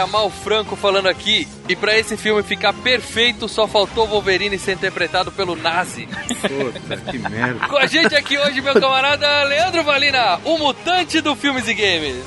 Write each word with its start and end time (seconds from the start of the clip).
Galera, 0.00 0.06
Mal 0.06 0.30
Franco 0.30 0.76
falando 0.76 1.08
aqui. 1.08 1.46
E 1.68 1.76
pra 1.76 1.98
esse 1.98 2.16
filme 2.16 2.42
ficar 2.42 2.72
perfeito, 2.72 3.48
só 3.48 3.66
faltou 3.66 4.06
Wolverine 4.06 4.58
ser 4.58 4.72
interpretado 4.72 5.32
pelo 5.32 5.56
Nazi. 5.56 6.08
Puta, 6.40 6.96
que 7.10 7.18
merda. 7.18 7.66
Com 7.66 7.76
a 7.76 7.86
gente 7.86 8.14
aqui 8.14 8.38
hoje, 8.38 8.60
meu 8.60 8.74
camarada 8.74 9.44
Leandro 9.44 9.82
Valina, 9.82 10.38
o 10.44 10.58
mutante 10.58 11.20
do 11.20 11.34
Filmes 11.34 11.66
e 11.68 11.74
Games. 11.74 12.24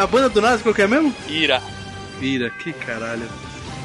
A 0.00 0.06
banda 0.06 0.28
do 0.28 0.40
Nazi 0.40 0.62
qual 0.62 0.74
que 0.74 0.82
é 0.82 0.86
mesmo? 0.86 1.14
Ira. 1.28 1.62
Vira, 2.18 2.50
que 2.50 2.72
caralho. 2.72 3.28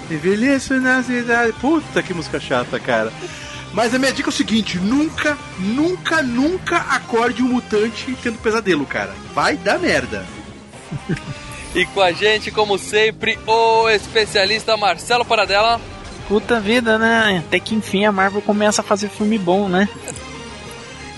Envelheço 0.10 0.76
na 0.80 1.04
cidade. 1.04 1.54
Puta 1.54 2.02
que 2.02 2.14
música 2.14 2.40
chata, 2.40 2.80
cara. 2.80 3.12
Mas 3.74 3.94
a 3.94 4.00
minha 4.00 4.12
dica 4.12 4.30
é 4.30 4.32
o 4.32 4.34
seguinte: 4.34 4.80
nunca, 4.80 5.38
nunca, 5.60 6.22
nunca 6.24 6.78
acorde 6.78 7.44
um 7.44 7.50
mutante 7.50 8.16
tendo 8.22 8.38
pesadelo, 8.40 8.86
cara. 8.86 9.14
Vai 9.34 9.58
dar 9.58 9.80
merda. 9.80 10.26
E 11.76 11.86
com 11.88 12.02
a 12.02 12.12
gente, 12.12 12.52
como 12.52 12.78
sempre, 12.78 13.38
o 13.46 13.90
especialista 13.90 14.76
Marcelo 14.76 15.24
Paradela. 15.24 15.80
Puta 16.28 16.60
vida, 16.60 16.98
né? 16.98 17.44
Até 17.46 17.60
que 17.60 17.76
enfim 17.76 18.06
a 18.06 18.12
Marvel 18.12 18.42
começa 18.42 18.82
a 18.82 18.84
fazer 18.84 19.10
filme 19.10 19.38
bom, 19.38 19.68
né? 19.68 19.88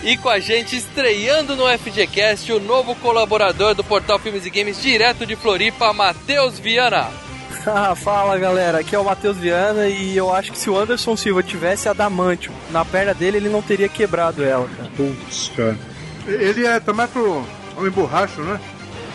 E 0.03 0.17
com 0.17 0.29
a 0.29 0.39
gente, 0.39 0.75
estreando 0.75 1.55
no 1.55 1.67
FGCast, 1.77 2.51
o 2.51 2.59
novo 2.59 2.95
colaborador 2.95 3.75
do 3.75 3.83
portal 3.83 4.17
Filmes 4.17 4.45
e 4.45 4.49
Games, 4.49 4.81
direto 4.81 5.25
de 5.25 5.35
Floripa, 5.35 5.93
Matheus 5.93 6.59
Viana. 6.59 7.07
Ah, 7.63 7.93
fala 7.93 8.39
galera, 8.39 8.79
aqui 8.79 8.95
é 8.95 8.97
o 8.97 9.03
Matheus 9.03 9.37
Viana 9.37 9.87
e 9.87 10.17
eu 10.17 10.33
acho 10.33 10.51
que 10.51 10.57
se 10.57 10.67
o 10.67 10.75
Anderson 10.75 11.15
Silva 11.15 11.43
tivesse 11.43 11.87
adamantio 11.87 12.51
na 12.71 12.83
perna 12.83 13.13
dele, 13.13 13.37
ele 13.37 13.49
não 13.49 13.61
teria 13.61 13.87
quebrado 13.87 14.43
ela, 14.43 14.67
cara. 14.75 14.89
Putz, 14.97 15.51
cara. 15.55 15.77
Ele 16.25 16.65
é 16.65 16.79
também 16.79 17.05
pro 17.05 17.45
homem 17.77 17.91
borracho, 17.91 18.41
né? 18.41 18.59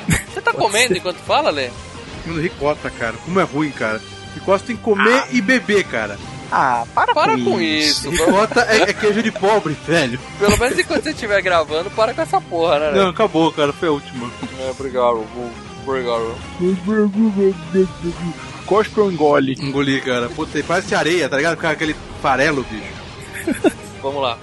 Você 0.09 0.41
tá 0.41 0.53
comendo 0.53 0.97
enquanto 0.97 1.19
fala, 1.19 1.51
Lê? 1.51 1.71
Comendo 2.23 2.41
ricota, 2.41 2.91
cara. 2.91 3.15
Como 3.25 3.41
é 3.41 3.45
ruim, 3.45 3.71
cara. 3.71 4.01
Ricota 4.35 4.65
tem 4.67 4.77
que 4.77 4.83
comer 4.83 5.25
e 5.33 5.41
beber, 5.41 5.85
cara. 5.85 6.19
Ah, 6.51 6.85
para, 6.95 7.12
Para 7.12 7.37
com, 7.37 7.45
com 7.45 7.61
isso. 7.61 8.09
isso. 8.09 8.25
Ricota 8.25 8.61
é, 8.69 8.83
é 8.83 8.93
queijo 8.93 9.23
de 9.23 9.33
pobre, 9.33 9.77
velho. 9.87 10.19
Pelo 10.39 10.57
menos 10.59 10.79
enquanto 10.79 11.03
você 11.03 11.11
estiver 11.11 11.43
gravando, 11.43 11.91
para 11.91 12.15
com 12.15 12.23
essa 12.23 12.41
porra, 12.41 12.79
né? 12.79 12.93
Não, 12.93 13.09
acabou, 13.09 13.51
cara. 13.53 13.73
Foi 13.73 13.89
a 13.89 13.93
última. 13.93 14.31
É, 14.61 14.71
obrigado. 14.71 15.27
Obrigado. 15.84 16.37
Cospe 18.67 19.01
ou 19.01 19.11
engole? 19.11 19.57
Engoli, 19.59 20.01
cara. 20.01 20.29
Puta, 20.29 20.62
parece 20.67 20.95
areia, 20.95 21.29
tá 21.29 21.37
ligado? 21.37 21.57
Com 21.57 21.67
aquele 21.67 21.97
farelo, 22.21 22.65
bicho. 22.71 23.73
Vamos 24.03 24.23
lá. 24.23 24.39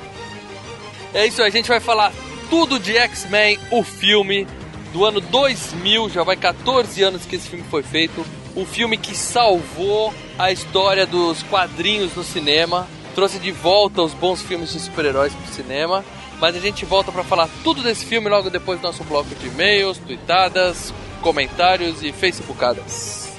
É 1.14 1.28
isso, 1.28 1.42
a 1.44 1.50
gente 1.50 1.68
vai 1.68 1.80
falar 1.80 2.12
tudo 2.50 2.80
de 2.80 2.98
X-Men, 2.98 3.60
o 3.72 3.84
filme 3.84 4.48
do 4.94 5.04
ano 5.04 5.20
2000, 5.20 6.10
já 6.10 6.24
vai 6.24 6.38
14 6.38 7.02
anos 7.02 7.26
que 7.26 7.36
esse 7.36 7.50
filme 7.50 7.66
foi 7.70 7.82
feito. 7.82 8.24
O 8.56 8.64
filme 8.64 8.96
que 8.96 9.18
salvou 9.18 10.14
a 10.38 10.52
história 10.52 11.06
dos 11.08 11.42
quadrinhos 11.44 12.16
no 12.16 12.24
cinema, 12.24 12.88
trouxe 13.16 13.40
de 13.40 13.52
volta 13.52 14.04
os 14.04 14.14
bons 14.14 14.42
filmes 14.44 14.72
de 14.72 14.80
super-heróis 14.80 15.34
pro 15.34 15.54
cinema. 15.54 16.06
Mas 16.40 16.56
a 16.56 16.60
gente 16.60 16.86
volta 16.86 17.12
para 17.12 17.24
falar 17.24 17.50
tudo 17.64 17.82
desse 17.82 18.06
filme 18.06 18.30
logo 18.30 18.50
depois 18.50 18.80
do 18.80 18.84
nosso 18.84 19.04
bloco 19.04 19.34
de 19.36 19.48
e-mails, 19.48 19.98
tweetadas, 19.98 20.94
comentários 21.22 22.04
e 22.04 22.12
facebookadas. 22.12 23.34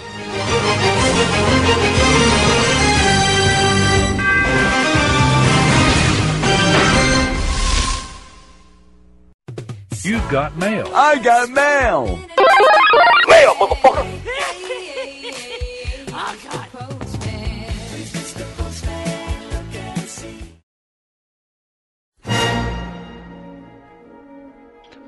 You 10.04 10.20
got 10.30 10.54
mail. 10.58 10.86
I 10.94 11.18
got 11.18 11.48
mail! 11.48 12.18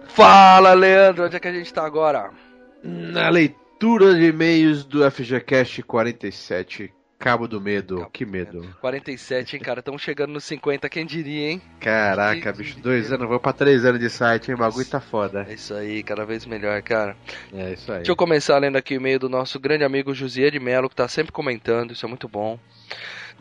Fala, 0.08 0.72
Leandro, 0.72 1.26
onde 1.26 1.36
é 1.36 1.40
que 1.40 1.48
a 1.48 1.52
gente 1.52 1.74
tá 1.74 1.84
agora? 1.84 2.30
Na 2.82 3.28
leitura 3.28 4.14
de 4.14 4.28
e-mails 4.28 4.82
do 4.82 5.10
FGCast 5.10 5.82
47, 5.82 6.90
Cabo 7.19 7.49
do 7.49 7.60
Medo. 7.60 8.06
que 8.12 8.27
medo. 8.27 8.62
47, 8.81 9.56
hein, 9.56 9.62
cara? 9.62 9.81
Estamos 9.81 10.03
chegando 10.03 10.32
nos 10.32 10.44
50, 10.44 10.88
quem 10.88 11.06
diria, 11.06 11.50
hein? 11.50 11.62
Caraca, 11.81 12.53
bicho, 12.53 12.78
dois 12.78 13.10
anos, 13.10 13.27
vou 13.27 13.41
pra 13.41 13.53
três 13.53 13.84
anos 13.84 14.00
de 14.00 14.10
site, 14.10 14.49
hein? 14.49 14.54
O 14.54 14.59
bagulho 14.59 14.87
tá 14.87 15.00
foda. 15.00 15.47
É 15.49 15.55
isso 15.55 15.75
aí, 15.75 16.03
cada 16.03 16.25
vez 16.25 16.44
melhor, 16.44 16.81
cara. 16.82 17.16
É 17.53 17.72
isso 17.72 17.91
aí. 17.91 17.99
Deixa 17.99 18.12
eu 18.12 18.16
começar 18.16 18.59
lendo 18.59 18.76
aqui 18.76 18.94
o 18.94 18.97
e-mail 18.97 19.19
do 19.19 19.28
nosso 19.28 19.59
grande 19.59 19.82
amigo 19.82 20.15
Josier 20.15 20.50
de 20.50 20.60
Mello, 20.60 20.88
que 20.88 20.97
tá 20.97 21.09
sempre 21.09 21.32
comentando, 21.32 21.93
isso 21.93 22.05
é 22.05 22.09
muito 22.09 22.28
bom. 22.28 22.59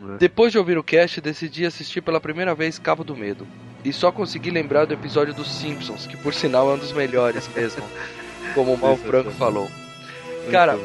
É. 0.00 0.18
Depois 0.18 0.52
de 0.52 0.58
ouvir 0.58 0.78
o 0.78 0.84
cast, 0.84 1.20
decidi 1.20 1.64
assistir 1.66 2.00
pela 2.00 2.20
primeira 2.20 2.54
vez 2.54 2.78
Cabo 2.78 3.04
do 3.04 3.16
Medo. 3.16 3.46
E 3.84 3.92
só 3.92 4.10
consegui 4.10 4.50
lembrar 4.50 4.86
do 4.86 4.94
episódio 4.94 5.34
dos 5.34 5.50
Simpsons, 5.50 6.06
que 6.06 6.16
por 6.16 6.34
sinal 6.34 6.70
é 6.70 6.74
um 6.74 6.78
dos 6.78 6.92
melhores 6.92 7.48
mesmo. 7.54 7.84
como 8.54 8.72
o 8.72 8.78
Mal 8.78 8.96
Franco 8.96 9.30
falou. 9.32 9.70
Cara. 10.50 10.78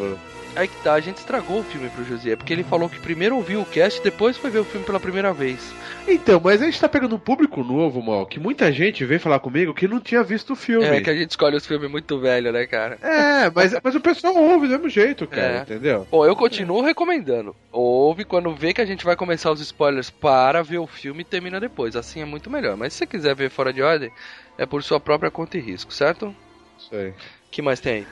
Aí 0.55 0.67
que 0.67 0.75
tá, 0.83 0.93
a 0.93 0.99
gente 0.99 1.17
estragou 1.17 1.59
o 1.59 1.63
filme 1.63 1.89
pro 1.89 2.03
Josier, 2.03 2.37
porque 2.37 2.51
ele 2.53 2.63
falou 2.63 2.89
que 2.89 2.99
primeiro 2.99 3.35
ouviu 3.35 3.61
o 3.61 3.65
cast 3.65 3.99
e 3.99 4.03
depois 4.03 4.37
foi 4.37 4.49
ver 4.49 4.59
o 4.59 4.65
filme 4.65 4.85
pela 4.85 4.99
primeira 4.99 5.31
vez. 5.33 5.73
Então, 6.07 6.41
mas 6.43 6.61
a 6.61 6.65
gente 6.65 6.79
tá 6.79 6.89
pegando 6.89 7.15
um 7.15 7.19
público 7.19 7.63
novo, 7.63 8.01
mal, 8.01 8.25
que 8.25 8.39
muita 8.39 8.71
gente 8.71 9.05
veio 9.05 9.19
falar 9.19 9.39
comigo 9.39 9.73
que 9.73 9.87
não 9.87 9.99
tinha 9.99 10.23
visto 10.23 10.53
o 10.53 10.55
filme. 10.55 10.85
É 10.85 11.01
que 11.01 11.09
a 11.09 11.15
gente 11.15 11.29
escolhe 11.31 11.55
os 11.55 11.65
filmes 11.65 11.89
muito 11.89 12.19
velho, 12.19 12.51
né, 12.51 12.65
cara? 12.65 12.97
É, 13.01 13.49
mas, 13.53 13.75
mas 13.83 13.95
o 13.95 14.01
pessoal 14.01 14.35
ouve 14.35 14.67
do 14.67 14.71
mesmo 14.73 14.89
jeito, 14.89 15.27
cara, 15.27 15.57
É. 15.57 15.61
entendeu? 15.61 16.07
Bom, 16.09 16.25
eu 16.25 16.35
continuo 16.35 16.81
recomendando. 16.81 17.55
Ouve 17.71 18.25
quando 18.25 18.53
vê 18.55 18.73
que 18.73 18.81
a 18.81 18.85
gente 18.85 19.05
vai 19.05 19.15
começar 19.15 19.51
os 19.51 19.61
spoilers 19.61 20.09
para 20.09 20.61
ver 20.61 20.79
o 20.79 20.87
filme 20.87 21.21
e 21.21 21.25
termina 21.25 21.59
depois. 21.59 21.95
Assim 21.95 22.21
é 22.21 22.25
muito 22.25 22.49
melhor. 22.49 22.75
Mas 22.75 22.93
se 22.93 22.99
você 22.99 23.05
quiser 23.07 23.35
ver 23.35 23.49
fora 23.49 23.71
de 23.71 23.81
ordem, 23.81 24.11
é 24.57 24.65
por 24.65 24.83
sua 24.83 24.99
própria 24.99 25.31
conta 25.31 25.57
e 25.57 25.61
risco, 25.61 25.93
certo? 25.93 26.35
Isso 26.77 26.93
aí. 26.95 27.13
que 27.51 27.61
mais 27.61 27.79
tem 27.79 27.93
aí? 27.93 28.07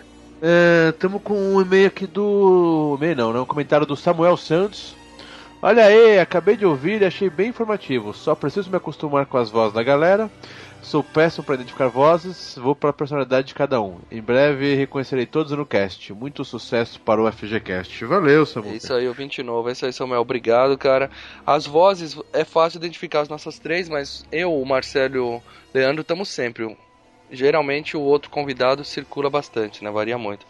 Estamos 0.90 1.22
com 1.22 1.34
um 1.34 1.62
e-mail 1.62 1.88
aqui 1.88 2.08
do. 2.08 2.96
E-mail 2.98 3.16
não, 3.16 3.34
né? 3.34 3.40
Um 3.40 3.46
comentário 3.46 3.86
do 3.86 3.96
Samuel 3.96 4.38
Santos. 4.38 4.96
Olha 5.62 5.84
aí, 5.84 6.18
acabei 6.20 6.56
de 6.56 6.66
ouvir 6.66 7.02
e 7.02 7.06
achei 7.06 7.30
bem 7.30 7.50
informativo. 7.50 8.14
Só 8.14 8.34
preciso 8.34 8.70
me 8.70 8.78
acostumar 8.78 9.26
com 9.26 9.38
as 9.38 9.50
vozes 9.50 9.74
da 9.74 9.84
galera. 9.84 10.32
Sou 10.82 11.04
péssimo 11.04 11.44
para 11.44 11.56
identificar 11.56 11.88
vozes, 11.88 12.56
vou 12.58 12.74
para 12.74 12.92
a 12.92 12.94
personalidade 12.94 13.48
de 13.48 13.54
cada 13.54 13.82
um. 13.82 13.98
Em 14.10 14.22
breve 14.22 14.76
reconhecerei 14.76 15.26
todos 15.26 15.52
no 15.52 15.66
cast. 15.66 16.14
Muito 16.14 16.46
sucesso 16.46 17.00
para 17.02 17.22
o 17.22 17.30
FGCast. 17.30 18.06
Valeu, 18.06 18.46
Samuel. 18.46 18.74
É 18.74 18.78
isso 18.78 18.94
aí, 18.94 19.08
o 19.10 19.14
29. 19.14 19.70
É 19.70 19.72
isso 19.74 19.86
aí, 19.86 19.92
Samuel. 19.92 20.22
Obrigado, 20.22 20.78
cara. 20.78 21.12
As 21.46 21.66
vozes, 21.66 22.18
é 22.32 22.46
fácil 22.46 22.78
identificar 22.78 23.20
as 23.20 23.30
nossas 23.30 23.60
três, 23.60 23.90
mas 23.90 24.26
eu, 24.32 24.54
o 24.54 24.66
Marcelo 24.66 25.16
e 25.16 25.20
o 25.20 25.42
Leandro 25.74 26.02
estamos 26.02 26.30
sempre. 26.30 26.78
Geralmente 27.32 27.96
o 27.96 28.02
outro 28.02 28.30
convidado 28.30 28.84
circula 28.84 29.30
bastante, 29.30 29.84
né? 29.84 29.92
Varia 29.92 30.18
muito. 30.18 30.46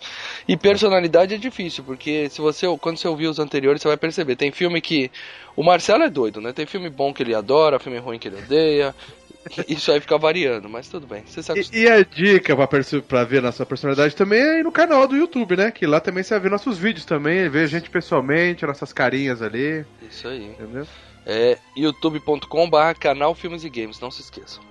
E 0.48 0.56
personalidade 0.56 1.36
é 1.36 1.38
difícil, 1.38 1.84
porque 1.84 2.30
se 2.30 2.40
você 2.40 2.66
quando 2.80 2.98
você 2.98 3.08
ouvir 3.08 3.28
os 3.28 3.40
anteriores, 3.40 3.82
você 3.82 3.88
vai 3.88 3.98
perceber. 3.98 4.36
Tem 4.36 4.52
filme 4.52 4.80
que. 4.80 5.12
O 5.56 5.64
Marcelo 5.64 6.04
é 6.04 6.10
doido, 6.10 6.40
né? 6.40 6.54
Tem 6.54 6.66
filme 6.66 6.90
bom 6.90 7.14
que 7.14 7.22
ele 7.22 7.36
adora, 7.36 7.80
filme 7.80 7.98
ruim 7.98 8.18
que 8.18 8.30
ele 8.30 8.38
odeia. 8.38 8.96
Isso 9.68 9.92
aí 9.92 10.00
fica 10.00 10.18
variando, 10.18 10.70
mas 10.70 10.88
tudo 10.88 11.08
bem. 11.08 11.24
Você 11.26 11.42
sabe. 11.42 11.66
E, 11.74 11.82
e 11.82 11.90
a 11.90 12.02
dica 12.04 12.56
pra, 12.56 12.68
pra 13.08 13.24
ver 13.24 13.42
nossa 13.42 13.66
personalidade 13.66 14.16
também 14.16 14.42
é 14.42 14.60
ir 14.60 14.64
no 14.64 14.72
canal 14.72 15.08
do 15.08 15.16
YouTube, 15.16 15.58
né? 15.58 15.72
Que 15.72 15.86
lá 15.86 16.00
também 16.00 16.24
você 16.24 16.34
vai 16.34 16.42
ver 16.42 16.52
nossos 16.52 16.78
vídeos 16.78 17.06
também, 17.06 17.50
ver 17.50 17.64
a 17.64 17.68
gente 17.68 17.90
pessoalmente, 17.90 18.66
nossas 18.66 18.94
carinhas 18.94 19.42
ali, 19.42 19.86
Isso 20.02 20.28
aí. 20.28 20.46
entendeu? 20.46 20.88
É 21.26 21.58
youtube.com/barra 21.76 22.94
canal 22.96 23.36
Filmes 23.36 23.64
e 23.64 23.70
Games, 23.70 24.00
não 24.00 24.10
se 24.12 24.22
esqueçam. 24.22 24.69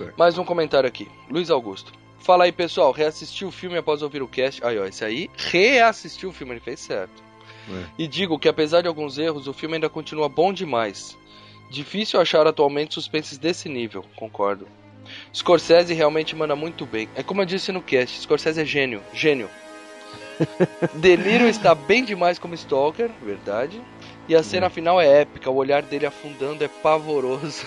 Aí. 0.00 0.12
Mais 0.16 0.38
um 0.38 0.44
comentário 0.44 0.88
aqui. 0.88 1.08
Luiz 1.30 1.50
Augusto. 1.50 1.92
Fala 2.18 2.44
aí, 2.44 2.52
pessoal. 2.52 2.92
Reassisti 2.92 3.44
o 3.44 3.50
filme 3.50 3.76
após 3.76 4.02
ouvir 4.02 4.22
o 4.22 4.28
cast. 4.28 4.64
Aí, 4.64 4.78
ó, 4.78 4.84
esse 4.84 5.04
aí 5.04 5.30
reassistiu 5.36 6.30
o 6.30 6.32
filme, 6.32 6.54
ele 6.54 6.60
fez 6.60 6.80
certo. 6.80 7.22
É. 7.68 7.84
E 7.98 8.06
digo 8.06 8.38
que 8.38 8.48
apesar 8.48 8.82
de 8.82 8.88
alguns 8.88 9.18
erros, 9.18 9.46
o 9.46 9.52
filme 9.52 9.74
ainda 9.74 9.88
continua 9.88 10.28
bom 10.28 10.52
demais. 10.52 11.16
Difícil 11.70 12.20
achar 12.20 12.46
atualmente 12.46 12.94
suspenses 12.94 13.38
desse 13.38 13.68
nível, 13.68 14.04
concordo. 14.16 14.66
Scorsese 15.34 15.92
realmente 15.92 16.34
manda 16.34 16.56
muito 16.56 16.86
bem. 16.86 17.08
É 17.14 17.22
como 17.22 17.42
eu 17.42 17.46
disse 17.46 17.72
no 17.72 17.82
cast, 17.82 18.20
Scorsese 18.20 18.60
é 18.60 18.64
gênio, 18.64 19.02
gênio. 19.12 19.50
De 20.94 21.16
Niro 21.16 21.48
está 21.48 21.74
bem 21.74 22.04
demais 22.04 22.38
como 22.38 22.54
Stalker, 22.54 23.10
verdade. 23.22 23.80
E 24.28 24.34
a 24.34 24.42
cena 24.42 24.70
final 24.70 25.00
é 25.00 25.20
épica, 25.20 25.50
o 25.50 25.56
olhar 25.56 25.82
dele 25.82 26.06
afundando 26.06 26.64
é 26.64 26.68
pavoroso. 26.68 27.66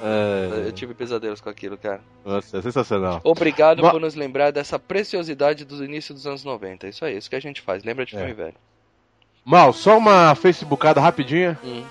É- 0.00 0.64
É, 0.64 0.66
Eu 0.68 0.72
tive 0.72 0.94
pesadelos 0.94 1.40
com 1.40 1.48
aquilo, 1.48 1.76
cara. 1.76 2.00
nossa, 2.24 2.58
é 2.58 2.62
sensacional. 2.62 3.20
Obrigado 3.24 3.82
Ma- 3.82 3.90
por 3.90 4.00
nos 4.00 4.14
lembrar 4.14 4.50
dessa 4.50 4.78
preciosidade 4.78 5.64
do 5.64 5.84
início 5.84 6.14
dos 6.14 6.26
anos 6.26 6.44
90. 6.44 6.88
Isso 6.88 7.04
aí, 7.04 7.16
isso 7.16 7.28
que 7.30 7.36
a 7.36 7.40
gente 7.40 7.60
faz. 7.60 7.82
Lembra 7.84 8.04
de 8.06 8.14
É. 8.14 8.18
filme 8.18 8.32
velho. 8.34 8.54
Mal, 9.44 9.72
só 9.72 9.98
uma 9.98 10.34
facebookada 10.34 11.00
rapidinha. 11.00 11.58
Hum. 11.64 11.82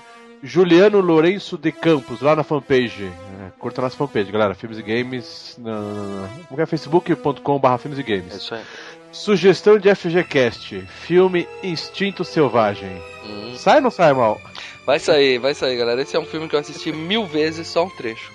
Juliano 0.42 1.00
Lourenço 1.00 1.56
de 1.56 1.70
Campos, 1.70 2.20
lá 2.20 2.34
na 2.34 2.42
fanpage. 2.42 3.04
É, 3.04 3.50
curta 3.60 3.80
nossa 3.80 3.96
fanpage, 3.96 4.32
galera. 4.32 4.54
Filmes 4.54 4.76
e 4.78 4.82
Games. 4.82 5.56
Na, 5.58 5.80
na, 5.80 6.28
como 6.48 6.56
que 6.56 6.62
é? 6.62 6.66
facebook.com.br 6.66 7.78
filmes 7.78 7.98
e 7.98 8.02
É 8.02 8.04
games. 8.04 8.34
isso 8.34 8.54
aí. 8.54 8.62
Sugestão 9.12 9.78
de 9.78 9.94
FGCast: 9.94 10.80
filme 11.04 11.46
Instinto 11.62 12.24
Selvagem. 12.24 12.90
Hum. 13.24 13.54
Sai 13.56 13.76
ou 13.76 13.82
não 13.82 13.90
sai, 13.90 14.12
mal? 14.12 14.40
Vai 14.86 14.98
sair, 14.98 15.38
vai 15.38 15.54
sair, 15.54 15.76
galera. 15.76 16.02
Esse 16.02 16.16
é 16.16 16.18
um 16.20 16.24
filme 16.24 16.48
que 16.48 16.56
eu 16.56 16.60
assisti 16.60 16.90
mil 16.92 17.24
vezes, 17.26 17.68
só 17.68 17.84
um 17.84 17.90
trecho. 17.90 18.32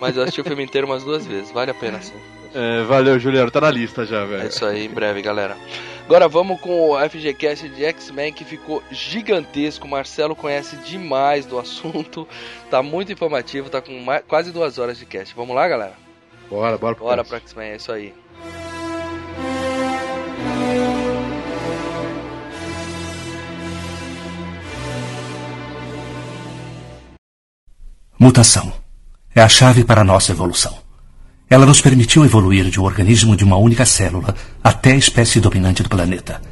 Mas 0.00 0.16
eu 0.16 0.22
assisti 0.22 0.40
o 0.40 0.44
filme 0.44 0.62
inteiro 0.64 0.86
umas 0.86 1.02
duas 1.04 1.26
vezes. 1.26 1.50
Vale 1.52 1.70
a 1.70 1.74
pena 1.74 2.00
sim. 2.02 2.14
É, 2.54 2.82
valeu, 2.84 3.18
Juliano. 3.18 3.50
Tá 3.50 3.60
na 3.60 3.70
lista 3.70 4.04
já, 4.04 4.22
É 4.22 4.26
velho. 4.26 4.48
isso 4.48 4.64
aí, 4.66 4.84
em 4.86 4.90
breve, 4.90 5.22
galera. 5.22 5.56
Agora 6.04 6.26
vamos 6.28 6.60
com 6.60 6.90
o 6.90 6.98
FGCast 7.08 7.68
de 7.68 7.84
X-Men 7.84 8.32
que 8.32 8.44
ficou 8.44 8.82
gigantesco. 8.90 9.86
O 9.86 9.90
Marcelo 9.90 10.34
conhece 10.34 10.76
demais 10.76 11.46
do 11.46 11.58
assunto. 11.58 12.26
Tá 12.70 12.82
muito 12.82 13.12
informativo, 13.12 13.70
tá 13.70 13.80
com 13.80 13.98
mais- 14.00 14.22
quase 14.26 14.50
duas 14.50 14.78
horas 14.78 14.98
de 14.98 15.06
cast. 15.06 15.34
Vamos 15.34 15.54
lá, 15.54 15.68
galera? 15.68 15.94
Bora, 16.50 16.78
bora 16.78 16.94
pro 16.94 17.04
Bora 17.04 17.24
pro 17.24 17.36
X-Men, 17.36 17.70
é 17.72 17.76
isso 17.76 17.92
aí. 17.92 18.14
Mutação 28.20 28.72
é 29.32 29.40
a 29.40 29.48
chave 29.48 29.84
para 29.84 30.00
a 30.00 30.04
nossa 30.04 30.32
evolução. 30.32 30.76
Ela 31.48 31.64
nos 31.64 31.80
permitiu 31.80 32.24
evoluir 32.24 32.64
de 32.64 32.80
um 32.80 32.82
organismo 32.82 33.36
de 33.36 33.44
uma 33.44 33.56
única 33.56 33.86
célula 33.86 34.34
até 34.62 34.90
a 34.90 34.96
espécie 34.96 35.38
dominante 35.38 35.84
do 35.84 35.88
planeta. 35.88 36.42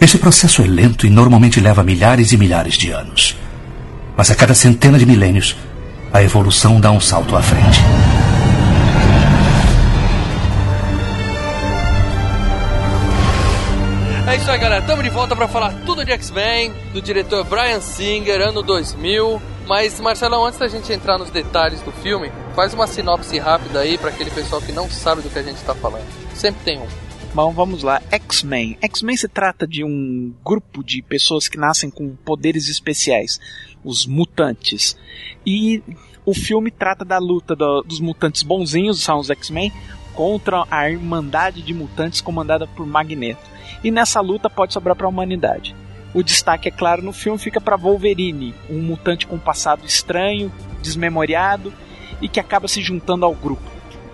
Esse 0.00 0.16
processo 0.16 0.62
é 0.62 0.64
lento 0.64 1.04
e 1.04 1.10
normalmente 1.10 1.58
leva 1.58 1.82
milhares 1.82 2.30
e 2.30 2.36
milhares 2.36 2.74
de 2.74 2.92
anos. 2.92 3.36
Mas 4.16 4.30
a 4.30 4.36
cada 4.36 4.54
centena 4.54 4.96
de 4.96 5.04
milênios, 5.04 5.56
a 6.12 6.22
evolução 6.22 6.80
dá 6.80 6.92
um 6.92 7.00
salto 7.00 7.34
à 7.34 7.42
frente. 7.42 7.80
É 14.28 14.36
isso 14.36 14.48
aí, 14.48 14.58
galera. 14.60 14.82
Tamo 14.82 15.02
de 15.02 15.10
volta 15.10 15.34
pra 15.34 15.48
falar 15.48 15.74
tudo 15.84 16.04
de 16.04 16.12
X-Men, 16.12 16.72
do 16.92 17.02
diretor 17.02 17.42
Brian 17.42 17.80
Singer, 17.80 18.40
ano 18.40 18.62
2000. 18.62 19.55
Mas, 19.66 19.98
Marcelão, 20.00 20.44
antes 20.46 20.58
da 20.60 20.68
gente 20.68 20.92
entrar 20.92 21.18
nos 21.18 21.30
detalhes 21.30 21.80
do 21.82 21.90
filme, 21.90 22.30
faz 22.54 22.72
uma 22.72 22.86
sinopse 22.86 23.36
rápida 23.38 23.80
aí 23.80 23.98
pra 23.98 24.10
aquele 24.10 24.30
pessoal 24.30 24.62
que 24.62 24.70
não 24.72 24.88
sabe 24.88 25.22
do 25.22 25.28
que 25.30 25.38
a 25.38 25.42
gente 25.42 25.60
tá 25.64 25.74
falando. 25.74 26.06
Sempre 26.34 26.62
tem 26.64 26.78
um. 26.78 26.86
Bom, 27.34 27.52
vamos 27.52 27.82
lá. 27.82 28.00
X-Men. 28.10 28.78
X-Men 28.80 29.16
se 29.16 29.28
trata 29.28 29.66
de 29.66 29.82
um 29.84 30.32
grupo 30.44 30.82
de 30.84 31.02
pessoas 31.02 31.48
que 31.48 31.58
nascem 31.58 31.90
com 31.90 32.14
poderes 32.24 32.68
especiais, 32.68 33.40
os 33.84 34.06
mutantes. 34.06 34.96
E 35.44 35.82
o 36.24 36.32
filme 36.32 36.70
trata 36.70 37.04
da 37.04 37.18
luta 37.18 37.54
do- 37.56 37.82
dos 37.82 38.00
mutantes 38.00 38.42
bonzinhos, 38.42 39.02
são 39.02 39.18
os 39.18 39.28
X-Men, 39.30 39.72
contra 40.14 40.64
a 40.70 40.88
Irmandade 40.88 41.60
de 41.60 41.74
Mutantes 41.74 42.20
comandada 42.20 42.66
por 42.68 42.86
Magneto. 42.86 43.42
E 43.84 43.90
nessa 43.90 44.20
luta 44.20 44.48
pode 44.48 44.72
sobrar 44.72 44.96
para 44.96 45.06
a 45.06 45.10
humanidade. 45.10 45.74
O 46.16 46.22
destaque, 46.22 46.66
é 46.68 46.70
claro, 46.70 47.02
no 47.02 47.12
filme 47.12 47.38
fica 47.38 47.60
para 47.60 47.76
Wolverine, 47.76 48.54
um 48.70 48.80
mutante 48.80 49.26
com 49.26 49.36
um 49.36 49.38
passado 49.38 49.84
estranho, 49.84 50.50
desmemoriado 50.80 51.72
e 52.22 52.28
que 52.28 52.40
acaba 52.40 52.66
se 52.66 52.80
juntando 52.80 53.24
ao 53.26 53.34
grupo. 53.34 53.62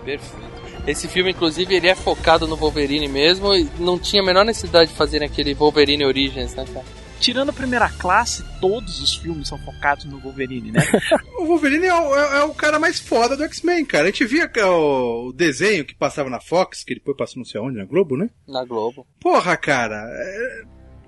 Perfeito. 0.03 0.43
Esse 0.85 1.07
filme, 1.07 1.31
inclusive, 1.31 1.73
ele 1.73 1.87
é 1.87 1.95
focado 1.95 2.45
no 2.45 2.57
Wolverine 2.57 3.07
mesmo 3.07 3.55
e 3.55 3.69
não 3.79 3.97
tinha 3.97 4.21
a 4.21 4.25
menor 4.25 4.43
necessidade 4.43 4.89
de 4.91 4.97
fazer 4.97 5.23
aquele 5.23 5.53
Wolverine 5.53 6.03
Origins, 6.05 6.53
né, 6.55 6.65
cara? 6.73 6.85
Tirando 7.21 7.51
a 7.51 7.53
primeira 7.53 7.87
classe, 7.87 8.43
todos 8.59 8.99
os 8.99 9.15
filmes 9.15 9.47
são 9.47 9.57
focados 9.59 10.03
no 10.03 10.19
Wolverine, 10.19 10.73
né? 10.73 10.81
O 11.39 11.45
Wolverine 11.45 11.85
é 11.85 11.93
o, 11.93 12.13
é- 12.17 12.39
é 12.39 12.43
o 12.43 12.53
cara 12.53 12.77
mais 12.79 12.99
foda 12.99 13.37
do 13.37 13.45
X-Men, 13.45 13.85
cara. 13.85 14.03
A 14.03 14.07
gente 14.07 14.25
via 14.25 14.45
que 14.45 14.59
é 14.59 14.65
o, 14.65 15.27
o 15.29 15.33
desenho 15.33 15.85
que 15.85 15.95
passava 15.95 16.29
na 16.29 16.41
Fox, 16.41 16.83
que 16.83 16.95
depois 16.95 17.15
passou 17.15 17.37
não 17.37 17.45
sei 17.45 17.61
onde, 17.61 17.77
na 17.77 17.85
Globo, 17.85 18.17
né? 18.17 18.29
Na 18.45 18.65
Globo. 18.65 19.07
Porra, 19.21 19.55
cara. 19.55 20.03
é- 20.09 20.63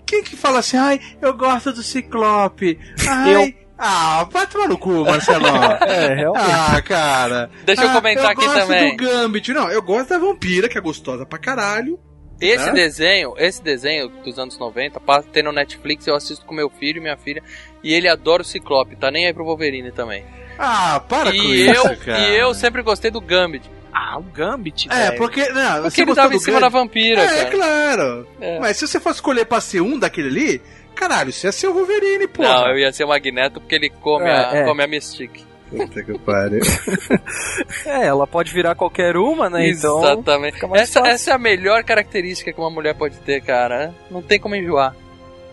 Quem 0.05 0.23
que 0.23 0.35
fala 0.35 0.59
assim, 0.59 0.77
ai, 0.77 0.99
eu 1.21 1.33
gosto 1.33 1.71
do 1.73 1.81
Ciclope? 1.83 2.79
Ai, 3.07 3.55
Ah, 3.77 4.25
vai 4.31 4.47
tomar 4.47 4.69
no 4.69 4.77
cu, 4.77 5.03
Marcelo. 5.03 5.45
É, 5.85 6.13
realmente. 6.15 6.45
ah, 6.49 6.81
cara. 6.81 7.49
Deixa 7.65 7.83
eu 7.83 7.89
Ah, 7.89 7.93
comentar 7.93 8.31
aqui 8.31 8.43
eu 8.45 8.47
gosto 8.47 8.61
também. 8.67 8.95
do 8.95 9.03
Gambit. 9.03 9.51
Não, 9.53 9.69
eu 9.69 9.81
gosto 9.81 10.09
da 10.09 10.17
vampira, 10.17 10.69
que 10.69 10.77
é 10.77 10.81
gostosa 10.81 11.25
pra 11.25 11.37
caralho. 11.37 11.99
Esse 12.39 12.69
É? 12.69 12.71
desenho, 12.73 13.33
esse 13.37 13.61
desenho 13.63 14.09
dos 14.23 14.37
anos 14.39 14.57
90, 14.57 14.99
passa- 14.99 15.27
tem 15.29 15.41
no 15.43 15.51
Netflix, 15.53 16.05
eu 16.07 16.15
assisto 16.15 16.45
com 16.45 16.53
meu 16.53 16.69
filho 16.69 16.97
e 16.97 17.01
minha 17.01 17.15
filha, 17.17 17.41
e 17.83 17.93
ele 17.93 18.07
adora 18.09 18.41
o 18.41 18.45
Ciclope, 18.45 18.95
tá 18.97 19.09
nem 19.09 19.25
aí 19.25 19.33
pro 19.33 19.45
Wolverine 19.45 19.91
também. 19.91 20.23
Ah, 20.59 21.01
para 21.07 21.31
com 21.31 21.37
E 21.37 21.69
isso, 21.69 21.87
eu, 21.87 21.97
cara. 21.97 22.19
e 22.19 22.35
eu 22.37 22.53
sempre 22.53 22.81
gostei 22.81 23.09
do 23.09 23.21
Gambit, 23.21 23.69
ah, 23.97 24.19
o 24.19 24.23
Gambit, 24.23 24.87
É, 24.91 25.05
velho. 25.07 25.17
porque. 25.17 25.47
Não, 25.49 25.81
porque 25.83 25.89
você 25.95 26.01
ele 26.01 26.15
tava 26.15 26.35
em 26.35 26.39
cima 26.39 26.59
da 26.59 26.69
Gambit? 26.69 26.79
vampira, 26.79 27.21
É, 27.21 27.45
cara. 27.45 27.51
claro. 27.51 28.27
É. 28.41 28.59
Mas 28.59 28.77
se 28.77 28.87
você 28.87 28.99
fosse 28.99 29.17
escolher 29.17 29.45
pra 29.45 29.61
ser 29.61 29.81
um 29.81 29.97
daquele 29.97 30.27
ali, 30.27 30.61
caralho, 30.93 31.31
você 31.31 31.47
ia 31.47 31.51
ser 31.51 31.67
o 31.67 31.73
Wolverine, 31.73 32.27
porra. 32.27 32.49
Não, 32.49 32.67
eu 32.71 32.79
ia 32.79 32.91
ser 32.91 33.05
o 33.05 33.07
Magneto 33.07 33.61
porque 33.61 33.75
ele 33.75 33.89
come, 33.89 34.25
É, 34.25 34.31
a, 34.35 34.55
é. 34.57 34.63
come 34.65 34.83
a 34.83 34.87
Mystique. 34.87 35.45
Puta 35.69 36.03
que 36.03 36.17
pariu. 36.19 36.59
É, 37.85 38.05
ela 38.05 38.27
pode 38.27 38.51
virar 38.51 38.75
qualquer 38.75 39.15
uma, 39.17 39.49
né? 39.49 39.69
Então. 39.69 39.99
Exatamente. 40.03 40.57
Essa, 40.73 40.99
fácil. 40.99 41.05
essa 41.05 41.31
é 41.31 41.33
a 41.33 41.37
melhor 41.37 41.83
característica 41.83 42.51
que 42.51 42.59
uma 42.59 42.69
mulher 42.69 42.93
pode 42.95 43.15
ter, 43.17 43.41
cara. 43.41 43.93
Não 44.11 44.21
tem 44.21 44.39
como 44.39 44.55
enjoar. 44.55 44.95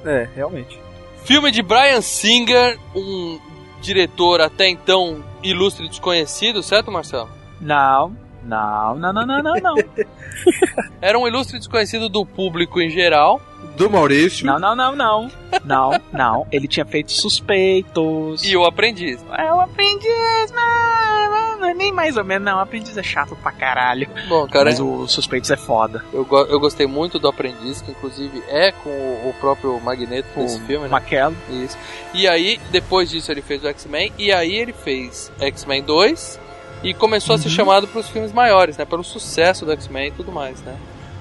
É, 0.05 0.29
realmente. 0.35 0.79
Filme 1.25 1.51
de 1.51 1.63
Brian 1.63 2.01
Singer, 2.01 2.79
um 2.95 3.39
diretor 3.81 4.41
até 4.41 4.69
então 4.69 5.25
ilustre 5.43 5.87
e 5.87 5.89
desconhecido, 5.89 6.63
certo, 6.63 6.91
Marcelo? 6.91 7.31
Não, 7.61 8.17
não, 8.45 8.95
não, 8.97 9.13
não, 9.13 9.27
não, 9.27 9.43
não, 9.43 9.55
não. 9.55 9.75
Era 11.01 11.19
um 11.19 11.27
ilustre 11.27 11.59
desconhecido 11.59 12.09
do 12.09 12.25
público 12.27 12.81
em 12.81 12.91
geral. 12.91 13.41
Do 13.77 13.89
Maurício. 13.89 14.45
Não, 14.45 14.59
não, 14.59 14.75
não, 14.77 14.95
não. 14.95 15.31
Não, 15.65 15.91
não. 16.13 16.47
Ele 16.53 16.69
tinha 16.69 16.85
feito 16.85 17.11
suspeitos. 17.13 18.45
E 18.45 18.57
o 18.57 18.65
aprendiz. 18.65 19.25
É 19.39 19.53
o 19.53 19.61
aprendiz, 19.61 20.53
mas, 20.53 21.59
mas 21.61 21.77
nem 21.77 21.91
mais 21.93 22.17
ou 22.19 22.25
menos, 22.25 22.45
não. 22.45 22.59
O 22.59 22.61
aprendiz 22.61 22.97
é 22.99 23.03
chato 23.03 23.35
pra 23.37 23.51
caralho. 23.51 24.07
Bom, 24.29 24.47
cara, 24.47 24.67
Mas 24.67 24.79
o 24.81 25.07
suspeitos 25.09 25.51
é 25.51 25.57
foda. 25.57 26.05
eu, 26.13 26.25
go- 26.25 26.45
eu 26.45 26.61
gostei 26.61 26.87
muito 26.87 27.19
do 27.19 27.29
aprendiz, 27.29 27.81
que 27.81 27.93
inclusive 27.93 28.43
é 28.49 28.73
com 28.73 28.91
o, 28.91 29.31
o 29.31 29.35
próprio 29.41 29.81
Magneto 29.81 30.29
nesse 30.37 30.61
filme, 30.67 30.85
né? 30.85 30.91
Maquelo. 30.91 31.35
Isso. 31.49 31.79
E 32.13 32.29
aí, 32.29 32.61
depois 32.71 33.09
disso, 33.09 33.31
ele 33.33 33.41
fez 33.43 33.65
o 33.65 33.69
X-Men. 33.69 34.13
E 34.19 34.31
aí, 34.33 34.55
ele 34.55 34.73
fez 34.75 35.33
X-Men 35.41 35.83
2. 35.83 36.39
E 36.83 36.93
começou 36.95 37.37
a 37.37 37.39
ser 37.39 37.49
chamado 37.51 37.87
para 37.87 38.01
os 38.01 38.09
filmes 38.09 38.33
maiores, 38.33 38.77
né? 38.77 38.85
Pelo 38.85 39.05
sucesso 39.05 39.65
do 39.65 39.73
X-Men 39.73 40.09
e 40.09 40.11
tudo 40.13 40.33
mais, 40.33 40.61
né? 40.63 40.75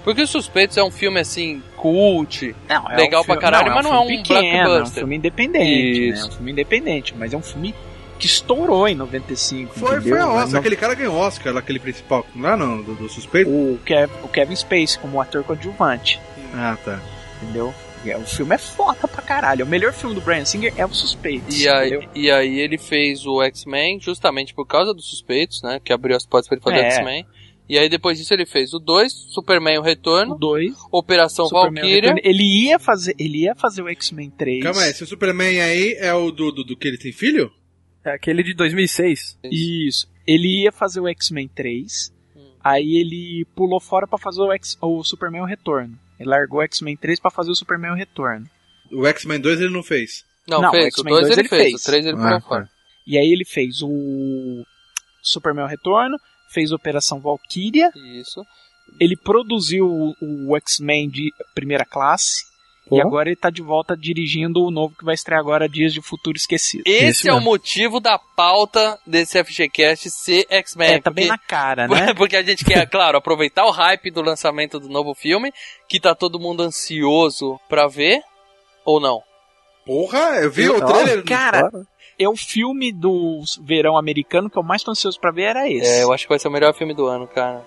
Porque 0.03 0.23
Os 0.23 0.29
Suspeitos 0.31 0.75
é 0.77 0.83
um 0.83 0.89
filme 0.89 1.19
assim, 1.19 1.61
cult. 1.77 2.55
Não, 2.67 2.89
é 2.89 2.95
Legal 2.97 3.21
um 3.21 3.25
pra 3.25 3.35
filme- 3.35 3.41
caralho, 3.41 3.71
mas 3.75 3.83
não 3.85 3.93
é 3.93 3.99
um 3.99 4.07
filme 4.07 4.17
pequeno, 4.23 4.39
É 4.47 4.61
um 4.61 4.65
blockbuster. 4.65 4.99
filme 5.01 5.15
independente, 5.17 5.99
né? 5.99 6.05
É 6.07 6.09
Isso. 6.09 6.27
um 6.27 6.31
filme 6.31 6.51
independente, 6.51 7.15
mas 7.15 7.33
é 7.33 7.37
um 7.37 7.41
filme 7.43 7.75
que 8.17 8.25
estourou 8.25 8.87
em 8.87 8.95
95. 8.95 9.73
Foi, 9.79 9.97
entendeu? 9.97 10.09
foi 10.09 10.19
a 10.19 10.25
Mas 10.25 10.35
Oscar. 10.35 10.51
não- 10.53 10.59
Aquele 10.59 10.75
cara 10.75 10.93
ganhou 10.95 11.15
Oscar, 11.15 11.55
aquele 11.57 11.79
principal. 11.79 12.25
Lá 12.35 12.57
não, 12.57 12.81
do, 12.81 12.95
do 12.95 13.07
suspeito. 13.09 13.49
O, 13.51 13.79
Kev, 13.85 14.09
o 14.23 14.27
Kevin 14.27 14.55
Space 14.55 14.97
como 14.97 15.21
ator 15.21 15.43
coadjuvante, 15.43 16.19
Ah, 16.55 16.75
tá. 16.83 16.99
entendeu? 17.43 17.71
E 18.05 18.09
é- 18.11 18.17
O 18.17 18.25
filme 18.25 18.55
é 18.55 18.57
foda 18.57 19.07
pra 19.07 19.21
caralho. 19.21 19.65
O 19.65 19.67
melhor 19.67 19.93
filme 19.93 20.15
do 20.15 20.21
Brian 20.21 20.43
Singer 20.45 20.73
é 20.77 20.85
o 20.85 20.93
Suspeitos. 20.93 21.59
E 21.59 21.67
aí, 21.69 21.87
entendeu? 21.89 22.09
e 22.15 22.31
aí 22.31 22.59
ele 22.59 22.77
fez 22.77 23.25
o 23.25 23.41
X-Men 23.43 23.99
justamente 23.99 24.53
por 24.53 24.65
causa 24.65 24.93
dos 24.93 25.07
suspeitos, 25.09 25.61
né? 25.61 25.79
Que 25.83 25.93
abriu 25.93 26.15
as 26.17 26.25
portas 26.25 26.47
para 26.47 26.55
ele 26.57 26.63
fazer 26.63 26.77
É. 26.85 26.89
X-Men. 26.97 27.25
E 27.69 27.77
aí 27.77 27.87
depois 27.87 28.17
disso 28.17 28.33
ele 28.33 28.45
fez 28.45 28.73
o 28.73 28.79
2, 28.79 29.13
Superman 29.13 29.77
o 29.77 29.81
O 29.81 29.83
Retorno, 29.83 30.37
2, 30.37 30.73
Operação 30.91 31.47
Valkyria. 31.47 32.15
Ele 32.21 32.43
ia 32.67 32.77
fazer, 32.79 33.15
ele 33.17 33.43
ia 33.43 33.55
fazer 33.55 33.81
o 33.81 33.87
X-Men 33.87 34.29
3. 34.31 34.61
Calma 34.63 34.81
aí, 34.81 34.89
esse 34.89 35.05
Superman 35.05 35.61
aí 35.61 35.93
é 35.99 36.13
o 36.13 36.31
do, 36.31 36.51
do, 36.51 36.63
do 36.65 36.75
que 36.75 36.87
ele 36.87 36.97
tem 36.97 37.13
filho? 37.13 37.49
É 38.03 38.11
aquele 38.11 38.43
de 38.43 38.53
2006. 38.55 39.37
Isso. 39.43 40.07
Ele 40.27 40.63
ia 40.63 40.71
fazer 40.71 40.99
o 40.99 41.07
X-Men 41.07 41.47
3. 41.47 42.11
Hum. 42.35 42.41
Aí 42.61 42.97
ele 42.97 43.45
pulou 43.55 43.79
fora 43.79 44.05
pra 44.07 44.17
fazer 44.17 44.41
o, 44.41 44.51
X, 44.51 44.77
o 44.81 45.01
Superman 45.03 45.41
o 45.43 45.45
Retorno. 45.45 45.97
Ele 46.21 46.29
largou 46.29 46.59
o 46.59 46.63
X-Men 46.63 46.95
3 46.97 47.19
pra 47.19 47.31
fazer 47.31 47.51
o 47.51 47.55
Superman 47.55 47.91
o 47.91 47.95
Retorno. 47.95 48.47
O 48.91 49.05
X-Men 49.07 49.39
2 49.39 49.61
ele 49.61 49.73
não 49.73 49.83
fez. 49.83 50.23
Não, 50.47 50.61
Não, 50.61 50.71
fez. 50.71 50.85
O 50.85 50.87
X-Men 50.87 51.13
2 51.13 51.21
2 51.27 51.31
ele 51.37 51.41
ele 51.41 51.49
fez, 51.49 51.61
fez. 51.71 51.81
o 51.81 51.85
3 51.85 52.05
ele 52.05 52.17
Ah, 52.19 52.41
fora. 52.41 52.65
tá. 52.65 52.71
E 53.07 53.17
aí 53.17 53.31
ele 53.31 53.45
fez 53.45 53.81
o 53.81 54.63
Superman 55.21 55.67
Retorno, 55.67 56.17
fez 56.53 56.71
Operação 56.71 57.19
Valkyria, 57.19 57.91
Isso. 57.95 58.43
ele 58.99 59.15
produziu 59.17 59.87
o, 59.87 60.13
o 60.49 60.55
X-Men 60.57 61.09
de 61.09 61.31
primeira 61.55 61.85
classe, 61.85 62.43
Pô. 62.91 62.97
e 62.97 63.01
agora 63.01 63.29
ele 63.29 63.37
tá 63.37 63.49
de 63.49 63.61
volta 63.61 63.95
dirigindo 63.95 64.61
o 64.61 64.69
novo 64.69 64.93
que 64.97 65.05
vai 65.05 65.13
estrear 65.15 65.39
agora, 65.39 65.69
Dias 65.69 65.93
de 65.93 66.01
Futuro 66.01 66.35
Esquecido. 66.35 66.83
Esse 66.85 67.21
Isso 67.21 67.29
é 67.29 67.33
o 67.33 67.39
motivo 67.39 68.01
da 68.01 68.19
pauta 68.19 68.99
desse 69.07 69.41
FGCast 69.41 70.09
ser 70.09 70.45
X-Men. 70.49 70.95
É, 70.95 70.99
tá 70.99 71.09
bem 71.09 71.27
na 71.27 71.37
cara, 71.37 71.87
né? 71.89 72.13
Porque 72.13 72.35
a 72.35 72.43
gente 72.43 72.65
quer, 72.65 72.85
claro, 72.89 73.17
aproveitar 73.17 73.65
o 73.65 73.71
hype 73.71 74.11
do 74.11 74.21
lançamento 74.21 74.77
do 74.77 74.89
novo 74.89 75.15
filme, 75.15 75.53
que 75.87 76.01
tá 76.01 76.13
todo 76.13 76.37
mundo 76.37 76.63
ansioso 76.63 77.57
pra 77.69 77.87
ver, 77.87 78.19
ou 78.83 78.99
não? 78.99 79.21
Porra, 79.85 80.41
eu 80.41 80.51
vi 80.51 80.67
o 80.67 80.75
Ó, 80.75 80.85
trailer. 80.85 81.23
Cara, 81.23 81.71
é 82.19 82.27
o 82.27 82.35
filme 82.35 82.91
do 82.91 83.41
verão 83.61 83.97
americano 83.97 84.49
que 84.49 84.57
eu 84.57 84.63
mais 84.63 84.83
tô 84.83 84.91
ansioso 84.91 85.17
pra 85.17 85.31
ver 85.31 85.43
era 85.43 85.69
esse. 85.69 85.89
É, 85.89 86.03
eu 86.03 86.11
acho 86.11 86.25
que 86.25 86.29
vai 86.29 86.39
ser 86.39 86.49
o 86.49 86.51
melhor 86.51 86.73
filme 86.73 86.93
do 86.93 87.07
ano, 87.07 87.25
cara. 87.25 87.63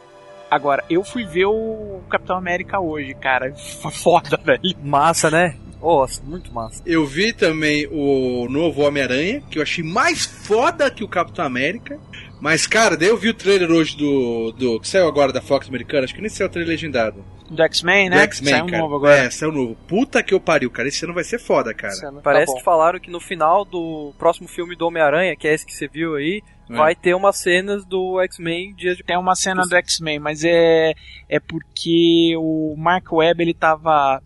Agora, 0.55 0.85
eu 0.89 1.03
fui 1.03 1.25
ver 1.25 1.47
o 1.47 2.01
Capitão 2.09 2.37
América 2.37 2.79
hoje, 2.79 3.13
cara. 3.15 3.53
Foi 3.83 3.91
foda, 3.91 4.37
velho. 4.37 4.61
Massa, 4.85 5.29
né? 5.29 5.57
Oh, 5.83 6.07
muito 6.23 6.55
massa. 6.55 6.81
Eu 6.87 7.05
vi 7.05 7.33
também 7.33 7.89
o 7.91 8.47
novo 8.49 8.83
Homem-Aranha, 8.83 9.43
que 9.51 9.59
eu 9.59 9.63
achei 9.65 9.83
mais 9.83 10.25
foda 10.25 10.89
que 10.93 11.03
o 11.03 11.09
Capitão 11.09 11.45
América. 11.45 11.99
Mas, 12.41 12.67
cara, 12.69 12.97
daí 12.97 13.09
eu 13.09 13.17
vi 13.17 13.31
o 13.31 13.35
trailer 13.35 13.71
hoje 13.71 13.97
do, 13.97 14.53
do. 14.53 14.79
que 14.81 14.87
saiu 14.89 15.09
agora 15.09 15.33
da 15.33 15.43
Fox 15.43 15.69
americana, 15.69 16.05
acho 16.05 16.15
que 16.15 16.21
nem 16.21 16.31
saiu 16.31 16.47
o 16.47 16.51
trailer 16.51 16.71
legendado. 16.71 17.25
Do 17.51 17.63
X-Men, 17.65 18.09
Do 18.11 18.17
né? 18.17 18.23
X-Men, 18.23 18.53
Saiu 18.55 18.65
um 18.65 18.69
cara. 18.69 18.83
novo 18.83 18.95
agora. 18.97 19.17
É, 19.17 19.31
saiu 19.31 19.53
novo. 19.53 19.77
Puta 19.89 20.23
que 20.23 20.33
eu 20.33 20.41
pariu, 20.41 20.71
cara. 20.71 20.89
Esse 20.89 21.05
ano 21.05 21.13
vai 21.13 21.25
ser 21.25 21.39
foda, 21.39 21.75
cara. 21.75 21.95
Tá 22.01 22.13
Parece 22.23 22.53
bom. 22.53 22.59
que 22.59 22.65
falaram 22.65 22.99
que 23.01 23.11
no 23.11 23.21
final 23.21 23.65
do 23.65 24.15
próximo 24.19 24.49
filme 24.49 24.75
do 24.77 24.87
Homem-Aranha, 24.87 25.37
que 25.37 25.49
é 25.49 25.53
esse 25.53 25.67
que 25.67 25.75
você 25.75 25.87
viu 25.89 26.15
aí, 26.15 26.41
É. 26.71 26.75
vai 26.75 26.94
ter 26.94 27.14
umas 27.14 27.37
cenas 27.37 27.85
do 27.85 28.21
X-Men 28.23 28.75
Dias 28.75 28.97
de 28.97 29.02
Tem 29.02 29.18
uma 29.18 29.35
cena 29.35 29.62
do 29.62 29.75
X-Men, 29.76 30.18
mas 30.18 30.44
é, 30.44 30.94
é 31.28 31.38
porque 31.40 32.35
o 32.38 32.75
Mark 32.76 33.12
Webb 33.12 33.42
ele 33.42 33.54
tava 33.54 34.23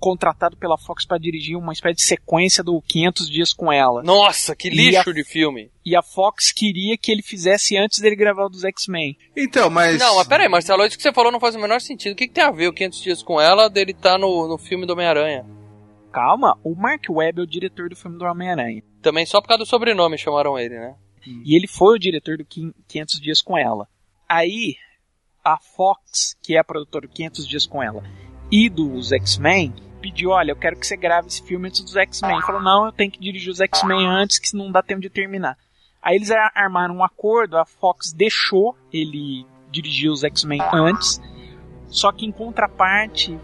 contratado 0.00 0.54
pela 0.56 0.76
Fox 0.76 1.06
pra 1.06 1.16
dirigir 1.16 1.56
uma 1.56 1.72
espécie 1.72 1.96
de 1.96 2.02
sequência 2.02 2.62
do 2.62 2.80
500 2.82 3.30
dias 3.30 3.52
com 3.54 3.72
ela. 3.72 4.02
Nossa, 4.02 4.54
que 4.54 4.68
lixo 4.68 5.08
a- 5.10 5.12
de 5.14 5.24
filme. 5.24 5.70
E 5.84 5.96
a 5.96 6.02
Fox 6.02 6.52
queria 6.52 6.96
que 6.98 7.10
ele 7.10 7.22
fizesse 7.22 7.76
antes 7.78 8.00
dele 8.00 8.14
gravar 8.16 8.44
o 8.44 8.48
dos 8.50 8.64
X-Men. 8.64 9.16
Então, 9.34 9.70
mas. 9.70 9.98
Não, 9.98 10.16
mas 10.16 10.26
peraí, 10.28 10.48
Marcelo, 10.48 10.84
isso 10.84 10.96
que 10.96 11.02
você 11.02 11.12
falou 11.12 11.32
não 11.32 11.40
faz 11.40 11.54
o 11.54 11.58
menor 11.60 11.80
sentido. 11.80 12.12
O 12.12 12.16
que, 12.16 12.26
que 12.28 12.34
tem 12.34 12.44
a 12.44 12.50
ver 12.50 12.68
o 12.68 12.72
500 12.72 13.00
Dias 13.02 13.22
com 13.22 13.40
ela 13.40 13.68
dele 13.70 13.94
tá 13.94 14.18
no, 14.18 14.46
no 14.46 14.58
filme 14.58 14.84
do 14.86 14.92
Homem-Aranha? 14.92 15.46
Calma, 16.12 16.58
o 16.62 16.74
Mark 16.74 17.04
Webb 17.08 17.40
é 17.40 17.42
o 17.42 17.46
diretor 17.46 17.88
do 17.88 17.96
filme 17.96 18.18
do 18.18 18.24
Homem-Aranha. 18.26 18.82
Também 19.02 19.24
só 19.26 19.40
por 19.40 19.48
causa 19.48 19.64
do 19.64 19.66
sobrenome 19.68 20.18
chamaram 20.18 20.58
ele, 20.58 20.78
né? 20.78 20.94
E 21.44 21.56
ele 21.56 21.66
foi 21.66 21.96
o 21.96 21.98
diretor 21.98 22.36
do 22.38 22.44
500 22.44 23.20
Dias 23.20 23.40
com 23.42 23.56
Ela. 23.58 23.88
Aí, 24.28 24.76
a 25.44 25.58
Fox, 25.58 26.36
que 26.42 26.56
é 26.56 26.58
a 26.60 26.64
produtora 26.64 27.06
do 27.06 27.12
500 27.12 27.46
Dias 27.46 27.66
com 27.66 27.82
Ela, 27.82 28.02
e 28.50 28.68
dos 28.68 29.12
X-Men, 29.12 29.74
pediu, 30.00 30.30
olha, 30.30 30.52
eu 30.52 30.56
quero 30.56 30.76
que 30.78 30.86
você 30.86 30.96
grave 30.96 31.28
esse 31.28 31.42
filme 31.42 31.68
antes 31.68 31.80
dos 31.82 31.96
X-Men. 31.96 32.40
Falou, 32.42 32.62
não, 32.62 32.86
eu 32.86 32.92
tenho 32.92 33.10
que 33.10 33.18
dirigir 33.20 33.50
os 33.50 33.60
X-Men 33.60 34.06
antes, 34.06 34.38
que 34.38 34.56
não 34.56 34.70
dá 34.70 34.82
tempo 34.82 35.00
de 35.00 35.10
terminar. 35.10 35.56
Aí 36.02 36.16
eles 36.16 36.30
ar- 36.30 36.52
armaram 36.54 36.96
um 36.96 37.04
acordo, 37.04 37.56
a 37.56 37.64
Fox 37.64 38.12
deixou 38.12 38.76
ele 38.92 39.46
dirigir 39.70 40.10
os 40.10 40.22
X-Men 40.22 40.60
antes, 40.72 41.20
só 41.88 42.12
que 42.12 42.26
em 42.26 42.30
contraparte 42.32 43.38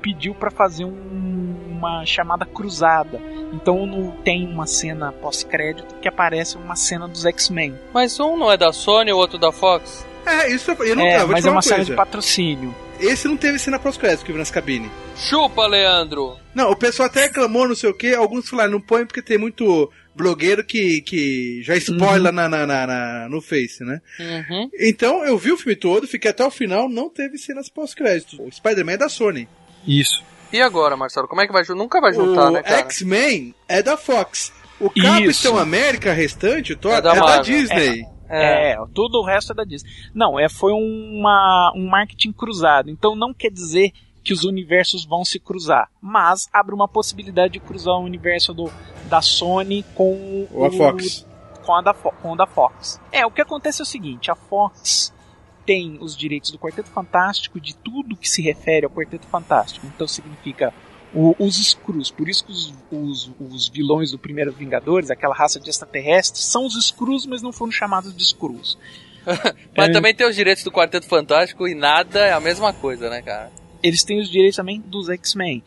pediu 0.00 0.34
pra 0.34 0.50
fazer 0.50 0.84
um- 0.84 1.56
uma 1.70 2.04
chamada 2.04 2.44
cruzada. 2.44 3.20
Então 3.52 3.86
no, 3.86 4.12
tem 4.22 4.46
uma 4.46 4.66
cena 4.66 5.12
pós-crédito 5.12 5.94
que 6.00 6.08
aparece 6.08 6.56
uma 6.56 6.76
cena 6.76 7.06
dos 7.08 7.24
X-Men. 7.24 7.74
Mas 7.92 8.18
um 8.20 8.36
não 8.36 8.50
é 8.52 8.56
da 8.56 8.72
Sony, 8.72 9.12
o 9.12 9.16
outro 9.16 9.38
da 9.38 9.50
Fox? 9.52 10.06
É, 10.26 10.50
isso 10.52 10.70
eu 10.72 10.94
não 10.96 11.06
É, 11.06 11.20
vou 11.20 11.28
mas 11.28 11.36
te 11.36 11.38
é 11.38 11.42
falar 11.42 11.54
uma 11.56 11.62
cena 11.62 11.76
coisa. 11.76 11.90
de 11.90 11.96
patrocínio. 11.96 12.74
Esse 13.00 13.26
não 13.26 13.36
teve 13.38 13.58
cena 13.58 13.78
pós-crédito 13.78 14.24
que 14.24 14.30
eu 14.30 14.34
vi 14.34 14.38
nas 14.40 14.50
cabines. 14.50 14.90
Chupa, 15.16 15.66
Leandro! 15.66 16.36
Não, 16.54 16.70
o 16.70 16.76
pessoal 16.76 17.08
até 17.08 17.22
reclamou, 17.22 17.66
não 17.66 17.74
sei 17.74 17.88
o 17.88 17.94
que. 17.94 18.14
Alguns 18.14 18.48
falaram, 18.48 18.72
não 18.72 18.80
põe 18.80 19.06
porque 19.06 19.22
tem 19.22 19.38
muito 19.38 19.90
blogueiro 20.14 20.62
que, 20.62 21.00
que 21.00 21.62
já 21.62 21.74
spoiler 21.76 22.30
na, 22.30 22.46
na, 22.48 22.66
na- 22.66 22.86
na- 22.86 23.28
no 23.30 23.40
Face, 23.40 23.82
né? 23.82 24.02
Uhum. 24.18 24.68
Então 24.78 25.24
eu 25.24 25.38
vi 25.38 25.50
o 25.50 25.56
filme 25.56 25.74
todo, 25.76 26.06
fiquei 26.06 26.30
até 26.30 26.44
o 26.44 26.50
final, 26.50 26.90
não 26.90 27.08
teve 27.08 27.38
cenas 27.38 27.70
pós-crédito. 27.70 28.42
O 28.42 28.52
Spider-Man 28.52 28.92
é 28.92 28.96
da 28.98 29.08
Sony. 29.08 29.48
Isso. 29.86 30.22
E 30.52 30.60
agora, 30.60 30.96
Marcelo? 30.96 31.28
Como 31.28 31.40
é 31.40 31.46
que 31.46 31.52
vai 31.52 31.64
juntar? 31.64 31.78
Nunca 31.82 32.00
vai 32.00 32.12
juntar, 32.12 32.48
o 32.48 32.50
né, 32.50 32.62
cara? 32.62 32.78
X-Men 32.80 33.54
é 33.68 33.82
da 33.82 33.96
Fox. 33.96 34.52
O 34.80 34.90
Isso. 34.94 35.06
Capitão 35.06 35.58
América 35.58 36.12
restante, 36.12 36.72
o 36.72 36.76
Thor, 36.76 36.92
É 36.92 36.96
é 36.96 37.00
da 37.02 37.14
da, 37.14 37.20
Marvel. 37.20 37.42
Disney. 37.44 38.04
É. 38.28 38.72
É, 38.72 38.76
tudo 38.94 39.18
o 39.18 39.24
resto 39.24 39.52
é 39.52 39.54
da 39.56 39.64
Disney. 39.64 39.90
Não, 40.14 40.38
é, 40.38 40.48
foi 40.48 40.72
uma, 40.72 41.72
um 41.76 41.88
marketing 41.88 42.32
cruzado. 42.32 42.88
Então 42.88 43.14
não 43.16 43.34
quer 43.34 43.50
dizer 43.50 43.92
que 44.22 44.32
os 44.32 44.44
universos 44.44 45.04
vão 45.04 45.24
se 45.24 45.38
cruzar, 45.40 45.88
mas 46.00 46.48
abre 46.52 46.74
uma 46.74 46.86
possibilidade 46.86 47.54
de 47.54 47.60
cruzar 47.60 47.94
o 47.94 48.04
universo 48.04 48.52
do, 48.52 48.70
da 49.08 49.20
Sony 49.22 49.84
com 49.94 50.46
Ou 50.52 50.66
a 50.66 50.70
Fox. 50.70 51.26
com 51.64 51.74
a 51.74 51.80
da, 51.82 51.94
com 51.94 52.32
o 52.32 52.36
da 52.36 52.46
Fox. 52.46 53.00
É, 53.10 53.24
o 53.26 53.30
que 53.30 53.40
acontece 53.40 53.80
é 53.80 53.84
o 53.84 53.86
seguinte, 53.86 54.30
a 54.30 54.34
Fox 54.34 55.12
tem 55.70 55.98
os 56.00 56.16
direitos 56.16 56.50
do 56.50 56.58
Quarteto 56.58 56.90
Fantástico 56.90 57.60
de 57.60 57.76
tudo 57.76 58.16
que 58.16 58.28
se 58.28 58.42
refere 58.42 58.84
ao 58.86 58.90
Quarteto 58.90 59.24
Fantástico. 59.28 59.86
Então 59.86 60.04
significa 60.08 60.74
o- 61.14 61.36
os 61.38 61.60
Skrulls. 61.60 62.10
Por 62.12 62.28
isso 62.28 62.44
que 62.44 62.50
os, 62.50 62.74
os, 62.90 63.30
os 63.38 63.68
vilões 63.68 64.10
do 64.10 64.18
primeiro 64.18 64.50
Vingadores, 64.50 65.12
aquela 65.12 65.32
raça 65.32 65.60
de 65.60 65.70
extraterrestres, 65.70 66.42
são 66.44 66.66
os 66.66 66.74
Skrulls, 66.76 67.24
mas 67.28 67.40
não 67.40 67.52
foram 67.52 67.70
chamados 67.70 68.12
de 68.16 68.20
Skrulls. 68.24 68.76
Mas 69.76 69.90
É. 69.90 69.92
também 69.92 70.12
tem 70.14 70.26
os 70.26 70.34
direitos 70.34 70.64
do 70.64 70.72
Quarteto 70.72 71.06
Fantástico 71.06 71.68
e 71.68 71.74
nada 71.74 72.18
é 72.20 72.32
a 72.32 72.40
mesma 72.40 72.72
coisa, 72.72 73.08
né, 73.10 73.22
cara? 73.22 73.52
Eles 73.82 74.02
têm 74.02 74.18
os 74.18 74.28
direitos 74.30 74.56
também 74.56 74.80
dos 74.80 75.08
X-Men. 75.08 75.62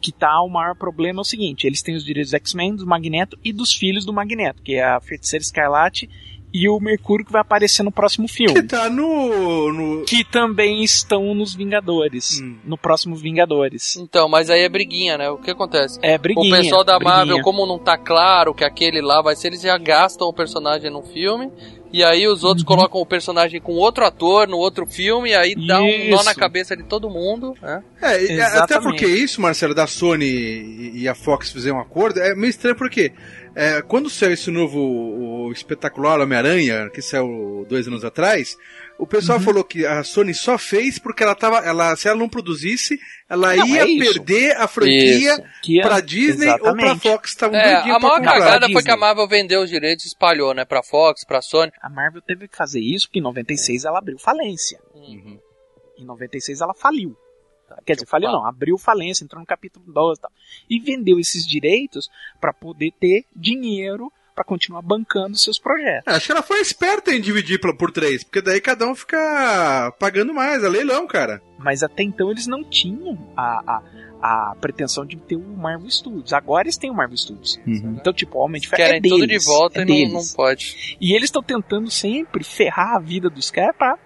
Que 0.00 0.12
tá 0.12 0.42
o 0.42 0.48
maior 0.48 0.74
problema 0.76 1.20
é 1.20 1.22
o 1.22 1.24
seguinte: 1.24 1.66
eles 1.66 1.80
têm 1.80 1.94
os 1.96 2.04
direitos 2.04 2.32
dos 2.32 2.40
X-Men, 2.40 2.76
do 2.76 2.86
Magneto 2.86 3.38
e 3.42 3.52
dos 3.52 3.72
filhos 3.72 4.04
do 4.04 4.12
Magneto, 4.12 4.62
que 4.62 4.74
é 4.74 4.84
a 4.84 5.00
Feiticeira 5.00 5.42
Escarlate 5.42 6.08
e 6.52 6.68
o 6.68 6.78
Mercúrio 6.80 7.24
que 7.24 7.32
vai 7.32 7.40
aparecer 7.40 7.82
no 7.82 7.92
próximo 7.92 8.26
filme. 8.26 8.54
Que 8.54 8.62
tá 8.62 8.88
no. 8.88 9.72
no... 9.72 10.04
que 10.04 10.24
também 10.24 10.82
estão 10.82 11.34
nos 11.34 11.54
Vingadores. 11.54 12.40
Hum. 12.40 12.58
No 12.64 12.78
próximo 12.78 13.14
Vingadores. 13.16 13.96
Então, 13.96 14.28
mas 14.28 14.50
aí 14.50 14.62
é 14.62 14.68
briguinha, 14.68 15.18
né? 15.18 15.30
O 15.30 15.38
que 15.38 15.50
acontece? 15.50 15.98
É 16.02 16.16
briguinha. 16.16 16.54
o 16.54 16.62
pessoal 16.62 16.84
da 16.84 16.98
briguinha. 16.98 17.16
Marvel, 17.16 17.42
como 17.42 17.66
não 17.66 17.78
tá 17.78 17.98
claro 17.98 18.54
que 18.54 18.64
aquele 18.64 19.00
lá 19.00 19.20
vai 19.22 19.36
ser, 19.36 19.48
eles 19.48 19.62
já 19.62 19.76
gastam 19.76 20.28
o 20.28 20.32
personagem 20.32 20.90
no 20.90 21.02
filme. 21.02 21.50
E 21.92 22.04
aí 22.04 22.26
os 22.28 22.44
outros 22.44 22.62
Uhum. 22.62 22.76
colocam 22.76 23.00
o 23.00 23.06
personagem 23.06 23.60
com 23.60 23.72
outro 23.72 24.04
ator 24.04 24.46
no 24.46 24.58
outro 24.58 24.84
filme, 24.86 25.30
e 25.30 25.34
aí 25.34 25.54
dá 25.66 25.80
um 25.80 26.08
nó 26.10 26.22
na 26.22 26.34
cabeça 26.34 26.76
de 26.76 26.82
todo 26.82 27.08
mundo, 27.08 27.54
né? 27.62 27.82
É, 28.02 28.24
e- 28.24 28.40
até 28.40 28.78
porque 28.80 29.06
isso, 29.06 29.40
Marcelo, 29.40 29.74
da 29.74 29.86
Sony 29.86 30.26
e 30.26 30.92
e 31.02 31.08
a 31.08 31.14
Fox 31.14 31.50
fizeram 31.50 31.76
um 31.76 31.80
acordo, 31.80 32.20
é 32.20 32.34
meio 32.34 32.50
estranho 32.50 32.76
porque 32.76 33.12
é, 33.54 33.80
quando 33.82 34.10
saiu 34.10 34.32
esse 34.32 34.50
novo 34.50 34.78
o 34.78 35.52
espetacular 35.52 36.20
Homem-Aranha, 36.20 36.90
que 36.92 37.00
saiu 37.00 37.64
dois 37.68 37.86
anos 37.88 38.04
atrás, 38.04 38.56
o 38.98 39.06
pessoal 39.06 39.38
falou 39.38 39.62
que 39.62 39.86
a 39.86 40.02
Sony 40.02 40.34
só 40.34 40.58
fez 40.58 40.98
porque 40.98 41.22
ela 41.22 41.34
tava. 41.34 41.58
Ela, 41.58 41.94
se 41.96 42.08
ela 42.08 42.16
não 42.18 42.28
produzisse, 42.28 42.98
ela 43.28 43.54
Não, 43.54 43.66
ia 43.66 43.82
é 43.82 43.86
perder 43.98 44.56
a 44.56 44.66
franquia 44.66 45.32
Isso. 45.34 45.42
Que 45.62 45.80
é- 45.80 45.82
pra 45.82 46.00
Disney 46.00 46.48
ou 46.48 46.58
pra 46.58 46.70
Exatamente. 46.72 47.00
Fox. 47.02 47.30
Estavam 47.30 47.56
É, 47.58 47.72
doidinhos 47.74 47.96
a 47.96 48.00
maior 48.00 48.22
cagada 48.22 48.68
foi 48.70 48.82
que 48.82 48.90
a 48.90 48.96
Marvel 48.96 49.28
vendeu 49.28 49.62
os 49.62 49.70
direitos 49.70 50.04
e 50.04 50.08
espalhou, 50.08 50.52
né? 50.52 50.64
Pra 50.64 50.82
Fox, 50.82 51.24
pra 51.24 51.40
Sony. 51.40 51.70
A 51.80 51.88
Marvel 51.88 52.20
teve 52.22 52.48
que 52.48 52.56
fazer 52.56 52.80
isso 52.80 53.06
porque 53.06 53.20
em 53.20 53.22
96 53.22 53.84
ela 53.84 53.98
abriu 53.98 54.18
falência. 54.18 54.80
Uhum. 54.94 55.38
Em 55.98 56.04
96 56.04 56.60
ela 56.60 56.74
faliu. 56.74 57.16
Quer 57.84 57.92
dizer, 57.94 58.06
faliu 58.06 58.30
não, 58.32 58.46
abriu 58.46 58.78
falência, 58.78 59.24
entrou 59.24 59.38
no 59.40 59.46
capítulo 59.46 59.84
12 59.92 60.18
e 60.18 60.22
tal. 60.22 60.30
E 60.70 60.80
vendeu 60.80 61.20
esses 61.20 61.46
direitos 61.46 62.08
pra 62.40 62.52
poder 62.52 62.90
ter 62.98 63.24
dinheiro 63.36 64.10
pra 64.38 64.44
continuar 64.44 64.82
bancando 64.82 65.36
seus 65.36 65.58
projetos. 65.58 66.14
Acho 66.14 66.26
que 66.26 66.32
ela 66.32 66.42
foi 66.42 66.60
esperta 66.60 67.12
em 67.12 67.20
dividir 67.20 67.58
por, 67.60 67.76
por 67.76 67.90
três, 67.90 68.22
porque 68.22 68.40
daí 68.40 68.60
cada 68.60 68.86
um 68.86 68.94
fica 68.94 69.92
pagando 69.98 70.32
mais, 70.32 70.62
é 70.62 70.68
leilão, 70.68 71.08
cara. 71.08 71.42
Mas 71.58 71.82
até 71.82 72.04
então 72.04 72.30
eles 72.30 72.46
não 72.46 72.62
tinham 72.62 73.18
a, 73.36 73.82
a, 74.22 74.50
a 74.50 74.54
pretensão 74.60 75.04
de 75.04 75.16
ter 75.16 75.34
o 75.34 75.40
Marvel 75.56 75.90
Studios. 75.90 76.32
Agora 76.32 76.68
eles 76.68 76.76
têm 76.76 76.88
o 76.88 76.94
Marvel 76.94 77.16
Studios. 77.16 77.58
Então, 77.66 78.12
tipo, 78.12 78.38
o 78.38 78.42
Homem 78.42 78.60
de 78.60 78.68
Ferro 78.68 78.80
é 78.80 78.86
Querem 78.86 79.00
deles. 79.00 79.18
tudo 79.18 79.26
de 79.26 79.38
volta 79.44 79.80
é 79.80 79.82
e 79.82 79.86
não, 79.86 79.94
deles. 79.96 80.12
não 80.12 80.36
pode. 80.36 80.96
E 81.00 81.12
eles 81.16 81.24
estão 81.24 81.42
tentando 81.42 81.90
sempre 81.90 82.44
ferrar 82.44 82.94
a 82.94 83.00
vida 83.00 83.28
dos 83.28 83.50
caras 83.50 83.74
pra, 83.76 83.98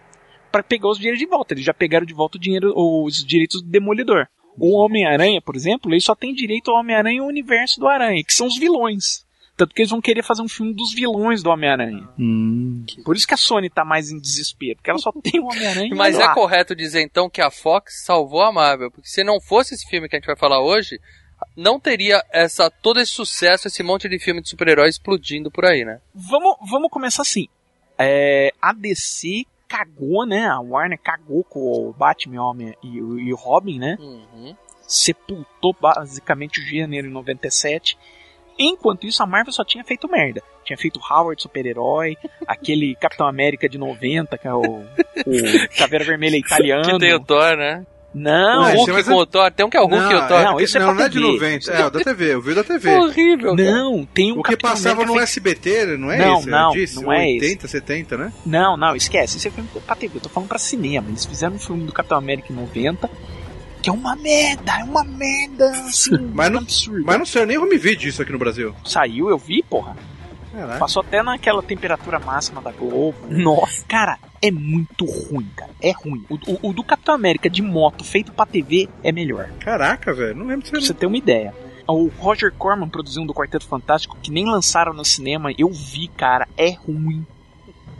pra 0.51 0.63
pegar 0.63 0.89
os 0.89 0.97
dinheiros 0.97 1.19
de 1.21 1.27
volta. 1.27 1.53
Eles 1.53 1.65
já 1.67 1.75
pegaram 1.75 2.07
de 2.07 2.15
volta 2.15 2.39
o 2.39 2.41
dinheiro, 2.41 2.73
os 2.75 3.23
direitos 3.23 3.61
do 3.61 3.69
Demolidor. 3.69 4.27
O 4.59 4.79
Homem-Aranha, 4.79 5.43
por 5.43 5.57
exemplo, 5.57 5.93
ele 5.93 6.01
só 6.01 6.15
tem 6.15 6.33
direito 6.35 6.71
ao 6.71 6.79
Homem-Aranha 6.79 7.17
e 7.19 7.21
ao 7.21 7.27
universo 7.27 7.79
do 7.79 7.87
Aranha, 7.87 8.23
que 8.27 8.33
são 8.33 8.47
os 8.47 8.59
vilões. 8.59 9.27
Tanto 9.57 9.75
que 9.75 9.83
eles 9.83 9.91
vão 9.91 10.01
querer 10.01 10.23
fazer 10.25 10.41
um 10.43 10.49
filme 10.49 10.73
dos 10.75 10.95
vilões 10.95 11.43
do 11.43 11.51
Homem-Aranha. 11.51 12.09
Hum. 12.19 12.85
Por 13.05 13.15
isso 13.15 13.27
que 13.27 13.35
a 13.35 13.37
Sony 13.37 13.69
tá 13.69 13.85
mais 13.85 14.11
em 14.11 14.19
desespero, 14.19 14.77
porque 14.77 14.91
ela 14.91 14.99
só 14.99 15.13
tem 15.13 15.41
o 15.41 15.45
Homem-Aranha 15.47 15.95
Mas 15.95 16.19
é 16.19 16.25
lá. 16.25 16.35
correto 16.35 16.75
dizer 16.75 17.03
então 17.03 17.29
que 17.29 17.41
a 17.43 17.51
Fox 17.51 18.03
salvou 18.05 18.43
a 18.43 18.51
Marvel, 18.51 18.91
porque 18.91 19.09
se 19.09 19.23
não 19.23 19.41
fosse 19.41 19.75
esse 19.75 19.87
filme 19.89 20.09
que 20.09 20.17
a 20.17 20.19
gente 20.19 20.27
vai 20.27 20.37
falar 20.37 20.61
hoje, 20.63 20.99
não 21.57 21.79
teria 21.79 22.25
essa 22.33 22.71
todo 22.71 22.99
esse 22.99 23.13
sucesso, 23.13 23.69
esse 23.69 23.83
monte 23.83 24.09
de 24.09 24.19
filme 24.19 24.41
de 24.41 24.49
super-heróis 24.49 24.95
explodindo 24.95 25.51
por 25.51 25.67
aí, 25.67 25.85
né? 25.85 26.01
Vamos, 26.15 26.57
vamos 26.71 26.91
começar 26.91 27.23
assim. 27.23 27.47
É, 27.99 28.53
a 28.61 28.73
DC 28.73 29.45
cagou, 29.69 30.25
né? 30.27 30.47
A 30.47 30.61
Warner 30.61 30.99
cagou 30.99 31.45
com 31.45 31.61
o 31.89 31.93
Batman 31.93 32.43
Homem 32.43 32.75
e, 32.83 33.01
o- 33.03 33.19
e 33.19 33.33
o 33.33 33.37
Robin, 33.37 33.79
né? 33.79 33.97
Uhum. 34.01 34.57
Sepultou 34.87 35.77
basicamente 35.79 36.61
o 36.61 36.65
gênero 36.65 37.07
em 37.07 37.11
97. 37.11 37.97
Enquanto 38.59 39.07
isso, 39.07 39.23
a 39.23 39.27
Marvel 39.27 39.53
só 39.53 39.65
tinha 39.65 39.83
feito 39.85 40.09
merda. 40.09 40.43
Tinha 40.65 40.77
feito 40.77 41.01
Howard 41.11 41.41
super-herói, 41.43 42.17
aquele 42.47 42.95
Capitão 42.97 43.27
América 43.27 43.69
de 43.69 43.79
90, 43.79 44.39
que 44.39 44.47
é 44.47 44.55
o, 44.55 44.61
o 44.63 44.85
Caveira 45.79 46.05
Vermelha 46.05 46.37
italiano. 46.37 46.85
Que 46.85 46.99
tem 46.99 47.15
o 47.15 47.21
Thor, 47.21 47.57
né? 47.57 47.85
Não, 48.15 48.65
o 48.65 48.69
esse 48.69 48.77
Hulk 48.77 48.91
é 48.91 48.93
mais- 48.93 49.09
com 49.09 49.15
o 49.15 49.25
Thor, 49.27 49.51
tem 49.51 49.65
um 49.65 49.71
que 49.71 49.77
é 49.77 49.81
o 49.81 49.87
Hulk 49.87 50.13
e 50.13 50.15
o 50.15 50.29
Thor. 50.29 50.43
não, 50.43 50.61
isso 50.61 50.77
é 50.77 50.81
não, 50.81 50.87
pra 50.89 50.95
não 50.97 51.03
é 51.05 51.09
de 51.09 51.19
TV. 51.19 51.33
90. 51.33 51.73
É, 51.73 51.87
o 51.87 51.91
da 51.91 52.01
TV, 52.01 52.35
eu 52.35 52.43
vi 52.43 52.55
da 52.55 52.63
TV. 52.63 52.91
horrível. 52.95 53.57
cara. 53.57 53.73
não, 53.73 54.05
tem 54.05 54.33
um 54.33 54.39
O 54.39 54.43
que 54.43 54.51
Capitão 54.51 54.71
passava 54.71 54.95
América 54.97 55.15
no 55.15 55.21
SBT, 55.23 55.97
não 55.97 56.13
é 56.13 56.19
Não, 56.19 56.39
esse? 56.39 56.51
não, 56.51 56.71
disse, 56.73 57.03
não 57.03 57.11
é 57.11 57.21
80, 57.25 57.67
70, 57.69 58.19
né? 58.19 58.33
Não, 58.45 58.77
não, 58.77 58.95
esquece. 58.95 59.39
Isso 59.39 59.49
é 59.49 59.51
filme 59.51 59.67
pra 59.87 59.97
TV. 59.97 60.19
Eu 60.19 60.21
tô 60.21 60.29
falando 60.29 60.47
pra 60.51 60.59
cinema. 60.59 61.09
Eles 61.09 61.25
fizeram 61.25 61.55
um 61.55 61.59
filme 61.59 61.85
do 61.87 61.93
Capitão 61.95 62.19
América 62.19 62.53
em 62.53 62.57
90, 62.57 63.09
que 63.83 63.91
é 63.91 63.93
uma 63.93 64.15
merda, 64.17 64.73
é 64.81 64.85
uma 64.85 65.05
merda, 65.05 65.69
assim, 65.71 66.17
Mas 66.33 66.51
não- 66.51 66.61
absurda. 66.61 67.03
Mas 67.05 67.19
não 67.19 67.27
sei, 67.27 67.43
eu 67.43 67.47
nem 67.47 67.59
me 67.69 67.77
vi 67.79 67.97
disso 67.97 68.23
aqui 68.23 68.33
no 68.33 68.39
Brasil. 68.39 68.75
Saiu, 68.85 69.29
eu 69.29 69.37
vi, 69.39 69.63
porra. 69.63 69.97
Caraca. 70.53 70.79
Passou 70.79 71.01
até 71.03 71.23
naquela 71.23 71.63
temperatura 71.63 72.19
máxima 72.19 72.61
da 72.61 72.71
Globo. 72.71 73.17
Nossa. 73.31 73.85
Cara, 73.89 74.19
é 74.43 74.51
muito 74.51 75.05
ruim, 75.07 75.49
cara. 75.57 75.71
É 75.81 75.93
ruim. 75.93 76.25
O, 76.29 76.35
o- 76.35 76.69
o 76.69 76.73
do 76.75 76.85
Capitão 76.85 77.15
América 77.15 77.49
de 77.49 77.63
moto 77.63 78.05
feito 78.05 78.31
pra 78.33 78.45
TV 78.47 78.87
é 79.03 79.11
melhor. 79.11 79.49
Caraca, 79.61 80.13
velho, 80.13 80.37
não 80.37 80.47
lembro 80.47 80.69
Pra 80.69 80.79
disso. 80.79 80.93
você 80.93 80.95
ter 80.99 81.07
uma 81.07 81.17
ideia. 81.17 81.55
O 81.89 82.09
Roger 82.19 82.53
Corman 82.53 82.89
produziu 82.89 83.23
um 83.23 83.27
do 83.27 83.35
Quarteto 83.35 83.67
Fantástico 83.67 84.17
que 84.23 84.31
nem 84.31 84.45
lançaram 84.45 84.93
no 84.93 85.05
cinema. 85.05 85.51
Eu 85.59 85.71
vi, 85.71 86.07
cara. 86.09 86.47
É 86.57 86.71
ruim. 86.71 87.27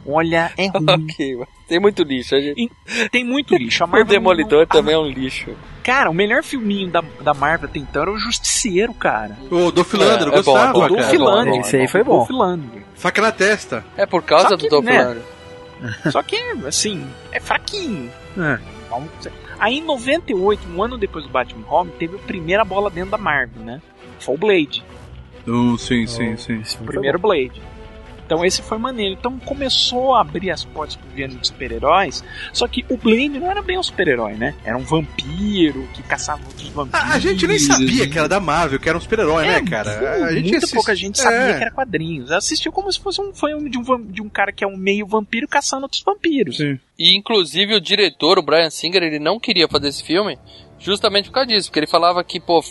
Olha, 0.05 0.51
é 0.57 0.67
ruim. 0.77 0.85
Ok, 1.09 1.39
tem 1.67 1.79
muito 1.79 2.03
lixo. 2.03 2.35
A 2.35 2.39
gente... 2.39 2.71
Tem 3.11 3.23
muito 3.23 3.55
lixo. 3.55 3.83
A 3.83 3.87
O 3.99 4.03
Demolidor 4.03 4.59
não- 4.59 4.65
também 4.67 4.93
é 4.93 4.97
um 4.99 5.07
lixo. 5.07 5.51
Cara, 5.83 6.09
o 6.09 6.13
melhor 6.13 6.43
filminho 6.43 6.89
da, 6.89 7.03
da 7.21 7.33
Marvel 7.33 7.67
até 7.69 7.77
então 7.79 8.01
era 8.03 8.11
o 8.11 8.17
Justiceiro, 8.17 8.93
cara. 8.93 9.37
O 9.51 9.71
Dolph 9.71 9.93
Lundgren, 9.93 10.27
eu 10.27 10.33
É, 10.33 10.39
é 10.39 10.41
bom, 10.41 10.53
gostava, 10.53 10.69
é 10.69 10.73
bom, 10.73 10.85
O 10.85 10.87
Dolph 10.87 11.01
cara. 11.05 11.17
bom, 11.17 11.25
Lundgren. 11.25 11.59
esse 11.59 11.75
aí 11.77 11.87
foi 11.87 12.03
bom. 12.03 12.17
Dolph 12.17 12.29
Lundgren. 12.29 12.83
Faca 12.95 13.21
na 13.21 13.31
testa. 13.31 13.85
É 13.97 14.05
por 14.05 14.23
causa 14.23 14.49
Só 14.49 14.55
do 14.55 14.67
Dolph 14.69 14.85
né? 14.85 15.17
Só 16.11 16.23
que, 16.23 16.37
assim, 16.65 17.05
é 17.31 17.39
fraquinho. 17.39 18.09
É. 18.37 18.59
Vamos 18.89 19.09
dizer. 19.17 19.33
Aí 19.59 19.79
em 19.79 19.83
98, 19.83 20.61
um 20.73 20.81
ano 20.81 20.97
depois 20.97 21.25
do 21.25 21.31
Batman 21.31 21.65
Home, 21.69 21.91
teve 21.99 22.15
a 22.15 22.19
primeira 22.19 22.63
bola 22.63 22.89
dentro 22.89 23.11
da 23.11 23.17
Marvel, 23.17 23.63
né? 23.63 23.81
Foi 24.19 24.35
o 24.35 24.37
Blade. 24.37 24.83
Uh, 25.45 25.77
sim, 25.77 26.07
sim, 26.07 26.37
sim. 26.37 26.63
O 26.79 26.85
primeiro 26.85 27.19
Blade. 27.19 27.61
Então 28.33 28.43
esse 28.45 28.61
foi 28.63 28.77
maneiro. 28.79 29.15
Então 29.19 29.37
começou 29.39 30.15
a 30.15 30.21
abrir 30.21 30.49
as 30.49 30.65
portas 30.65 30.95
pro 30.95 31.07
gênero 31.15 31.39
de 31.39 31.47
super-heróis. 31.47 32.23
Só 32.51 32.67
que 32.67 32.83
o 32.89 32.97
Blade 32.97 33.29
não 33.39 33.49
era 33.51 33.61
bem 33.61 33.77
um 33.77 33.83
super-herói, 33.83 34.33
né? 34.33 34.55
Era 34.65 34.75
um 34.75 34.83
vampiro 34.83 35.87
que 35.93 36.01
caçava 36.01 36.41
outros 36.47 36.67
vampiros. 36.69 36.99
A, 37.11 37.13
a 37.13 37.19
gente 37.19 37.45
nem 37.45 37.59
sabia 37.59 38.07
que 38.09 38.17
era 38.17 38.27
da 38.27 38.39
Marvel, 38.39 38.79
que 38.79 38.89
era 38.89 38.97
um 38.97 39.01
super-herói, 39.01 39.45
É, 39.45 39.61
né, 39.61 39.69
cara? 39.69 40.25
A 40.25 40.31
gente 40.33 40.43
Muita 40.43 40.57
assist- 40.57 40.73
pouca 40.73 40.95
gente 40.95 41.19
sabia 41.19 41.37
É. 41.37 41.57
que 41.57 41.61
era 41.63 41.71
quadrinhos. 41.71 42.31
Assistiu 42.31 42.71
como 42.71 42.91
se 42.91 42.99
fosse 42.99 43.21
um 43.21 43.33
foi 43.33 43.53
um, 43.53 43.69
de, 43.69 43.77
um, 43.77 44.01
de 44.05 44.21
um 44.21 44.29
cara 44.29 44.51
que 44.51 44.63
é 44.63 44.67
um 44.67 44.75
meio 44.75 45.05
vampiro 45.05 45.47
caçando 45.47 45.83
outros 45.83 46.01
vampiros. 46.03 46.57
Sim. 46.57 46.79
E 46.97 47.15
inclusive 47.15 47.75
o 47.75 47.81
diretor, 47.81 48.39
o 48.39 48.43
Brian 48.43 48.69
Singer, 48.69 49.03
ele 49.03 49.19
não 49.19 49.39
queria 49.39 49.67
fazer 49.67 49.89
esse 49.89 50.03
filme 50.03 50.37
justamente 50.79 51.29
por 51.29 51.35
causa 51.35 51.47
disso, 51.49 51.69
porque 51.69 51.79
ele 51.79 51.87
falava 51.87 52.23
que, 52.23 52.39
pô, 52.39 52.61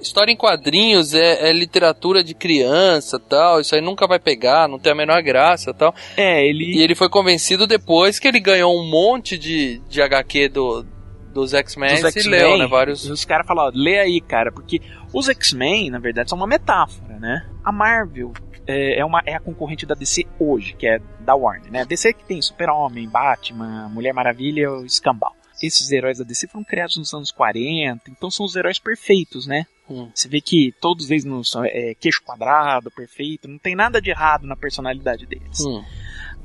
história 0.00 0.32
em 0.32 0.36
quadrinhos 0.36 1.14
é, 1.14 1.48
é 1.48 1.52
literatura 1.52 2.22
de 2.22 2.34
criança 2.34 3.18
tal, 3.18 3.60
isso 3.60 3.74
aí 3.74 3.80
nunca 3.80 4.06
vai 4.06 4.18
pegar, 4.18 4.68
não 4.68 4.78
tem 4.78 4.92
a 4.92 4.94
menor 4.94 5.22
graça 5.22 5.72
tal. 5.72 5.94
É, 6.16 6.46
ele. 6.46 6.76
E 6.76 6.82
ele 6.82 6.94
foi 6.94 7.08
convencido 7.08 7.66
depois 7.66 8.18
que 8.18 8.28
ele 8.28 8.40
ganhou 8.40 8.78
um 8.78 8.88
monte 8.88 9.38
de, 9.38 9.78
de 9.88 10.02
HQ 10.02 10.48
do, 10.48 10.84
dos 11.32 11.54
X-Men 11.54 12.00
e 12.16 12.28
leu, 12.28 12.58
né? 12.58 12.66
Vários. 12.66 13.08
Os 13.08 13.24
caras 13.24 13.46
falaram, 13.46 13.72
lê 13.74 13.98
aí, 13.98 14.20
cara, 14.20 14.50
porque 14.50 14.80
os 15.12 15.28
X-Men, 15.28 15.90
na 15.90 15.98
verdade, 15.98 16.28
são 16.28 16.38
uma 16.38 16.46
metáfora, 16.46 17.18
né? 17.18 17.46
A 17.64 17.72
Marvel 17.72 18.32
é, 18.66 19.00
é 19.00 19.04
uma, 19.04 19.22
é 19.24 19.34
a 19.34 19.40
concorrente 19.40 19.86
da 19.86 19.94
DC 19.94 20.26
hoje, 20.38 20.74
que 20.74 20.86
é 20.86 21.00
da 21.20 21.34
Warner, 21.34 21.72
né? 21.72 21.80
A 21.80 21.84
DC 21.84 22.12
que 22.12 22.24
tem 22.24 22.40
Super-Homem, 22.40 23.08
Batman, 23.08 23.88
Mulher 23.88 24.12
Maravilha 24.12 24.60
e 24.60 24.66
o 24.66 24.84
Escambau. 24.84 25.37
Esses 25.60 25.90
heróis 25.90 26.18
da 26.18 26.24
DC 26.24 26.46
foram 26.46 26.64
criados 26.64 26.96
nos 26.96 27.12
anos 27.12 27.30
40, 27.32 28.10
então 28.10 28.30
são 28.30 28.46
os 28.46 28.54
heróis 28.54 28.78
perfeitos, 28.78 29.46
né? 29.46 29.66
Hum. 29.90 30.08
Você 30.14 30.28
vê 30.28 30.40
que 30.40 30.72
todos 30.80 31.10
eles 31.10 31.24
não 31.24 31.42
são 31.42 31.64
é, 31.64 31.94
queixo 31.98 32.22
quadrado, 32.22 32.90
perfeito, 32.90 33.48
não 33.48 33.58
tem 33.58 33.74
nada 33.74 34.00
de 34.00 34.10
errado 34.10 34.46
na 34.46 34.54
personalidade 34.54 35.26
deles. 35.26 35.64
Hum. 35.64 35.82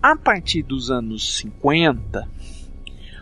A 0.01 0.15
partir 0.15 0.63
dos 0.63 0.89
anos 0.89 1.37
50, 1.37 2.27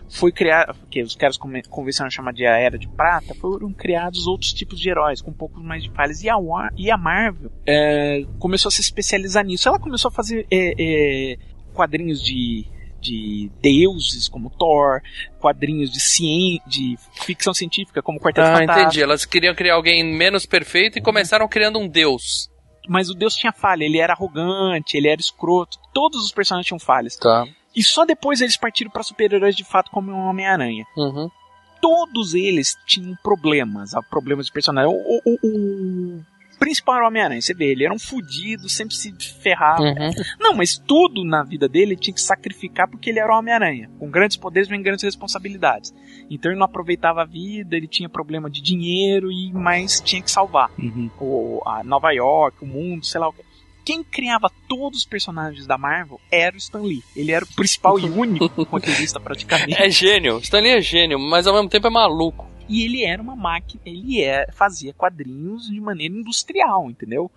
foi 0.09 0.31
criado, 0.31 0.75
que 0.89 1.01
os 1.01 1.15
caras 1.15 1.37
come- 1.37 1.63
convencionam 1.63 2.09
chamar 2.11 2.33
de 2.33 2.45
a 2.45 2.57
Era 2.57 2.77
de 2.77 2.87
Prata, 2.87 3.33
foram 3.35 3.71
criados 3.71 4.27
outros 4.27 4.51
tipos 4.53 4.79
de 4.79 4.89
heróis, 4.89 5.21
com 5.21 5.31
um 5.31 5.33
pouco 5.33 5.59
mais 5.61 5.83
de 5.83 5.89
falhas. 5.91 6.21
E 6.23 6.29
a, 6.29 6.37
War- 6.37 6.73
e 6.77 6.91
a 6.91 6.97
Marvel 6.97 7.51
é, 7.65 8.25
começou 8.39 8.67
a 8.69 8.71
se 8.71 8.81
especializar 8.81 9.45
nisso. 9.45 9.67
Ela 9.69 9.79
começou 9.79 10.09
a 10.09 10.11
fazer 10.11 10.45
é, 10.51 10.73
é, 11.33 11.37
quadrinhos 11.73 12.21
de, 12.21 12.65
de 13.01 13.51
deuses, 13.61 14.27
como 14.29 14.49
Thor, 14.49 15.01
quadrinhos 15.39 15.89
de, 15.91 15.99
cien, 15.99 16.59
de 16.67 16.95
ficção 17.25 17.53
científica, 17.53 18.01
como 18.01 18.19
Quarteto 18.19 18.47
Ah, 18.47 18.57
Fantástico. 18.57 18.79
entendi. 18.81 19.01
Elas 19.03 19.25
queriam 19.25 19.55
criar 19.55 19.73
alguém 19.75 20.03
menos 20.03 20.45
perfeito 20.45 20.97
e 20.97 21.01
começaram 21.01 21.47
criando 21.47 21.79
um 21.79 21.87
deus. 21.87 22.49
Mas 22.87 23.09
o 23.09 23.13
deus 23.13 23.35
tinha 23.35 23.51
falha, 23.51 23.83
ele 23.83 23.99
era 23.99 24.13
arrogante, 24.13 24.95
ele 24.97 25.07
era 25.07 25.19
escroto, 25.21 25.77
todos 25.93 26.23
os 26.23 26.31
personagens 26.31 26.67
tinham 26.67 26.79
falhas. 26.79 27.15
Tá. 27.15 27.45
E 27.75 27.83
só 27.83 28.05
depois 28.05 28.41
eles 28.41 28.57
partiram 28.57 28.91
para 28.91 29.03
super-heróis 29.03 29.55
de 29.55 29.63
fato, 29.63 29.91
como 29.91 30.11
o 30.11 30.29
Homem-Aranha. 30.29 30.85
Uhum. 30.97 31.29
todos 31.81 32.35
eles 32.35 32.75
tinham 32.85 33.15
problemas, 33.23 33.95
ah, 33.95 34.03
problemas 34.03 34.45
de 34.45 34.51
personagem. 34.51 34.91
O- 34.93 35.21
o- 35.25 35.39
o 35.43 36.21
principal 36.61 36.97
era 36.97 37.05
o 37.05 37.07
Homem-Aranha, 37.07 37.41
você 37.41 37.55
vê, 37.55 37.71
ele 37.71 37.83
era 37.83 37.91
um 37.91 37.97
fudido, 37.97 38.69
sempre 38.69 38.93
se 38.93 39.11
ferrava. 39.41 39.81
Uhum. 39.81 40.11
Não, 40.39 40.53
mas 40.53 40.77
tudo 40.77 41.23
na 41.25 41.43
vida 41.43 41.67
dele 41.67 41.93
ele 41.93 41.99
tinha 41.99 42.13
que 42.13 42.21
sacrificar 42.21 42.87
porque 42.87 43.09
ele 43.09 43.19
era 43.19 43.33
o 43.33 43.39
Homem-Aranha. 43.39 43.89
Com 43.97 44.11
grandes 44.11 44.37
poderes 44.37 44.69
vem 44.69 44.79
grandes 44.79 45.03
responsabilidades. 45.03 45.91
Então 46.29 46.51
ele 46.51 46.59
não 46.59 46.67
aproveitava 46.67 47.23
a 47.23 47.25
vida, 47.25 47.75
ele 47.75 47.87
tinha 47.87 48.07
problema 48.07 48.47
de 48.47 48.61
dinheiro 48.61 49.31
e 49.31 49.51
mais 49.51 49.99
tinha 49.99 50.21
que 50.21 50.29
salvar. 50.29 50.69
O, 51.19 51.63
a 51.65 51.83
Nova 51.83 52.11
York, 52.11 52.63
o 52.63 52.67
mundo, 52.67 53.03
sei 53.03 53.19
lá 53.19 53.27
o 53.27 53.33
que. 53.33 53.41
Quem 53.83 54.03
criava 54.03 54.51
todos 54.69 54.99
os 54.99 55.05
personagens 55.05 55.65
da 55.65 55.79
Marvel 55.79 56.21
era 56.31 56.55
o 56.55 56.59
Stan 56.59 56.81
Lee. 56.81 57.03
Ele 57.15 57.31
era 57.31 57.43
o 57.43 57.55
principal 57.55 57.99
e 57.99 58.03
único 58.03 58.61
roteirista 58.69 59.19
praticamente. 59.19 59.81
É 59.81 59.89
gênio. 59.89 60.37
Stanley 60.37 60.73
é 60.73 60.81
gênio, 60.81 61.17
mas 61.17 61.47
ao 61.47 61.55
mesmo 61.55 61.69
tempo 61.69 61.87
é 61.87 61.89
maluco. 61.89 62.50
E 62.71 62.85
ele 62.85 63.03
era 63.03 63.21
uma 63.21 63.35
máquina, 63.35 63.81
ele 63.85 64.23
é, 64.23 64.49
fazia 64.53 64.93
quadrinhos 64.93 65.67
de 65.69 65.81
maneira 65.81 66.13
industrial, 66.13 66.89
entendeu? 66.89 67.29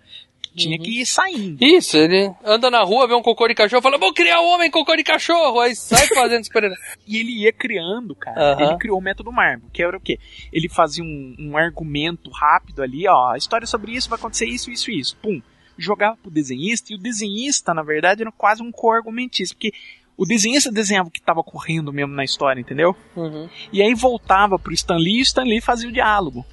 Tinha 0.54 0.78
que 0.78 1.00
ir 1.00 1.06
saindo. 1.06 1.64
Isso, 1.64 1.96
ele 1.96 2.32
anda 2.44 2.70
na 2.70 2.82
rua, 2.84 3.08
vê 3.08 3.14
um 3.14 3.22
cocô 3.22 3.48
de 3.48 3.54
cachorro, 3.54 3.82
fala, 3.82 3.98
vou 3.98 4.14
criar 4.14 4.40
um 4.40 4.46
homem 4.46 4.70
cocô 4.70 4.94
de 4.94 5.02
cachorro, 5.02 5.58
aí 5.58 5.74
sai 5.74 6.06
fazendo 6.06 6.44
super 6.44 6.70
E 7.04 7.18
ele 7.18 7.42
ia 7.42 7.52
criando, 7.52 8.14
cara. 8.14 8.62
Ele 8.62 8.78
criou 8.78 8.98
o 8.98 9.02
método 9.02 9.32
Marvel, 9.32 9.68
que 9.72 9.82
era 9.82 9.96
o 9.96 10.00
quê? 10.00 10.20
Ele 10.52 10.68
fazia 10.68 11.02
um, 11.02 11.34
um 11.36 11.56
argumento 11.56 12.30
rápido 12.30 12.82
ali, 12.82 13.08
ó, 13.08 13.32
a 13.32 13.36
história 13.36 13.66
sobre 13.66 13.92
isso 13.92 14.08
vai 14.08 14.16
acontecer 14.16 14.46
isso, 14.46 14.70
isso 14.70 14.90
e 14.92 15.00
isso. 15.00 15.16
Pum. 15.16 15.42
Jogava 15.76 16.16
pro 16.16 16.30
desenhista, 16.30 16.92
e 16.92 16.96
o 16.96 16.98
desenhista, 17.00 17.74
na 17.74 17.82
verdade, 17.82 18.22
era 18.22 18.30
quase 18.30 18.62
um 18.62 18.70
co-argumentista, 18.70 19.56
porque 19.56 19.72
o 20.16 20.24
desenhista 20.24 20.70
desenhava 20.70 21.08
o 21.08 21.10
que 21.10 21.18
estava 21.18 21.42
correndo 21.42 21.92
mesmo 21.92 22.14
na 22.14 22.24
história, 22.24 22.60
entendeu? 22.60 22.96
Uhum. 23.16 23.48
E 23.72 23.82
aí 23.82 23.94
voltava 23.94 24.58
pro 24.58 24.72
Stan 24.72 24.96
Lee 24.96 25.18
e 25.18 25.20
o 25.20 25.22
Stan 25.22 25.42
Lee 25.42 25.60
fazia 25.60 25.88
o 25.88 25.92
diálogo. 25.92 26.44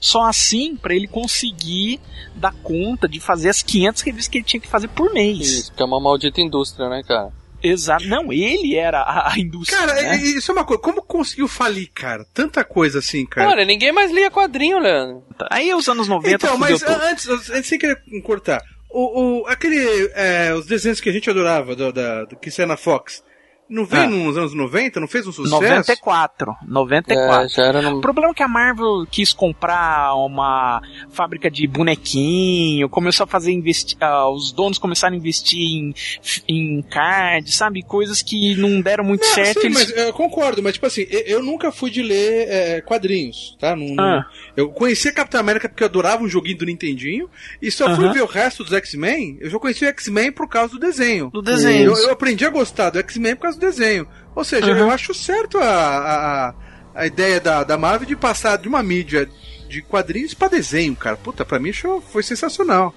Só 0.00 0.22
assim 0.22 0.76
para 0.76 0.94
ele 0.94 1.06
conseguir 1.06 2.00
dar 2.34 2.54
conta 2.62 3.06
de 3.06 3.20
fazer 3.20 3.50
as 3.50 3.62
500 3.62 4.02
revistas 4.02 4.28
que 4.28 4.38
ele 4.38 4.44
tinha 4.44 4.60
que 4.60 4.68
fazer 4.68 4.88
por 4.88 5.12
mês. 5.12 5.38
Isso, 5.40 5.72
que 5.74 5.82
é 5.82 5.84
uma 5.84 6.00
maldita 6.00 6.40
indústria, 6.40 6.88
né, 6.88 7.02
cara? 7.06 7.32
Exato. 7.62 8.06
Não, 8.06 8.32
ele 8.32 8.74
era 8.74 9.00
a, 9.00 9.34
a 9.34 9.38
indústria. 9.38 9.78
Cara, 9.78 9.94
né? 9.94 10.16
isso 10.16 10.50
é 10.50 10.54
uma 10.54 10.64
coisa. 10.64 10.82
Como 10.82 11.02
conseguiu 11.02 11.46
falir, 11.46 11.90
cara? 11.92 12.24
Tanta 12.32 12.64
coisa 12.64 13.00
assim, 13.00 13.26
cara. 13.26 13.50
Olha, 13.50 13.64
ninguém 13.64 13.92
mais 13.92 14.10
lia 14.10 14.30
quadrinho, 14.30 14.78
Leandro. 14.78 15.22
Aí 15.50 15.74
os 15.74 15.86
anos 15.88 16.08
90 16.08 16.34
Então, 16.34 16.56
mas 16.56 16.82
antes, 16.82 17.28
antes 17.28 17.66
sem 17.66 17.78
querer 17.78 18.00
cortar, 18.22 18.62
o, 18.90 19.40
o, 19.40 19.46
aquele, 19.46 20.10
é, 20.14 20.52
os 20.54 20.66
desenhos 20.66 21.00
que 21.00 21.08
a 21.08 21.12
gente 21.12 21.30
adorava, 21.30 21.74
do, 21.76 21.92
da, 21.92 22.24
do 22.24 22.36
que 22.36 22.50
saia 22.50 22.66
na 22.66 22.76
Fox, 22.76 23.22
Não 23.70 23.84
veio 23.86 24.02
Ah. 24.02 24.06
nos 24.08 24.36
anos 24.36 24.52
90? 24.54 24.98
Não 25.00 25.06
fez 25.06 25.26
um 25.26 25.32
sucesso? 25.32 25.54
94. 25.54 26.54
94. 26.66 27.44
É, 27.44 27.48
já 27.48 27.62
era 27.64 27.80
no... 27.80 27.98
O 27.98 28.00
problema 28.00 28.30
é 28.32 28.34
que 28.34 28.42
a 28.42 28.48
Marvel 28.48 29.06
quis 29.10 29.32
comprar 29.32 30.14
uma 30.16 30.82
fábrica 31.10 31.48
de 31.50 31.66
bonequinho, 31.68 32.88
começou 32.88 33.24
a 33.24 33.26
fazer 33.26 33.52
investi 33.52 33.96
ah, 34.00 34.28
os 34.28 34.52
donos 34.52 34.78
começaram 34.78 35.14
a 35.14 35.18
investir 35.18 35.60
em, 35.60 35.94
em 36.48 36.82
card, 36.82 37.50
sabe? 37.52 37.82
Coisas 37.82 38.22
que 38.22 38.54
não 38.56 38.80
deram 38.80 39.04
muito 39.04 39.24
Não, 39.26 39.34
certo. 39.34 39.60
sim, 39.60 39.66
eles- 39.68 39.78
mas 39.92 39.96
eu 39.96 40.12
concordo, 40.12 40.62
mas 40.62 40.72
tipo 40.74 40.86
assim, 40.86 41.06
eu, 41.08 41.20
eu 41.20 41.42
nunca 41.42 41.70
fui 41.70 41.90
de 41.90 42.02
ler 42.02 42.48
é, 42.48 42.80
quadrinhos, 42.80 43.56
tá? 43.60 43.76
Não, 43.76 43.86
não- 43.94 44.04
Ah. 44.04 44.26
Eu 44.56 44.70
conhecia 44.70 45.12
Capitão 45.12 45.40
América 45.40 45.68
porque 45.68 45.82
eu 45.82 45.86
adorava 45.88 46.22
um 46.24 46.28
joguinho 46.28 46.58
do 46.58 46.66
Nintendinho, 46.66 47.30
e 47.62 47.70
só 47.70 47.94
fui 47.94 48.04
Aham. 48.06 48.12
ver 48.14 48.22
o 48.22 48.26
resto 48.26 48.64
dos 48.64 48.72
X-Men, 48.72 49.38
eu 49.40 49.48
já 49.48 49.58
conheci 49.58 49.84
o 49.84 49.88
X-Men 49.88 50.32
por 50.32 50.48
causa 50.48 50.74
do 50.74 50.78
desenho. 50.80 51.30
Do 51.30 51.40
desenho. 51.40 51.90
Eu, 51.92 51.96
eu 51.96 52.10
aprendi 52.12 52.44
a 52.44 52.50
gostar 52.50 52.90
do 52.90 52.98
X-Men 52.98 53.36
por 53.36 53.42
causa 53.42 53.58
do 53.58 53.59
desenho. 53.60 54.08
Ou 54.34 54.42
seja, 54.44 54.72
Uhum. 54.72 54.78
eu 54.78 54.90
acho 54.90 55.14
certo 55.14 55.58
a, 55.58 55.64
a, 55.64 56.54
a- 56.94 57.06
ideia 57.06 57.40
da, 57.40 57.62
da 57.62 57.78
Marvel 57.78 58.08
de 58.08 58.16
passar 58.16 58.56
de 58.58 58.66
uma 58.68 58.82
mídia 58.82 59.28
de 59.68 59.82
quadrinhos 59.82 60.34
pra 60.34 60.48
desenho, 60.48 60.96
cara. 60.96 61.16
Puta, 61.16 61.44
pra 61.44 61.58
mim 61.60 61.68
isso 61.70 62.02
foi 62.10 62.22
sensacional. 62.24 62.92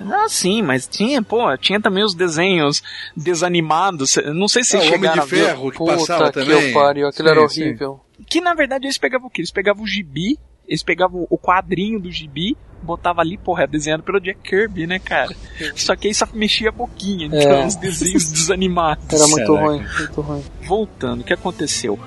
Ah, 0.00 0.28
sim, 0.28 0.62
mas 0.62 0.86
tinha, 0.88 1.22
pô, 1.22 1.56
tinha 1.56 1.80
também 1.80 2.02
os 2.04 2.14
desenhos 2.14 2.82
desanimados. 3.16 4.16
Não 4.34 4.48
sei 4.48 4.64
se 4.64 4.70
vocês 4.70 4.84
o 4.84 4.86
Homem 4.88 5.00
chegaram 5.10 5.22
de. 5.24 5.28
Ferro 5.30 5.70
que 5.70 5.78
Puta 5.78 5.92
passava 5.96 6.32
que 6.32 6.40
também. 6.40 6.68
eu 6.68 6.72
pariu, 6.74 7.08
aquilo 7.08 7.28
Sim, 7.28 7.34
era 7.34 7.48
sim. 7.48 7.62
horrível. 7.62 8.00
Que 8.28 8.40
na 8.40 8.54
verdade 8.54 8.86
eles 8.86 8.98
pegavam 8.98 9.28
o 9.28 9.30
quê? 9.30 9.40
Eles 9.40 9.50
pegavam 9.52 9.82
o 9.84 9.86
gibi, 9.86 10.38
eles 10.66 10.82
pegavam 10.82 11.26
o 11.30 11.38
quadrinho 11.38 12.00
do 12.00 12.10
gibi, 12.10 12.56
botava 12.82 13.20
ali, 13.20 13.36
porra, 13.38 13.66
desenhado 13.66 14.02
pelo 14.02 14.20
Jack 14.20 14.40
Kirby, 14.42 14.86
né, 14.86 14.98
cara? 14.98 15.34
Só 15.76 15.94
que 15.96 16.08
aí 16.08 16.14
só 16.14 16.26
mexia 16.32 16.68
a 16.68 16.72
boquinha, 16.72 17.26
então 17.26 17.38
É. 17.40 17.66
os 17.66 17.76
desenhos 17.76 18.30
desanimados. 18.30 19.04
Era 19.12 19.26
muito 19.28 19.54
Caraca. 19.54 19.66
ruim, 19.66 19.86
muito 19.98 20.20
ruim. 20.20 20.44
Voltando, 20.62 21.20
o 21.20 21.24
que 21.24 21.32
aconteceu? 21.32 21.98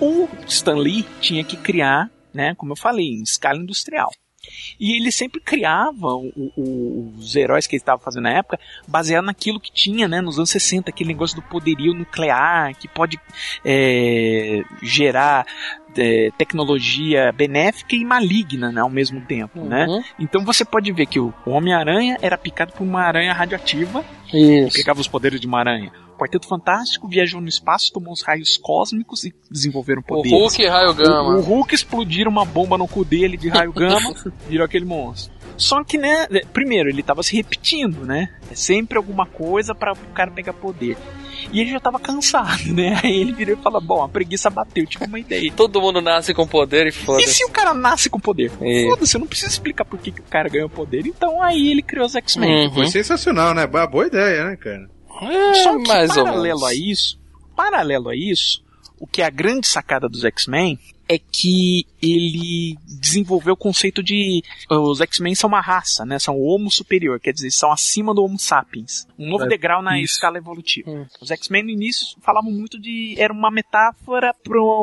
O 0.00 0.28
Stan 0.46 0.74
Lee 0.76 1.06
tinha 1.20 1.44
que 1.44 1.56
criar, 1.56 2.10
né, 2.32 2.54
como 2.56 2.72
eu 2.72 2.76
falei, 2.76 3.06
em 3.06 3.22
escala 3.22 3.58
industrial. 3.58 4.10
E 4.78 4.96
ele 4.96 5.10
sempre 5.12 5.40
criava 5.40 6.14
o- 6.14 6.32
o- 6.56 7.14
os 7.18 7.34
heróis 7.36 7.66
que 7.66 7.76
ele 7.76 7.82
estava 7.82 8.00
fazendo 8.00 8.24
na 8.24 8.30
época 8.32 8.58
baseado 8.88 9.24
naquilo 9.24 9.60
que 9.60 9.72
tinha, 9.72 10.06
né, 10.08 10.20
nos 10.20 10.38
anos 10.38 10.50
60, 10.50 10.90
aquele 10.90 11.08
negócio 11.08 11.36
do 11.36 11.42
poderio 11.42 11.94
nuclear 11.94 12.74
que 12.76 12.88
pode 12.88 13.18
é, 13.64 14.62
gerar 14.82 15.46
é, 15.96 16.30
tecnologia 16.36 17.30
benéfica 17.32 17.94
e 17.94 18.04
maligna 18.04 18.72
né, 18.72 18.80
ao 18.80 18.90
mesmo 18.90 19.20
tempo, 19.20 19.60
né? 19.64 19.86
Uhum. 19.86 20.02
Então 20.18 20.44
você 20.44 20.64
pode 20.64 20.90
ver 20.90 21.06
que 21.06 21.20
o 21.20 21.32
Homem-Aranha 21.46 22.18
era 22.20 22.36
picado 22.36 22.72
por 22.72 22.82
uma 22.82 23.02
aranha 23.02 23.32
radioativa 23.32 24.04
Isso. 24.32 24.76
pegava 24.76 25.00
os 25.00 25.06
poderes 25.06 25.40
de 25.40 25.46
uma 25.46 25.60
aranha. 25.60 25.92
O 26.14 26.18
Quarteto 26.18 26.46
Fantástico 26.46 27.08
viajou 27.08 27.40
no 27.40 27.48
espaço, 27.48 27.92
tomou 27.92 28.12
os 28.12 28.22
raios 28.22 28.56
cósmicos 28.56 29.24
e 29.24 29.34
desenvolveram 29.50 30.00
O 30.00 30.04
poderes. 30.04 30.32
Hulk 30.32 30.62
e 30.62 30.68
Raio 30.68 30.88
O, 30.88 30.92
o 30.92 30.94
Gama. 30.94 31.40
Hulk 31.40 31.74
explodiram 31.74 32.30
uma 32.30 32.44
bomba 32.44 32.78
no 32.78 32.86
cu 32.86 33.04
dele 33.04 33.36
de 33.36 33.48
raio 33.48 33.72
gama, 33.72 34.14
virou 34.48 34.64
aquele 34.64 34.84
monstro. 34.84 35.34
Só 35.56 35.84
que, 35.84 35.96
né, 35.98 36.26
primeiro, 36.52 36.88
ele 36.88 37.02
tava 37.02 37.22
se 37.22 37.36
repetindo, 37.36 38.04
né? 38.04 38.28
É 38.50 38.54
sempre 38.56 38.96
alguma 38.98 39.24
coisa 39.26 39.74
para 39.74 39.92
o 39.92 39.96
cara 40.14 40.30
pegar 40.30 40.52
poder. 40.52 40.96
E 41.52 41.60
ele 41.60 41.70
já 41.70 41.78
tava 41.78 41.98
cansado, 42.00 42.72
né? 42.72 42.98
Aí 43.04 43.20
ele 43.20 43.32
virou 43.32 43.56
e 43.56 43.62
falou: 43.62 43.80
Bom, 43.80 44.02
a 44.02 44.08
preguiça 44.08 44.48
bateu, 44.50 44.84
tive 44.86 45.04
uma 45.04 45.18
ideia. 45.20 45.52
Todo 45.54 45.80
mundo 45.80 46.00
nasce 46.00 46.32
com 46.34 46.46
poder 46.46 46.86
e 46.86 46.88
E 46.88 46.92
foda-se. 46.92 47.34
se 47.34 47.44
o 47.44 47.50
cara 47.50 47.72
nasce 47.74 48.08
com 48.10 48.18
poder? 48.18 48.50
É. 48.60 48.88
Foda-se, 48.88 49.16
eu 49.16 49.20
não 49.20 49.26
preciso 49.28 49.50
explicar 49.52 49.84
por 49.84 49.98
que, 49.98 50.10
que 50.10 50.20
o 50.20 50.24
cara 50.24 50.48
ganhou 50.48 50.68
poder. 50.68 51.06
Então 51.06 51.40
aí 51.42 51.70
ele 51.70 51.82
criou 51.82 52.06
os 52.06 52.16
X-Men. 52.16 52.66
Uhum. 52.68 52.74
Foi 52.74 52.86
sensacional, 52.88 53.54
né? 53.54 53.66
Boa 53.66 53.86
boa 53.86 54.06
ideia, 54.06 54.44
né, 54.46 54.56
cara? 54.56 54.88
É, 55.22 55.54
Só 55.62 55.78
que 55.78 55.88
mais 55.88 56.10
ou 56.16 56.24
paralelo 56.24 56.42
menos. 56.42 56.62
a 56.64 56.74
isso, 56.74 57.18
paralelo 57.56 58.08
a 58.08 58.16
isso, 58.16 58.62
o 58.98 59.06
que 59.06 59.22
é 59.22 59.26
a 59.26 59.30
grande 59.30 59.66
sacada 59.66 60.08
dos 60.08 60.24
X-Men 60.24 60.78
é 61.06 61.18
que 61.18 61.86
ele 62.00 62.78
desenvolveu 62.98 63.52
o 63.52 63.56
conceito 63.58 64.02
de 64.02 64.42
os 64.70 65.02
X-Men 65.02 65.34
são 65.34 65.48
uma 65.48 65.60
raça, 65.60 66.02
né? 66.06 66.18
São 66.18 66.34
o 66.34 66.44
Homo 66.46 66.70
superior, 66.70 67.20
quer 67.20 67.32
dizer, 67.34 67.50
são 67.50 67.70
acima 67.70 68.14
do 68.14 68.24
Homo 68.24 68.38
sapiens, 68.38 69.06
um 69.18 69.28
novo 69.28 69.44
É, 69.44 69.48
degrau 69.48 69.82
na 69.82 70.00
isso. 70.00 70.14
escala 70.14 70.38
evolutiva. 70.38 70.90
Hum. 70.90 71.04
Os 71.20 71.30
X-Men 71.30 71.64
no 71.64 71.70
início 71.70 72.16
falavam 72.22 72.50
muito 72.50 72.80
de 72.80 73.14
era 73.18 73.34
uma 73.34 73.50
metáfora 73.50 74.34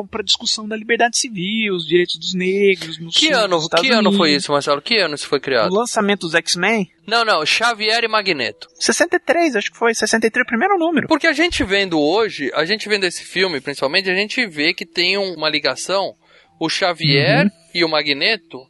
para 0.08 0.22
discussão 0.22 0.68
da 0.68 0.76
liberdade 0.76 1.18
civil, 1.18 1.74
os 1.74 1.84
direitos 1.84 2.16
dos 2.16 2.34
negros, 2.34 2.98
no 3.00 3.10
Que 3.10 3.26
sul 3.26 3.34
ano, 3.36 3.56
dos 3.56 3.64
Estados 3.64 3.88
que 3.88 3.92
ano 3.92 4.12
foi 4.12 4.28
Unidos. 4.28 4.44
isso, 4.44 4.52
Marcelo? 4.52 4.80
Que 4.80 4.98
ano 4.98 5.14
isso 5.16 5.26
foi 5.26 5.40
criado? 5.40 5.72
O 5.72 5.74
lançamento 5.76 6.20
dos 6.20 6.34
X-Men, 6.36 6.88
Não, 7.06 7.24
não, 7.24 7.44
Xavier 7.44 8.04
e 8.04 8.08
Magneto. 8.08 8.68
63, 8.78 9.56
acho 9.56 9.72
que 9.72 9.76
foi, 9.78 9.92
63 9.94 10.44
o 10.44 10.46
primeiro 10.46 10.78
número. 10.78 11.08
Porque 11.08 11.26
a 11.26 11.32
gente 11.32 11.64
vendo 11.64 12.00
hoje, 12.00 12.50
a 12.54 12.64
gente 12.64 12.88
vendo 12.88 13.04
esse 13.04 13.24
filme, 13.24 13.60
principalmente, 13.60 14.08
a 14.10 14.14
gente 14.14 14.46
vê 14.46 14.72
que 14.72 14.86
tem 14.86 15.18
um- 15.18 15.34
uma 15.34 15.48
ligação, 15.48 16.14
o 16.60 16.68
Xavier 16.68 17.50
e 17.74 17.84
o 17.84 17.88
Magneto, 17.88 18.60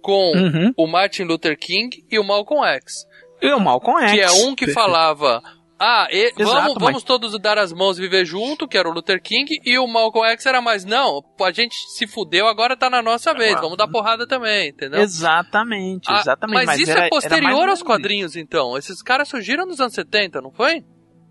com 0.00 0.32
Uhum. 0.32 0.72
o 0.76 0.86
Martin 0.86 1.22
Luther 1.24 1.56
King 1.58 2.02
e 2.10 2.18
o 2.18 2.24
Malcolm 2.24 2.66
X. 2.66 3.04
E 3.42 3.52
o 3.52 3.60
Malcolm 3.60 4.00
X. 4.02 4.12
Que 4.12 4.20
é 4.20 4.30
um 4.30 4.54
que 4.54 4.68
falava. 4.72 5.42
Ah, 5.84 6.06
e- 6.12 6.26
Exato, 6.38 6.44
vamos, 6.44 6.74
mas- 6.74 6.84
vamos 6.84 7.02
todos 7.02 7.36
dar 7.40 7.58
as 7.58 7.72
mãos 7.72 7.98
e 7.98 8.02
viver 8.02 8.24
junto, 8.24 8.68
que 8.68 8.78
era 8.78 8.88
o 8.88 8.92
Luther 8.92 9.20
King, 9.20 9.58
e 9.64 9.78
o 9.78 9.86
Malcolm 9.88 10.28
X 10.30 10.46
era 10.46 10.60
mais, 10.60 10.84
não, 10.84 11.20
a 11.40 11.50
gente 11.50 11.74
se 11.96 12.06
fudeu, 12.06 12.46
agora 12.46 12.76
tá 12.76 12.88
na 12.88 13.02
nossa 13.02 13.34
vez, 13.34 13.60
vamos 13.60 13.76
dar 13.76 13.88
porrada 13.88 14.26
também, 14.26 14.68
entendeu? 14.68 15.00
Exatamente, 15.00 16.08
Ah, 16.10 16.20
exatamente. 16.20 16.66
mas, 16.66 16.80
isso 16.80 16.90
era- 16.92 17.00
é 17.00 17.02
era 17.04 17.10
posterior 17.10 17.42
mais 17.42 17.56
ou 17.58 17.70
aos 17.70 17.82
quadrinhos, 17.82 18.36
então. 18.36 18.76
Esses 18.78 19.02
caras 19.02 19.28
surgiram 19.28 19.66
nos 19.66 19.80
anos 19.80 19.94
70, 19.94 20.40
não 20.40 20.52
foi? 20.52 20.76
isso. 20.76 20.86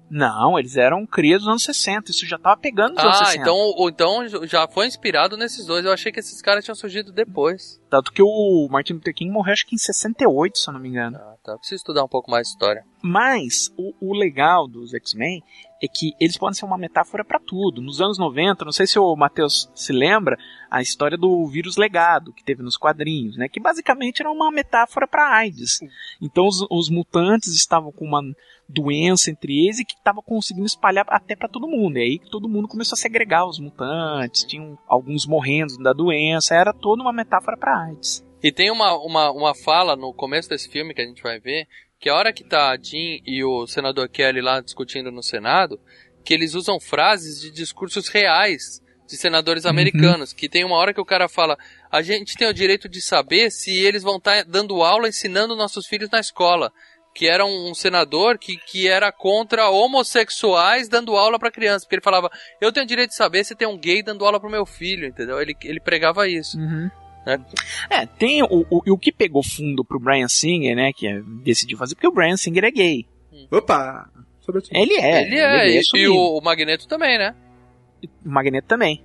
Não, 0.09 0.59
eles 0.59 0.75
eram 0.75 1.05
criados 1.07 1.45
nos 1.45 1.51
anos 1.51 1.63
60, 1.63 2.11
isso 2.11 2.25
já 2.27 2.37
tava 2.37 2.57
pegando 2.59 2.95
nos 2.95 3.03
anos 3.03 3.21
Ah, 3.21 3.25
60. 3.27 3.41
então, 3.41 3.55
ou 3.55 3.89
então 3.89 4.27
já 4.45 4.67
foi 4.67 4.85
inspirado 4.85 5.37
nesses 5.37 5.65
dois. 5.65 5.85
Eu 5.85 5.93
achei 5.93 6.11
que 6.11 6.19
esses 6.19 6.41
caras 6.41 6.65
tinham 6.65 6.75
surgido 6.75 7.13
depois. 7.13 7.79
Tanto 7.91 8.13
que 8.13 8.23
o 8.23 8.69
Martin 8.71 8.93
Luther 8.93 9.13
King 9.13 9.30
morreu 9.30 9.51
acho 9.51 9.67
que 9.67 9.75
em 9.75 9.77
68, 9.77 10.58
se 10.58 10.69
eu 10.69 10.73
não 10.73 10.80
me 10.80 10.88
engano. 10.88 11.17
Ah, 11.17 11.36
tá. 11.43 11.58
Preciso 11.58 11.75
estudar 11.75 12.06
um 12.06 12.08
pouco 12.08 12.32
mais 12.32 12.47
história. 12.47 12.86
Mas 13.04 13.69
o, 13.77 13.93
o 13.99 14.13
legal 14.13 14.65
dos 14.65 14.93
X-Men 14.93 15.43
é 15.84 15.88
que 15.88 16.13
eles 16.17 16.38
podem 16.38 16.54
ser 16.54 16.63
uma 16.63 16.77
metáfora 16.77 17.25
para 17.25 17.38
tudo. 17.38 17.82
Nos 17.82 17.99
anos 17.99 18.17
90, 18.17 18.63
não 18.63 18.71
sei 18.71 18.88
se 18.88 18.97
o 18.97 19.15
Matheus 19.15 19.69
se 19.75 19.91
lembra, 19.91 20.38
a 20.69 20.82
história 20.82 21.17
do 21.17 21.45
vírus 21.47 21.75
legado 21.75 22.32
que 22.32 22.45
teve 22.45 22.63
nos 22.63 22.77
quadrinhos, 22.77 23.36
né? 23.36 23.49
Que 23.49 23.60
basicamente 23.60 24.21
era 24.21 24.32
uma 24.32 24.49
metáfora 24.51 25.06
para 25.06 25.36
AIDS. 25.36 25.80
Então 26.21 26.47
os, 26.47 26.65
os 26.69 26.89
mutantes 26.89 27.54
estavam 27.56 27.91
com 27.91 28.06
uma 28.06 28.21
doença 28.69 29.30
entre 29.30 29.65
eles 29.65 29.80
e 29.80 29.86
que 29.86 29.95
estava 29.95 30.21
conseguindo 30.21 30.65
espalhar 30.65 31.06
até 31.10 31.36
para 31.36 31.49
todo 31.49 31.67
mundo. 31.67 31.97
E 31.97 32.01
aí 32.01 32.19
que 32.19 32.30
todo 32.30 32.47
mundo 32.47 32.67
começou 32.67 32.95
a 32.95 32.99
segregar 32.99 33.45
os 33.45 33.60
mutantes, 33.60 34.45
tinham 34.45 34.77
alguns 34.88 35.25
morrendo 35.25 35.77
da 35.77 35.93
doença, 35.93 36.56
era 36.56 36.71
toda 36.71 37.01
uma 37.01 37.12
metáfora 37.12 37.58
para 37.58 37.81
E 38.44 38.52
tem 38.52 38.72
uma, 38.72 38.98
uma, 38.98 39.32
uma 39.32 39.56
fala 39.56 39.96
no 39.96 40.13
começo 40.13 40.50
desse 40.50 40.67
filme 40.70 40.94
que 40.94 41.02
a 41.02 41.06
gente 41.06 41.22
vai 41.22 41.39
ver, 41.39 41.67
que 42.00 42.10
a 42.10 42.15
hora 42.15 42.34
que 42.34 42.44
tá 42.44 42.72
a 42.72 42.78
Jean 42.78 43.20
e 43.26 43.44
o 43.44 43.67
senador 43.67 44.10
Kelly 44.10 44.41
lá 44.41 44.60
discutindo 44.62 45.12
no 45.12 45.22
Senado, 45.22 45.80
que 46.26 46.34
eles 46.34 46.56
usam 46.56 46.80
frases 46.80 47.39
de 47.39 47.52
discursos 47.52 48.08
reais 48.08 48.82
de 49.08 49.17
senadores 49.17 49.65
americanos, 49.65 50.32
que 50.34 50.48
tem 50.48 50.63
uma 50.63 50.78
hora 50.78 50.94
que 50.94 51.02
o 51.02 51.06
cara 51.06 51.28
fala, 51.28 51.58
a 51.91 52.02
gente 52.02 52.36
tem 52.38 52.48
o 52.48 52.54
direito 52.54 52.88
de 52.88 53.02
saber 53.02 53.52
se 53.52 53.78
eles 53.78 54.02
vão 54.04 54.17
estar 54.17 54.44
dando 54.46 54.82
aula 54.82 55.10
ensinando 55.10 55.56
nossos 55.56 55.86
filhos 55.86 56.10
na 56.10 56.20
escola. 56.20 56.72
Que 57.13 57.28
era 57.28 57.46
um, 57.46 57.70
um 57.70 57.74
senador 57.74 58.38
que, 58.39 58.56
que 58.56 58.88
era 58.88 59.12
contra 59.12 59.70
homossexuais 59.70 60.88
dando 60.88 61.17
aula 61.17 61.38
pra 61.38 61.52
criança. 61.52 61.86
Porque 61.86 61.96
ele 61.96 62.02
falava, 62.02 62.30
eu 62.62 62.72
tenho 62.72 62.86
o 62.86 62.88
direito 62.88 63.10
de 63.10 63.17
saber 63.17 63.44
se 63.44 63.54
tem 63.54 63.67
um 63.67 63.78
gay 63.78 64.02
dando 64.02 64.26
aula 64.26 64.39
pro 64.39 64.50
meu 64.50 64.65
filho, 64.65 65.06
entendeu? 65.06 65.41
Ele, 65.41 65.54
ele 65.62 65.82
pregava 65.82 66.26
isso. 66.30 66.58
né? 66.58 66.91
É, 67.89 68.05
tem 68.05 68.41
o, 68.43 68.65
o, 68.69 68.93
o 68.93 68.97
que 68.97 69.12
pegou 69.12 69.43
fundo 69.43 69.86
pro 69.86 69.99
Brian 69.99 70.27
Singer, 70.27 70.75
né, 70.75 70.91
que 70.93 71.07
é, 71.07 71.21
decidiu 71.43 71.77
fazer, 71.77 71.95
porque 71.95 72.07
o 72.07 72.12
Brian 72.12 72.38
Singer 72.38 72.63
é 72.65 72.71
gay. 72.71 73.05
Opa! 73.51 74.10
Sobre 74.41 74.62
isso. 74.62 74.71
Ele 74.73 74.93
é. 74.95 75.21
ele 75.27 75.36
é, 75.38 75.65
gay 75.65 75.81
e, 75.93 75.97
e 75.99 76.07
o, 76.07 76.38
o 76.38 76.41
Magneto 76.41 76.88
também, 76.88 77.17
né? 77.17 77.36
o 78.25 78.29
Magneto 78.29 78.67
também. 78.67 79.03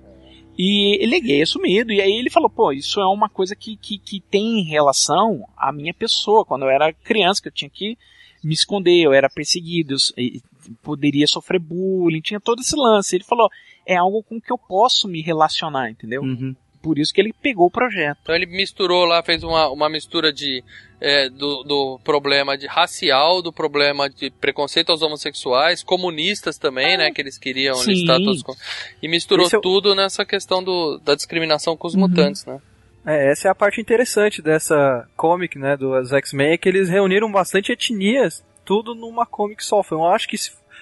E 0.57 0.97
ele 1.03 1.15
é 1.15 1.19
gay 1.19 1.41
assumido, 1.43 1.91
e 1.91 2.01
aí 2.01 2.13
ele 2.13 2.31
falou, 2.31 2.49
pô, 2.49 2.71
isso 2.71 2.99
é 2.99 3.05
uma 3.05 3.29
coisa 3.29 3.55
que, 3.55 3.77
que, 3.77 3.99
que 3.99 4.19
tem 4.19 4.63
relação 4.63 5.45
à 5.55 5.71
minha 5.71 5.93
pessoa, 5.93 6.43
quando 6.43 6.63
eu 6.63 6.69
era 6.69 6.91
criança, 6.91 7.41
que 7.41 7.47
eu 7.47 7.53
tinha 7.53 7.69
que 7.69 7.95
me 8.43 8.53
esconder, 8.53 9.03
eu 9.03 9.13
era 9.13 9.29
perseguido, 9.29 9.93
eu, 9.93 10.41
poderia 10.81 11.27
sofrer 11.27 11.59
bullying, 11.59 12.21
tinha 12.21 12.39
todo 12.39 12.61
esse 12.61 12.75
lance. 12.75 13.15
Ele 13.15 13.23
falou, 13.23 13.49
é 13.85 13.95
algo 13.95 14.23
com 14.23 14.41
que 14.41 14.51
eu 14.51 14.57
posso 14.57 15.07
me 15.07 15.21
relacionar, 15.21 15.89
entendeu? 15.89 16.21
Uhum. 16.21 16.55
Por 16.87 16.97
isso 16.99 17.13
que 17.13 17.19
ele 17.21 17.33
pegou 17.41 17.67
o 17.67 17.71
projeto. 17.71 18.17
Então 18.23 18.33
ele 18.35 18.45
misturou 18.45 19.05
lá, 19.05 19.21
fez 19.21 19.43
uma, 19.43 19.69
uma 19.69 19.89
mistura 19.89 20.31
de 20.31 20.63
é, 20.99 21.29
do, 21.29 21.63
do 21.63 21.99
problema 22.03 22.57
de 22.57 22.65
racial, 22.65 23.41
do 23.41 23.53
problema 23.53 24.09
de 24.09 24.31
preconceito 24.31 24.89
aos 24.91 25.01
homossexuais, 25.01 25.83
comunistas 25.83 26.57
também, 26.57 26.97
né? 26.97 27.11
Que 27.11 27.21
eles 27.21 27.37
queriam 27.37 27.75
Sim. 27.75 27.91
listar 27.91 28.17
todos. 28.17 28.41
com- 28.41 28.55
E 29.03 29.07
misturou 29.07 29.45
é 29.45 29.59
tudo 29.61 29.93
nessa 29.93 30.25
questão 30.25 30.63
do, 30.63 30.97
da 31.03 31.13
discriminação 31.13 31.75
com 31.77 31.87
os 31.87 31.93
Uhum. 31.93 32.01
mutantes, 32.01 32.45
né? 32.45 32.59
É, 33.05 33.31
essa 33.31 33.47
é 33.47 33.51
a 33.51 33.55
parte 33.55 33.79
interessante 33.79 34.41
dessa 34.41 35.07
comic, 35.15 35.57
né, 35.57 35.77
dos 35.77 36.11
X-Men, 36.11 36.53
é 36.53 36.57
que 36.57 36.67
eles 36.67 36.89
reuniram 36.89 37.31
bastante 37.31 37.71
etnias, 37.71 38.43
tudo 38.65 38.93
numa 38.95 39.25
comic 39.25 39.63
só. 39.63 39.81
Foi, 39.83 39.97
eu 39.97 40.05
acho 40.07 40.27
que 40.27 40.35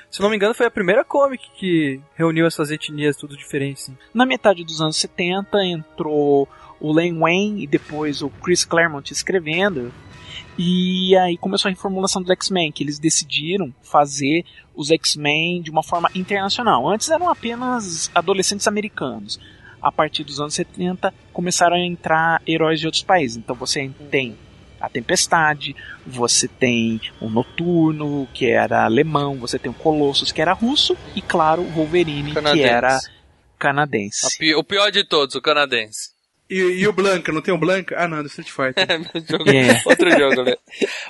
se, 0.10 0.22
não 0.22 0.30
me 0.30 0.36
engano, 0.36 0.54
foi 0.54 0.65
a 0.65 0.72
primeira 0.72 1.04
comic 1.04 1.44
que 1.58 2.00
reuniu 2.15 2.46
essas 2.46 2.72
etnias 2.72 3.18
tudo 3.18 3.36
diferentes. 3.36 3.84
Assim. 3.84 3.98
Na 4.13 4.26
metade 4.26 4.63
dos 4.63 4.82
anos 4.82 4.98
70 4.98 5.63
entrou 5.65 6.48
o 6.80 6.94
Len 6.94 7.18
Wayne 7.20 7.63
e 7.63 7.68
depois 7.68 8.22
o 8.22 8.30
Chris 8.30 8.63
Claremont 8.65 9.12
escrevendo. 9.12 9.91
E 10.58 11.15
aí 11.18 11.38
começou 11.38 11.68
a 11.68 11.72
reformulação 11.72 12.22
dos 12.22 12.32
X-Men, 12.32 12.72
que 12.72 12.84
eles 12.84 12.98
decidiram 12.98 13.74
fazer 13.82 14.46
os 14.74 14.89
X-Men 14.89 15.62
de 15.62 15.70
uma 15.70 15.84
forma 15.84 16.10
internacional. 16.15 16.88
Antes 16.88 17.10
eram 17.10 17.30
apenas 17.30 18.10
adolescentes 18.15 18.68
americanos. 18.68 19.39
A 19.82 19.91
partir 19.91 20.24
dos 20.24 20.39
anos 20.39 20.54
70 20.54 21.13
começaram 21.34 21.76
a 21.76 21.80
entrar 21.80 22.41
heróis 22.48 22.80
de 22.80 22.86
outros 22.86 23.04
países. 23.04 23.38
Então 23.38 23.56
você 23.56 23.91
tem 24.10 24.36
a 24.86 24.89
Tempestade, 24.89 25.76
você 26.06 26.48
tem 26.48 27.02
o 27.19 27.30
Noturno, 27.30 28.28
que 28.34 28.50
era 28.50 28.86
alemão, 28.86 29.36
você 29.36 29.58
tem 29.60 29.71
o 29.71 29.76
Colossus, 29.76 30.32
que 30.32 30.41
era 30.41 30.54
russo, 30.54 30.95
e 31.15 31.21
claro, 31.21 31.62
o 31.62 31.69
Wolverine, 31.71 32.34
Canadense. 32.34 32.63
que 32.63 32.69
era 32.69 33.00
canadense. 33.58 34.56
O 34.56 34.63
pior 34.63 34.91
de 34.91 35.04
todos, 35.04 35.36
o 35.36 35.41
canadense. 35.41 36.14
E, 36.50 36.56
e 36.58 36.88
o 36.88 36.94
Blanca, 36.94 37.32
não 37.32 37.42
tem 37.42 37.54
o 37.54 37.58
Blanca? 37.58 37.96
Ah, 37.98 38.08
não, 38.08 38.22
do 38.22 38.28
Street 38.28 38.50
Fighter. 38.50 38.86
Jogo- 39.28 39.50
É. 39.50 39.82
Outro 39.86 40.12
jogo, 40.12 40.44
né? 40.44 40.56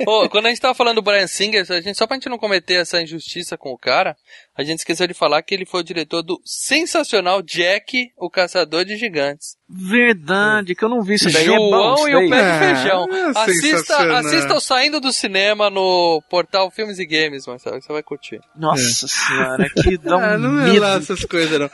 Ô, 0.08 0.30
quando 0.30 0.45
a 0.45 0.50
gente 0.50 0.62
tava 0.62 0.74
falando 0.74 0.95
do 0.95 1.02
Brian 1.02 1.28
Singer, 1.28 1.65
a 1.69 1.82
gente, 1.82 1.98
só 1.98 2.08
pra 2.08 2.15
gente 2.15 2.30
não 2.30 2.38
cometer 2.38 2.76
essa 2.76 3.02
injustiça 3.02 3.58
com 3.58 3.71
o 3.71 3.78
cara, 3.78 4.15
a 4.58 4.63
gente 4.63 4.80
esqueceu 4.80 5.06
de 5.08 5.13
falar 5.13 5.41
que 5.41 5.54
ele 5.54 5.65
foi 5.65 5.82
o 5.82 5.84
diretor 5.84 6.21
do 6.24 6.39
sensacional 6.45 7.41
Jack, 7.41 8.12
o 8.17 8.30
Caçador 8.30 8.86
de 8.86 8.95
Gigantes. 8.95 9.58
Verdade, 9.67 10.76
que 10.76 10.86
eu 10.86 10.89
não 10.89 11.02
vi 11.02 11.15
isso 11.15 11.30
daí. 11.32 11.48
é 11.48 11.58
bom, 11.58 11.69
João 11.69 11.95
isso 11.95 12.10
e 12.10 12.15
o. 12.15 12.30
Pé 12.30 12.52
de 12.52 12.60
Feijão. 12.60 13.08
é 13.12 13.39
Assista, 13.39 14.17
assista 14.19 14.54
o 14.56 14.60
Saindo 14.62 15.02
do 15.02 15.12
Cinema 15.12 15.69
no 15.69 16.21
portal 16.30 16.69
Filmes 16.71 17.00
e 17.00 17.06
Games, 17.06 17.45
Marcelo, 17.48 17.80
que 17.80 17.86
você 17.86 17.91
vai 17.91 18.04
curtir. 18.04 18.39
Nossa 18.56 19.08
senhora, 19.08 19.67
que 19.69 19.98
dá 20.00 20.17
um 20.17 20.19
ah, 20.19 20.38
não 20.38 20.62
é 20.62 20.65
medo. 20.65 20.80
lá 20.82 20.95
essas 20.98 21.26
coisas, 21.26 21.60
não. 21.60 21.69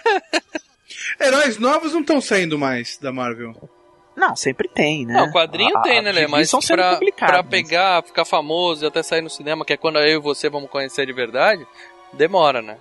Heróis 1.21 1.57
novos 1.57 1.93
não 1.93 2.01
estão 2.01 2.19
saindo 2.21 2.57
mais 2.57 2.97
da 2.97 3.11
Marvel. 3.11 3.53
Não, 4.15 4.35
sempre 4.35 4.67
tem, 4.67 5.05
né? 5.05 5.13
Não, 5.13 5.27
o 5.27 5.31
quadrinho 5.31 5.77
A- 5.77 5.81
tem, 5.81 6.01
né, 6.01 6.11
Lê? 6.11 6.27
Mas 6.27 6.49
são 6.49 6.59
pra, 6.59 6.99
pra 7.17 7.43
pegar, 7.43 8.03
ficar 8.03 8.25
famoso 8.25 8.83
e 8.83 8.87
até 8.87 9.01
sair 9.01 9.21
no 9.21 9.29
cinema, 9.29 9.63
que 9.63 9.73
é 9.73 9.77
quando 9.77 9.99
eu 9.99 10.19
e 10.19 10.21
você 10.21 10.49
vamos 10.49 10.69
conhecer 10.69 11.05
de 11.05 11.13
verdade, 11.13 11.65
demora, 12.13 12.61
né? 12.61 12.77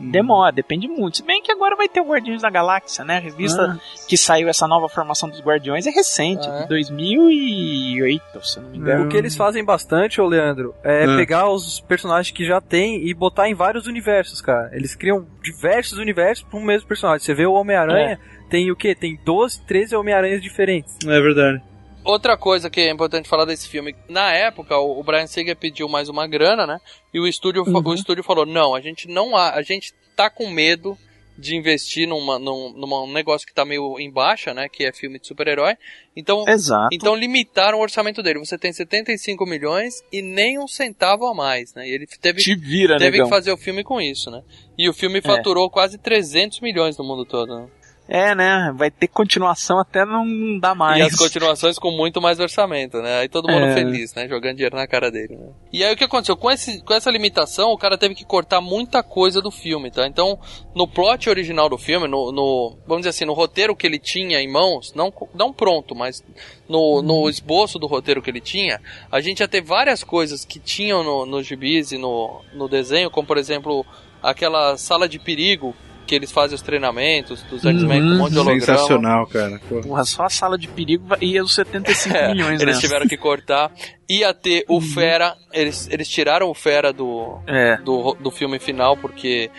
Demora, 0.00 0.50
depende 0.52 0.88
muito. 0.88 1.18
Se 1.18 1.22
bem 1.22 1.42
que 1.42 1.52
agora 1.52 1.76
vai 1.76 1.88
ter 1.88 2.00
o 2.00 2.04
Guardiões 2.08 2.42
da 2.42 2.50
Galáxia, 2.50 3.04
né? 3.04 3.16
A 3.18 3.20
revista 3.20 3.78
que 4.08 4.16
saiu 4.16 4.48
essa 4.48 4.66
nova 4.66 4.88
formação 4.88 5.28
dos 5.28 5.40
Guardiões 5.40 5.86
é 5.86 5.90
recente, 5.90 6.46
Ah, 6.48 6.58
é? 6.58 6.62
de 6.62 6.68
2008, 6.68 8.22
se 8.46 8.58
eu 8.58 8.62
não 8.64 8.70
me 8.70 8.78
engano. 8.78 9.04
O 9.04 9.08
que 9.08 9.16
eles 9.16 9.36
fazem 9.36 9.64
bastante, 9.64 10.20
ô 10.20 10.26
Leandro, 10.26 10.74
é 10.82 11.04
Ah. 11.04 11.16
pegar 11.16 11.48
os 11.50 11.80
personagens 11.80 12.34
que 12.34 12.44
já 12.44 12.60
tem 12.60 13.06
e 13.06 13.14
botar 13.14 13.48
em 13.48 13.54
vários 13.54 13.86
universos, 13.86 14.40
cara. 14.40 14.70
Eles 14.72 14.94
criam 14.94 15.26
diversos 15.42 15.98
universos 15.98 16.44
para 16.44 16.58
um 16.58 16.64
mesmo 16.64 16.88
personagem. 16.88 17.24
Você 17.24 17.34
vê 17.34 17.46
o 17.46 17.52
Homem-Aranha, 17.52 18.18
tem 18.48 18.70
o 18.70 18.76
quê? 18.76 18.94
Tem 18.94 19.18
12, 19.24 19.62
13 19.66 19.94
Homem-Aranhas 19.96 20.42
diferentes. 20.42 20.96
É 21.06 21.20
verdade. 21.20 21.62
Outra 22.04 22.36
coisa 22.36 22.68
que 22.68 22.80
é 22.80 22.90
importante 22.90 23.28
falar 23.28 23.44
desse 23.44 23.68
filme, 23.68 23.94
na 24.08 24.32
época 24.32 24.76
o 24.76 25.02
Brian 25.04 25.26
Singer 25.26 25.56
pediu 25.56 25.88
mais 25.88 26.08
uma 26.08 26.26
grana, 26.26 26.66
né? 26.66 26.80
E 27.14 27.20
o 27.20 27.26
estúdio, 27.28 27.64
fa- 27.64 27.78
o 27.84 27.94
estúdio 27.94 28.24
falou: 28.24 28.44
"Não, 28.44 28.74
a 28.74 28.80
gente 28.80 29.06
não 29.08 29.36
há, 29.36 29.54
a 29.54 29.62
gente 29.62 29.92
tá 30.16 30.28
com 30.28 30.50
medo 30.50 30.98
de 31.38 31.56
investir 31.56 32.06
numa, 32.06 32.38
num, 32.38 32.72
numa- 32.72 33.02
um 33.04 33.12
negócio 33.12 33.46
que 33.46 33.54
tá 33.54 33.64
meio 33.64 33.98
em 33.98 34.10
baixa, 34.10 34.52
né, 34.52 34.68
que 34.68 34.84
é 34.84 34.92
filme 34.92 35.18
de 35.18 35.26
super-herói. 35.26 35.76
Então, 36.14 36.44
Exato. 36.46 36.88
então 36.92 37.14
limitaram 37.14 37.78
o 37.78 37.80
orçamento 37.82 38.22
dele. 38.22 38.38
Você 38.40 38.58
tem 38.58 38.70
75 38.72 39.46
milhões 39.46 40.02
e 40.12 40.20
nem 40.20 40.58
um 40.58 40.68
centavo 40.68 41.26
a 41.26 41.34
mais, 41.34 41.72
né? 41.74 41.88
E 41.88 41.92
ele 41.92 42.06
teve 42.20 42.42
Te 42.42 42.54
vira, 42.54 42.98
teve 42.98 43.12
negão. 43.12 43.26
que 43.26 43.30
fazer 43.30 43.50
o 43.50 43.56
filme 43.56 43.82
com 43.82 43.98
isso, 44.00 44.30
né? 44.30 44.42
E 44.76 44.88
o 44.88 44.92
filme 44.92 45.20
faturou 45.22 45.70
quase 45.70 45.96
300 45.98 46.60
milhões 46.60 46.98
no 46.98 47.04
mundo 47.04 47.24
todo, 47.24 47.56
né? 47.60 47.66
É, 48.08 48.34
né? 48.34 48.72
Vai 48.76 48.90
ter 48.90 49.06
continuação 49.08 49.78
até 49.78 50.04
não 50.04 50.58
dar 50.58 50.74
mais. 50.74 50.98
E 50.98 51.02
as 51.02 51.14
continuações 51.14 51.78
com 51.78 51.90
muito 51.92 52.20
mais 52.20 52.38
orçamento, 52.40 52.98
né? 53.00 53.20
Aí 53.20 53.28
todo 53.28 53.50
mundo 53.50 53.64
É. 53.64 53.74
feliz, 53.74 54.12
né? 54.14 54.28
Jogando 54.28 54.56
dinheiro 54.56 54.76
na 54.76 54.86
cara 54.86 55.10
dele, 55.10 55.36
né? 55.36 55.48
E 55.72 55.82
aí 55.84 55.94
o 55.94 55.96
que 55.96 56.04
aconteceu? 56.04 56.36
Com, 56.36 56.50
esse, 56.50 56.82
com 56.82 56.92
essa 56.92 57.10
limitação, 57.10 57.70
o 57.70 57.78
cara 57.78 57.96
teve 57.96 58.14
que 58.14 58.24
cortar 58.24 58.60
muita 58.60 59.02
coisa 59.02 59.40
do 59.40 59.50
filme, 59.50 59.90
tá? 59.90 60.06
Então, 60.06 60.38
no 60.74 60.86
plot 60.86 61.30
original 61.30 61.68
do 61.68 61.78
filme, 61.78 62.06
no, 62.08 62.32
no- 62.32 62.76
vamos 62.86 63.02
dizer 63.02 63.10
assim, 63.10 63.24
no 63.24 63.32
roteiro 63.32 63.74
que 63.74 63.86
ele 63.86 63.98
tinha 63.98 64.40
em 64.40 64.50
mãos, 64.50 64.92
não, 64.94 65.12
não 65.34 65.52
pronto, 65.52 65.94
mas 65.94 66.22
no, 66.68 67.00
no 67.02 67.28
esboço 67.30 67.78
do 67.78 67.86
roteiro 67.86 68.20
que 68.20 68.28
ele 68.28 68.40
tinha, 68.40 68.80
a 69.10 69.20
gente 69.20 69.40
ia 69.40 69.48
ter 69.48 69.62
várias 69.62 70.02
coisas 70.04 70.44
que 70.44 70.58
tinham 70.58 71.02
no, 71.04 71.24
no 71.24 71.42
gibis 71.42 71.92
e 71.92 71.98
no, 71.98 72.42
no 72.52 72.68
desenho, 72.68 73.10
como 73.10 73.26
por 73.26 73.38
exemplo, 73.38 73.86
aquela 74.22 74.76
sala 74.76 75.08
de 75.08 75.18
perigo 75.18 75.74
que 76.06 76.14
eles 76.14 76.30
fazem 76.32 76.54
os 76.54 76.62
treinamentos 76.62 77.42
dos 77.44 77.64
X-Men 77.64 78.00
com 78.00 78.06
um 78.06 78.18
monte 78.18 78.32
de 78.32 78.38
holograma. 78.38 78.60
Sensacional, 78.60 79.26
cara. 79.26 79.60
Pô. 79.68 79.80
Porra, 79.80 80.04
só 80.04 80.24
a 80.24 80.28
sala 80.30 80.58
de 80.58 80.68
perigo 80.68 81.06
ia 81.20 81.42
os 81.42 81.54
75 81.54 82.14
É, 82.16 82.28
milhões, 82.32 82.60
eles 82.60 82.78
tiveram 82.80 83.06
que 83.06 83.16
cortar. 83.16 83.70
Ia 84.08 84.34
ter 84.34 84.64
o 84.68 84.80
Fera, 84.80 85.34
eles, 85.52 85.88
eles 85.90 86.08
tiraram 86.08 86.48
o 86.50 86.54
Fera 86.54 86.92
do, 86.92 87.38
É. 87.46 87.76
do, 87.78 88.14
do 88.20 88.30
filme 88.30 88.58
final 88.58 88.96
porque 88.96 89.50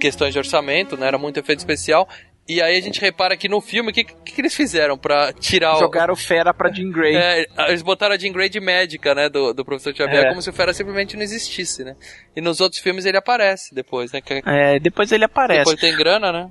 questões 0.00 0.32
de 0.32 0.38
orçamento, 0.38 0.96
né? 0.96 1.06
Era 1.08 1.18
muito 1.18 1.38
efeito 1.38 1.58
especial. 1.58 2.08
E 2.52 2.60
aí 2.60 2.76
a 2.76 2.80
gente 2.80 3.00
repara 3.00 3.36
que 3.36 3.48
no 3.48 3.60
filme, 3.60 3.90
o 3.90 3.94
que, 3.94 4.02
que, 4.04 4.14
que 4.32 4.40
eles 4.40 4.54
fizeram 4.54 4.98
pra 4.98 5.32
tirar 5.32 5.76
o. 5.76 5.78
Jogaram 5.80 6.16
fera 6.16 6.52
pra 6.52 6.70
Jean 6.72 6.90
Grey. 6.90 7.14
É, 7.16 7.46
eles 7.68 7.82
botaram 7.82 8.14
a 8.14 8.18
Jean 8.18 8.32
Grey 8.32 8.48
de 8.48 8.58
médica, 8.60 9.14
né, 9.14 9.28
do, 9.28 9.52
do 9.52 9.64
professor 9.64 9.94
Xavier, 9.94 10.24
É. 10.24 10.28
como 10.30 10.42
se 10.42 10.50
o 10.50 10.52
Fera 10.52 10.72
simplesmente 10.72 11.16
não 11.16 11.22
existisse, 11.22 11.84
né? 11.84 11.94
E 12.34 12.40
nos 12.40 12.60
outros 12.60 12.80
filmes 12.80 13.04
ele 13.04 13.16
aparece 13.16 13.74
depois, 13.74 14.10
né? 14.12 14.20
que- 14.20 14.42
É, 14.44 14.78
depois 14.80 15.12
ele 15.12 15.24
aparece. 15.24 15.60
Depois 15.60 15.80
tem 15.80 15.96
grana, 15.96 16.32
né? 16.32 16.50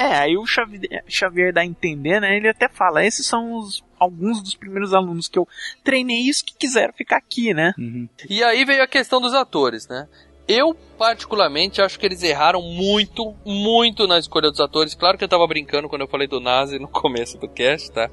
É, 0.00 0.16
aí 0.16 0.36
o 0.36 0.46
Xavier, 0.46 1.02
Xavier 1.08 1.52
dá 1.52 1.60
a 1.62 1.66
entender, 1.66 2.20
né? 2.20 2.36
Ele 2.36 2.48
até 2.48 2.68
fala, 2.68 3.04
esses 3.04 3.26
são 3.26 3.52
os, 3.58 3.82
alguns 3.98 4.40
dos 4.40 4.54
primeiros 4.54 4.94
alunos 4.94 5.26
que 5.26 5.36
eu 5.38 5.46
treinei 5.82 6.20
isso 6.20 6.44
que 6.44 6.54
quiseram 6.56 6.92
ficar 6.92 7.16
aqui, 7.16 7.52
né? 7.52 7.74
E 8.30 8.42
aí 8.44 8.64
veio 8.64 8.80
a 8.82 8.86
questão 8.86 9.20
dos 9.20 9.34
atores, 9.34 9.88
né? 9.88 10.06
Eu, 10.48 10.74
particularmente, 10.98 11.82
acho 11.82 11.98
que 11.98 12.06
eles 12.06 12.22
erraram 12.22 12.62
muito, 12.62 13.34
muito 13.44 14.06
na 14.06 14.18
escolha 14.18 14.50
dos 14.50 14.60
atores. 14.60 14.94
Claro 14.94 15.18
que 15.18 15.24
eu 15.24 15.28
tava 15.28 15.46
brincando 15.46 15.88
quando 15.88 16.02
eu 16.02 16.08
falei 16.08 16.26
do 16.26 16.40
Nazi 16.40 16.78
no 16.78 16.88
começo 16.88 17.36
do 17.38 17.46
cast, 17.48 17.92
tá? 17.92 18.08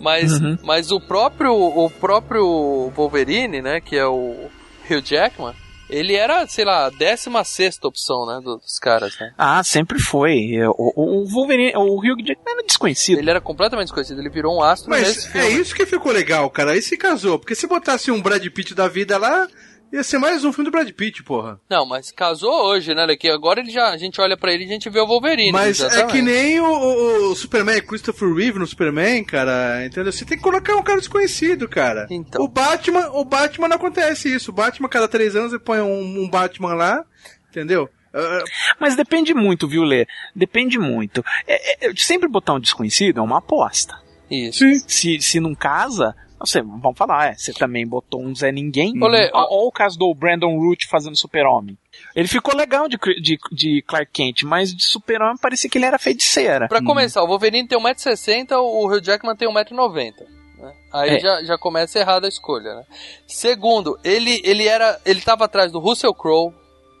Mas, 0.00 0.32
Uhum. 0.40 0.58
mas 0.64 0.90
o 0.90 1.00
próprio 1.00 1.54
o 1.54 1.88
próprio 1.88 2.90
Wolverine, 2.94 3.62
né, 3.62 3.80
que 3.80 3.96
é 3.96 4.04
o 4.06 4.48
Hugh 4.90 5.00
Jackman, 5.04 5.54
ele 5.88 6.14
era, 6.14 6.44
sei 6.48 6.64
lá, 6.64 6.86
a 6.86 6.90
16 6.90 7.78
opção, 7.84 8.26
né, 8.26 8.40
do- 8.42 8.56
dos 8.56 8.78
caras, 8.80 9.16
né? 9.20 9.32
Ah, 9.38 9.62
sempre 9.62 10.00
foi. 10.00 10.56
O, 10.66 10.92
o, 10.96 11.22
o 11.22 11.28
Wolverine, 11.28 11.72
o 11.76 11.96
Hugh 12.00 12.18
Jackman 12.24 12.54
era 12.54 12.66
desconhecido. 12.66 13.18
Ele 13.20 13.30
era 13.30 13.40
completamente 13.40 13.86
desconhecido, 13.86 14.18
ele 14.20 14.28
virou 14.30 14.56
um 14.56 14.62
astro 14.62 14.90
Mas 14.90 15.02
nesse 15.06 15.28
filme. 15.30 15.46
é 15.46 15.50
isso 15.50 15.72
que 15.74 15.86
ficou 15.86 16.10
legal, 16.10 16.50
cara. 16.50 16.72
Aí 16.72 16.82
se 16.82 16.96
casou. 16.96 17.38
Porque 17.38 17.54
se 17.54 17.68
botasse 17.68 18.10
um 18.10 18.20
Brad 18.20 18.44
Pitt 18.48 18.74
da 18.74 18.88
vida 18.88 19.16
lá, 19.16 19.46
ia 19.92 20.02
ser 20.02 20.18
mais 20.18 20.44
um 20.44 20.52
filme 20.52 20.70
do 20.70 20.72
Brad 20.72 20.90
Pitt, 20.90 21.22
porra. 21.22 21.60
Não, 21.70 21.86
mas 21.86 22.10
casou 22.10 22.52
hoje, 22.66 22.94
né, 22.94 23.06
que 23.16 23.28
agora 23.28 23.60
ele 23.60 23.70
já, 23.70 23.90
a 23.90 23.96
gente 23.96 24.20
olha 24.20 24.36
pra 24.36 24.52
ele 24.52 24.64
e 24.64 24.66
a 24.66 24.72
gente 24.72 24.90
vê 24.90 25.00
o 25.00 25.06
Wolverine. 25.06 25.52
Mas 25.52 25.80
é 25.80 25.86
exatamente. 25.86 26.12
que 26.12 26.22
nem 26.22 26.60
o, 26.60 27.30
o- 27.30 27.36
Superman, 27.36 27.80
Christopher 27.82 28.32
Reeve 28.34 28.58
no 28.58 28.66
Superman, 28.66 29.24
cara, 29.24 29.84
entendeu? 29.86 30.12
Você 30.12 30.24
tem 30.24 30.36
que 30.36 30.42
colocar 30.44 30.76
um 30.76 30.82
cara 30.82 30.98
desconhecido, 30.98 31.68
cara. 31.68 32.06
Então. 32.10 32.42
O 32.44 32.48
Batman, 32.48 33.08
o 33.12 33.24
Batman 33.24 33.68
não 33.68 33.76
acontece 33.76 34.32
isso. 34.34 34.50
O 34.50 34.54
Batman, 34.54 34.88
cada 34.88 35.08
três 35.08 35.34
anos, 35.36 35.50
você 35.52 35.58
põe 35.58 35.80
um, 35.80 36.22
um 36.22 36.28
Batman 36.28 36.74
lá, 36.74 37.04
entendeu? 37.50 37.88
Ah, 38.14 38.42
Mas 38.80 38.96
depende 38.96 39.34
muito, 39.34 39.68
viu, 39.68 39.82
Lê? 39.82 40.06
Depende 40.34 40.78
muito. 40.78 41.22
É, 41.46 41.86
é, 41.88 41.92
sempre 41.96 42.28
botar 42.28 42.54
um 42.54 42.60
desconhecido 42.60 43.20
é 43.20 43.22
uma 43.22 43.38
aposta. 43.38 43.94
Isso. 44.30 44.58
sim. 44.60 44.78
Se, 44.88 45.20
se 45.20 45.40
não 45.40 45.54
casa, 45.54 46.14
você, 46.38 46.60
vamos 46.62 46.96
falar, 46.96 47.30
é, 47.30 47.34
você 47.34 47.52
também 47.52 47.86
botou 47.86 48.22
um 48.22 48.34
Zé 48.34 48.52
Ninguém. 48.52 48.92
Ó 49.32 49.66
o 49.66 49.72
caso 49.72 49.98
do 49.98 50.14
Brandon 50.14 50.56
Root 50.58 50.86
fazendo 50.86 51.16
Super-Homem. 51.16 51.76
Ele 52.14 52.28
ficou 52.28 52.54
legal 52.54 52.88
de, 52.88 52.96
de, 53.20 53.38
de 53.52 53.82
Clark 53.86 54.10
Kent, 54.12 54.42
mas 54.42 54.74
de 54.74 54.84
Super-Homem 54.84 55.36
parecia 55.40 55.68
que 55.70 55.78
ele 55.78 55.86
era 55.86 55.98
feiticeira. 55.98 56.68
Pra 56.68 56.82
começar, 56.82 57.22
o 57.22 57.26
Wolverine 57.26 57.66
tem 57.66 57.78
1,60m, 57.78 58.52
o 58.58 58.86
Hugh 58.86 59.00
Jackman 59.02 59.34
tem 59.36 59.48
1,90m. 59.48 60.12
Né? 60.58 60.72
Aí 60.92 61.16
É. 61.16 61.20
já, 61.20 61.44
já 61.44 61.58
começa 61.58 61.98
errado 61.98 62.24
a 62.24 62.28
escolha, 62.28 62.74
né? 62.74 62.84
Segundo, 63.26 63.98
ele, 64.02 64.40
ele 64.44 64.66
era. 64.66 64.98
Ele 65.04 65.20
tava 65.20 65.44
atrás 65.44 65.70
do 65.70 65.78
Russell 65.78 66.14
Crowe, 66.14 66.54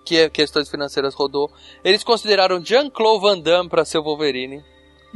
que 0.04 0.18
é 0.18 0.28
questões 0.30 0.68
financeiras 0.68 1.14
rodou. 1.14 1.50
Eles 1.82 2.04
consideraram 2.04 2.62
Jean-Claude 2.62 3.22
Van 3.22 3.38
Damme 3.38 3.68
pra 3.68 3.84
ser 3.84 3.98
o 3.98 4.02
Wolverine. 4.02 4.62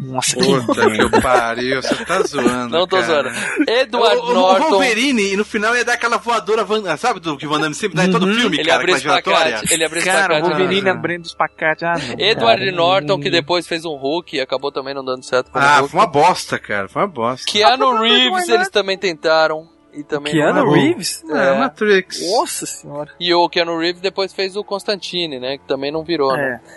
Nossa, 0.03 0.35
que 0.35 0.43
Puta 0.43 0.91
que 0.91 1.21
pariu, 1.21 1.83
você 1.83 2.05
tá 2.07 2.23
zoando. 2.23 2.71
Não 2.79 2.87
tô 2.87 2.97
cara. 3.01 3.31
zoando. 3.33 3.71
Edward 3.71 4.17
o, 4.17 4.31
o 4.31 4.33
Norton. 4.33 4.71
Wolverine, 4.71 5.33
e 5.33 5.37
no 5.37 5.45
final 5.45 5.77
ia 5.77 5.85
dar 5.85 5.93
aquela 5.93 6.17
voadora, 6.17 6.65
Van- 6.65 6.97
sabe 6.97 7.21
do 7.21 7.37
que 7.37 7.47
o 7.47 7.51
Van 7.51 7.61
Damme 7.61 7.75
sempre 7.75 7.97
dá 7.99 8.07
em 8.07 8.11
todo 8.11 8.25
Uhum. 8.27 8.35
filme, 8.35 8.57
Ele 8.59 8.65
cara, 8.69 8.81
abriu 8.81 8.95
com 8.95 8.99
espacate. 9.01 9.75
Ele 9.75 9.85
abriu 9.85 10.03
Cara, 10.03 10.19
o 10.35 10.37
espacate. 10.39 10.59
Wolverine 10.59 10.89
Ah. 10.89 10.93
abrindo 10.93 11.25
os 11.27 11.35
pacates. 11.35 11.83
Ah, 11.85 11.95
não, 11.99 12.19
Edward 12.19 12.65
cara. 12.65 12.77
Norton, 12.77 13.21
que 13.21 13.29
depois 13.31 13.67
fez 13.67 13.85
um 13.85 13.95
Hulk 13.97 14.37
e 14.37 14.41
acabou 14.41 14.73
também 14.73 14.95
não 14.95 15.05
dando 15.05 15.23
certo 15.23 15.51
Ah, 15.53 15.77
Hulk. 15.81 15.91
foi 15.91 16.01
uma 16.01 16.07
bosta, 16.07 16.59
cara, 16.59 16.89
foi 16.89 17.03
uma 17.03 17.09
bosta. 17.09 17.45
Keanu 17.47 17.89
Ah, 17.89 18.01
Reeves, 18.01 18.49
eles 18.49 18.71
também 18.71 18.97
tentaram. 18.97 19.69
E 19.93 20.03
também 20.05 20.33
Keanu 20.33 20.65
não 20.67 20.77
é. 20.77 20.79
Reeves? 20.81 21.23
É, 21.29 21.59
Matrix. 21.59 22.21
Nossa 22.31 22.65
senhora. 22.65 23.11
E 23.19 23.35
o 23.35 23.49
Keanu 23.49 23.77
Reeves 23.77 24.01
depois 24.01 24.33
fez 24.33 24.57
o 24.57 24.63
Constantine, 24.65 25.39
né? 25.41 25.59
Que 25.59 25.67
também 25.67 25.91
não 25.93 26.05
virou, 26.05 26.33
né? 26.33 26.61
É. 26.65 26.71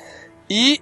E 0.50 0.82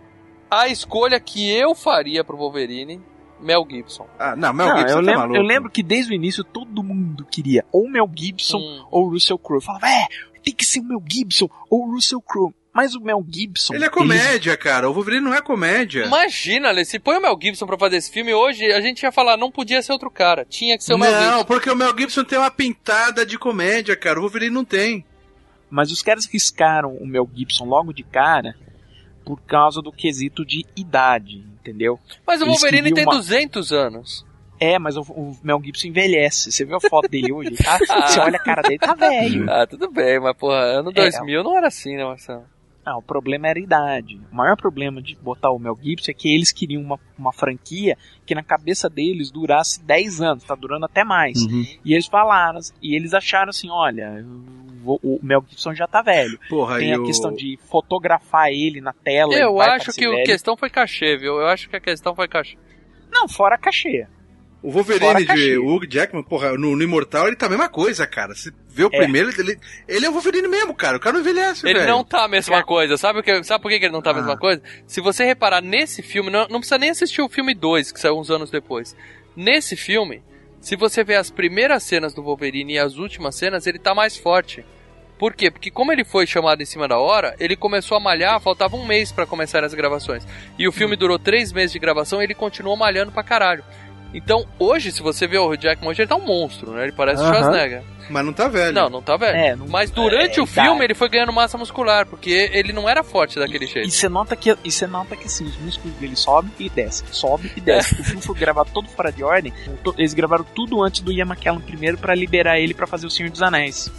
a 0.51 0.67
escolha 0.67 1.19
que 1.19 1.49
eu 1.49 1.73
faria 1.73 2.23
pro 2.23 2.35
Wolverine, 2.37 3.01
Mel 3.39 3.65
Gibson. 3.67 4.05
Ah, 4.19 4.35
não, 4.35 4.53
Mel 4.53 4.67
Não, 4.67 4.77
Gibson 4.77 4.89
eu, 4.91 4.95
tá 4.97 5.01
lembro, 5.01 5.19
maluco. 5.21 5.37
eu 5.37 5.41
lembro 5.43 5.69
que 5.71 5.81
desde 5.81 6.11
o 6.11 6.15
início 6.15 6.43
todo 6.43 6.83
mundo 6.83 7.25
queria 7.25 7.65
ou 7.71 7.89
Mel 7.89 8.09
Gibson 8.13 8.57
Hum. 8.59 8.85
ou 8.91 9.09
Russell 9.09 9.39
Crowe. 9.39 9.57
Eu 9.57 9.65
falava, 9.65 9.87
é, 9.87 10.05
tem 10.43 10.53
que 10.53 10.65
ser 10.65 10.79
o 10.81 10.83
Mel 10.83 11.01
Gibson 11.09 11.49
ou 11.69 11.89
Russell 11.91 12.21
Crowe. 12.21 12.53
Mas 12.73 12.95
o 12.95 13.01
Mel 13.01 13.21
Gibson. 13.29 13.73
Ele 13.73 13.83
é 13.83 13.89
comédia, 13.89 14.55
cara. 14.55 14.89
O 14.89 14.93
Wolverine 14.93 15.21
não 15.25 15.33
é 15.33 15.41
comédia. 15.41 16.05
Imagina, 16.05 16.69
Ale, 16.69 16.85
se 16.85 16.99
põe 16.99 17.17
o 17.17 17.21
Mel 17.21 17.37
Gibson 17.41 17.65
pra 17.65 17.77
fazer 17.77 17.97
esse 17.97 18.09
filme 18.09 18.33
hoje, 18.33 18.63
a 18.71 18.79
gente 18.79 19.01
ia 19.03 19.11
falar, 19.11 19.35
não 19.35 19.51
podia 19.51 19.81
ser 19.81 19.91
outro 19.91 20.09
cara. 20.09 20.45
Tinha 20.45 20.77
que 20.77 20.83
ser 20.83 20.93
o 20.93 20.97
Mel 20.97 21.11
não, 21.11 21.19
Gibson. 21.39 21.45
porque 21.45 21.69
o 21.69 21.75
Mel 21.75 21.93
Gibson 21.97 22.23
tem 22.23 22.39
uma 22.39 22.49
pintada 22.49 23.25
de 23.25 23.37
comédia, 23.37 23.93
cara. 23.97 24.19
O 24.19 24.21
Wolverine 24.21 24.53
não 24.53 24.63
tem. 24.63 25.03
Mas 25.69 25.91
os 25.91 26.01
caras 26.01 26.25
riscaram 26.25 26.95
o 26.95 27.05
Mel 27.05 27.29
Gibson 27.33 27.65
logo 27.65 27.91
de 27.91 28.03
cara 28.03 28.55
por 29.25 29.39
causa 29.41 29.81
do 29.81 29.91
quesito 29.91 30.45
de 30.45 30.65
idade, 30.75 31.37
entendeu? 31.59 31.99
Mas 32.25 32.41
o 32.41 32.45
Wolverine 32.45 32.93
tem 32.93 33.03
uma- 33.05 33.15
200 33.15 33.71
anos. 33.71 34.25
É, 34.59 34.77
mas 34.77 34.95
o, 34.95 35.01
o 35.01 35.35
Mel 35.43 35.59
Gibson 35.63 35.87
envelhece. 35.87 36.51
Você 36.51 36.63
viu 36.63 36.75
a 36.75 36.81
foto 36.81 37.09
dele 37.09 37.31
hoje? 37.31 37.55
Tá? 37.55 37.79
Você 38.07 38.19
olha 38.19 38.35
a 38.37 38.43
cara 38.43 38.61
dele, 38.61 38.77
tá 38.77 38.93
velho. 38.93 39.49
Ah, 39.49 39.65
tudo 39.65 39.89
bem, 39.89 40.19
mas 40.19 40.37
porra, 40.37 40.57
ano 40.57 40.91
É. 40.91 40.93
2000 40.93 41.43
não 41.43 41.57
era 41.57 41.67
assim, 41.67 41.95
né, 41.95 42.03
Marcelo? 42.03 42.43
Ah, 42.85 42.97
o 42.97 43.01
problema 43.01 43.47
era 43.47 43.59
a 43.59 43.61
idade. 43.61 44.19
O 44.31 44.35
maior 44.35 44.57
problema 44.57 45.01
de 45.01 45.15
botar 45.15 45.51
o 45.51 45.59
Mel 45.59 45.77
Gibson 45.81 46.11
é 46.11 46.13
que 46.13 46.33
eles 46.33 46.51
queriam 46.51 46.81
uma, 46.81 46.99
uma 47.17 47.31
franquia 47.31 47.97
que 48.25 48.33
na 48.33 48.41
cabeça 48.41 48.89
deles 48.89 49.29
durasse 49.29 49.83
10 49.83 50.21
anos, 50.21 50.43
tá 50.43 50.55
durando 50.55 50.85
até 50.85 51.03
mais. 51.03 51.37
E 51.85 51.93
eles 51.93 52.07
falaram, 52.07 52.59
e 52.81 52.95
eles 52.95 53.13
acharam 53.13 53.49
assim, 53.49 53.69
olha, 53.69 54.25
o, 54.83 54.99
o 55.03 55.19
Mel 55.21 55.43
Gibson 55.47 55.73
já 55.73 55.87
tá 55.87 56.01
velho. 56.01 56.39
Porra, 56.49 56.79
Tem 56.79 56.93
a 56.93 56.99
o... 56.99 57.03
questão 57.03 57.31
de 57.31 57.57
fotografar 57.69 58.49
ele 58.49 58.81
na 58.81 58.93
tela. 58.93 59.33
Eu 59.33 59.59
acho 59.61 59.85
parecer 59.85 59.99
que 59.99 60.21
a 60.21 60.23
questão 60.23 60.57
foi 60.57 60.69
cachê, 60.69 61.17
viu? 61.17 61.39
Eu 61.39 61.47
acho 61.47 61.69
que 61.69 61.75
a 61.75 61.79
questão 61.79 62.15
foi 62.15 62.27
cachê. 62.27 62.57
Não, 63.11 63.27
fora 63.27 63.55
a 63.55 63.59
cachê. 63.59 64.07
O 64.63 64.71
Wolverine 64.71 65.25
de 65.25 65.57
Hugh 65.57 65.87
Jackman, 65.89 66.21
porra, 66.23 66.51
no, 66.55 66.75
no 66.75 66.83
Imortal 66.83 67.25
ele 67.27 67.35
tá 67.35 67.47
a 67.47 67.49
mesma 67.49 67.67
coisa, 67.67 68.05
cara. 68.05 68.35
Você 68.35 68.51
vê 68.69 68.83
o 68.83 68.89
É. 68.93 68.97
primeiro, 68.97 69.29
ele, 69.39 69.57
ele 69.87 70.05
é 70.05 70.09
o 70.09 70.11
Wolverine 70.13 70.47
mesmo, 70.47 70.75
cara. 70.75 70.97
O 70.97 70.99
cara 70.99 71.13
não 71.13 71.21
envelhece, 71.21 71.65
Ele 71.67 71.79
velho. 71.79 71.91
não 71.91 72.03
tá 72.03 72.25
a 72.25 72.27
mesma 72.27 72.63
coisa. 72.63 72.95
Sabe, 72.95 73.19
o 73.19 73.23
que, 73.23 73.43
sabe 73.43 73.61
por 73.61 73.71
que 73.71 73.79
que 73.79 73.85
ele 73.85 73.93
não 73.93 74.03
tá 74.03 74.11
a 74.11 74.13
mesma 74.13 74.33
Ah. 74.33 74.37
coisa? 74.37 74.61
Se 74.85 75.01
você 75.01 75.25
reparar 75.25 75.61
nesse 75.61 76.03
filme, 76.03 76.29
não, 76.29 76.41
não 76.47 76.59
precisa 76.59 76.77
nem 76.77 76.91
assistir 76.91 77.21
o 77.23 77.29
filme 77.29 77.55
2, 77.55 77.91
que 77.91 77.99
saiu 77.99 78.19
uns 78.19 78.29
anos 78.29 78.51
depois. 78.51 78.95
Nesse 79.35 79.75
filme, 79.75 80.21
se 80.59 80.75
você 80.75 81.03
ver 81.03 81.15
as 81.15 81.31
primeiras 81.31 81.81
cenas 81.81 82.13
do 82.13 82.21
Wolverine 82.21 82.73
e 82.73 82.77
as 82.79 82.97
últimas 82.97 83.33
cenas, 83.35 83.65
ele 83.65 83.79
tá 83.79 83.95
mais 83.95 84.15
forte. 84.15 84.63
Por 85.17 85.33
quê? 85.33 85.49
Porque 85.49 85.71
como 85.71 85.91
ele 85.91 86.03
foi 86.03 86.27
chamado 86.27 86.61
em 86.61 86.65
cima 86.65 86.87
da 86.87 86.97
hora, 86.99 87.35
ele 87.39 87.55
começou 87.55 87.95
a 87.97 87.99
malhar, 87.99 88.39
faltava 88.41 88.75
um 88.75 88.85
mês 88.85 89.11
pra 89.11 89.25
começar 89.25 89.63
as 89.63 89.73
gravações. 89.73 90.23
E 90.57 90.67
o 90.67 90.71
filme 90.71 90.95
durou 90.95 91.17
três 91.17 91.51
meses 91.51 91.71
de 91.71 91.79
gravação 91.79 92.21
e 92.21 92.25
ele 92.25 92.33
continuou 92.35 92.75
malhando 92.77 93.11
pra 93.11 93.23
caralho. 93.23 93.63
Então, 94.13 94.45
hoje, 94.59 94.91
se 94.91 95.01
você 95.01 95.25
vê 95.27 95.37
o 95.37 95.55
Jackman 95.55 95.89
hoje, 95.89 96.01
ele 96.01 96.09
tá 96.09 96.15
um 96.15 96.25
monstro, 96.25 96.71
né? 96.71 96.83
Ele 96.83 96.91
parece 96.91 97.21
o 97.21 97.25
Aham. 97.25 97.33
Schwarzenegger. 97.33 97.81
Mas 98.09 98.25
não 98.25 98.33
tá 98.33 98.49
velho. 98.49 98.73
Não, 98.73 98.89
não 98.89 99.01
tá 99.01 99.15
velho. 99.15 99.37
É, 99.37 99.55
não- 99.55 99.67
Mas 99.69 99.89
durante 99.89 100.39
é, 100.39 100.43
o 100.43 100.45
filme 100.45 100.67
idade. 100.69 100.83
ele 100.83 100.93
foi 100.93 101.07
ganhando 101.07 101.31
massa 101.31 101.57
muscular, 101.57 102.05
porque 102.05 102.49
ele 102.51 102.73
não 102.73 102.89
era 102.89 103.03
forte 103.03 103.39
daquele 103.39 103.65
jeito. 103.65 103.87
E 103.87 103.91
você 103.91 104.09
nota 104.09 104.35
que, 104.35 104.53
e 104.65 104.71
você 104.71 104.85
nota 104.85 105.15
que 105.15 105.27
assim, 105.27 105.45
os 105.45 105.55
músculos 105.57 105.95
dele 105.97 106.15
sobem 106.17 106.51
e 106.59 106.69
descem, 106.69 107.07
sobe 107.11 107.51
e 107.55 107.61
desce. 107.61 107.95
O 108.01 108.03
filme 108.03 108.21
foi 108.21 108.35
gravado 108.35 108.69
todo 108.73 108.89
fora 108.89 109.11
de 109.13 109.23
ordem. 109.23 109.53
Eles 109.97 110.13
gravaram 110.13 110.43
tudo 110.43 110.83
antes 110.83 110.99
do 111.01 111.11
Ian 111.13 111.25
McKellen 111.27 111.61
primeiro 111.61 111.97
pra 111.97 112.13
liberar 112.13 112.59
ele 112.59 112.73
pra 112.73 112.85
fazer 112.85 113.07
o 113.07 113.09
Senhor 113.09 113.29
dos 113.31 113.41
Anéis. 113.41 113.89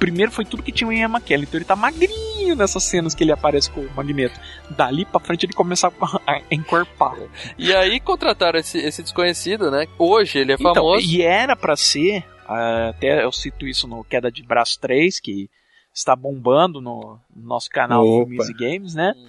Primeiro 0.00 0.32
foi 0.32 0.44
tudo 0.44 0.62
que 0.62 0.72
tinha 0.72 0.88
o 0.88 0.92
Ian 0.92 1.08
McKellen, 1.08 1.44
então 1.44 1.58
ele 1.58 1.64
tá 1.64 1.76
magrinho 1.76 2.56
nessas 2.56 2.82
cenas 2.82 3.14
que 3.14 3.22
ele 3.22 3.30
aparece 3.32 3.70
com 3.70 3.82
o 3.82 3.90
Magneto. 3.94 4.40
Dali 4.70 5.04
pra 5.04 5.20
frente 5.20 5.46
ele 5.46 5.52
começa 5.52 5.86
a, 5.88 5.92
a 6.26 6.42
encorpar. 6.50 7.16
E 7.56 7.72
aí 7.74 8.00
contrataram 8.00 8.58
esse, 8.58 8.78
esse 8.78 9.02
desconhecido, 9.02 9.70
né? 9.70 9.86
Hoje 9.98 10.38
ele 10.38 10.52
é 10.52 10.56
Então, 10.58 10.74
famoso. 10.74 11.06
e 11.06 11.22
era 11.22 11.54
pra 11.54 11.76
ser, 11.76 12.24
ah, 12.48 12.88
até 12.88 13.22
eu 13.22 13.30
cito 13.30 13.66
isso 13.66 13.86
no 13.86 14.02
Queda 14.02 14.32
de 14.32 14.42
Braço 14.42 14.80
3, 14.80 15.20
que 15.20 15.48
está 15.94 16.16
bombando 16.16 16.80
no 16.80 17.18
nosso 17.36 17.68
canal 17.68 18.02
Opa. 18.04 18.26
Filmes 18.26 18.48
e 18.48 18.54
Games, 18.54 18.94
né? 18.94 19.12
Uhum. 19.14 19.28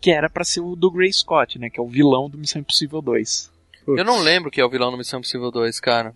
Que 0.00 0.10
era 0.10 0.28
pra 0.28 0.42
ser 0.44 0.60
o 0.60 0.74
do 0.76 0.90
Grey 0.90 1.12
Scott, 1.12 1.58
né? 1.58 1.70
Que 1.70 1.78
é 1.78 1.82
o 1.82 1.88
vilão 1.88 2.28
do 2.28 2.36
Missão 2.36 2.60
Impossível 2.60 3.00
2. 3.00 3.52
Eu 3.86 4.04
não 4.04 4.18
lembro 4.20 4.50
que 4.50 4.60
é 4.60 4.64
o 4.64 4.68
vilão 4.68 4.90
do 4.90 4.98
Missão 4.98 5.18
Impossível 5.20 5.50
2, 5.50 5.80
cara. 5.80 6.14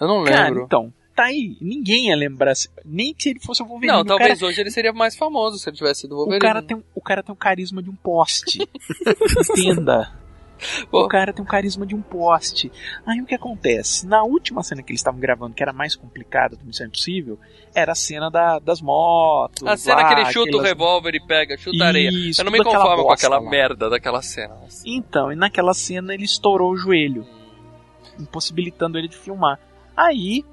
Eu 0.00 0.08
não 0.08 0.24
Cara, 0.24 0.48
lembro. 0.48 0.64
então, 0.64 0.92
tá 1.22 1.28
aí. 1.28 1.56
Ninguém 1.60 2.08
ia 2.08 2.16
lembrar, 2.16 2.54
se- 2.54 2.68
nem 2.84 3.12
que 3.14 3.28
ele 3.30 3.40
fosse 3.40 3.62
o 3.62 3.66
Wolverine. 3.66 3.92
não, 3.92 4.00
o 4.02 4.04
talvez 4.04 4.38
cara, 4.40 4.50
hoje 4.50 4.60
ele 4.60 4.70
seria 4.70 4.92
mais 4.92 5.16
famoso 5.16 5.58
se 5.58 5.68
ele 5.68 5.76
tivesse 5.76 6.02
sido 6.02 6.12
o 6.12 6.14
o 6.14 6.18
Wolverine. 6.18 6.40
cara, 6.40 6.62
tem, 6.62 6.76
um- 6.76 6.82
o 6.94 7.00
cara 7.00 7.22
tem 7.22 7.32
o 7.32 7.36
carisma 7.36 7.82
de 7.82 7.90
um 7.90 7.94
poste. 7.96 8.58
Entenda. 9.50 10.12
Pô. 10.92 11.04
O 11.04 11.08
cara 11.08 11.32
tem 11.32 11.44
o 11.44 11.48
carisma 11.48 11.84
de 11.84 11.92
um 11.92 12.00
poste. 12.00 12.70
Aí 13.04 13.20
o 13.20 13.26
que 13.26 13.34
acontece? 13.34 14.06
Na 14.06 14.22
última 14.22 14.62
cena 14.62 14.80
que 14.80 14.92
eles 14.92 15.00
estavam 15.00 15.18
gravando, 15.18 15.54
que 15.56 15.62
era 15.62 15.72
mais 15.72 15.96
complicada 15.96 16.54
do 16.54 16.64
Missão 16.64 16.86
Impossível, 16.86 17.36
era 17.74 17.90
a 17.90 17.94
cena 17.96 18.30
da- 18.30 18.60
das 18.60 18.80
motos. 18.80 19.66
A 19.66 19.76
cena 19.76 19.96
lá, 20.02 20.04
que 20.14 20.20
ele 20.20 20.26
chuta 20.26 20.38
o 20.38 20.60
aquelas- 20.60 20.66
revólver 20.68 21.14
e 21.16 21.20
pega, 21.26 21.58
chuta 21.58 21.84
areia. 21.84 22.10
Isso, 22.10 22.40
Eu 22.40 22.44
não 22.44 22.52
me 22.52 22.60
aquela 22.60 22.76
conformo 22.78 23.02
com 23.06 23.12
aquela 23.12 23.40
lá. 23.40 23.50
merda 23.50 23.90
daquela 23.90 24.22
cena. 24.22 24.56
Então, 24.86 25.32
e 25.32 25.34
naquela 25.34 25.74
cena 25.74 26.14
ele 26.14 26.24
estourou 26.24 26.70
o 26.70 26.76
joelho, 26.76 27.26
impossibilitando 28.20 28.98
ele 28.98 29.08
de 29.08 29.16
filmar. 29.16 29.58
Aí, 29.96 30.44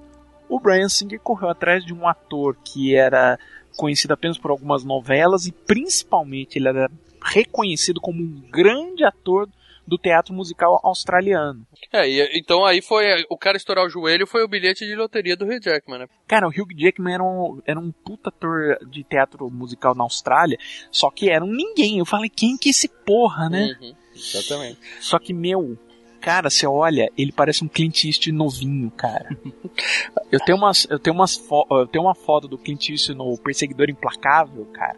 o 0.49 0.59
Brian 0.59 0.89
Singer 0.89 1.19
correu 1.19 1.49
atrás 1.49 1.85
de 1.85 1.93
um 1.93 2.07
ator 2.07 2.57
que 2.63 2.95
era 2.95 3.39
conhecido 3.77 4.13
apenas 4.13 4.37
por 4.37 4.51
algumas 4.51 4.83
novelas 4.83 5.45
e 5.45 5.51
principalmente 5.51 6.57
ele 6.57 6.67
era 6.67 6.91
reconhecido 7.23 8.01
como 8.01 8.21
um 8.21 8.41
grande 8.49 9.03
ator 9.03 9.47
do 9.89 9.97
teatro 9.97 10.33
musical 10.33 10.79
australiano. 10.83 11.65
É, 11.91 12.07
e, 12.07 12.37
então 12.37 12.63
aí 12.63 12.81
foi. 12.81 13.25
O 13.29 13.37
cara 13.37 13.57
estourar 13.57 13.85
o 13.85 13.89
joelho 13.89 14.27
foi 14.27 14.43
o 14.43 14.47
bilhete 14.47 14.85
de 14.85 14.95
loteria 14.95 15.35
do 15.35 15.45
Hugh 15.45 15.59
Jackman, 15.59 15.99
né? 15.99 16.07
Cara, 16.27 16.47
o 16.47 16.51
Hugh 16.51 16.75
Jackman 16.75 17.15
era 17.15 17.23
um, 17.23 17.61
era 17.65 17.79
um 17.79 17.91
puta 17.91 18.29
ator 18.29 18.77
de 18.87 19.03
teatro 19.03 19.49
musical 19.49 19.95
na 19.95 20.03
Austrália, 20.03 20.59
só 20.91 21.09
que 21.09 21.29
era 21.29 21.43
um 21.43 21.51
ninguém. 21.51 21.97
Eu 21.97 22.05
falei, 22.05 22.29
quem 22.29 22.55
que 22.55 22.69
é 22.69 22.71
esse 22.71 22.87
porra, 22.87 23.49
né? 23.49 23.75
Uhum, 23.81 23.95
exatamente. 24.15 24.77
Só 24.99 25.17
que, 25.17 25.33
meu, 25.33 25.77
cara, 26.21 26.49
você 26.49 26.65
olha, 26.67 27.11
ele 27.17 27.31
parece 27.31 27.63
um 27.63 27.67
Clint 27.67 28.03
Eastwood 28.05 28.31
novinho, 28.31 28.91
cara. 28.91 29.29
eu 30.31 30.39
tenho 30.39 30.57
umas, 30.57 30.85
eu 30.89 30.99
tenho 30.99 31.15
umas 31.15 31.41
eu 31.71 31.87
tenho 31.87 32.03
uma 32.05 32.15
foto 32.15 32.47
do 32.47 32.57
Clint 32.57 32.89
Eastwood 32.89 33.17
no 33.17 33.37
Perseguidor 33.37 33.89
Implacável, 33.89 34.65
cara. 34.67 34.97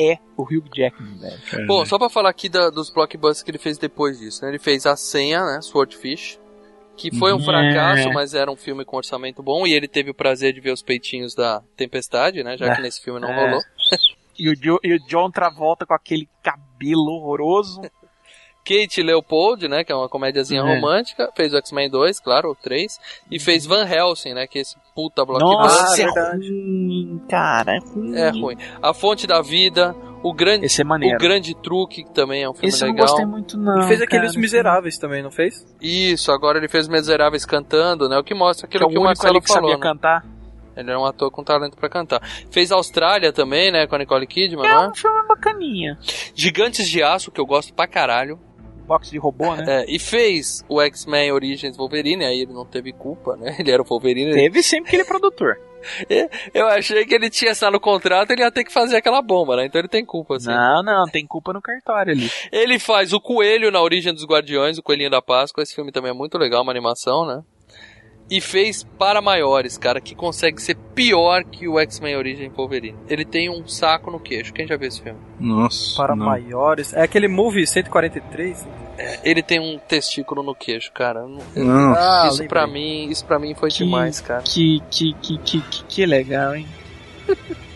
É 0.00 0.18
o 0.36 0.42
Hugh 0.44 0.64
Jackman, 0.72 1.18
velho. 1.18 1.66
Bom, 1.66 1.84
só 1.84 1.98
pra 1.98 2.08
falar 2.08 2.30
aqui 2.30 2.48
da- 2.48 2.70
dos 2.70 2.88
blockbusters 2.88 3.42
que 3.42 3.50
ele 3.50 3.58
fez 3.58 3.78
depois 3.78 4.18
disso, 4.20 4.44
né? 4.44 4.50
Ele 4.50 4.58
fez 4.60 4.86
A 4.86 4.94
Senha, 4.96 5.44
né? 5.44 5.60
Swordfish. 5.60 6.38
Que 6.96 7.14
foi 7.16 7.32
um 7.32 7.38
É. 7.40 7.44
fracasso, 7.44 8.08
mas 8.12 8.34
era 8.34 8.50
um 8.50 8.56
filme 8.56 8.84
com 8.84 8.96
orçamento 8.96 9.40
bom. 9.42 9.66
E 9.66 9.72
ele 9.72 9.86
teve 9.88 10.10
o 10.10 10.14
prazer 10.14 10.52
de 10.52 10.60
ver 10.60 10.72
os 10.72 10.82
peitinhos 10.82 11.32
da 11.34 11.62
Tempestade, 11.76 12.42
né? 12.44 12.56
Já 12.56 12.66
É. 12.72 12.74
que 12.76 12.82
nesse 12.82 13.00
filme 13.00 13.20
não 13.20 13.28
É. 13.28 13.44
rolou. 13.44 13.60
E 14.38 14.48
o, 14.48 14.54
Jo- 14.54 14.80
e 14.84 14.94
o 14.94 14.98
John 15.06 15.30
Travolta 15.32 15.84
com 15.86 15.94
aquele 15.94 16.28
cabelo 16.44 17.10
horroroso. 17.10 17.80
Kate 18.68 19.02
Leopold, 19.02 19.66
né? 19.68 19.82
Que 19.84 19.92
é 19.92 19.94
uma 19.94 20.08
comédiazinha 20.08 20.60
É. 20.60 20.74
romântica. 20.74 21.30
Fez 21.34 21.54
o 21.54 21.56
X-Men 21.56 21.88
2, 21.88 22.20
claro, 22.20 22.50
o 22.50 22.54
3. 22.54 22.98
E 23.30 23.38
fez 23.40 23.64
Van 23.64 23.86
Helsing, 23.88 24.34
né? 24.34 24.46
Que 24.46 24.58
é 24.58 24.62
esse 24.62 24.76
puta 24.94 25.24
blockbuster. 25.24 25.82
Nossa, 25.82 26.02
é 26.02 26.04
verdade. 26.04 26.48
ruim, 26.50 27.20
cara. 27.28 27.72
É 27.76 27.78
ruim. 27.78 28.16
É 28.16 28.30
ruim. 28.30 28.56
A 28.82 28.92
Fonte 28.92 29.26
da 29.26 29.40
Vida. 29.40 29.94
O 30.20 30.32
Grande, 30.34 30.66
Esse 30.66 30.82
é 30.82 30.84
o 30.84 30.88
maneiro. 30.88 31.16
grande 31.16 31.54
Truque, 31.54 32.02
que 32.02 32.10
também 32.12 32.42
é 32.42 32.50
um 32.50 32.52
filme 32.52 32.66
Esse 32.68 32.82
eu 32.82 32.88
não 32.88 32.92
legal. 32.94 33.06
gostei 33.06 33.24
muito, 33.24 33.56
não. 33.56 33.76
Ele 33.78 33.86
fez 33.86 34.02
aqueles 34.02 34.30
cara. 34.32 34.40
miseráveis 34.40 34.98
também, 34.98 35.22
não 35.22 35.30
fez? 35.30 35.64
Isso, 35.80 36.32
agora 36.32 36.58
ele 36.58 36.66
fez 36.66 36.88
Miseráveis 36.88 37.44
cantando, 37.46 38.08
né? 38.08 38.18
O 38.18 38.24
que 38.24 38.34
mostra 38.34 38.66
Que 38.66 38.76
é 38.76 38.80
aquilo 38.80 38.90
o 38.90 38.92
que 38.92 38.98
o 38.98 39.04
Marcelo 39.04 39.36
ali 39.36 39.40
que 39.40 39.46
falou, 39.46 39.70
sabia 39.70 39.76
né? 39.76 39.80
cantar. 39.92 40.26
Ele 40.76 40.90
era 40.90 40.98
um 40.98 41.04
ator 41.04 41.30
com 41.30 41.44
talento 41.44 41.76
pra 41.76 41.88
cantar. 41.88 42.20
Fez 42.50 42.72
Austrália 42.72 43.32
também, 43.32 43.70
né? 43.70 43.86
Com 43.86 43.94
a 43.94 43.98
Nicole 43.98 44.26
Kidman, 44.26 44.66
É 44.66 44.74
não 44.74 44.84
é? 44.86 44.88
um 44.88 44.94
filme 44.94 45.24
bacaninha. 45.28 45.96
Gigantes 46.34 46.88
de 46.88 47.00
Aço, 47.00 47.30
que 47.30 47.40
eu 47.40 47.46
gosto 47.46 47.72
pra 47.72 47.86
caralho. 47.86 48.40
Box 48.88 49.10
de 49.10 49.18
robô, 49.18 49.54
né? 49.54 49.64
É, 49.68 49.84
e 49.86 49.98
fez 49.98 50.64
o 50.68 50.80
X-Men 50.80 51.30
Origins 51.32 51.76
Wolverine, 51.76 52.24
aí 52.24 52.40
ele 52.40 52.52
não 52.52 52.64
teve 52.64 52.92
culpa, 52.92 53.36
né? 53.36 53.56
Ele 53.60 53.70
era 53.70 53.82
o 53.82 53.84
Wolverine. 53.84 54.32
Teve 54.32 54.62
sempre 54.62 54.90
que 54.90 54.96
ele 54.96 55.02
é 55.02 55.06
produtor. 55.06 55.58
Eu 56.54 56.66
achei 56.66 57.04
que 57.04 57.14
ele 57.14 57.30
tinha 57.30 57.52
essa 57.52 57.70
no 57.70 57.78
contrato, 57.78 58.30
ele 58.30 58.42
ia 58.42 58.50
ter 58.50 58.64
que 58.64 58.72
fazer 58.72 58.96
aquela 58.96 59.22
bomba, 59.22 59.56
né? 59.56 59.66
Então 59.66 59.80
ele 59.80 59.88
tem 59.88 60.04
culpa, 60.04 60.36
assim. 60.36 60.48
Não, 60.48 60.82
não, 60.82 61.06
tem 61.06 61.26
culpa 61.26 61.52
no 61.52 61.62
cartório 61.62 62.12
ali. 62.12 62.30
Ele 62.50 62.78
faz 62.78 63.12
o 63.12 63.20
Coelho 63.20 63.70
na 63.70 63.80
Origem 63.80 64.12
dos 64.12 64.24
Guardiões, 64.24 64.78
o 64.78 64.82
Coelhinho 64.82 65.10
da 65.10 65.22
Páscoa. 65.22 65.62
Esse 65.62 65.74
filme 65.74 65.92
também 65.92 66.10
é 66.10 66.14
muito 66.14 66.38
legal, 66.38 66.62
uma 66.62 66.72
animação, 66.72 67.26
né? 67.26 67.42
E 68.30 68.42
fez 68.42 68.84
Para 68.98 69.22
Maiores, 69.22 69.78
cara, 69.78 70.00
que 70.00 70.14
consegue 70.14 70.60
ser 70.60 70.76
pior 70.94 71.44
que 71.44 71.66
o 71.66 71.78
X-Men 71.78 72.16
Origem 72.16 72.50
Wolverine. 72.50 72.98
Ele 73.08 73.24
tem 73.24 73.48
um 73.48 73.66
saco 73.66 74.10
no 74.10 74.20
queixo. 74.20 74.52
Quem 74.52 74.66
já 74.66 74.76
viu 74.76 74.88
esse 74.88 75.00
filme? 75.00 75.18
Nossa. 75.40 75.96
Para 75.96 76.14
não. 76.14 76.26
maiores. 76.26 76.92
É 76.92 77.02
aquele 77.02 77.26
movie 77.26 77.66
143? 77.66 78.66
Ele 79.22 79.42
tem 79.42 79.60
um 79.60 79.78
testículo 79.78 80.42
no 80.42 80.54
queixo, 80.54 80.90
cara. 80.92 81.22
Não- 81.26 81.40
Não. 81.54 81.94
Ah, 81.94 82.28
isso 82.32 82.44
pra 82.46 82.66
mim, 82.66 83.08
isso 83.10 83.24
para 83.24 83.38
mim 83.38 83.54
foi 83.54 83.70
Que- 83.70 83.78
demais, 83.84 84.20
cara. 84.20 84.42
Que, 84.42 84.80
que, 84.90 85.12
que, 85.22 85.38
que, 85.38 85.60
que, 85.60 85.84
que 85.84 86.06
legal, 86.06 86.54
hein? 86.54 86.66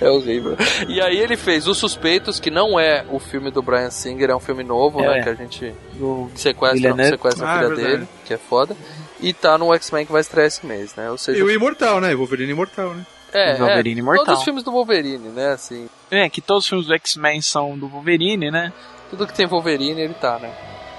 É 0.00 0.08
horrível. 0.08 0.56
E 0.86 1.00
aí 1.00 1.18
ele 1.18 1.36
fez 1.36 1.66
Os 1.66 1.78
Suspeitos, 1.78 2.38
que 2.38 2.50
não 2.50 2.78
é 2.78 3.04
o 3.10 3.18
filme 3.18 3.50
do 3.50 3.62
Brian 3.62 3.90
Singer, 3.90 4.30
é 4.30 4.36
um 4.36 4.38
filme 4.38 4.62
novo, 4.62 5.00
É. 5.00 5.08
né? 5.16 5.22
Que 5.22 5.28
a 5.30 5.34
gente 5.34 5.74
Do... 5.94 6.30
sequestra, 6.36 6.94
sequestra 7.08 7.46
a 7.46 7.54
Ah, 7.54 7.58
filha 7.70 7.72
é 7.72 7.74
dele, 7.76 8.08
que 8.24 8.34
é 8.34 8.36
foda. 8.38 8.76
E 9.20 9.32
tá 9.32 9.56
no 9.56 9.74
X-Men 9.74 10.04
que 10.06 10.12
vai 10.12 10.20
estrear 10.20 10.46
esse 10.46 10.64
mês, 10.64 10.94
né? 10.94 11.10
Ou 11.10 11.16
seja, 11.18 11.38
E 11.38 11.42
o 11.42 11.50
Imortal, 11.50 12.00
né? 12.00 12.14
Wolverine 12.14 12.52
Imortal, 12.52 12.94
né? 12.94 13.04
é, 13.32 13.54
Wolverine 13.56 14.00
é, 14.00 14.02
Imortal. 14.02 14.24
todos 14.26 14.40
os 14.40 14.44
filmes 14.44 14.62
do 14.62 14.70
Wolverine, 14.70 15.28
né? 15.30 15.48
Assim, 15.52 15.88
É, 16.10 16.28
que 16.28 16.40
todos 16.42 16.64
os 16.64 16.68
filmes 16.68 16.86
do 16.86 16.94
X-Men 16.94 17.40
são 17.40 17.76
do 17.76 17.88
Wolverine, 17.88 18.50
né? 18.52 18.72
Tudo 19.12 19.26
que 19.26 19.34
tem 19.34 19.46
Wolverine, 19.46 20.00
ele 20.00 20.14
tá, 20.14 20.38
né? 20.38 20.50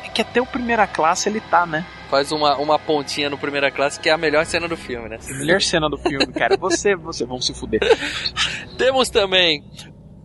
É 0.06 0.10
que 0.10 0.22
até 0.22 0.40
o 0.40 0.46
Primeira 0.46 0.86
Classe 0.86 1.28
ele 1.28 1.42
tá, 1.42 1.66
né? 1.66 1.84
Faz 2.12 2.32
uma, 2.32 2.56
uma 2.58 2.78
pontinha 2.78 3.28
no 3.28 3.40
primeira 3.40 3.72
classe, 3.72 4.00
que 4.00 4.08
é 4.08 4.12
a 4.12 4.18
melhor 4.20 4.46
cena 4.46 4.68
do 4.68 4.78
filme, 4.78 5.10
né? 5.10 5.18
A 5.28 5.34
melhor 5.34 5.60
cena 5.60 5.90
do 5.90 5.98
filme, 5.98 6.28
cara. 6.28 6.56
Você, 6.58 6.94
você, 6.96 7.26
vão 7.26 7.42
se 7.42 7.56
fuder. 7.56 7.80
Temos 8.78 9.10
também 9.10 9.64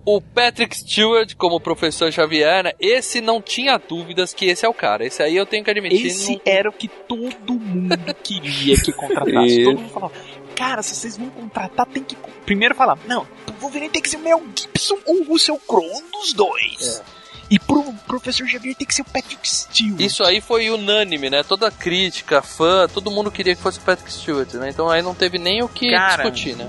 o 0.04 0.20
Patrick 0.20 0.76
Stewart 0.76 1.34
como 1.34 1.58
professor 1.58 2.12
Xavier, 2.12 2.64
né? 2.64 2.72
Esse 2.78 3.22
não 3.22 3.40
tinha 3.40 3.78
dúvidas 3.78 4.34
que 4.34 4.44
esse 4.44 4.66
é 4.66 4.68
o 4.68 4.74
cara. 4.74 5.06
Esse 5.06 5.22
aí 5.22 5.34
eu 5.34 5.46
tenho 5.46 5.64
que 5.64 5.70
admitir. 5.70 6.08
Esse 6.08 6.32
não- 6.34 6.40
era 6.44 6.68
o 6.68 6.72
que 6.74 6.88
todo 6.88 7.54
mundo 7.54 8.14
queria 8.22 8.76
que 8.76 8.92
contratasse. 8.92 9.64
Todo 9.64 9.78
mundo 9.78 9.88
falava, 9.90 10.12
cara, 10.54 10.82
se 10.82 10.94
vocês 10.94 11.16
vão 11.16 11.30
contratar, 11.30 11.86
tem 11.86 12.02
que. 12.02 12.14
Primeiro 12.44 12.74
falar, 12.74 12.98
não, 13.06 13.22
o 13.22 13.60
Wolverine 13.60 13.88
tem 13.88 14.02
que 14.02 14.10
ser 14.10 14.18
o 14.18 14.20
Mel 14.20 14.42
Gibson 14.54 14.98
ou 15.06 15.22
o 15.22 15.24
Russell 15.24 15.58
Crowe, 15.66 15.86
um 15.90 16.10
dos 16.10 16.34
dois. 16.34 17.02
E 17.50 17.58
pro 17.58 17.94
professor 18.06 18.46
Xavier 18.46 18.74
tem 18.74 18.86
que 18.86 18.94
ser 18.94 19.02
o 19.02 19.04
Patrick 19.06 19.48
Stewart. 19.48 20.00
Isso 20.00 20.22
aí 20.22 20.40
foi 20.40 20.70
unânime, 20.70 21.30
né? 21.30 21.42
Toda 21.42 21.70
crítica, 21.70 22.42
fã, 22.42 22.86
todo 22.86 23.10
mundo 23.10 23.30
queria 23.30 23.56
que 23.56 23.62
fosse 23.62 23.78
o 23.78 23.82
Patrick 23.82 24.12
Stewart, 24.12 24.52
né? 24.54 24.68
Então 24.68 24.88
aí 24.90 25.00
não 25.02 25.14
teve 25.14 25.38
nem 25.38 25.62
o 25.62 25.68
que 25.68 25.90
Cara, 25.90 26.22
discutir, 26.22 26.56
né? 26.56 26.68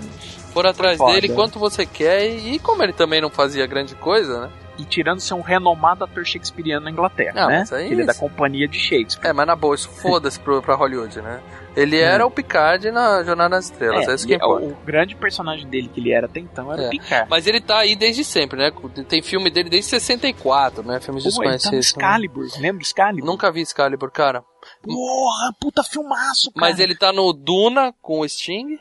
Foram 0.54 0.70
atrás 0.70 0.98
foda. 0.98 1.14
dele 1.14 1.30
quanto 1.34 1.60
você 1.60 1.86
quer 1.86 2.28
e, 2.30 2.56
e 2.56 2.60
como 2.60 2.82
ele 2.82 2.94
também 2.94 3.22
não 3.22 3.30
fazia 3.30 3.68
grande 3.68 3.94
coisa, 3.96 4.42
né? 4.42 4.50
E 4.80 4.86
tirando 4.86 5.20
ser 5.20 5.34
um 5.34 5.42
renomado 5.42 6.04
ator 6.06 6.26
shakespeariano 6.26 6.86
na 6.86 6.92
Inglaterra, 6.92 7.34
Ah, 7.44 7.48
né? 7.48 7.60
mas 7.60 7.74
aí 7.74 7.92
Ele 7.92 8.04
é 8.04 8.06
da 8.06 8.14
companhia 8.14 8.68
de 8.68 8.80
Shakespeare. 8.80 9.30
É, 9.30 9.34
mas 9.34 9.46
na 9.46 9.56
boa, 9.56 9.76
isso 9.76 9.90
foda-se 9.90 10.40
pro- 10.40 10.62
pra 10.62 10.76
Hollywood, 10.76 11.22
né? 11.22 11.42
Ele 11.76 11.98
era 12.00 12.26
o 12.26 12.32
Picard 12.32 12.90
na 12.92 13.24
Jornada 13.24 13.50
nas 13.56 13.66
Estrelas, 13.66 14.08
é, 14.08 14.16
isso 14.16 14.26
que 14.28 14.34
e 14.34 14.36
importa. 14.36 14.66
o 14.66 14.76
grande 14.86 15.16
personagem 15.16 15.68
dele 15.68 15.88
que 15.94 16.00
ele 16.00 16.12
era 16.12 16.26
até 16.26 16.40
então 16.40 16.72
era 16.74 16.84
É. 16.84 16.88
o 16.88 16.90
Picard. 16.90 17.30
Mas 17.30 17.46
ele 17.48 17.62
tá 17.62 17.78
aí 17.80 17.96
desde 17.96 18.24
sempre, 18.24 18.58
né? 18.58 18.72
Tem 19.08 19.22
filme 19.22 19.50
dele 19.50 19.70
desde 19.70 19.90
64, 19.90 20.84
né? 20.84 21.00
Filmes 21.00 21.24
tá 21.24 21.30
no 21.30 21.36
desconhecidos. 21.36 21.72
né? 21.72 21.80
Excalibur, 21.80 22.46
lembra 22.60 22.82
Excalibur? 22.82 23.26
Nunca 23.26 23.52
vi 23.52 23.62
Excalibur, 23.62 24.12
cara. 24.12 24.44
Porra, 24.84 25.54
puta 25.60 25.84
filmaço, 25.84 26.52
cara. 26.52 26.72
Mas 26.72 26.80
ele 26.80 26.96
tá 26.96 27.12
no 27.14 27.32
Duna 27.34 27.94
com 28.02 28.20
o 28.22 28.28
Sting. 28.28 28.80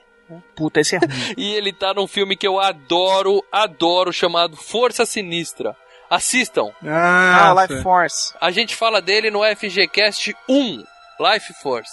Puta, 0.55 0.81
esse 0.81 0.97
é 0.97 0.99
ruim. 0.99 1.09
E 1.39 1.55
ele 1.55 1.73
tá 1.73 1.95
num 1.95 2.07
filme 2.07 2.37
que 2.37 2.47
eu 2.47 2.59
adoro, 2.61 3.43
adoro, 3.53 4.13
chamado 4.13 4.57
Força 4.57 5.07
Sinistra. 5.07 5.75
Assistam. 6.11 6.71
Ah, 6.85 7.51
Ah, 7.51 7.63
Life 7.67 7.83
Force. 7.83 8.35
A 8.41 8.51
gente 8.51 8.75
fala 8.75 9.01
dele 9.03 9.31
no 9.31 9.41
FGCast 9.45 10.35
1, 10.49 10.85
Life 11.21 11.53
Force, 11.63 11.93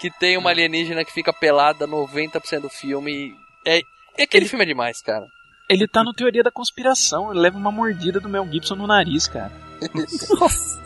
que 0.00 0.10
tem 0.10 0.36
uma 0.36 0.50
alienígena 0.50 1.04
que 1.04 1.12
fica 1.12 1.32
pelada 1.32 1.86
90% 1.86 2.60
do 2.60 2.68
filme. 2.68 3.34
É, 3.64 3.80
é 4.18 4.22
aquele 4.24 4.46
filme 4.48 4.64
é 4.64 4.68
demais, 4.68 5.00
cara. 5.00 5.26
Ele 5.68 5.86
tá 5.86 6.02
no 6.02 6.12
Teoria 6.12 6.42
da 6.42 6.50
Conspiração, 6.50 7.30
ele 7.30 7.40
leva 7.40 7.56
uma 7.56 7.70
mordida 7.72 8.18
do 8.20 8.28
Mel 8.28 8.46
Gibson 8.50 8.74
no 8.74 8.86
nariz, 8.86 9.26
cara. 9.28 9.52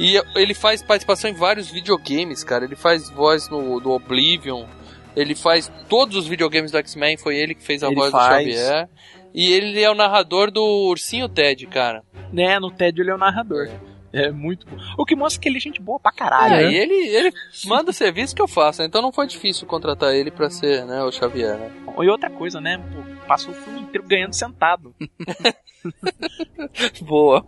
E 0.00 0.20
ele 0.34 0.52
faz 0.52 0.82
participação 0.82 1.30
em 1.30 1.34
vários 1.34 1.70
videogames, 1.70 2.42
cara. 2.42 2.64
Ele 2.64 2.74
faz 2.74 3.08
voz 3.08 3.48
no 3.48 3.78
do 3.80 3.90
Oblivion. 3.92 4.66
Ele 5.14 5.32
faz 5.34 5.70
todos 5.88 6.16
os 6.16 6.26
videogames 6.26 6.72
do 6.72 6.78
X-Men, 6.78 7.16
foi 7.16 7.36
ele 7.36 7.54
que 7.54 7.62
fez 7.64 7.82
a 7.84 7.86
Ele 7.86 7.94
voz 7.94 8.10
faz. 8.10 8.46
do 8.46 8.52
Xavier. 8.52 8.88
E 9.34 9.52
ele 9.52 9.82
é 9.82 9.90
o 9.90 9.94
narrador 9.94 10.50
do 10.50 10.62
Ursinho 10.88 11.28
Ted, 11.28 11.66
cara. 11.66 12.02
Né, 12.32 12.58
no 12.58 12.70
TED 12.70 13.00
ele 13.00 13.10
é 13.10 13.14
o 13.14 13.18
narrador. 13.18 13.68
É 14.12 14.30
muito 14.32 14.66
bom. 14.66 14.76
O 14.98 15.04
que 15.04 15.14
mostra 15.14 15.40
que 15.40 15.48
ele 15.48 15.58
é 15.58 15.60
gente 15.60 15.80
boa 15.80 16.00
pra 16.00 16.10
caralho, 16.10 16.54
É, 16.54 16.62
né? 16.64 16.72
e 16.72 16.76
ele, 16.76 16.94
ele 16.94 17.32
manda 17.66 17.90
o 17.90 17.94
serviço 17.94 18.34
que 18.34 18.42
eu 18.42 18.48
faço, 18.48 18.80
né? 18.80 18.88
então 18.88 19.00
não 19.00 19.12
foi 19.12 19.24
difícil 19.26 19.68
contratar 19.68 20.12
ele 20.12 20.32
pra 20.32 20.50
ser 20.50 20.84
né, 20.84 21.00
o 21.04 21.12
Xavier, 21.12 21.56
né? 21.56 21.70
E 22.02 22.08
outra 22.08 22.28
coisa, 22.28 22.60
né? 22.60 22.78
Pô, 22.78 23.26
passou 23.26 23.52
o 23.52 23.56
filme 23.56 23.80
inteiro 23.82 24.06
ganhando 24.08 24.32
sentado. 24.34 24.92
Boa. 27.02 27.44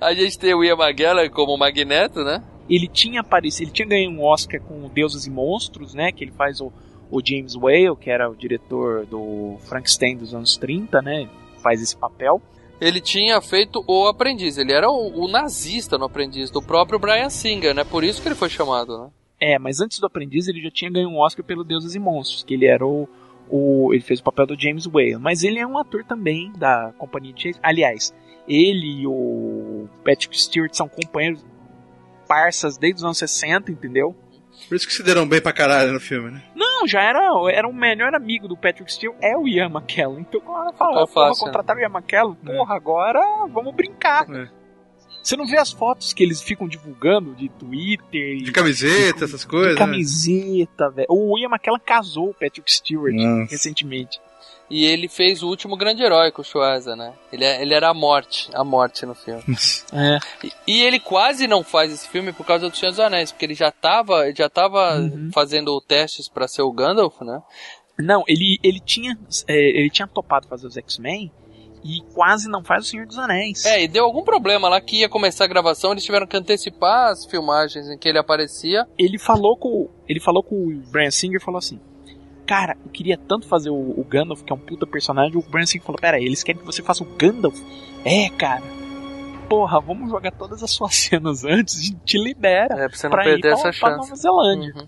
A 0.00 0.12
gente 0.14 0.38
tem 0.38 0.54
o 0.54 0.64
Ian 0.64 0.74
McGallagher 0.76 1.30
como 1.30 1.56
Magneto, 1.56 2.24
né? 2.24 2.42
Ele 2.68 2.88
tinha 2.88 3.20
aparecido, 3.20 3.64
ele 3.68 3.72
tinha 3.72 3.86
ganho 3.88 4.10
um 4.10 4.24
Oscar 4.24 4.60
com 4.60 4.88
Deuses 4.88 5.26
e 5.26 5.30
Monstros, 5.30 5.94
né? 5.94 6.10
Que 6.10 6.24
ele 6.24 6.32
faz 6.32 6.60
o, 6.60 6.72
o 7.10 7.20
James 7.24 7.54
Whale, 7.54 7.96
que 7.96 8.10
era 8.10 8.28
o 8.28 8.36
diretor 8.36 9.06
do 9.06 9.56
Frankenstein 9.66 10.16
dos 10.16 10.34
anos 10.34 10.56
30, 10.56 11.02
né? 11.02 11.28
Faz 11.62 11.82
esse 11.82 11.96
papel. 11.96 12.40
Ele 12.80 13.00
tinha 13.00 13.40
feito 13.40 13.84
o 13.86 14.06
aprendiz, 14.06 14.58
ele 14.58 14.72
era 14.72 14.90
o, 14.90 15.24
o 15.24 15.28
nazista 15.28 15.96
no 15.96 16.04
aprendiz 16.04 16.50
do 16.50 16.60
próprio 16.60 16.98
Brian 16.98 17.30
Singer, 17.30 17.74
né? 17.74 17.84
Por 17.84 18.02
isso 18.04 18.20
que 18.20 18.28
ele 18.28 18.34
foi 18.34 18.48
chamado, 18.48 18.98
né? 18.98 19.10
É, 19.40 19.58
mas 19.58 19.80
antes 19.80 19.98
do 19.98 20.06
Aprendiz 20.06 20.48
ele 20.48 20.62
já 20.62 20.70
tinha 20.70 20.90
ganho 20.90 21.08
um 21.08 21.18
Oscar 21.18 21.44
pelo 21.44 21.64
Deuses 21.64 21.94
e 21.94 21.98
Monstros, 21.98 22.42
que 22.44 22.54
ele 22.54 22.66
era 22.66 22.86
o, 22.86 23.08
o 23.48 23.92
ele 23.92 24.02
fez 24.02 24.20
o 24.20 24.24
papel 24.24 24.46
do 24.46 24.58
James 24.58 24.86
Whale, 24.86 25.18
mas 25.18 25.42
ele 25.42 25.58
é 25.58 25.66
um 25.66 25.76
ator 25.76 26.04
também 26.04 26.52
da 26.56 26.94
companhia 26.96 27.32
de 27.32 27.42
Shakespeare. 27.42 27.68
Aliás, 27.68 28.14
ele 28.48 29.02
e 29.02 29.06
o 29.06 29.86
Patrick 30.04 30.40
Stewart 30.40 30.72
são 30.74 30.88
companheiros 30.88 31.44
parças 32.26 32.78
desde 32.78 32.98
os 32.98 33.04
anos 33.04 33.18
60, 33.18 33.70
entendeu? 33.70 34.16
Por 34.68 34.76
isso 34.76 34.86
que 34.86 34.94
se 34.94 35.02
deram 35.02 35.26
bem 35.26 35.42
pra 35.42 35.52
caralho 35.52 35.92
no 35.92 36.00
filme, 36.00 36.30
né? 36.30 36.42
Não, 36.84 36.88
já 36.88 37.02
era, 37.02 37.20
era 37.50 37.66
o 37.66 37.72
melhor 37.72 38.14
amigo 38.14 38.46
do 38.46 38.56
Patrick 38.56 38.92
Stewart, 38.92 39.16
é 39.22 39.36
o 39.36 39.48
Ian 39.48 39.70
McKellen. 39.70 40.20
Então 40.20 40.40
quando 40.40 40.62
ela 40.68 40.72
fala, 40.74 41.06
fácil, 41.06 41.46
né? 41.46 41.52
contratar 41.52 41.76
o 41.76 41.80
Ian 41.80 41.88
McKellen, 41.88 42.34
porra, 42.34 42.76
agora 42.76 43.20
vamos 43.50 43.74
brincar. 43.74 44.30
É. 44.30 44.48
Você 45.22 45.36
não 45.36 45.46
vê 45.46 45.56
as 45.56 45.72
fotos 45.72 46.12
que 46.12 46.22
eles 46.22 46.42
ficam 46.42 46.68
divulgando 46.68 47.34
de 47.34 47.48
Twitter 47.48 48.36
De 48.36 48.52
camiseta, 48.52 49.24
essas 49.24 49.42
coisas. 49.42 49.74
de 49.74 49.80
né? 49.80 49.86
camiseta, 49.86 50.90
velho. 50.90 51.06
O 51.08 51.38
Ian 51.38 51.48
McKellen 51.48 51.80
casou 51.82 52.28
o 52.30 52.34
Patrick 52.34 52.70
Stewart 52.70 53.14
Nossa. 53.14 53.50
recentemente. 53.50 54.20
E 54.70 54.84
ele 54.86 55.08
fez 55.08 55.42
o 55.42 55.48
último 55.48 55.76
grande 55.76 56.02
herói 56.02 56.32
com 56.32 56.40
o 56.40 56.44
Schwarza, 56.44 56.96
né? 56.96 57.12
Ele, 57.32 57.44
é- 57.44 57.60
ele 57.60 57.74
era 57.74 57.90
a 57.90 57.94
morte, 57.94 58.48
a 58.54 58.64
morte 58.64 59.04
no 59.06 59.14
filme. 59.14 59.42
É. 59.92 60.18
E, 60.42 60.52
e 60.66 60.82
ele 60.82 60.98
quase 60.98 61.46
não 61.46 61.62
faz 61.62 61.92
esse 61.92 62.08
filme 62.08 62.32
por 62.32 62.44
causa 62.44 62.68
do 62.68 62.76
Senhor 62.76 62.90
dos 62.90 62.98
Anéis, 62.98 63.30
porque 63.30 63.44
ele 63.44 63.54
já 63.54 63.70
tava, 63.70 64.26
ele 64.26 64.34
já 64.36 64.48
tava 64.48 64.96
Uhum. 64.98 65.30
fazendo 65.32 65.80
testes 65.80 66.28
pra 66.28 66.48
ser 66.48 66.62
o 66.62 66.72
Gandalf, 66.72 67.20
né? 67.20 67.40
Não, 67.98 68.24
ele, 68.26 68.58
ele 68.62 68.80
tinha 68.80 69.16
é, 69.46 69.54
ele 69.56 69.88
tinha 69.90 70.08
topado 70.08 70.48
fazer 70.48 70.66
os 70.66 70.76
X-Men 70.76 71.30
e 71.84 72.00
quase 72.12 72.48
não 72.48 72.64
faz 72.64 72.86
o 72.86 72.88
Senhor 72.88 73.06
dos 73.06 73.18
Anéis. 73.18 73.64
É, 73.66 73.84
e 73.84 73.86
deu 73.86 74.04
algum 74.04 74.24
problema 74.24 74.68
lá 74.68 74.80
que 74.80 75.00
ia 75.00 75.08
começar 75.08 75.44
a 75.44 75.48
gravação, 75.48 75.92
eles 75.92 76.02
tiveram 76.04 76.26
que 76.26 76.36
antecipar 76.36 77.10
as 77.12 77.24
filmagens 77.26 77.86
em 77.88 77.96
que 77.96 78.08
ele 78.08 78.18
aparecia. 78.18 78.84
Ele 78.98 79.18
falou 79.18 79.56
com 79.56 79.88
ele 80.08 80.18
falou 80.18 80.42
com 80.42 80.56
o 80.56 80.82
Brian 80.90 81.10
Singer 81.12 81.40
falou 81.40 81.58
assim: 81.58 81.78
"Cara, 82.46 82.76
eu 82.84 82.90
queria 82.90 83.16
tanto 83.18 83.46
fazer 83.46 83.70
o, 83.70 83.74
o 83.74 84.04
Gandalf, 84.08 84.42
que 84.42 84.52
é 84.52 84.56
um 84.56 84.58
puta 84.58 84.86
personagem". 84.86 85.36
O 85.36 85.42
Brian 85.42 85.66
Singer 85.66 85.84
falou: 85.84 86.00
"Pera 86.00 86.16
aí, 86.16 86.24
eles 86.24 86.42
querem 86.42 86.60
que 86.60 86.66
você 86.66 86.82
faça 86.82 87.02
o 87.02 87.06
Gandalf?". 87.06 87.58
É, 88.04 88.28
cara. 88.30 88.62
Porra, 89.48 89.78
vamos 89.80 90.10
jogar 90.10 90.32
todas 90.32 90.62
as 90.62 90.70
suas 90.70 90.94
cenas 90.96 91.44
antes 91.44 91.88
e 91.90 91.94
te 92.04 92.18
libera 92.18 92.74
É, 92.76 92.88
pra 92.88 92.96
você 92.96 93.06
não 93.08 93.12
pra 93.12 93.24
ir 93.26 93.40
perder 93.40 93.42
pra, 93.42 93.52
essa 93.52 93.62
pra 93.62 93.72
chance. 93.72 93.96
Nova 94.10 94.16
Zelândia. 94.16 94.72
Uhum. 94.74 94.86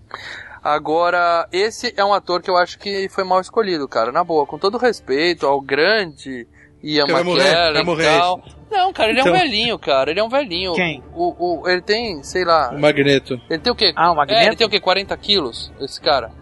Agora, 0.62 1.46
esse 1.52 1.94
é 1.96 2.04
um 2.04 2.12
ator 2.12 2.42
que 2.42 2.50
eu 2.50 2.56
acho 2.56 2.78
que 2.78 3.08
foi 3.08 3.22
mal 3.22 3.40
escolhido, 3.40 3.86
cara. 3.86 4.10
Na 4.10 4.24
boa, 4.24 4.44
com 4.46 4.58
todo 4.58 4.78
respeito 4.78 5.46
ao 5.46 5.60
grande 5.60 6.46
Ian 6.82 7.06
morrer, 7.06 7.20
McKellen 7.22 7.82
e 7.82 7.84
morrer 7.84 8.18
tal. 8.18 8.42
Não, 8.70 8.92
cara, 8.92 9.10
ele 9.10 9.20
é 9.20 9.22
um 9.22 9.28
Então. 9.28 9.38
velhinho, 9.38 9.78
cara. 9.78 10.10
Ele 10.10 10.18
é 10.18 10.24
um 10.24 10.28
velhinho. 10.28 10.72
Quem? 10.72 11.02
O, 11.14 11.60
o, 11.62 11.68
ele 11.68 11.82
tem, 11.82 12.20
sei 12.24 12.44
lá. 12.44 12.70
O 12.70 12.80
Magneto. 12.80 13.40
Ele 13.48 13.60
tem 13.60 13.72
o 13.72 13.76
quê? 13.76 13.92
Ah, 13.94 14.10
o 14.10 14.14
É, 14.14 14.16
Magneto? 14.16 14.42
ele 14.48 14.56
tem 14.56 14.66
o 14.66 14.70
quê? 14.70 14.80
40 14.80 15.16
quilos, 15.16 15.72
esse 15.80 16.00
cara. 16.00 16.32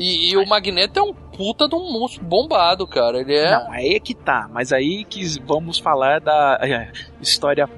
E, 0.00 0.30
e 0.32 0.36
o 0.38 0.46
Magneto 0.46 0.98
é 0.98 1.02
um 1.02 1.12
puta 1.12 1.68
de 1.68 1.74
um 1.74 1.92
músculo 1.92 2.26
bombado, 2.26 2.86
cara. 2.86 3.20
Ele 3.20 3.34
é. 3.34 3.50
Não, 3.50 3.70
aí 3.70 3.94
é 3.94 4.00
que 4.00 4.14
tá. 4.14 4.48
Mas 4.50 4.72
aí 4.72 5.04
que 5.04 5.22
vamos 5.40 5.78
falar 5.78 6.20
da 6.20 6.58
é, 6.62 6.90
história 7.20 7.68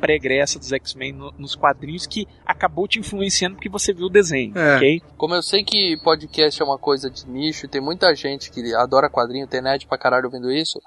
pregressa 0.00 0.58
dos 0.58 0.72
X-Men 0.72 1.12
no- 1.12 1.32
nos 1.38 1.54
quadrinhos 1.54 2.06
que 2.06 2.26
acabou 2.46 2.88
te 2.88 2.98
influenciando 2.98 3.56
porque 3.56 3.68
você 3.68 3.92
viu 3.92 4.06
o 4.06 4.10
desenho, 4.10 4.56
É. 4.56 4.76
ok? 4.76 5.02
Como 5.16 5.34
eu 5.34 5.42
sei 5.42 5.62
que 5.62 5.96
podcast 6.02 6.60
é 6.60 6.64
uma 6.64 6.78
coisa 6.78 7.10
de 7.10 7.28
nicho 7.28 7.66
e 7.66 7.68
tem 7.68 7.82
muita 7.82 8.14
gente 8.14 8.50
que 8.50 8.74
adora 8.74 9.10
quadrinho, 9.10 9.46
tem 9.46 9.60
nerd 9.60 9.86
pra 9.86 9.98
caralho 9.98 10.24
ouvindo 10.24 10.50
isso. 10.50 10.80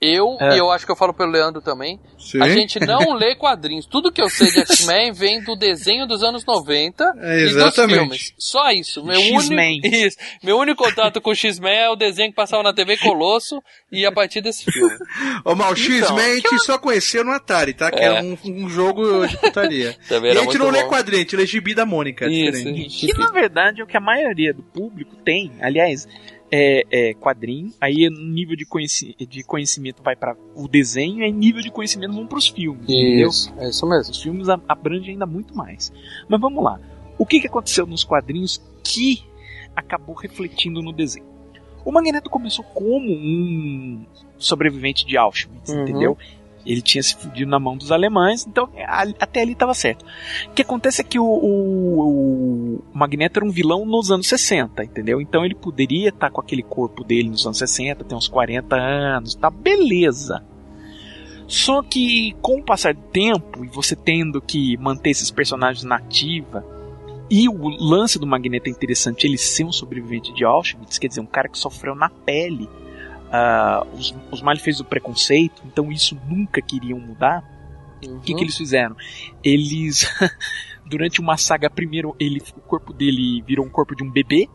Eu, 0.00 0.36
É. 0.40 0.54
e 0.54 0.58
eu 0.58 0.70
acho 0.70 0.86
que 0.86 0.92
eu 0.92 0.96
falo 0.96 1.12
pelo 1.12 1.32
Leandro 1.32 1.60
também, 1.60 1.98
Sim. 2.16 2.40
a 2.40 2.48
gente 2.48 2.78
não 2.78 3.14
lê 3.18 3.34
quadrinhos. 3.34 3.84
Tudo 3.84 4.12
que 4.12 4.22
eu 4.22 4.28
sei 4.30 4.46
de 4.52 4.60
X-Men 4.60 5.10
vem 5.12 5.42
do 5.42 5.56
desenho 5.56 6.06
dos 6.06 6.22
anos 6.22 6.44
90 6.46 7.04
É, 7.20 7.46
e 7.46 7.52
dos 7.52 7.74
filmes. 7.74 8.32
Só 8.38 8.70
isso. 8.70 9.04
Meu 9.04 9.20
X-Men. 9.20 9.80
único, 9.82 9.96
isso. 9.96 10.16
Meu 10.40 10.56
único 10.56 10.84
contato 10.84 11.20
com 11.20 11.30
o 11.30 11.34
X-Men 11.34 11.72
é 11.76 11.90
o 11.90 11.96
desenho 11.96 12.30
que 12.30 12.36
passava 12.36 12.62
na 12.62 12.72
TV 12.72 12.96
Colosso 12.96 13.60
e 13.90 14.06
a 14.06 14.12
partir 14.12 14.40
desse 14.40 14.70
filme. 14.70 14.94
Ô, 15.44 15.56
Mal, 15.56 15.74
X-Men 15.74 15.98
Então, 15.98 16.16
a 16.16 16.34
gente 16.54 16.58
só 16.64 16.78
conheceu 16.78 17.24
no 17.24 17.32
Atari, 17.32 17.74
tá? 17.74 17.90
Que 17.90 17.98
É. 17.98 18.04
era 18.04 18.22
um, 18.22 18.38
um 18.44 18.68
jogo 18.68 19.26
de 19.26 19.36
putaria. 19.36 19.96
E 20.10 20.14
a 20.38 20.42
gente 20.42 20.58
não 20.58 20.70
lê 20.70 20.82
bom. 20.84 20.90
quadrinho, 20.90 21.18
a 21.18 21.22
gente 21.24 21.34
lê 21.36 21.44
gibi 21.44 21.74
da 21.74 21.84
Mônica. 21.84 22.24
é 22.24 22.28
Isso, 22.30 22.52
diferente. 22.58 22.86
isso. 22.86 23.06
Que 23.06 23.18
na 23.18 23.32
verdade 23.32 23.80
é 23.80 23.84
o 23.84 23.86
que 23.86 23.96
a 23.96 24.00
maioria 24.00 24.54
do 24.54 24.62
público 24.62 25.16
tem. 25.24 25.50
Aliás, 25.60 26.06
é, 26.50 26.84
é 26.90 27.14
quadrinho, 27.14 27.72
aí 27.80 28.08
nível 28.10 28.56
de, 28.56 28.64
conheci 28.64 29.14
de 29.18 29.42
conhecimento 29.42 30.02
vai 30.02 30.16
para 30.16 30.36
o 30.54 30.66
desenho, 30.66 31.22
e 31.22 31.30
nível 31.32 31.60
de 31.62 31.70
conhecimento 31.70 32.14
vão 32.14 32.26
para 32.26 32.38
os 32.38 32.48
filmes. 32.48 32.82
Entendeu? 32.84 33.28
Isso, 33.28 33.52
é 33.58 33.68
isso 33.68 33.86
mesmo. 33.86 34.12
Os 34.12 34.22
filmes 34.22 34.48
abrangem 34.48 35.10
ainda 35.12 35.26
muito 35.26 35.54
mais. 35.56 35.92
Mas 36.28 36.40
vamos 36.40 36.62
lá. 36.62 36.80
O 37.18 37.26
que, 37.26 37.40
que 37.40 37.46
aconteceu 37.48 37.86
nos 37.86 38.04
quadrinhos 38.04 38.62
que 38.82 39.22
acabou 39.74 40.14
refletindo 40.14 40.80
no 40.82 40.92
desenho? 40.92 41.26
O 41.84 41.92
Magneto 41.92 42.28
começou 42.28 42.64
como 42.64 43.10
um 43.10 44.04
sobrevivente 44.36 45.06
de 45.06 45.16
Auschwitz, 45.16 45.70
Uhum. 45.70 45.82
entendeu? 45.82 46.18
Ele 46.68 46.82
tinha 46.82 47.02
se 47.02 47.16
fudido 47.16 47.50
na 47.50 47.58
mão 47.58 47.76
dos 47.76 47.90
alemães, 47.90 48.46
então 48.46 48.68
a- 48.86 49.02
até 49.18 49.40
ali 49.40 49.52
estava 49.52 49.72
certo. 49.72 50.04
O 50.48 50.52
que 50.52 50.60
acontece 50.62 51.00
é 51.00 51.04
que 51.04 51.18
o, 51.18 51.24
o- 51.24 52.74
o 52.76 52.82
Magneto 52.92 53.38
era 53.38 53.46
um 53.46 53.50
vilão 53.50 53.86
nos 53.86 54.10
anos 54.10 54.28
60, 54.28 54.84
entendeu? 54.84 55.20
Então 55.20 55.44
ele 55.46 55.54
poderia 55.54 56.10
estar 56.10 56.30
com 56.30 56.40
aquele 56.42 56.62
corpo 56.62 57.02
dele 57.02 57.30
nos 57.30 57.46
anos 57.46 57.56
60, 57.58 58.04
tem 58.04 58.16
uns 58.16 58.28
40 58.28 58.76
anos, 58.76 59.34
tá 59.34 59.48
beleza. 59.50 60.44
Só 61.46 61.82
que 61.82 62.36
com 62.42 62.58
o 62.58 62.62
passar 62.62 62.92
do 62.92 63.00
tempo 63.00 63.64
e 63.64 63.68
você 63.68 63.96
tendo 63.96 64.40
que 64.40 64.76
manter 64.76 65.10
esses 65.10 65.30
personagens 65.30 65.82
na 65.84 65.96
ativa, 65.96 66.62
e 67.30 67.48
o 67.48 67.68
lance 67.68 68.18
do 68.18 68.26
Magneto 68.26 68.68
é 68.68 68.70
interessante, 68.70 69.26
ele 69.26 69.38
ser 69.38 69.64
um 69.64 69.72
sobrevivente 69.72 70.32
de 70.34 70.44
Auschwitz, 70.44 70.98
quer 70.98 71.08
dizer, 71.08 71.20
um 71.22 71.26
cara 71.26 71.48
que 71.48 71.58
sofreu 71.58 71.94
na 71.94 72.08
pele 72.10 72.68
ah, 73.32 73.86
os, 73.92 74.14
os 74.30 74.42
malefeitos 74.42 74.78
do 74.78 74.84
preconceito, 74.84 75.62
então 75.66 75.90
isso 75.90 76.18
nunca 76.28 76.60
queriam 76.60 76.98
mudar. 76.98 77.44
O 78.02 78.20
que, 78.20 78.32
que 78.32 78.42
eles 78.42 78.56
fizeram? 78.56 78.96
Eles, 79.42 80.06
durante 80.86 81.20
uma 81.20 81.36
saga, 81.36 81.68
primeiro 81.68 82.14
ele, 82.18 82.40
o 82.56 82.60
corpo 82.60 82.92
dele 82.92 83.42
virou 83.42 83.66
um 83.66 83.68
corpo 83.68 83.94
de 83.94 84.04
um 84.04 84.10
bebê, 84.10 84.48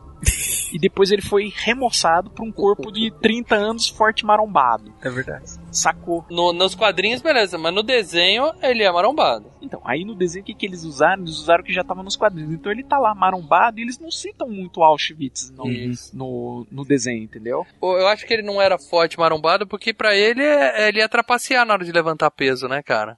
e 0.73 0.79
depois 0.79 1.11
ele 1.11 1.21
foi 1.21 1.51
remoçado 1.55 2.29
para 2.29 2.43
um 2.43 2.51
corpo 2.51 2.91
de 2.91 3.11
30 3.21 3.55
anos 3.55 3.87
forte 3.89 4.21
e 4.21 4.25
marombado. 4.25 4.93
É 5.01 5.09
verdade. 5.09 5.45
Sacou? 5.71 6.25
No- 6.29 6.53
nos 6.53 6.75
quadrinhos, 6.75 7.21
beleza, 7.21 7.57
mas 7.57 7.73
no 7.73 7.83
desenho 7.83 8.51
ele 8.61 8.83
é 8.83 8.91
marombado. 8.91 9.51
Então, 9.61 9.81
aí 9.85 10.03
no 10.03 10.15
desenho 10.15 10.43
o 10.43 10.45
que, 10.45 10.53
que 10.53 10.65
eles 10.65 10.83
usaram? 10.83 11.21
Eles 11.23 11.37
usaram 11.37 11.61
o 11.61 11.65
que 11.65 11.73
já 11.73 11.81
estava 11.81 12.03
nos 12.03 12.15
quadrinhos. 12.15 12.53
Então 12.53 12.71
ele 12.71 12.83
tá 12.83 12.97
lá 12.97 13.13
marombado 13.15 13.79
e 13.79 13.83
eles 13.83 13.99
não 13.99 14.11
citam 14.11 14.47
muito 14.49 14.81
Auschwitz 14.83 15.51
no, 15.51 15.67
Isso. 15.69 16.15
no, 16.15 16.65
no 16.71 16.83
desenho, 16.85 17.23
entendeu? 17.23 17.65
Eu 17.81 18.07
acho 18.07 18.25
que 18.25 18.33
ele 18.33 18.43
não 18.43 18.61
era 18.61 18.77
forte 18.77 19.17
marombado 19.19 19.67
porque 19.67 19.93
pra 19.93 20.15
ele 20.15 20.43
é- 20.43 20.87
ele 20.87 20.99
ia 20.99 21.09
trapacear 21.09 21.65
na 21.65 21.73
hora 21.73 21.85
de 21.85 21.91
levantar 21.91 22.29
peso, 22.31 22.67
né, 22.67 22.81
cara? 22.83 23.17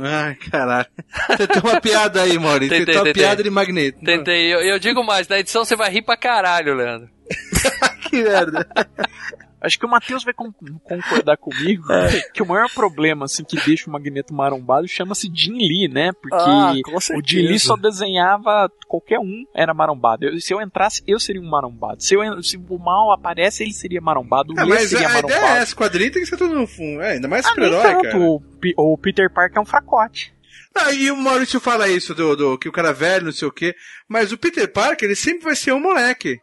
Ai, 0.00 0.34
caralho. 0.34 0.86
Você 1.28 1.46
tem 1.46 1.62
uma 1.62 1.80
piada 1.80 2.22
aí, 2.22 2.38
Maurício. 2.38 2.76
Você 2.76 2.78
Tentei, 2.80 2.86
tem 2.86 2.96
uma 2.96 3.04
tentei. 3.04 3.22
piada 3.22 3.42
de 3.42 3.50
Magneto. 3.50 3.98
Tentei, 4.04 4.52
eu, 4.52 4.60
eu 4.60 4.78
digo 4.78 5.04
mais, 5.04 5.28
na 5.28 5.38
edição 5.38 5.64
você 5.64 5.76
vai 5.76 5.90
rir 5.90 6.02
pra 6.02 6.16
caralho, 6.16 6.74
Leandro. 6.74 7.08
Que 8.08 8.22
merda. 8.22 8.64
Acho 9.66 9.78
que 9.78 9.84
o 9.84 9.88
Matheus 9.88 10.22
vai 10.24 10.32
con- 10.32 10.52
concordar 10.84 11.36
comigo 11.36 11.84
que 12.32 12.42
o 12.42 12.46
maior 12.46 12.68
problema 12.72 13.24
assim 13.24 13.42
que 13.44 13.56
deixa 13.64 13.88
o 13.90 13.92
Magneto 13.92 14.32
marombado 14.32 14.86
chama-se 14.86 15.30
Jim 15.34 15.58
Lee, 15.58 15.88
né? 15.88 16.12
Porque 16.12 16.36
Ah, 16.38 16.72
o. 17.14 17.20
Jim 17.24 17.42
Lee 17.48 17.58
só 17.58 17.76
desenhava 17.76 18.70
qualquer 18.86 19.18
um 19.18 19.44
era 19.54 19.74
marombado. 19.74 20.24
Eu- 20.24 20.40
se 20.40 20.54
eu 20.54 20.60
entrasse, 20.62 21.02
eu 21.06 21.18
seria 21.18 21.40
um 21.42 21.48
marombado. 21.50 22.02
Se, 22.02 22.14
eu, 22.14 22.42
se 22.42 22.56
o 22.56 22.78
mal 22.78 23.12
aparece, 23.12 23.62
ele 23.64 23.72
seria 23.72 24.00
marombado. 24.00 24.52
O 24.54 24.60
É, 24.60 24.64
mas 24.64 24.88
seria 24.90 25.08
a 25.08 25.12
marombado. 25.12 25.40
ideia 25.40 25.58
é 25.58 25.62
essa, 25.62 25.74
quadrinho 25.74 26.12
tem 26.12 26.22
que 26.22 26.28
ser 26.28 26.36
tudo 26.36 26.54
no 26.54 26.66
fundo. 26.66 27.00
É, 27.02 27.12
ainda 27.12 27.26
mais 27.28 27.44
Ah, 27.44 27.48
super-herói, 27.48 28.02
cara. 28.02 28.18
O, 28.18 28.42
o 28.76 28.98
Peter 28.98 29.28
Parker 29.32 29.58
é 29.58 29.60
um 29.60 29.66
fracote. 29.66 30.32
Ah, 30.74 30.92
e 30.92 31.10
o 31.10 31.16
Maurício 31.16 31.58
fala 31.58 31.88
isso, 31.88 32.14
do, 32.14 32.36
do 32.36 32.58
que 32.58 32.68
o 32.68 32.72
cara 32.72 32.90
é 32.90 32.92
velho, 32.92 33.24
não 33.24 33.32
sei 33.32 33.48
o 33.48 33.52
quê. 33.52 33.74
Mas 34.06 34.30
o 34.30 34.36
Peter 34.38 34.70
Parker, 34.70 35.06
ele 35.08 35.16
sempre 35.16 35.44
vai 35.44 35.56
ser 35.56 35.72
um 35.72 35.80
moleque. 35.80 36.38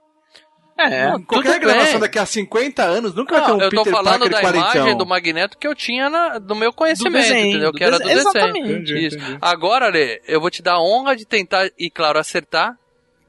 É, 0.78 1.12
Qualquer 1.28 1.54
tudo 1.54 1.60
gravação 1.62 1.92
bem. 1.94 2.00
daqui 2.02 2.18
a 2.20 2.26
50 2.26 2.84
anos 2.84 3.14
nunca 3.14 3.40
vai 3.40 3.42
Não, 3.42 3.58
ter 3.58 3.64
um 3.64 3.66
eu 3.66 3.70
tô 3.70 3.84
Peter 3.84 3.94
falando 3.94 4.30
Parker 4.30 4.52
da 4.52 4.58
imagem 4.58 4.98
do 4.98 5.06
Magneto 5.06 5.58
que 5.58 5.68
eu 5.68 5.76
tinha 5.76 6.10
na, 6.10 6.40
do 6.40 6.56
meu 6.56 6.74
conhecimento, 6.74 7.14
desenho, 7.14 7.48
entendeu? 7.50 7.72
do 7.72 7.78
Que 7.78 7.84
era 7.84 8.00
do 8.00 8.04
desenho, 8.04 8.18
desenho. 8.24 8.32
exatamente. 8.38 8.72
Entendi, 8.72 9.06
Isso. 9.08 9.18
entendi. 9.18 9.38
Agora, 9.40 9.88
Lê, 9.90 10.20
eu 10.28 10.42
vou 10.42 10.50
te 10.50 10.62
dar 10.64 10.74
a 10.74 10.82
honra 10.82 11.16
de 11.16 11.26
tentar, 11.26 11.70
e 11.78 11.90
claro, 11.92 12.18
acertar 12.18 12.76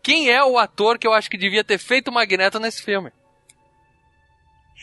quem 0.02 0.30
é 0.30 0.42
o 0.42 0.58
ator 0.58 0.98
que 0.98 1.06
eu 1.06 1.12
acho 1.12 1.30
que 1.30 1.36
devia 1.38 1.62
ter 1.62 1.78
feito 1.78 2.08
o 2.08 2.12
Magneto 2.14 2.58
nesse 2.58 2.82
filme. 2.82 3.10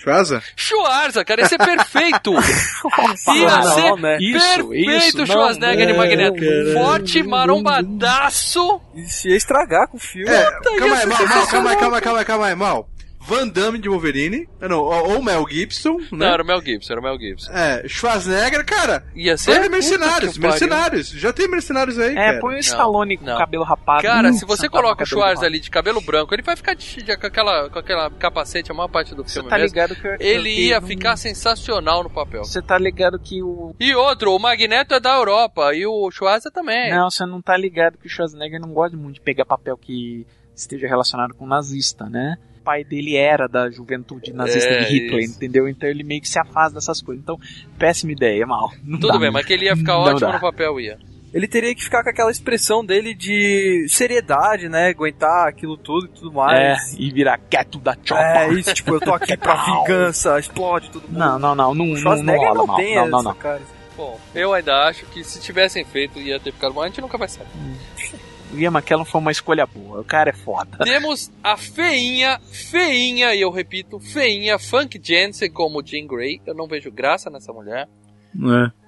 Schwarza? 0.02 0.41
Schwarza, 0.56 1.24
cara, 1.24 1.41
esse 1.41 1.56
é 1.56 1.58
perfeito! 1.58 2.34
Ia 3.36 3.58
não, 3.58 3.64
ser 3.74 3.95
né? 4.02 4.18
Isso, 4.20 4.68
perfeito 4.70 5.08
isso, 5.08 5.18
não, 5.20 5.26
Schwarzenegger 5.28 5.86
de 5.88 5.93
não, 5.93 5.99
Magneto. 5.99 6.39
cara. 6.39 6.74
Forte, 6.74 7.24
marombadaço. 7.24 8.82
Isso 8.95 9.28
ia 9.28 9.36
estragar 9.36 9.88
com 9.88 9.97
o 9.97 9.99
filme. 9.99 10.30
É, 10.30 10.52
Puta, 10.52 10.78
calma 10.78 10.88
ia 10.88 10.93
aí, 10.93 10.99
ser 11.02 11.08
mal, 11.08 11.28
mal, 11.28 11.47
calma 11.47 11.70
aí, 11.70 11.76
calma 11.78 11.97
aí, 11.97 12.02
calma 12.02 12.20
aí, 12.20 12.26
calma 12.26 12.45
aí, 12.47 12.56
mal. 12.56 12.89
Van 13.24 13.47
Damme 13.47 13.78
de 13.78 13.88
Wolverine, 13.88 14.49
ah, 14.59 14.67
não, 14.67 14.80
ou 14.80 15.22
Mel 15.22 15.45
Gibson, 15.47 15.97
Não, 16.11 16.17
né? 16.17 16.34
era 16.34 16.41
o 16.41 16.45
Mel 16.45 16.59
Gibson, 16.61 16.93
era 16.93 16.99
o 16.99 17.03
Mel 17.03 17.19
Gibson. 17.19 17.51
É, 17.51 17.88
Schwarzenegger, 17.88 18.65
cara, 18.65 19.05
Ia 19.15 19.38
ser. 19.38 19.51
Olha 19.51 19.69
mercenários, 19.69 20.38
mercenários. 20.38 21.09
Já 21.09 21.32
tem 21.32 21.47
mercenários 21.47 21.99
aí, 21.99 22.11
É, 22.13 22.15
cara. 22.15 22.39
põe 22.39 22.49
o 22.49 22.53
Não, 22.53 22.59
Stallone 22.59 23.17
com 23.17 23.26
não. 23.26 23.36
o 23.36 23.38
cabelo 23.38 23.63
rapado. 23.63 24.01
Cara, 24.01 24.30
Hum, 24.30 24.34
se 24.34 24.43
você 24.45 24.63
sentado 24.63 24.82
coloca 24.82 25.03
o 25.03 25.05
Schwarz 25.05 25.43
ali 25.43 25.59
de 25.59 25.69
cabelo 25.69 26.01
branco, 26.01 26.34
ele 26.34 26.41
vai 26.41 26.55
ficar 26.55 26.74
de- 26.74 27.03
de- 27.03 27.17
com, 27.17 27.28
aquela, 27.28 27.69
com 27.69 27.78
aquela 27.80 28.09
capacete 28.09 28.72
a 28.72 28.74
maior 28.74 28.88
parte 28.88 29.13
do 29.13 29.24
Você 29.24 29.34
filme 29.36 29.49
tá 29.49 29.57
mesmo. 29.57 29.76
ligado 29.76 29.95
que... 29.95 30.07
Ele 30.19 30.49
que 30.55 30.67
ia 30.69 30.80
não- 30.82 30.88
ficar 30.88 31.15
sensacional 31.15 32.03
no 32.03 32.09
papel. 32.09 32.43
Você 32.43 32.61
tá 32.61 32.78
ligado 32.78 33.19
que 33.19 33.41
o... 33.43 33.76
E 33.80 33.93
outro, 33.93 34.36
o 34.36 34.39
Magneto 34.39 34.93
é 34.95 34.99
da 34.99 35.15
Europa 35.15 35.74
e 35.76 35.86
o 35.86 36.09
Schwarza 36.11 36.49
também. 36.49 36.89
Não, 36.91 37.09
você 37.09 37.26
não 37.26 37.41
tá 37.41 37.55
ligado 37.55 37.97
que 37.97 38.07
o 38.07 38.09
Schwarzenegger 38.09 38.59
não 38.59 38.74
gosta 38.74 38.97
muito 38.97 39.15
de 39.15 39.22
pegar 39.22 39.45
papel 39.45 39.78
que 39.78 40.26
esteja 40.55 40.88
relacionado 40.88 41.34
com 41.36 41.45
nazista, 41.45 42.05
né? 42.09 42.36
Pai 42.64 42.84
dele 42.84 43.16
era 43.16 43.47
da 43.47 43.70
juventude 43.70 44.32
nazista 44.34 44.70
É, 44.70 44.84
de 44.86 44.93
Hitler, 44.93 45.20
isso. 45.24 45.36
entendeu? 45.36 45.68
Então 45.68 45.89
ele 45.89 46.03
meio 46.03 46.22
que 46.22 46.30
se 46.30 46.39
afasta 46.39 46.76
dessas 46.76 47.01
coisas. 47.01 47.22
Então, 47.24 47.39
péssima 47.78 48.12
ideia, 48.12 48.45
mal. 48.45 48.72
Não 48.84 48.99
Tudo 48.99 49.14
dá. 49.14 49.20
bem, 49.20 49.32
mas 49.32 49.45
que 49.45 49.53
ele 49.53 49.66
ia 49.66 49.76
ficar 49.76 49.93
Não 49.93 50.01
ótimo 50.01 50.20
dá. 50.20 50.34
no 50.34 50.39
papel, 50.39 50.80
ia. 50.80 50.97
Ele 51.34 51.47
teria 51.47 51.74
que 51.74 51.82
ficar 51.82 52.03
com 52.03 52.09
aquela 52.09 52.30
expressão 52.30 52.84
dele 52.86 53.14
de 53.16 53.86
seriedade, 53.88 54.68
né? 54.68 54.89
Aguentar 54.89 55.47
aquilo 55.47 55.78
tudo 55.78 56.05
e 56.07 56.09
tudo 56.09 56.30
É, 56.32 56.34
mais. 56.34 56.93
e 56.99 57.09
virar 57.09 57.38
quieto 57.38 57.80
da 57.80 57.95
chopa. 58.03 58.22
É, 58.22 58.53
isso, 58.53 58.74
tipo, 58.74 58.93
eu 58.93 58.99
tô 58.99 59.14
aqui 59.14 59.38
pra 59.38 59.55
vingança, 59.64 60.38
explode 60.38 60.89
mundo. 61.07 61.18
Não, 61.18 61.39
não, 61.39 61.55
não, 61.55 61.74
não, 61.74 61.86
O 61.86 61.97
não, 62.01 62.24
não 62.24 62.36
rola 62.36 62.53
não, 62.55 62.68
mal. 62.68 62.76
tem 62.76 62.95
Não, 62.95 63.01
essa 63.03 63.12
não, 63.12 63.24
não. 63.24 63.34
cara. 63.36 63.62
Bom, 63.95 64.20
eu 64.36 64.53
ainda 64.53 64.76
acho 64.88 65.05
que 65.05 65.24
se 65.24 65.39
tivessem 65.39 65.86
feito 65.86 66.20
ia 66.20 66.38
ter 66.39 66.51
ficado 66.51 66.74
bom. 66.74 66.82
A 66.82 66.88
gente 66.88 66.99
nunca 66.99 67.18
vai 67.18 67.30
saber. 67.30 67.47
O 67.49 68.30
Ian 68.54 68.72
McKellen 68.72 69.06
foi 69.06 69.22
uma 69.22 69.32
escolha 69.32 69.66
boa. 69.66 70.02
O 70.02 70.04
cara 70.04 70.30
é 70.30 70.34
foda. 70.34 70.80
Temos 70.84 71.32
a 71.43 71.56
feinha, 71.58 72.39
feinha, 72.52 73.34
e 73.34 73.41
eu 73.41 73.49
repito, 73.49 73.99
feinha 73.99 74.60
Funk 74.60 74.99
Jensen 75.02 75.52
como 75.52 75.86
Jean 75.86 76.06
Grey. 76.06 76.41
Eu 76.45 76.54
não 76.54 76.68
vejo 76.68 76.91
graça 76.91 77.30
nessa 77.30 77.54
mulher. 77.54 77.88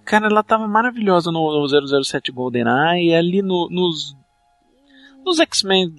Cara, 0.05 0.27
ela 0.27 0.43
tava 0.43 0.67
maravilhosa 0.67 1.31
no, 1.31 1.61
no 1.61 2.03
007 2.03 2.31
GoldenEye 2.31 3.09
e 3.09 3.15
ali 3.15 3.41
no, 3.41 3.69
nos. 3.69 4.15
Nos 5.25 5.39
X-Men 5.39 5.95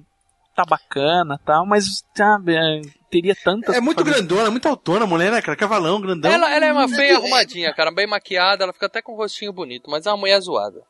tá 0.55 0.63
bacana 0.63 1.37
e 1.41 1.45
tal, 1.45 1.65
mas, 1.65 2.03
sabe, 2.15 2.55
é, 2.55 2.81
teria 3.09 3.35
tantas. 3.35 3.75
É 3.75 3.81
muito 3.81 4.03
fazer. 4.03 4.15
grandona, 4.15 4.51
muito 4.51 4.67
autona 4.67 5.03
a 5.03 5.07
mulher, 5.07 5.31
né, 5.31 5.41
cara? 5.41 5.57
Cavalão, 5.57 5.99
grandão. 5.99 6.31
Ela, 6.31 6.53
ela 6.53 6.65
é 6.65 6.71
uma 6.71 6.87
feia 6.87 7.17
arrumadinha, 7.17 7.73
cara, 7.73 7.91
bem 7.91 8.07
maquiada, 8.07 8.63
ela 8.63 8.71
fica 8.71 8.85
até 8.85 9.01
com 9.01 9.13
um 9.13 9.17
rostinho 9.17 9.51
bonito, 9.51 9.89
mas 9.89 10.05
é 10.05 10.11
uma 10.11 10.17
mulher 10.17 10.39
zoada. 10.39 10.81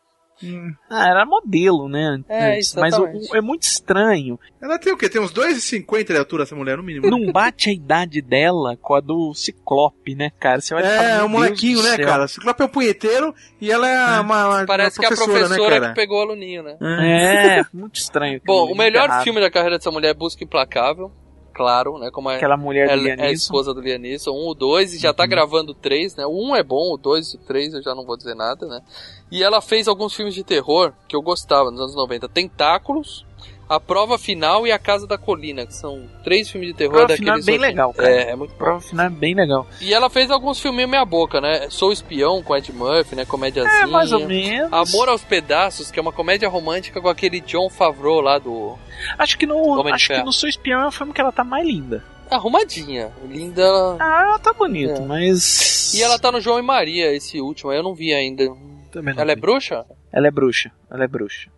Ah, 0.89 1.09
era 1.09 1.25
modelo, 1.25 1.87
né? 1.87 2.19
É, 2.27 2.55
antes, 2.57 2.75
Mas 2.75 2.93
o- 2.97 3.03
o- 3.05 3.35
é 3.35 3.41
muito 3.41 3.63
estranho. 3.63 4.39
Ela 4.61 4.77
tem 4.77 4.91
o 4.91 4.97
quê? 4.97 5.07
Tem 5.09 5.21
uns 5.21 5.31
2,50 5.31 6.13
de 6.13 6.19
altura 6.19 6.43
essa 6.43 6.55
mulher, 6.55 6.77
no 6.77 6.83
mínimo. 6.83 7.09
Não 7.09 7.31
bate 7.31 7.69
a 7.69 7.73
idade 7.73 8.21
dela 8.21 8.75
com 8.81 8.95
a 8.95 8.99
do 8.99 9.33
Ciclope, 9.33 10.13
né, 10.15 10.31
cara? 10.39 10.59
Você 10.61 10.75
olha 10.75 10.85
É, 10.85 11.15
meu 11.17 11.25
um 11.25 11.29
molequinho, 11.29 11.77
do 11.79 11.83
né, 11.83 11.95
céu. 11.95 12.05
cara? 12.05 12.27
Ciclope 12.27 12.61
é 12.61 12.65
um 12.65 12.69
punheteiro 12.69 13.33
e 13.61 13.71
ela 13.71 13.87
é 13.87 14.19
uma, 14.21 14.47
uma, 14.59 14.65
Parece 14.65 14.99
uma 14.99 15.07
que 15.07 15.13
é 15.13 15.13
a 15.13 15.17
professora, 15.17 15.45
professora 15.47 15.79
né, 15.79 15.87
que 15.89 15.95
pegou 15.95 16.19
o 16.19 16.21
aluninho, 16.21 16.63
né? 16.63 16.77
É, 16.81 17.65
muito 17.73 17.95
estranho. 17.95 18.41
Bom, 18.45 18.71
o 18.71 18.75
melhor 18.75 19.05
errado. 19.05 19.23
filme 19.23 19.39
da 19.39 19.49
carreira 19.49 19.77
dessa 19.77 19.91
mulher 19.91 20.09
é 20.09 20.13
Busca 20.13 20.43
Implacável, 20.43 21.11
claro, 21.53 21.97
né? 21.97 22.09
Como 22.11 22.29
é, 22.29 22.35
Aquela 22.35 22.57
mulher 22.57 22.87
do 22.87 22.91
ela 22.93 23.01
Liam 23.01 23.15
é 23.17 23.27
a 23.27 23.31
esposa 23.31 23.73
do 23.73 23.79
Liam 23.79 23.97
Neeson, 23.99 24.31
um, 24.31 24.49
o 24.49 24.53
dois, 24.53 24.93
e 24.93 24.97
já 24.99 25.09
Uhum. 25.09 25.15
tá 25.15 25.25
gravando 25.25 25.71
o 25.71 25.75
três, 25.75 26.15
né? 26.15 26.25
O 26.25 26.49
um 26.49 26.55
é 26.55 26.61
bom, 26.61 26.93
o 26.93 26.97
dois 26.97 27.33
e 27.33 27.37
o 27.37 27.39
três 27.39 27.73
eu 27.73 27.81
já 27.81 27.95
não 27.95 28.05
vou 28.05 28.17
dizer 28.17 28.35
nada, 28.35 28.65
né? 28.67 28.81
E 29.31 29.43
ela 29.43 29.61
fez 29.61 29.87
alguns 29.87 30.13
filmes 30.13 30.33
de 30.33 30.43
terror 30.43 30.93
que 31.07 31.15
eu 31.15 31.21
gostava 31.21 31.71
nos 31.71 31.79
anos 31.79 31.95
90. 31.95 32.29
Tentáculos, 32.29 33.25
A 33.67 33.79
Prova 33.79 34.17
Final 34.19 34.67
e 34.67 34.71
A 34.71 34.77
Casa 34.77 35.07
da 35.07 35.17
Colina, 35.17 35.65
que 35.65 35.73
são 35.73 36.03
três 36.23 36.49
filmes 36.49 36.69
de 36.69 36.75
terror 36.75 36.93
Prova 36.93 37.15
Final 37.15 37.35
é 37.35 37.39
daqueles... 37.39 37.45
bem 37.45 37.57
legal, 37.57 37.93
cara. 37.93 38.09
É, 38.09 38.31
é 38.31 38.35
muito 38.35 38.51
bom. 38.51 38.57
Prova 38.57 38.81
final 38.81 39.07
é 39.07 39.09
bem 39.09 39.33
legal. 39.33 39.65
E 39.81 39.93
ela 39.93 40.09
fez 40.09 40.29
alguns 40.29 40.59
filminhos 40.59 40.89
meia 40.89 41.03
boca, 41.03 41.41
né? 41.41 41.67
Sou 41.69 41.91
Espião 41.91 42.43
com 42.43 42.55
Ed 42.55 42.71
Murphy, 42.71 43.15
né? 43.15 43.25
Comédiazinha. 43.25 43.83
É, 43.83 43.85
mais 43.87 44.11
ou 44.11 44.25
menos. 44.27 44.71
Amor 44.71 45.09
aos 45.09 45.23
Pedaços, 45.23 45.89
que 45.89 45.97
é 45.97 46.01
uma 46.01 46.13
comédia 46.13 46.47
romântica 46.47 47.01
com 47.01 47.09
aquele 47.09 47.41
John 47.41 47.69
Favreau 47.69 48.21
lá 48.21 48.37
do... 48.37 48.77
Acho 49.17 49.37
que 49.37 49.45
no, 49.47 49.57
Homem 49.57 49.93
acho 49.93 50.07
que 50.07 50.23
no 50.23 50.31
Sou 50.31 50.47
Espião 50.47 50.81
é 50.81 50.87
o 50.87 50.91
filme 50.91 51.11
que 51.11 51.19
ela 51.19 51.31
tá 51.31 51.43
mais 51.43 51.65
linda. 51.65 52.03
Arrumadinha. 52.29 53.11
Linda... 53.27 53.63
Ah, 53.99 54.23
ela 54.27 54.39
tá 54.39 54.53
bonita, 54.53 54.93
É. 54.93 55.05
mas... 55.05 55.93
E 55.93 56.01
ela 56.03 56.19
tá 56.19 56.31
no 56.31 56.39
João 56.39 56.59
e 56.59 56.61
Maria, 56.61 57.11
esse 57.13 57.41
último, 57.41 57.71
aí 57.71 57.77
eu 57.77 57.83
não 57.83 57.93
vi 57.93 58.13
ainda. 58.13 58.51
Também 58.95 59.13
não 59.13 59.21
Ela 59.21 59.31
é 59.31 59.35
vi. 59.35 59.41
bruxa? 59.41 59.85
Ela 60.11 60.27
é 60.27 60.31
bruxa, 60.31 60.71
ela 60.89 61.03
é 61.03 61.07
bruxa. 61.07 61.49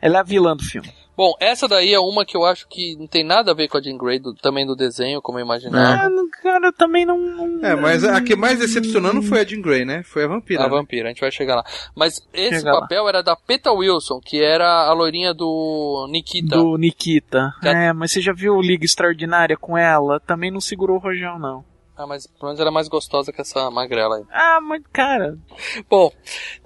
Ela 0.00 0.16
é 0.18 0.20
a 0.20 0.24
vilã 0.24 0.56
do 0.56 0.64
filme. 0.64 0.88
Bom, 1.16 1.32
essa 1.38 1.68
daí 1.68 1.92
é 1.94 2.00
uma 2.00 2.24
que 2.24 2.36
eu 2.36 2.44
acho 2.44 2.66
que 2.68 2.96
não 2.96 3.06
tem 3.06 3.22
nada 3.22 3.52
a 3.52 3.54
ver 3.54 3.68
com 3.68 3.76
a 3.76 3.80
Jean 3.82 3.96
Grey, 3.98 4.18
do- 4.18 4.34
também 4.34 4.66
do 4.66 4.74
desenho, 4.74 5.20
como 5.22 5.38
eu 5.38 5.44
imaginava. 5.44 6.06
Ah, 6.06 6.08
não- 6.10 6.28
cara, 6.28 6.66
eu 6.68 6.72
também 6.72 7.04
não... 7.06 7.18
não- 7.18 7.64
É, 7.64 7.76
mas 7.76 8.02
a 8.02 8.20
que 8.20 8.34
mais 8.34 8.58
decepcionou 8.58 9.12
não 9.12 9.22
foi 9.22 9.40
a 9.40 9.44
Jean 9.44 9.60
Grey, 9.60 9.84
né? 9.84 10.02
Foi 10.02 10.24
a 10.24 10.26
vampira. 10.26 10.62
A 10.62 10.64
né? 10.64 10.70
vampira, 10.70 11.06
a 11.08 11.12
gente 11.12 11.20
vai 11.20 11.30
chegar 11.30 11.54
lá. 11.56 11.64
Mas 11.94 12.14
esse 12.32 12.56
Chega 12.60 12.72
lá. 12.72 12.80
papel 12.80 13.08
era 13.08 13.22
da 13.22 13.36
Peta 13.36 13.70
Wilson, 13.70 14.18
que 14.24 14.42
era 14.42 14.66
a 14.88 14.92
loirinha 14.92 15.32
do 15.32 16.08
Nikita. 16.10 16.56
Do 16.56 16.76
Nikita. 16.76 17.52
Já- 17.62 17.72
É, 17.72 17.92
mas 17.92 18.10
você 18.10 18.20
já 18.20 18.32
viu 18.32 18.60
Liga 18.60 18.84
Extraordinária 18.84 19.56
com 19.56 19.76
ela? 19.78 20.18
Também 20.18 20.50
não 20.50 20.60
segurou 20.60 20.96
o 20.96 21.00
rojão, 21.00 21.38
não. 21.38 21.62
Ah, 22.02 22.06
mas 22.06 22.26
pelo 22.26 22.46
menos 22.46 22.60
era 22.60 22.70
mais 22.70 22.88
gostosa 22.88 23.32
que 23.32 23.40
essa 23.40 23.70
magrela 23.70 24.16
aí. 24.16 24.24
Ah, 24.32 24.60
mas, 24.60 24.82
cara... 24.92 25.38
Bom, 25.88 26.12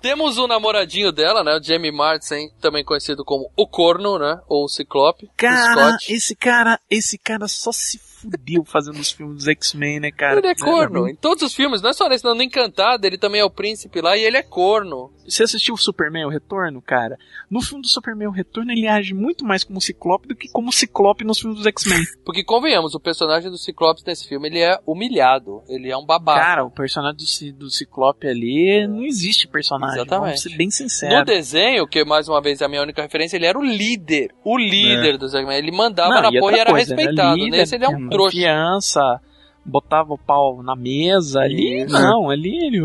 temos 0.00 0.38
o 0.38 0.46
namoradinho 0.46 1.12
dela, 1.12 1.44
né? 1.44 1.56
O 1.56 1.62
Jamie 1.62 1.92
Martin, 1.92 2.48
também 2.58 2.82
conhecido 2.82 3.22
como 3.22 3.50
o 3.54 3.66
Corno, 3.66 4.18
né? 4.18 4.40
Ou 4.48 4.64
o 4.64 4.68
Ciclope. 4.68 5.30
Cara, 5.36 5.90
Scott. 5.90 6.12
esse 6.12 6.34
cara, 6.34 6.80
esse 6.88 7.18
cara 7.18 7.46
só 7.48 7.70
se 7.70 7.98
fudeu 7.98 8.64
fazendo 8.64 8.98
os 8.98 9.10
filmes 9.10 9.36
dos 9.36 9.48
X-Men, 9.48 10.00
né, 10.00 10.10
cara? 10.10 10.38
Ele 10.38 10.48
é 10.48 10.54
corno. 10.54 11.06
Em 11.06 11.14
todos 11.14 11.42
os 11.42 11.54
filmes, 11.54 11.82
não 11.82 11.90
é 11.90 11.92
só 11.92 12.08
nesse, 12.08 12.24
não. 12.24 12.34
No 12.34 12.42
Encantado, 12.42 13.06
ele 13.06 13.18
também 13.18 13.42
é 13.42 13.44
o 13.44 13.50
príncipe 13.50 14.00
lá 14.00 14.16
e 14.16 14.24
ele 14.24 14.38
é 14.38 14.42
corno. 14.42 15.12
Você 15.28 15.42
assistiu 15.42 15.74
o 15.74 15.78
Superman 15.78 16.24
o 16.26 16.28
Retorno, 16.28 16.80
cara? 16.82 17.18
No 17.50 17.60
filme 17.60 17.82
do 17.82 17.88
Superman 17.88 18.28
o 18.28 18.32
Retorno, 18.32 18.70
ele 18.72 18.86
age 18.86 19.14
muito 19.14 19.44
mais 19.44 19.64
como 19.64 19.80
Ciclope 19.80 20.28
do 20.28 20.34
que 20.36 20.48
como 20.48 20.72
Ciclope 20.72 21.24
nos 21.24 21.38
filmes 21.38 21.58
dos 21.58 21.66
X-Men. 21.66 22.04
Porque, 22.24 22.42
convenhamos, 22.44 22.94
o 22.94 23.00
personagem 23.00 23.50
do 23.50 23.58
Ciclopes 23.58 24.04
nesse 24.04 24.28
filme, 24.28 24.48
ele 24.48 24.60
é 24.60 24.78
humilhado. 24.86 25.62
Ele 25.68 25.90
é 25.90 25.96
um 25.96 26.04
babaca. 26.04 26.40
Cara, 26.40 26.64
o 26.64 26.70
personagem 26.70 27.16
do, 27.16 27.58
do 27.58 27.70
Ciclope 27.70 28.26
ali 28.26 28.86
não 28.86 29.04
existe 29.04 29.46
personagem. 29.48 29.96
Exatamente. 29.96 30.26
Vamos 30.26 30.42
ser 30.42 30.56
bem 30.56 30.66
No 30.66 30.72
sinceros. 30.72 31.24
desenho, 31.26 31.86
que 31.86 32.04
mais 32.04 32.28
uma 32.28 32.40
vez 32.40 32.60
é 32.60 32.64
a 32.64 32.68
minha 32.68 32.82
única 32.82 33.02
referência, 33.02 33.36
ele 33.36 33.46
era 33.46 33.58
o 33.58 33.64
líder. 33.64 34.32
O 34.44 34.56
líder 34.58 35.18
dos 35.18 35.34
X-Men. 35.34 35.56
Ele 35.58 35.72
mandava 35.72 36.14
Não, 36.14 36.22
na 36.22 36.28
e 36.36 36.40
porra 36.40 36.56
e 36.56 36.60
era 36.60 36.70
coisa, 36.70 36.92
ele 36.94 37.02
respeitado. 37.02 37.36
líder, 37.36 37.56
Nesse 37.58 37.74
ele 37.74 37.84
é 37.84 37.88
um 37.88 38.08
trouxa. 38.08 38.36
Confiança, 38.36 39.20
botava 39.66 40.14
o 40.14 40.18
pau 40.18 40.62
na 40.62 40.76
mesa 40.76 41.40
ali. 41.40 41.82
Isso. 41.82 41.92
Não, 41.92 42.30
ali 42.30 42.56
ele. 42.66 42.80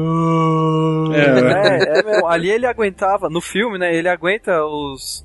É, 1.16 2.00
é 2.00 2.04
mesmo. 2.04 2.28
Ali 2.28 2.50
ele 2.50 2.66
aguentava, 2.66 3.30
no 3.30 3.40
filme, 3.40 3.78
né? 3.78 3.96
Ele 3.96 4.10
aguenta 4.10 4.66
os. 4.66 5.24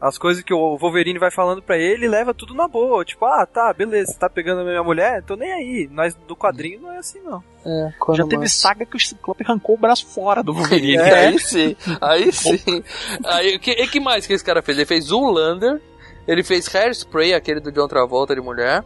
As 0.00 0.18
coisas 0.18 0.42
que 0.42 0.52
o 0.52 0.76
Wolverine 0.76 1.18
vai 1.18 1.30
falando 1.30 1.62
pra 1.62 1.78
ele 1.78 2.06
e 2.06 2.08
leva 2.08 2.34
tudo 2.34 2.54
na 2.54 2.66
boa. 2.66 3.04
Tipo, 3.04 3.24
ah, 3.24 3.46
tá, 3.46 3.72
beleza, 3.72 4.12
você 4.12 4.18
tá 4.18 4.28
pegando 4.28 4.62
a 4.62 4.64
minha 4.64 4.82
mulher? 4.82 5.22
Tô 5.22 5.36
nem 5.36 5.52
aí. 5.52 5.88
Nós 5.92 6.16
do 6.26 6.34
quadrinho 6.34 6.80
não 6.80 6.92
é 6.92 6.98
assim, 6.98 7.20
não. 7.20 7.42
Já 8.12 8.26
teve 8.26 8.48
saga 8.48 8.84
que 8.84 8.96
o 8.96 9.00
Ciclope 9.00 9.44
arrancou 9.44 9.76
o 9.76 9.78
braço 9.78 10.06
fora 10.06 10.42
do 10.42 10.52
Wolverine. 10.52 10.98
É, 11.02 11.28
aí 11.28 11.38
sim, 11.38 11.76
aí 12.00 12.30
sim. 12.34 12.82
Aí, 13.24 13.54
o 13.54 13.60
que, 13.60 13.70
e 13.70 13.86
que 13.86 14.00
mais 14.00 14.26
que 14.26 14.32
esse 14.32 14.44
cara 14.44 14.60
fez? 14.60 14.76
Ele 14.76 14.86
fez 14.86 15.04
Zoolander, 15.04 15.80
ele 16.26 16.42
fez 16.42 16.72
Hairspray, 16.74 17.32
aquele 17.32 17.60
do 17.60 17.70
John 17.70 17.86
Travolta 17.86 18.34
de 18.34 18.40
mulher. 18.40 18.84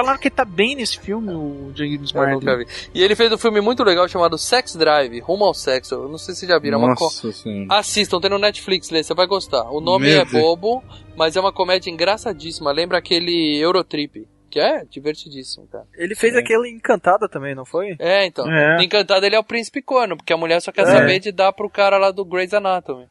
Falaram 0.00 0.18
que 0.20 0.28
ele 0.28 0.34
tá 0.36 0.44
bem 0.44 0.76
nesse 0.76 0.96
filme, 0.96 1.32
o 1.34 1.72
James 1.74 2.12
Eu 2.14 2.28
nunca 2.28 2.46
Martin. 2.54 2.64
vi. 2.64 2.90
E 2.94 3.02
ele 3.02 3.16
fez 3.16 3.32
um 3.32 3.36
filme 3.38 3.60
muito 3.60 3.82
legal 3.82 4.06
chamado 4.08 4.38
Sex 4.38 4.76
Drive, 4.76 5.18
Rumo 5.18 5.44
ao 5.44 5.52
Sexo. 5.52 5.96
Eu 5.96 6.08
não 6.08 6.16
sei 6.18 6.34
se 6.34 6.40
vocês 6.40 6.50
já 6.52 6.58
viram. 6.58 6.80
é 6.80 6.84
uma 6.86 6.94
co- 6.94 7.04
Nossa 7.04 7.32
senhora. 7.32 7.66
Assistam, 7.78 8.20
tem 8.20 8.30
no 8.30 8.38
Netflix, 8.38 8.90
Lê, 8.90 9.02
você 9.02 9.12
vai 9.12 9.26
gostar. 9.26 9.68
O 9.72 9.80
nome 9.80 10.06
Meu 10.06 10.20
é 10.20 10.24
Deus. 10.24 10.40
bobo, 10.40 10.84
mas 11.16 11.34
é 11.34 11.40
uma 11.40 11.52
comédia 11.52 11.90
engraçadíssima. 11.90 12.70
Lembra 12.70 12.98
aquele 12.98 13.58
Eurotrip, 13.58 14.28
que 14.48 14.60
é 14.60 14.84
divertidíssimo, 14.84 15.66
cara. 15.66 15.84
Ele 15.96 16.14
fez 16.14 16.36
aquele 16.36 16.70
Encantada 16.70 17.28
também, 17.28 17.54
não 17.56 17.64
foi? 17.64 17.96
É, 17.98 18.24
então. 18.24 18.46
É. 18.48 18.76
No 18.76 18.82
Encantado 18.84 19.26
ele 19.26 19.34
é 19.34 19.38
o 19.40 19.44
príncipe 19.44 19.82
corno, 19.82 20.16
porque 20.16 20.32
a 20.32 20.36
mulher 20.36 20.60
só 20.62 20.70
quer 20.70 20.82
É. 20.82 20.86
saber 20.86 21.18
de 21.18 21.32
dar 21.32 21.52
pro 21.52 21.68
cara 21.68 21.98
lá 21.98 22.12
do 22.12 22.24
Grey's 22.24 22.54
Anatomy. 22.54 23.06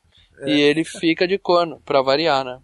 E 0.46 0.52
ele 0.52 0.86
fica 0.86 1.28
de 1.28 1.38
corno, 1.38 1.82
pra 1.84 2.02
variar, 2.02 2.46
né? 2.46 2.60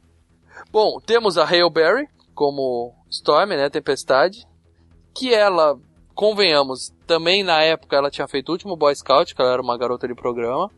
Bom, 0.71 0.99
temos 1.05 1.37
a 1.37 1.45
Hail 1.45 1.69
Berry 1.69 2.07
como 2.33 2.93
Storm, 3.13 3.49
né? 3.49 3.69
Tempestade. 3.69 4.45
Que 5.13 5.33
ela, 5.33 5.77
convenhamos, 6.15 6.91
também 7.05 7.43
na 7.43 7.61
época 7.61 7.95
ela 7.95 8.09
tinha 8.09 8.27
feito 8.27 8.49
o 8.49 8.51
último 8.53 8.75
Boy 8.75 8.95
Scout, 8.95 9.33
que 9.35 9.41
ela 9.41 9.51
era 9.53 9.61
uma 9.61 9.77
garota 9.77 10.07
de 10.07 10.15
programa. 10.15 10.69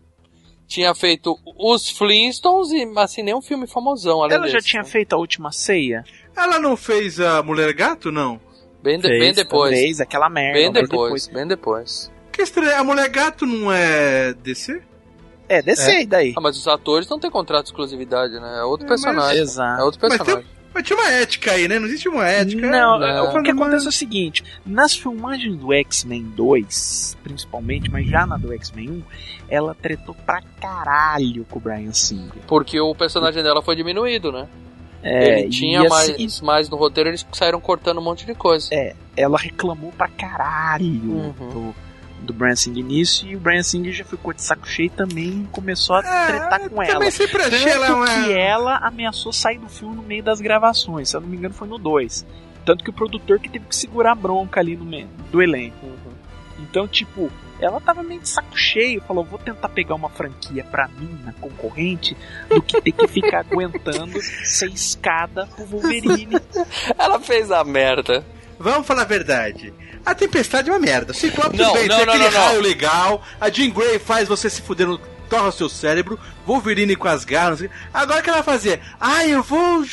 Tinha 0.67 0.95
feito 0.95 1.37
os 1.59 1.89
Flintstones 1.89 2.71
e, 2.71 2.91
assim, 2.97 3.21
nenhum 3.21 3.41
filme 3.41 3.67
famosão. 3.67 4.23
Além 4.23 4.35
Ela 4.37 4.47
já 4.47 4.57
desse, 4.57 4.69
tinha 4.69 4.81
né? 4.81 4.89
feito 4.89 5.13
a 5.13 5.17
última 5.17 5.51
ceia? 5.51 6.03
Ela 6.35 6.59
não 6.59 6.75
fez 6.75 7.19
a 7.19 7.43
Mulher 7.43 7.71
Gato, 7.73 8.11
não? 8.11 8.39
Bem, 8.81 8.97
de- 8.99 9.07
Fez, 9.07 9.19
bem 9.19 9.33
depois. 9.33 9.77
Fez 9.79 10.01
aquela 10.01 10.27
merda. 10.29 10.53
Bem 10.59 10.71
mas 10.71 10.89
depois, 10.89 11.27
bem 11.27 11.47
depois. 11.47 12.11
Que 12.31 12.41
estranho, 12.41 12.79
a 12.79 12.83
Mulher 12.83 13.09
Gato 13.09 13.45
não 13.45 13.71
é 13.71 14.33
DC? 14.33 14.81
É, 15.47 15.61
descer 15.61 16.01
e 16.01 16.05
daí. 16.07 16.33
Ah, 16.35 16.41
mas 16.41 16.57
os 16.57 16.67
atores 16.67 17.07
não 17.07 17.19
têm 17.19 17.29
contrato 17.29 17.65
de 17.65 17.69
exclusividade, 17.69 18.33
né? 18.39 18.57
É 18.59 18.63
outro 18.63 18.87
É, 18.87 18.89
mas- 18.89 19.01
personagem. 19.03 19.41
Exato. 19.43 19.81
É 19.81 19.85
outro 19.85 19.99
Mas 20.01 20.17
personagem. 20.17 20.49
Mas 20.75 20.83
tinha 20.85 20.99
uma 20.99 21.09
ética 21.09 21.53
aí, 21.53 21.67
né? 21.69 21.79
Não 21.79 21.87
existe 21.87 22.09
uma 22.09 22.27
ética. 22.27 22.69
Não, 22.69 22.99
Não. 22.99 23.33
o 23.33 23.41
que 23.41 23.49
acontece 23.51 23.85
é 23.85 23.89
o 23.89 23.91
seguinte: 23.93 24.43
nas 24.65 24.93
filmagens 24.93 25.55
do 25.57 25.71
X-Men 25.73 26.23
2, 26.35 27.17
principalmente, 27.23 27.89
mas 27.89 28.05
já 28.07 28.25
na 28.27 28.35
do 28.35 28.51
X-Men 28.53 28.89
1, 28.91 29.03
ela 29.49 29.73
tretou 29.73 30.13
pra 30.25 30.41
caralho 30.61 31.45
com 31.49 31.57
o 31.59 31.61
Brian 31.61 31.93
Singer. 31.93 32.43
Porque 32.45 32.77
o 32.79 32.93
personagem 32.93 33.41
dela 33.41 33.61
foi 33.63 33.75
diminuído, 33.77 34.31
né? 34.33 34.47
É, 35.01 35.41
Ele 35.41 35.49
tinha 35.49 35.83
e 35.83 35.87
mais, 35.87 36.09
assim, 36.09 36.45
mais 36.45 36.67
no 36.69 36.75
roteiro, 36.77 37.09
eles 37.09 37.25
saíram 37.31 37.61
cortando 37.61 37.99
um 37.99 38.03
monte 38.03 38.25
de 38.25 38.33
coisa. 38.35 38.67
É, 38.73 38.95
ela 39.15 39.37
reclamou 39.37 39.91
pra 39.91 40.07
caralho 40.09 40.85
Uhum. 41.11 41.31
do, 41.71 41.75
do 42.25 42.33
Brian 42.33 42.55
Singer 42.55 42.83
nisso, 42.83 43.25
e 43.25 43.35
o 43.35 43.39
Brian 43.39 43.63
Singer 43.63 43.93
já 43.93 44.03
ficou 44.03 44.33
de 44.33 44.41
saco 44.41 44.67
cheio 44.67 44.89
também 44.89 45.43
e 45.43 45.47
começou 45.51 45.95
a 45.95 45.99
É, 45.99 46.25
tretar 46.27 46.59
com 46.61 46.69
Também 46.69 46.89
ela. 46.89 47.11
sempre 47.11 47.41
achei 47.43 47.59
Tanto 47.59 47.69
ela 47.69 47.95
uma... 47.95 48.05
que 48.05 48.31
ela 48.33 48.77
ameaçou 48.77 49.31
sair 49.31 49.57
do 49.59 49.69
filme 49.69 49.95
no 49.95 50.03
meio 50.03 50.23
das 50.23 50.41
gravações, 50.41 51.09
se 51.09 51.15
eu 51.15 51.21
não 51.21 51.27
me 51.29 51.37
engano 51.37 51.53
foi 51.53 51.67
no 51.67 51.77
2. 51.77 52.25
Tanto 52.65 52.83
que 52.83 52.89
o 52.89 52.93
produtor 52.93 53.39
que 53.39 53.47
teve 53.47 53.65
que 53.65 53.75
segurar 53.75 54.13
a 54.13 54.15
bronca 54.15 54.59
ali 54.59 54.75
no 54.75 54.83
meio 54.85 55.07
do 55.31 55.41
elenco. 55.41 55.85
Então, 56.57 56.87
tipo, 56.87 57.29
ela 57.59 57.79
tava 57.81 58.01
meio 58.01 58.21
de 58.21 58.29
saco 58.29 58.57
cheio, 58.57 59.01
falou, 59.01 59.23
vou 59.25 59.37
tentar 59.37 59.69
pegar 59.69 59.93
uma 59.93 60.09
franquia 60.09 60.63
pra 60.63 60.87
mim, 60.87 61.19
na 61.23 61.33
concorrente, 61.33 62.15
do 62.49 62.61
que 62.61 62.81
ter 62.81 62.91
que 62.93 63.07
ficar 63.07 63.41
aguentando 63.41 64.19
ser 64.21 64.69
escada 64.71 65.45
pro 65.55 65.65
Wolverine. 65.65 66.37
Ela 66.97 67.19
fez 67.19 67.51
a 67.51 67.63
merda. 67.63 68.25
Vamos 68.59 68.87
falar 68.87 69.01
a 69.01 69.05
verdade. 69.05 69.73
A 70.05 70.13
Tempestade 70.15 70.69
é 70.69 70.73
uma 70.73 70.79
merda. 70.79 71.11
O 71.11 71.15
Ciclope 71.15 71.57
Não, 71.57 71.73
bem, 71.73 71.87
não, 71.87 71.97
tem 71.97 72.05
não, 72.05 72.13
aquele 72.13 72.29
não, 72.29 72.39
não. 72.39 72.45
raio 72.47 72.61
legal. 72.61 73.21
A 73.39 73.49
Jean 73.49 73.69
Grey 73.69 73.99
faz 73.99 74.27
você 74.27 74.49
se 74.49 74.61
fuder 74.61 74.87
no... 74.87 74.97
Torra 75.29 75.47
o 75.47 75.51
seu 75.51 75.67
cérebro. 75.67 76.19
Wolverine 76.45 76.95
com 76.95 77.07
as 77.07 77.25
garras. 77.25 77.63
Agora 77.93 78.19
o 78.19 78.23
que 78.23 78.29
ela 78.29 78.41
vai 78.41 78.53
fazer? 78.55 78.79
Ah, 78.99 79.25
eu 79.27 79.41
vou... 79.41 79.83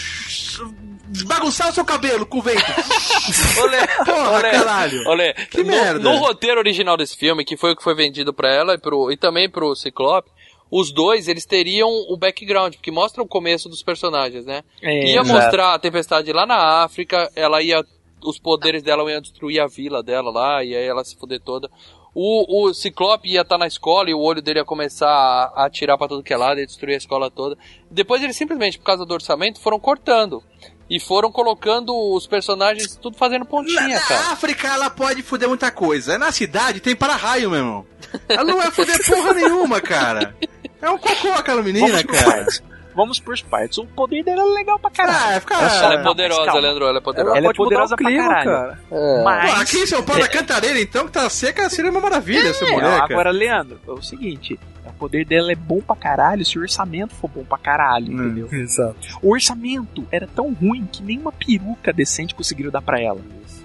Bagunçar 1.27 1.69
o 1.69 1.73
seu 1.73 1.85
cabelo 1.85 2.25
com 2.25 2.39
o 2.39 2.43
vento. 2.43 2.63
Olê, 3.63 3.87
Porra, 4.05 4.31
olê, 4.39 4.51
caralho. 4.51 5.09
olê. 5.09 5.35
Que 5.35 5.63
no, 5.63 5.71
merda. 5.71 5.99
no 5.99 6.17
roteiro 6.17 6.59
original 6.59 6.97
desse 6.97 7.17
filme, 7.17 7.45
que 7.45 7.57
foi 7.57 7.73
o 7.73 7.77
que 7.77 7.83
foi 7.83 7.95
vendido 7.95 8.33
pra 8.33 8.51
ela 8.51 8.75
e, 8.75 8.79
pro, 8.79 9.13
e 9.13 9.17
também 9.17 9.49
pro 9.51 9.75
Ciclope, 9.77 10.31
os 10.71 10.91
dois, 10.91 11.29
eles 11.29 11.45
teriam 11.45 11.89
o 12.09 12.17
background, 12.17 12.75
porque 12.77 12.91
mostra 12.91 13.23
o 13.23 13.29
começo 13.29 13.69
dos 13.69 13.83
personagens, 13.83 14.47
né? 14.47 14.63
É, 14.81 15.05
ia 15.13 15.21
exato. 15.21 15.29
mostrar 15.29 15.75
a 15.75 15.79
tempestade 15.79 16.33
lá 16.33 16.47
na 16.47 16.83
África, 16.83 17.31
ela 17.37 17.63
ia. 17.63 17.85
Os 18.25 18.39
poderes 18.39 18.83
dela 18.83 19.11
iam 19.11 19.20
destruir 19.20 19.61
a 19.61 19.66
vila 19.66 20.03
dela 20.03 20.31
lá, 20.31 20.64
e 20.64 20.75
aí 20.75 20.87
ela 20.87 21.05
se 21.05 21.16
fuder 21.16 21.41
toda. 21.41 21.70
O, 22.14 22.66
o 22.68 22.75
Ciclope 22.75 23.29
ia 23.29 23.41
estar 23.41 23.57
na 23.57 23.66
escola 23.66 24.11
e 24.11 24.14
o 24.14 24.20
olho 24.20 24.43
dele 24.43 24.59
ia 24.61 24.64
começar 24.64 25.09
a, 25.09 25.62
a 25.62 25.66
atirar 25.66 25.97
pra 25.97 26.09
tudo 26.09 26.23
que 26.23 26.33
é 26.33 26.37
lado 26.37 26.61
e 26.61 26.66
destruir 26.66 26.95
a 26.95 26.99
escola 26.99 27.31
toda. 27.31 27.57
Depois 27.91 28.23
eles 28.23 28.37
simplesmente, 28.37 28.79
por 28.79 28.85
causa 28.85 29.07
do 29.07 29.14
orçamento, 29.14 29.61
foram 29.61 29.81
cortando. 29.81 30.43
E 30.91 31.01
foram 31.01 31.33
colocando 31.33 31.95
os 32.14 32.27
personagens 32.27 32.97
tudo 32.97 33.16
fazendo 33.16 33.45
Na, 33.45 33.47
pontinha, 33.47 33.89
na 33.89 34.01
cara. 34.01 34.33
África 34.33 34.68
ela 34.68 34.91
pode 34.91 35.23
fuder 35.23 35.49
muita 35.49 35.70
coisa. 35.70 36.18
Na 36.18 36.31
cidade 36.31 36.81
tem 36.81 36.95
para-raio, 36.95 37.49
meu 37.49 37.59
irmão. 37.61 37.87
Ela 38.29 38.45
não 38.45 38.59
vai 38.59 38.70
fuder 38.70 38.99
porra 39.09 39.33
nenhuma, 39.33 39.81
cara. 39.81 40.37
É 40.83 40.91
um 40.91 40.99
cocô 40.99 41.29
aquela 41.29 41.62
menina, 41.62 42.05
cara. 42.05 42.47
Vamos 42.95 43.18
por 43.20 43.34
partes. 43.43 43.78
O 43.78 43.86
poder 43.86 44.22
dela 44.24 44.43
é 44.43 44.45
legal 44.55 44.78
pra 44.78 44.90
caralho. 44.90 45.36
Ah, 45.36 45.40
fica... 45.40 45.55
Ela 45.55 45.95
é 45.95 46.03
poderosa. 46.03 46.53
Leandro, 46.61 46.84
ela 46.86 46.99
é 46.99 47.01
poderosa. 47.01 47.36
Ela 47.36 47.47
é 47.47 47.49
pode 47.49 47.59
mudar 47.59 47.68
poderosa 47.70 47.97
pra 47.97 48.07
clima, 48.07 48.28
caralho. 48.28 48.51
cara. 48.51 48.78
Mas... 49.24 49.51
Pô, 49.55 49.61
aqui 49.61 49.76
em 49.78 49.86
São 49.86 50.03
Paulo, 50.03 50.22
a 50.24 50.28
cantareira, 50.28 50.80
então, 50.80 51.07
que 51.07 51.12
tá 51.12 51.28
seca, 51.30 51.68
seria 51.70 51.90
uma 51.90 52.01
maravilha 52.01 52.49
essa 52.49 52.64
É, 52.64 52.70
mulher, 52.70 52.90
cara. 53.01 53.05
agora, 53.12 53.30
Leandro, 53.30 53.80
é 53.86 53.90
o 53.90 54.03
seguinte: 54.03 54.59
O 54.84 54.93
poder 54.93 55.24
dela 55.24 55.51
é 55.53 55.55
bom 55.55 55.80
pra 55.80 55.97
caralho 55.97 56.45
se 56.45 56.59
o 56.59 56.62
orçamento 56.62 57.14
for 57.14 57.28
bom 57.28 57.45
pra 57.45 57.59
caralho, 57.59 58.12
Hum. 58.12 58.26
entendeu? 58.26 58.49
Exato. 58.53 58.97
O 59.22 59.32
orçamento 59.32 60.07
era 60.12 60.26
tão 60.26 60.53
ruim 60.53 60.86
que 60.90 61.03
nenhuma 61.03 61.32
peruca 61.32 61.93
decente 61.93 62.34
conseguiram 62.34 62.70
dar 62.70 62.82
pra 62.82 63.01
ela. 63.01 63.20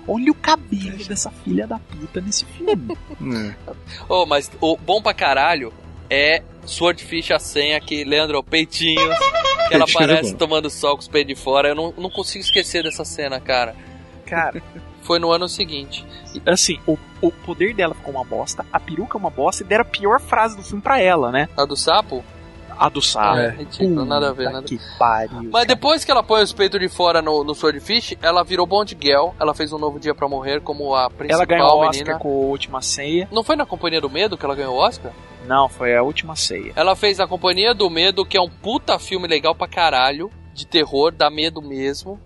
Olha 0.07 0.32
o 0.32 0.36
cabelo 0.36 1.03
dessa 1.05 1.30
filha 1.30 1.67
da 1.67 1.78
puta 1.80 2.21
nesse 2.21 2.45
filme. 2.45 2.97
É. 3.19 3.73
Oh, 4.07 4.25
mas 4.25 4.49
o 4.61 4.78
bom 4.78 5.01
pra 5.01 5.13
caralho 5.13 5.73
é 6.10 6.41
Swordfish 6.66 7.32
a 7.32 7.39
senha 7.39 7.80
que 7.80 8.03
Leandro 8.03 8.41
Peitinhos, 8.43 9.18
que 9.68 9.74
ela 9.74 9.86
é 9.88 9.91
aparece 9.91 10.36
tomando 10.36 10.70
sol 10.70 10.93
com 10.95 11.01
os 11.01 11.08
peitos 11.08 11.36
de 11.36 11.41
fora. 11.41 11.70
Eu 11.70 11.76
não, 11.76 11.93
não 11.97 12.10
consigo 12.10 12.43
esquecer 12.43 12.84
dessa 12.84 13.05
cena, 13.05 13.39
cara. 13.39 13.76
Cara, 14.26 14.62
Foi 15.01 15.20
no 15.20 15.32
ano 15.32 15.47
seguinte. 15.47 16.05
assim, 16.45 16.80
o, 16.86 16.97
o 17.22 17.32
poder 17.32 17.74
dela 17.74 17.95
ficou 17.95 18.14
uma 18.14 18.26
bosta, 18.26 18.66
a 18.74 18.80
peruca 18.80 19.18
é 19.18 19.20
uma 19.20 19.30
bosta 19.30 19.64
e 19.64 19.66
deram 19.66 19.84
a 19.84 19.86
pior 19.86 20.20
frase 20.20 20.58
do 20.58 20.64
filme 20.64 20.82
pra 20.82 20.99
ela, 20.99 21.32
né? 21.32 21.47
A 21.55 21.64
do 21.64 21.78
sapo? 21.78 22.24
A 22.78 22.89
do 22.89 23.01
sapo. 23.01 23.39
É, 23.39 23.49
ridículo, 23.51 24.05
nada 24.05 24.30
a 24.30 24.34
ver, 24.34 24.51
nada. 24.51 24.68
Que 24.68 24.78
pariu. 24.99 25.43
Mas 25.43 25.51
cara. 25.51 25.66
depois 25.66 26.05
que 26.05 26.12
ela 26.12 26.22
põe 26.22 26.43
os 26.43 26.53
peitos 26.53 26.80
de 26.80 26.88
fora 26.89 27.22
no, 27.24 27.43
no 27.43 27.55
Swordfish, 27.55 28.16
ela 28.22 28.43
virou 28.43 28.68
Bond 28.68 28.95
Girl. 29.01 29.30
Ela 29.39 29.55
fez 29.55 29.74
um 29.74 29.80
novo 29.80 29.99
dia 29.99 30.14
pra 30.14 30.28
morrer 30.28 30.62
como 30.62 30.93
a 30.93 31.10
principal 31.10 31.39
Ela 31.39 31.45
ganhou 31.45 31.70
o 31.70 31.80
Oscar 31.80 31.93
menina. 31.93 32.20
com 32.20 32.30
a 32.30 32.45
última 32.49 32.82
ceia. 32.82 33.28
Não 33.32 33.43
foi 33.43 33.55
na 33.55 33.66
Companhia 33.66 33.99
do 33.99 34.10
Medo 34.10 34.38
que 34.38 34.45
ela 34.45 34.53
ganhou 34.53 34.76
o 34.76 34.78
Oscar? 34.78 35.12
Não, 35.48 35.70
foi 35.70 35.95
a 35.95 36.04
última 36.04 36.36
ceia. 36.36 36.74
Ela 36.76 36.95
fez 36.95 37.20
a 37.20 37.28
Companhia 37.28 37.74
do 37.74 37.89
Medo, 37.89 38.26
que 38.26 38.38
é 38.38 38.41
um 38.41 38.50
puta 38.50 39.00
filme 39.00 39.28
legal 39.28 39.56
pra 39.56 39.68
caralho, 39.68 40.30
de 40.54 40.68
terror, 40.68 41.12
dá 41.12 41.30
medo 41.30 41.62
mesmo. 41.62 42.20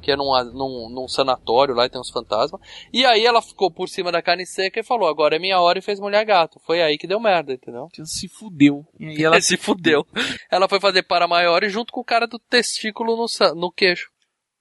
Que 0.00 0.12
é 0.12 0.16
num, 0.16 0.30
num, 0.54 0.88
num 0.88 1.08
sanatório 1.08 1.74
lá 1.74 1.84
e 1.84 1.90
tem 1.90 2.00
uns 2.00 2.08
fantasmas. 2.10 2.60
E 2.92 3.04
aí 3.04 3.26
ela 3.26 3.42
ficou 3.42 3.68
por 3.70 3.88
cima 3.88 4.12
da 4.12 4.22
carne 4.22 4.46
seca 4.46 4.78
e 4.78 4.84
falou: 4.84 5.08
agora 5.08 5.34
é 5.34 5.38
minha 5.40 5.60
hora 5.60 5.80
e 5.80 5.82
fez 5.82 5.98
mulher 5.98 6.24
gato. 6.24 6.60
Foi 6.64 6.80
aí 6.80 6.96
que 6.96 7.06
deu 7.06 7.18
merda, 7.18 7.52
entendeu? 7.54 7.88
Ela 7.96 8.06
se 8.06 8.28
fudeu. 8.28 8.84
E 8.98 9.06
aí 9.08 9.24
ela 9.24 9.40
se 9.42 9.56
fudeu. 9.56 10.06
Ela 10.50 10.68
foi 10.68 10.78
fazer 10.80 11.02
para 11.02 11.26
maior 11.26 11.64
e 11.64 11.68
junto 11.68 11.92
com 11.92 12.00
o 12.00 12.04
cara 12.04 12.28
do 12.28 12.38
testículo 12.38 13.16
no, 13.16 13.26
no 13.56 13.72
queixo. 13.72 14.08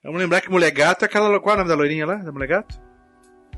Vamos 0.03 0.19
lembrar 0.19 0.41
que 0.41 0.49
mulher 0.49 0.71
gato 0.71 1.03
é 1.03 1.05
aquela. 1.05 1.39
Qual 1.39 1.51
é 1.53 1.55
o 1.55 1.57
nome 1.59 1.69
da 1.69 1.75
loirinha 1.75 2.05
lá? 2.07 2.15
Da 2.15 2.31
mulher 2.31 2.47
gato? 2.47 2.75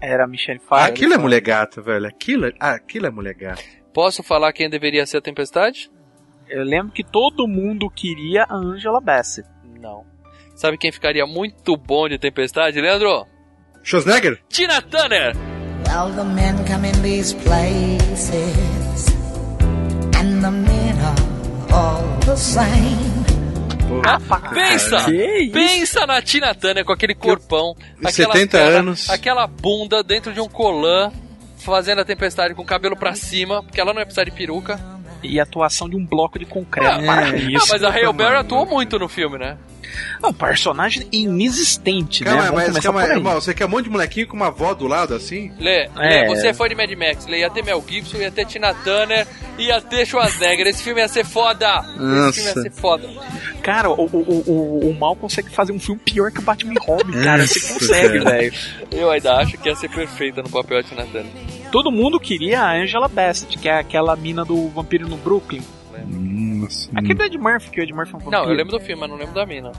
era 0.01 0.25
a 0.25 0.27
Michelle 0.27 0.59
Ah, 0.65 0.75
Pfeiffer. 0.75 0.93
aquilo 0.93 1.13
é 1.13 1.17
mulher 1.17 1.41
gato, 1.41 1.81
velho. 1.81 2.07
Aquilo, 2.07 2.53
ah, 2.59 2.71
aquilo 2.73 3.05
é 3.07 3.09
mulher 3.09 3.33
gato. 3.35 3.63
Posso 3.93 4.21
falar 4.23 4.53
quem 4.53 4.69
deveria 4.69 5.05
ser 5.05 5.17
a 5.17 5.21
tempestade? 5.21 5.89
Eu 6.47 6.63
lembro 6.63 6.91
que 6.91 7.03
todo 7.03 7.47
mundo 7.47 7.89
queria 7.89 8.43
a 8.43 8.55
Angela 8.55 8.99
Bassett. 8.99 9.47
Não. 9.79 10.05
Sabe 10.55 10.77
quem 10.77 10.91
ficaria 10.91 11.25
muito 11.25 11.77
bom 11.77 12.07
de 12.09 12.17
tempestade, 12.17 12.81
Leandro? 12.81 13.25
Schwarzenegger? 13.83 14.39
Tina 14.49 14.81
Turner! 14.81 15.35
Well, 15.87 16.13
the 16.13 16.23
men 16.23 16.55
come 16.67 16.87
in 16.87 17.01
these 17.01 17.33
places, 17.33 19.07
and 20.15 20.41
the 20.41 20.51
men 20.51 20.95
are 20.99 21.73
all 21.73 22.19
the 22.25 22.35
same. 22.35 23.19
Pensa! 24.53 25.05
Pensa 25.51 26.05
na 26.05 26.21
Tina 26.21 26.53
Turner 26.53 26.85
com 26.85 26.93
aquele 26.93 27.15
corpão, 27.15 27.75
aquela 27.97 28.33
70 28.33 28.57
perna, 28.57 28.79
anos. 28.79 29.09
aquela 29.09 29.47
bunda 29.47 30.03
dentro 30.03 30.31
de 30.31 30.39
um 30.39 30.47
colã, 30.47 31.11
fazendo 31.59 31.99
a 31.99 32.05
tempestade 32.05 32.53
com 32.53 32.61
o 32.61 32.65
cabelo 32.65 32.95
pra 32.95 33.13
cima, 33.13 33.61
porque 33.63 33.79
ela 33.79 33.93
não 33.93 33.99
ia 33.99 34.05
precisar 34.05 34.23
de 34.23 34.31
peruca. 34.31 34.79
E 35.21 35.39
a 35.39 35.43
atuação 35.43 35.89
de 35.89 35.95
um 35.95 36.05
bloco 36.05 36.39
de 36.39 36.45
concreto. 36.45 37.01
Ah, 37.01 37.03
para 37.03 37.27
ah, 37.27 37.65
mas 37.69 37.83
a 37.83 37.89
Hail 37.89 38.13
Berry 38.13 38.37
atuou 38.37 38.65
muito 38.65 38.97
no 38.97 39.09
filme, 39.09 39.37
né? 39.37 39.57
Não, 40.21 40.33
personagem 40.33 41.07
inexistente, 41.11 42.23
né? 42.23 42.31
Calma, 42.31 42.51
Vamos 42.51 42.73
mas 42.73 42.83
calma 42.83 43.01
aí, 43.01 43.11
irmão, 43.11 43.35
você 43.35 43.53
quer 43.53 43.65
um 43.65 43.69
monte 43.69 43.85
de 43.85 43.89
molequinho 43.89 44.27
com 44.27 44.35
uma 44.35 44.47
avó 44.47 44.73
do 44.73 44.87
lado 44.87 45.13
assim? 45.13 45.51
Lê, 45.59 45.85
É. 45.85 45.89
Lê, 45.97 46.27
você 46.27 46.47
é 46.47 46.53
fã 46.53 46.67
de 46.67 46.75
Mad 46.75 46.91
Max, 46.91 47.25
Lê, 47.27 47.39
ia 47.39 47.49
ter 47.49 47.63
Mel 47.63 47.83
Gibson, 47.87 48.17
ia 48.17 48.31
ter 48.31 48.45
Tina 48.45 48.73
Turner, 48.73 49.27
ia 49.57 49.79
ter 49.81 50.05
Schwarzenegger, 50.05 50.67
esse 50.67 50.83
filme 50.83 51.01
ia 51.01 51.07
ser 51.07 51.25
foda! 51.25 51.79
Esse 51.79 51.93
filme 51.93 52.09
ia 52.09 52.25
Nossa. 52.25 52.61
ser 52.61 52.71
foda. 52.71 53.09
Cara, 53.61 53.89
o, 53.89 54.05
o, 54.05 54.43
o, 54.47 54.89
o 54.89 54.99
Mal 54.99 55.15
consegue 55.15 55.49
fazer 55.49 55.71
um 55.71 55.79
filme 55.79 55.99
pior 56.03 56.31
que 56.31 56.39
o 56.39 56.41
Batman 56.41 56.73
e 56.73 56.85
Robin, 56.85 57.11
cara. 57.21 57.45
Você 57.45 57.59
Nossa, 57.59 57.73
consegue, 57.73 58.19
velho. 58.19 58.53
Eu 58.91 59.11
ainda 59.11 59.35
acho 59.35 59.57
que 59.57 59.69
ia 59.69 59.75
ser 59.75 59.89
perfeita 59.89 60.41
no 60.41 60.49
papel 60.49 60.81
de 60.81 60.89
Tina 60.89 61.05
Turner. 61.05 61.31
Todo 61.71 61.91
mundo 61.91 62.19
queria 62.19 62.61
a 62.61 62.73
Angela 62.73 63.07
Bassett, 63.07 63.57
que 63.57 63.69
é 63.69 63.77
aquela 63.77 64.15
mina 64.15 64.43
do 64.43 64.69
Vampiro 64.69 65.07
no 65.07 65.17
Brooklyn. 65.17 65.61
Nossa. 66.59 66.89
Aquele 66.95 67.13
do 67.15 67.23
Ed 67.23 67.37
Murphy, 67.37 67.69
que 67.69 67.79
o 67.79 67.83
Ed 67.83 67.93
Murphy 67.93 68.13
é 68.13 68.15
um 68.15 68.19
vampiro. 68.19 68.43
Não, 68.43 68.49
eu 68.49 68.55
lembro 68.55 68.77
do 68.77 68.79
filme, 68.79 69.01
mas 69.01 69.09
não 69.09 69.17
lembro 69.17 69.33
da 69.33 69.45
mina. 69.45 69.71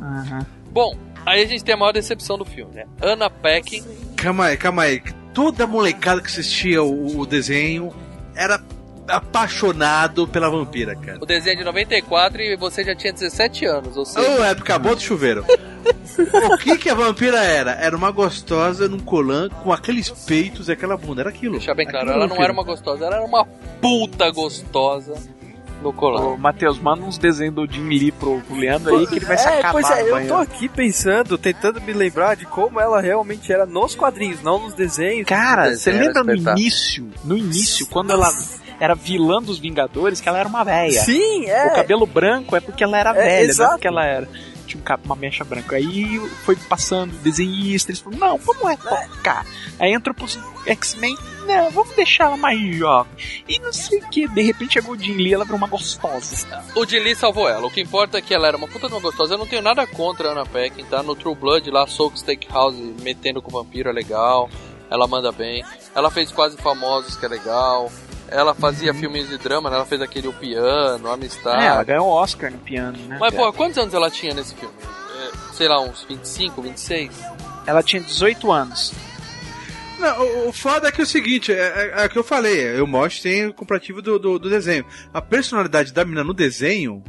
Aham. 0.00 0.46
Bom, 0.70 0.96
aí 1.26 1.42
a 1.42 1.46
gente 1.46 1.64
tem 1.64 1.74
a 1.74 1.78
maior 1.78 1.92
decepção 1.92 2.38
do 2.38 2.44
filme, 2.44 2.74
né? 2.74 2.84
Anna 3.02 3.28
Paquin 3.28 3.82
Calma 4.16 4.46
aí, 4.46 4.56
calma 4.56 4.82
aí. 4.82 5.02
Toda 5.32 5.66
molecada 5.66 6.20
que 6.20 6.26
assistia 6.26 6.82
o, 6.82 7.20
o 7.20 7.26
desenho 7.26 7.90
era 8.34 8.60
apaixonado 9.08 10.28
pela 10.28 10.50
vampira, 10.50 10.94
cara. 10.94 11.18
O 11.20 11.26
desenho 11.26 11.54
é 11.54 11.56
de 11.56 11.64
94 11.64 12.40
e 12.42 12.56
você 12.56 12.84
já 12.84 12.94
tinha 12.94 13.12
17 13.12 13.64
anos, 13.64 13.96
ou 13.96 14.04
seja, 14.04 14.28
Ô, 14.28 14.44
época 14.44 14.78
boa 14.78 14.94
do 14.94 15.00
chuveiro. 15.00 15.44
o 16.52 16.58
que 16.58 16.76
que 16.76 16.90
a 16.90 16.94
vampira 16.94 17.42
era? 17.42 17.72
Era 17.72 17.96
uma 17.96 18.10
gostosa 18.10 18.88
num 18.88 19.00
colã 19.00 19.48
com 19.48 19.72
aqueles 19.72 20.10
peitos 20.10 20.68
e 20.68 20.72
aquela 20.72 20.96
bunda. 20.96 21.22
Era 21.22 21.30
aquilo. 21.30 21.52
deixar 21.52 21.74
bem 21.74 21.86
claro, 21.86 22.10
Aquilo 22.10 22.24
ela 22.24 22.28
não 22.28 22.42
era 22.42 22.52
uma 22.52 22.62
gostosa, 22.62 23.06
ela 23.06 23.16
era 23.16 23.24
uma 23.24 23.44
puta 23.80 24.30
gostosa 24.30 25.14
no 25.82 25.92
colar. 25.92 26.22
Ô, 26.22 26.36
Matheus, 26.36 26.78
manda 26.78 27.02
uns 27.02 27.18
desenhos 27.18 27.54
do 27.54 27.66
Jim 27.70 27.88
Lee 27.88 28.12
pro, 28.12 28.40
pro 28.40 28.56
Leandro 28.56 28.96
aí 28.96 29.06
que 29.06 29.16
ele 29.16 29.24
vai 29.24 29.38
se 29.38 29.48
é, 29.48 29.58
acabar 29.58 29.72
pois 29.72 29.90
é, 29.90 30.02
eu 30.02 30.28
tô 30.28 30.34
aqui 30.36 30.68
pensando, 30.68 31.36
tentando 31.38 31.80
me 31.80 31.92
lembrar 31.92 32.36
de 32.36 32.44
como 32.46 32.80
ela 32.80 33.00
realmente 33.00 33.52
era 33.52 33.66
nos 33.66 33.94
quadrinhos, 33.94 34.42
não 34.42 34.58
nos 34.58 34.74
desenhos. 34.74 35.26
Cara, 35.26 35.76
você 35.76 35.90
lembra 35.90 36.22
no 36.22 36.34
início, 36.34 37.08
no 37.24 37.36
início, 37.36 37.86
quando 37.86 38.12
ela 38.12 38.28
era 38.80 38.94
vilã 38.94 39.42
dos 39.42 39.58
Vingadores, 39.58 40.20
que 40.20 40.28
ela 40.28 40.38
era 40.38 40.48
uma 40.48 40.64
véia. 40.64 41.02
Sim, 41.02 41.46
é. 41.46 41.66
O 41.66 41.74
cabelo 41.74 42.06
branco 42.06 42.56
é 42.56 42.60
porque 42.60 42.82
ela 42.82 42.98
era 42.98 43.10
É, 43.10 43.14
velha, 43.14 43.42
não 43.42 43.50
exato. 43.50 43.70
é 43.70 43.72
porque 43.74 43.88
ela 43.88 44.04
era. 44.06 44.28
Tinha 44.66 44.82
um 44.82 45.04
uma 45.04 45.16
mecha 45.16 45.44
branca. 45.44 45.76
Aí 45.76 46.18
foi 46.44 46.56
passando, 46.56 47.12
desenhista, 47.22 47.90
eles 47.90 48.00
falaram, 48.00 48.20
não, 48.28 48.38
vamos 48.38 48.66
retocar. 48.66 49.44
Aí 49.78 49.92
entrou 49.92 50.14
pros 50.14 50.38
X-Men, 50.64 51.16
não, 51.56 51.70
vamos 51.70 51.94
deixar 51.94 52.24
ela 52.24 52.36
mais 52.36 52.60
jovem. 52.76 53.12
E 53.48 53.58
não 53.58 53.72
sei 53.72 53.98
o 53.98 54.08
que, 54.08 54.28
de 54.28 54.42
repente 54.42 54.74
chegou 54.74 54.94
o 54.94 54.98
Jim 54.98 55.14
Lee, 55.14 55.34
ela 55.34 55.44
virou 55.44 55.58
uma 55.58 55.66
gostosa. 55.66 56.64
O 56.74 56.84
Jin 56.86 57.00
Lee 57.00 57.14
salvou 57.14 57.48
ela. 57.48 57.66
O 57.66 57.70
que 57.70 57.80
importa 57.80 58.18
é 58.18 58.20
que 58.20 58.34
ela 58.34 58.46
era 58.48 58.56
uma 58.56 58.68
puta 58.68 58.86
de 58.86 58.94
uma 58.94 59.00
gostosa. 59.00 59.34
Eu 59.34 59.38
não 59.38 59.46
tenho 59.46 59.62
nada 59.62 59.86
contra 59.86 60.28
a 60.28 60.32
Anna 60.32 60.46
Paquin, 60.46 60.84
tá? 60.84 61.02
No 61.02 61.14
True 61.14 61.34
Blood 61.34 61.70
lá, 61.70 61.86
Soul 61.86 62.12
Steakhouse 62.16 62.76
metendo 63.02 63.42
com 63.42 63.50
o 63.50 63.62
vampiro 63.62 63.88
é 63.88 63.92
legal. 63.92 64.48
Ela 64.90 65.06
manda 65.06 65.30
bem. 65.30 65.64
Ela 65.94 66.10
fez 66.10 66.32
Quase 66.32 66.56
Famosos, 66.56 67.16
que 67.16 67.24
é 67.24 67.28
legal. 67.28 67.90
Ela 68.28 68.54
fazia 68.54 68.94
filmes 68.94 69.28
de 69.28 69.38
drama, 69.38 69.68
né? 69.70 69.76
Ela 69.76 69.86
fez 69.86 70.00
aquele 70.00 70.28
O 70.28 70.32
Piano, 70.32 71.08
É, 71.62 71.66
ela 71.66 71.84
ganhou 71.84 72.06
o 72.06 72.10
Oscar 72.10 72.50
no 72.50 72.58
piano, 72.58 72.96
né? 73.08 73.16
Mas, 73.20 73.34
pô, 73.34 73.52
quantos 73.52 73.76
anos 73.78 73.92
ela 73.92 74.10
tinha 74.10 74.32
nesse 74.32 74.54
filme? 74.54 74.74
É, 74.82 75.52
sei 75.52 75.68
lá, 75.68 75.80
uns 75.80 76.04
25, 76.04 76.62
26? 76.62 77.12
Ela 77.66 77.82
tinha 77.82 78.00
18 78.00 78.50
anos. 78.52 78.92
Não, 80.00 80.48
o, 80.48 80.52
foda 80.52 80.88
é 80.88 80.92
que 80.92 81.00
é 81.00 81.04
o 81.04 81.06
seguinte, 81.06 81.52
é, 81.52 81.56
é, 81.56 82.02
é 82.02 82.06
o 82.06 82.08
que 82.10 82.18
eu 82.18 82.24
falei, 82.24 82.58
eu 82.78 82.86
mostro 82.86 83.22
tem 83.22 83.46
o 83.46 83.52
comparativo 83.54 84.00
do, 84.00 84.18
do, 84.18 84.38
do 84.38 84.48
desenho. 84.50 84.84
A 85.12 85.20
personalidade 85.20 85.92
da 85.92 86.04
menina 86.04 86.24
no 86.24 86.32
desenho 86.34 87.02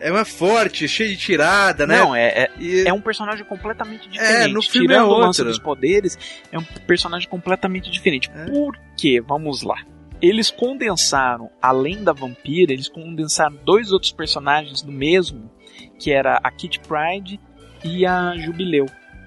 é 0.00 0.10
mais 0.10 0.28
forte, 0.28 0.86
cheia 0.88 1.08
de 1.08 1.16
tirada, 1.16 1.86
né? 1.86 1.98
Não, 1.98 2.14
é, 2.14 2.26
é, 2.26 2.50
E- 2.58 2.84
é 2.86 2.92
um 2.92 3.00
personagem 3.00 3.44
completamente 3.44 4.08
diferente. 4.08 4.52
no 4.52 4.60
filme 4.62 4.88
Tirando 4.88 5.02
é 5.04 5.08
o 5.08 5.18
lance 5.18 5.40
outro. 5.40 5.44
dos 5.44 5.58
poderes, 5.58 6.18
é 6.50 6.58
um 6.58 6.64
personagem 6.86 7.28
completamente 7.28 7.90
diferente. 7.90 8.30
É. 8.34 8.46
Por 8.46 8.76
quê? 8.98 9.20
Vamos 9.26 9.62
lá. 9.62 9.76
Eles 10.20 10.50
condensaram, 10.50 11.50
além 11.62 12.02
da 12.02 12.12
vampira, 12.12 12.72
eles 12.72 12.88
condensaram 12.88 13.56
dois 13.64 13.92
outros 13.92 14.10
personagens 14.12 14.82
do 14.82 14.90
mesmo, 14.92 15.50
que 15.98 16.10
era 16.10 16.40
a 16.42 16.50
Kitty 16.50 16.80
Pride 16.80 17.38
e 17.84 18.04
a 18.06 18.34
Jubileu. 18.36 18.86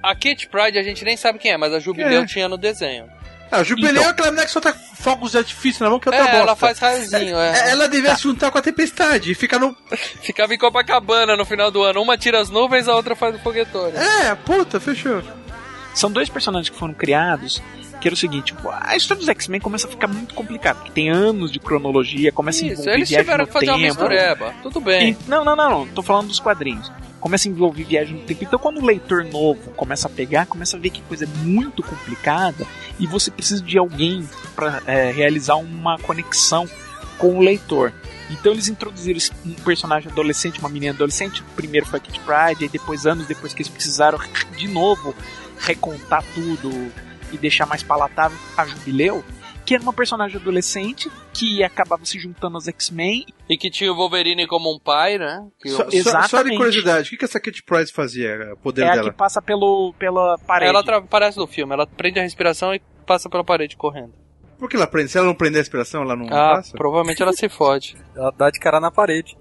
A 0.09 0.15
Kate 0.15 0.47
Pride 0.47 0.77
a 0.77 0.83
gente 0.83 1.03
nem 1.03 1.17
sabe 1.17 1.39
quem 1.39 1.51
é, 1.51 1.57
mas 1.57 1.73
a 1.73 1.79
Jubileu 1.79 2.21
É. 2.21 2.25
tinha 2.25 2.47
no 2.47 2.57
desenho. 2.57 3.05
Ah, 3.51 3.61
o 3.61 3.63
Jubileu 3.63 3.91
Então. 3.91 4.03
é 4.03 4.07
aquela 4.07 4.27
menina 4.29 4.45
que 4.45 4.51
solta 4.51 4.73
fogos 4.73 5.31
de 5.31 5.37
artifício 5.37 5.83
na 5.83 5.89
mão 5.89 5.99
que 5.99 6.09
é 6.09 6.11
É, 6.13 6.15
outra 6.19 6.31
bosta. 6.33 6.47
ela 6.47 6.55
faz 6.55 6.79
raiozinho, 6.79 7.37
é. 7.37 7.59
É, 7.59 7.69
Ela 7.71 7.87
devia 7.87 8.13
se 8.15 8.23
juntar 8.23 8.51
com 8.51 8.57
a 8.57 8.61
tempestade 8.61 9.31
e 9.31 9.35
ficar 9.35 9.57
no. 9.59 9.75
Ficava 10.21 10.53
em 10.53 10.57
Copacabana 10.57 11.35
no 11.37 11.45
final 11.45 11.71
do 11.71 11.81
ano. 11.81 12.01
Uma 12.01 12.17
tira 12.17 12.39
as 12.41 12.49
nuvens, 12.49 12.87
a 12.89 12.95
outra 12.95 13.15
faz 13.15 13.35
o 13.35 13.39
foguetone. 13.39 13.93
É, 13.95 14.35
puta, 14.35 14.79
fechou. 14.81 15.21
São 15.95 16.11
dois 16.11 16.27
personagens 16.29 16.69
que 16.69 16.77
foram 16.77 16.93
criados, 16.93 17.61
que 18.01 18.07
era 18.07 18.13
o 18.13 18.17
seguinte, 18.17 18.53
pô, 18.53 18.69
a 18.71 18.95
história 18.95 19.19
dos 19.19 19.29
X-Men 19.29 19.59
começa 19.61 19.87
a 19.87 19.89
ficar 19.89 20.07
muito 20.07 20.35
complicada, 20.35 20.75
porque 20.79 20.91
tem 20.91 21.09
anos 21.09 21.51
de 21.51 21.59
cronologia, 21.59 22.31
começa 22.31 22.59
a 22.63 22.67
Isso, 22.67 22.73
envolver 22.73 22.93
eles 22.93 23.09
tiveram 23.09 23.45
que 23.47 23.51
fazer 23.53 23.65
uma 23.69 23.75
tempo. 23.77 23.85
mistureba. 23.87 24.53
Tudo 24.61 24.79
bem. 24.79 25.11
E- 25.11 25.17
não, 25.27 25.43
não, 25.43 25.55
não, 25.55 25.69
não, 25.71 25.87
tô 25.87 26.03
falando 26.03 26.27
dos 26.27 26.39
quadrinhos. 26.39 26.91
Começa 27.27 27.49
a 27.49 27.51
envolver 27.51 27.83
viagem 27.83 28.15
no 28.15 28.23
tempo. 28.23 28.45
Então, 28.45 28.57
quando 28.57 28.77
o 28.77 28.85
leitor 28.85 29.25
novo 29.25 29.71
começa 29.71 30.07
a 30.07 30.09
pegar, 30.09 30.45
começa 30.45 30.77
a 30.77 30.79
ver 30.79 30.91
que 30.91 31.01
coisa 31.01 31.25
é 31.25 31.27
muito 31.43 31.83
complicada 31.83 32.65
e 32.97 33.05
você 33.05 33.29
precisa 33.29 33.61
de 33.61 33.77
alguém 33.77 34.25
para 34.55 34.79
realizar 35.11 35.57
uma 35.57 35.99
conexão 35.99 36.65
com 37.17 37.37
o 37.37 37.41
leitor. 37.41 37.91
Então, 38.29 38.53
eles 38.53 38.69
introduziram 38.69 39.19
um 39.45 39.53
personagem 39.55 40.09
adolescente, 40.09 40.61
uma 40.61 40.69
menina 40.69 40.93
adolescente. 40.93 41.43
Primeiro 41.53 41.85
foi 41.85 41.99
a 41.99 42.01
Kitty 42.01 42.21
Pryde, 42.21 42.63
aí 42.63 42.69
depois, 42.69 43.05
anos 43.05 43.27
depois 43.27 43.53
que 43.53 43.61
eles 43.61 43.69
precisaram 43.69 44.17
de 44.55 44.69
novo 44.69 45.13
recontar 45.59 46.23
tudo 46.33 46.89
e 47.33 47.37
deixar 47.37 47.65
mais 47.65 47.83
palatável 47.83 48.37
a 48.55 48.65
Jubileu. 48.65 49.21
Que 49.67 49.75
era 49.75 49.83
uma 49.83 49.91
personagem 49.91 50.39
adolescente 50.39 51.11
que 51.33 51.61
acabava 51.61 52.05
se 52.05 52.17
juntando 52.17 52.55
aos 52.55 52.69
X-Men. 52.69 53.25
E 53.49 53.57
que 53.57 53.69
tinha 53.69 53.91
o 53.91 53.95
Wolverine 53.95 54.47
como 54.47 54.73
um 54.73 54.79
pai, 54.79 55.17
né? 55.17 55.45
Que 55.61 55.69
Só, 55.69 55.75
o- 55.75 55.77
só- 55.77 55.83
só 55.83 55.89
de 55.89 55.97
Exatamente. 55.97 56.55
curiosidade, 56.57 57.07
o 57.07 57.09
que, 57.11 57.17
que 57.17 57.25
essa 57.25 57.37
Kate 57.39 57.61
Price 57.63 57.91
fazia? 57.91 58.53
O 58.53 58.57
poder 58.57 58.83
é 58.83 58.89
a 58.89 58.95
dela? 58.95 59.11
que 59.11 59.17
passa 59.17 59.41
pelo, 59.41 59.93
pela 59.99 60.37
parede. 60.47 60.69
Ela 60.69 60.83
tra- 60.83 60.97
aparece 60.99 61.37
no 61.37 61.45
filme, 61.45 61.73
ela 61.73 61.85
prende 61.85 62.17
a 62.17 62.23
respiração 62.23 62.73
e 62.73 62.81
passa 63.05 63.29
pela 63.29 63.43
parede 63.43 63.75
correndo. 63.75 64.13
Por 64.57 64.69
que 64.69 64.77
ela 64.77 64.87
prende? 64.87 65.11
Se 65.11 65.17
ela 65.17 65.27
não 65.27 65.35
prender 65.35 65.59
a 65.59 65.61
respiração, 65.61 66.01
ela 66.01 66.15
não 66.15 66.27
Ah, 66.27 66.55
passa? 66.55 66.75
provavelmente 66.77 67.21
ela 67.21 67.33
se 67.33 67.47
fode. 67.49 67.95
Ela 68.15 68.31
dá 68.37 68.49
de 68.49 68.59
cara 68.59 68.79
na 68.79 68.89
parede. 68.89 69.37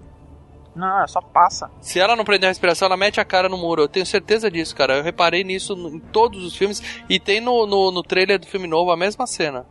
Não, 0.75 0.97
ela 0.97 1.07
só 1.07 1.21
passa. 1.21 1.71
Se 1.81 1.99
ela 1.99 2.15
não 2.17 2.23
prender 2.25 2.47
a 2.47 2.51
respiração, 2.51 2.85
ela 2.85 2.95
mete 2.97 3.19
a 3.19 3.25
cara 3.25 3.49
no 3.49 3.57
muro. 3.57 3.81
Eu 3.83 3.87
tenho 3.87 4.05
certeza 4.05 4.51
disso, 4.51 4.75
cara. 4.75 4.97
Eu 4.97 5.03
reparei 5.03 5.43
nisso 5.43 5.73
em 5.73 5.99
todos 5.99 6.43
os 6.43 6.55
filmes. 6.55 6.83
E 7.09 7.17
tem 7.19 7.41
no, 7.41 7.65
no, 7.65 7.91
no 7.91 8.03
trailer 8.03 8.37
do 8.37 8.45
filme 8.45 8.67
novo 8.67 8.91
a 8.91 8.97
mesma 8.97 9.25
cena. 9.25 9.65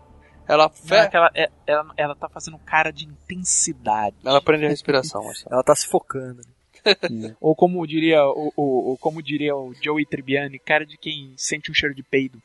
Ela, 0.48 0.68
fe... 0.68 0.94
É 0.94 1.08
que 1.08 1.16
ela, 1.16 1.30
é- 1.34 1.50
ela, 1.66 1.92
ela 1.96 2.14
tá 2.14 2.28
fazendo 2.28 2.58
cara 2.58 2.90
de 2.92 3.04
intensidade. 3.04 4.16
ela 4.24 4.40
prende 4.40 4.66
a 4.66 4.68
respiração. 4.68 5.22
Marcelo. 5.24 5.52
Ela 5.54 5.62
tá 5.64 5.74
se 5.74 5.86
focando. 5.88 6.40
Ou 7.40 7.54
como 7.56 7.84
diria 7.84 8.22
o, 8.24 8.52
o, 8.56 8.92
o- 8.92 8.98
como 8.98 9.20
diria 9.20 9.56
o 9.56 9.74
Joey 9.82 10.06
Tribbiani, 10.06 10.56
cara 10.60 10.86
de 10.86 10.96
quem 10.96 11.34
sente 11.36 11.68
um 11.70 11.74
cheiro 11.74 11.92
de 11.94 12.02
peido. 12.04 12.40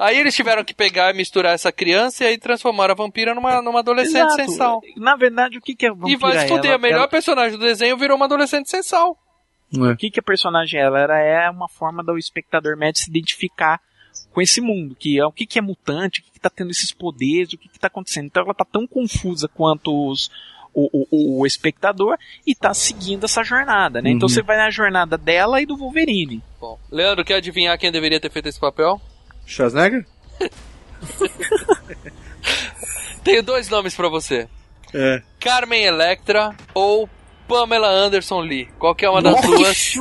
Aí 0.00 0.18
eles 0.18 0.34
tiveram 0.34 0.64
que 0.64 0.74
pegar 0.74 1.14
e 1.14 1.16
misturar 1.16 1.54
essa 1.54 1.70
criança 1.70 2.24
e 2.24 2.26
aí 2.26 2.38
transformaram 2.38 2.92
a 2.92 2.96
vampira 2.96 3.34
numa, 3.36 3.62
numa 3.62 3.78
adolescente 3.80 4.16
Exato. 4.26 4.34
sem 4.36 4.48
sal. 4.48 4.80
Na 4.96 5.14
verdade, 5.14 5.58
o 5.58 5.60
que, 5.60 5.76
que 5.76 5.86
é 5.86 5.90
vampira 5.90 6.12
E 6.12 6.16
vai 6.16 6.38
se 6.40 6.48
fuder, 6.48 6.66
ela? 6.72 6.74
a 6.74 6.78
melhor 6.78 6.98
Ela- 6.98 7.08
personagem 7.08 7.56
do 7.58 7.64
desenho 7.64 7.96
virou 7.96 8.16
uma 8.16 8.26
adolescente 8.26 8.68
sem 8.68 8.82
sal. 8.82 9.16
O 9.72 9.96
que, 9.96 10.10
que 10.10 10.20
a 10.20 10.22
personagem 10.22 10.80
ela? 10.80 10.98
Ela 11.00 11.18
é 11.18 11.50
uma 11.50 11.68
forma 11.68 12.02
do 12.02 12.16
espectador 12.18 12.76
médio 12.76 13.00
se 13.02 13.10
identificar 13.10 13.80
com 14.36 14.42
esse 14.42 14.60
mundo, 14.60 14.94
que 14.94 15.18
é 15.18 15.24
o 15.24 15.32
que, 15.32 15.46
que 15.46 15.58
é 15.58 15.62
mutante, 15.62 16.20
o 16.20 16.24
que, 16.24 16.32
que 16.32 16.38
tá 16.38 16.50
tendo 16.50 16.70
esses 16.70 16.92
poderes, 16.92 17.54
o 17.54 17.56
que, 17.56 17.70
que 17.70 17.78
tá 17.78 17.86
acontecendo. 17.86 18.26
Então 18.26 18.42
ela 18.42 18.52
tá 18.52 18.66
tão 18.66 18.86
confusa 18.86 19.48
quanto 19.48 20.10
os, 20.10 20.30
o, 20.74 21.06
o, 21.10 21.40
o 21.40 21.46
espectador 21.46 22.18
e 22.46 22.54
tá 22.54 22.74
seguindo 22.74 23.24
essa 23.24 23.42
jornada, 23.42 24.02
né? 24.02 24.10
Então 24.10 24.28
Uhum. 24.28 24.34
você 24.34 24.42
vai 24.42 24.58
na 24.58 24.68
jornada 24.68 25.16
dela 25.16 25.62
e 25.62 25.64
do 25.64 25.74
Wolverine. 25.74 26.42
Bom, 26.60 26.78
Leandro, 26.92 27.24
quer 27.24 27.36
adivinhar 27.36 27.78
quem 27.78 27.90
deveria 27.90 28.20
ter 28.20 28.30
feito 28.30 28.46
esse 28.50 28.60
papel? 28.60 29.00
Schwarzenegger? 29.46 30.04
Tenho 33.24 33.42
dois 33.42 33.70
nomes 33.70 33.94
pra 33.94 34.10
você. 34.10 34.46
É. 34.92 35.22
Carmen 35.40 35.82
Electra 35.82 36.54
ou 36.74 37.08
Pamela 37.46 37.88
Anderson 37.88 38.40
Lee. 38.40 38.68
Qualquer 38.78 39.08
uma 39.10 39.22
das 39.22 39.32
Nossa, 39.34 39.46
duas. 39.48 39.94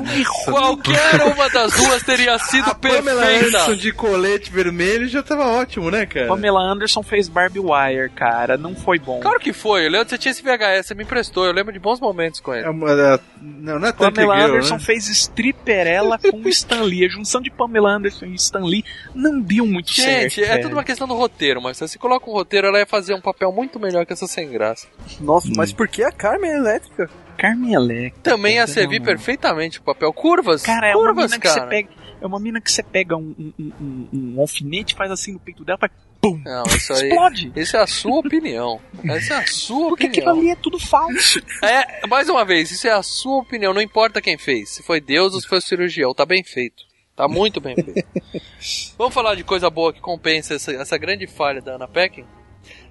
Qualquer 0.45 1.21
uma 1.23 1.49
das 1.49 1.73
duas 1.73 2.03
teria 2.03 2.37
sido 2.39 2.69
A 2.69 2.75
Pamela 2.75 3.21
perfeita. 3.21 3.47
Anderson 3.47 3.75
de 3.75 3.91
colete 3.91 4.51
vermelho 4.51 5.07
já 5.07 5.21
tava 5.23 5.45
ótimo, 5.47 5.89
né, 5.91 6.05
cara? 6.05 6.27
Pamela 6.27 6.61
Anderson 6.61 7.03
fez 7.03 7.27
Barbie 7.27 7.59
Wire, 7.59 8.09
cara. 8.15 8.57
Não 8.57 8.75
foi 8.75 8.99
bom. 8.99 9.19
Claro 9.19 9.39
que 9.39 9.53
foi. 9.53 9.87
Leandro, 9.89 10.09
você 10.09 10.17
tinha 10.17 10.31
esse 10.31 10.41
VHS, 10.41 10.87
você 10.87 10.95
me 10.95 11.03
emprestou. 11.03 11.45
Eu 11.45 11.53
lembro 11.53 11.71
de 11.71 11.79
bons 11.79 11.99
momentos 11.99 12.39
com 12.39 12.53
ele. 12.53 12.65
É 12.65 12.69
uma, 12.69 12.91
é- 12.91 13.19
não, 13.41 13.79
não 13.79 13.87
é 13.87 13.91
tanto 13.91 14.15
Pamela 14.15 14.35
girl, 14.39 14.49
Anderson 14.55 14.75
né? 14.75 14.79
fez 14.79 15.07
Stripperella 15.09 16.17
com 16.19 16.41
Stan 16.49 16.81
Lee. 16.81 17.05
A 17.05 17.09
junção 17.09 17.41
de 17.41 17.51
Pamela 17.51 17.91
Anderson 17.91 18.25
e 18.25 18.35
Stan 18.35 18.63
Lee 18.65 18.83
não 19.13 19.39
deu 19.39 19.65
muito 19.65 19.91
certo. 19.91 20.21
Gente, 20.33 20.43
é 20.43 20.47
velho. 20.47 20.61
tudo 20.63 20.73
uma 20.73 20.83
questão 20.83 21.07
do 21.07 21.13
roteiro, 21.15 21.61
mas 21.61 21.77
se 21.77 21.87
você 21.87 21.97
coloca 21.97 22.29
um 22.29 22.33
roteiro, 22.33 22.67
ela 22.67 22.79
ia 22.79 22.85
fazer 22.85 23.13
um 23.13 23.21
papel 23.21 23.51
muito 23.51 23.79
melhor 23.79 24.05
que 24.05 24.13
essa 24.13 24.27
sem 24.27 24.49
graça. 24.49 24.87
Nossa, 25.19 25.47
mas 25.55 25.71
por 25.71 25.87
que 25.87 26.03
a 26.03 26.11
Carmen 26.11 26.51
é 26.51 26.57
elétrica? 26.57 27.09
Carmen 27.37 27.73
Electra. 27.73 28.33
Também 28.33 28.55
ia 28.55 28.67
servir 28.67 28.99
Não. 28.99 29.05
perfeitamente 29.05 29.79
o 29.79 29.83
papel. 29.83 30.11
Curvas, 30.13 30.63
Cara, 30.63 30.87
é 30.87 30.95
uma 30.95 31.05
curvas, 31.07 31.33
que 31.33 31.39
cara. 31.39 31.61
você 31.61 31.67
pega. 31.67 31.89
É 32.21 32.25
uma 32.25 32.39
mina 32.39 32.59
que 32.61 32.71
você 32.71 32.81
pega 32.81 33.15
um, 33.17 33.35
um, 33.59 33.71
um, 33.79 34.07
um- 34.13 34.41
alfinete, 34.41 34.95
faz 34.95 35.11
assim 35.11 35.33
no 35.33 35.39
peito 35.39 35.63
dela, 35.65 35.77
faz 35.77 35.91
pum! 36.21 36.41
Não, 36.43 36.63
isso 36.63 36.93
aí. 36.93 37.09
Explode! 37.09 37.51
Isso 37.55 37.77
é 37.77 37.81
a 37.81 37.85
sua 37.87 38.19
opinião. 38.19 38.79
Essa 39.03 39.33
é 39.35 39.37
a 39.37 39.45
sua 39.47 39.89
Porque 39.89 40.07
aquilo 40.07 40.27
opinião. 40.31 40.41
ali 40.51 40.57
é 40.57 40.61
tudo 40.61 40.79
falso. 40.79 41.39
É, 41.61 42.07
mais 42.07 42.29
uma 42.29 42.43
vez, 42.45 42.71
isso 42.71 42.87
é 42.87 42.91
a 42.91 43.03
sua 43.03 43.37
opinião, 43.39 43.73
não 43.73 43.81
importa 43.81 44.21
quem 44.21 44.37
fez. 44.37 44.69
Se 44.69 44.81
foi 44.83 44.99
Deus 45.01 45.33
ou 45.33 45.41
se 45.41 45.47
foi 45.47 45.57
o 45.57 45.61
cirurgião, 45.61 46.13
tá 46.15 46.25
bem 46.25 46.43
feito. 46.43 46.83
Tá 47.15 47.27
muito 47.27 47.61
bem 47.61 47.75
feito. 47.75 48.07
Vamos 48.97 49.13
falar 49.13 49.35
de 49.35 49.43
coisa 49.43 49.69
boa 49.69 49.93
que 49.93 49.99
compensa 50.01 50.55
essa, 50.55 50.71
essa 50.73 50.97
grande 50.97 51.27
falha 51.27 51.61
da 51.61 51.75
Ana 51.75 51.87
Peckin? 51.87 52.25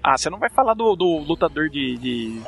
Ah, 0.07 0.15
você 0.19 0.29
não 0.29 0.37
vai 0.37 0.51
falar 0.51 0.75
do, 0.75 0.95
do 0.95 1.17
lutador 1.17 1.67
de, 1.67 1.97
de 1.97 2.39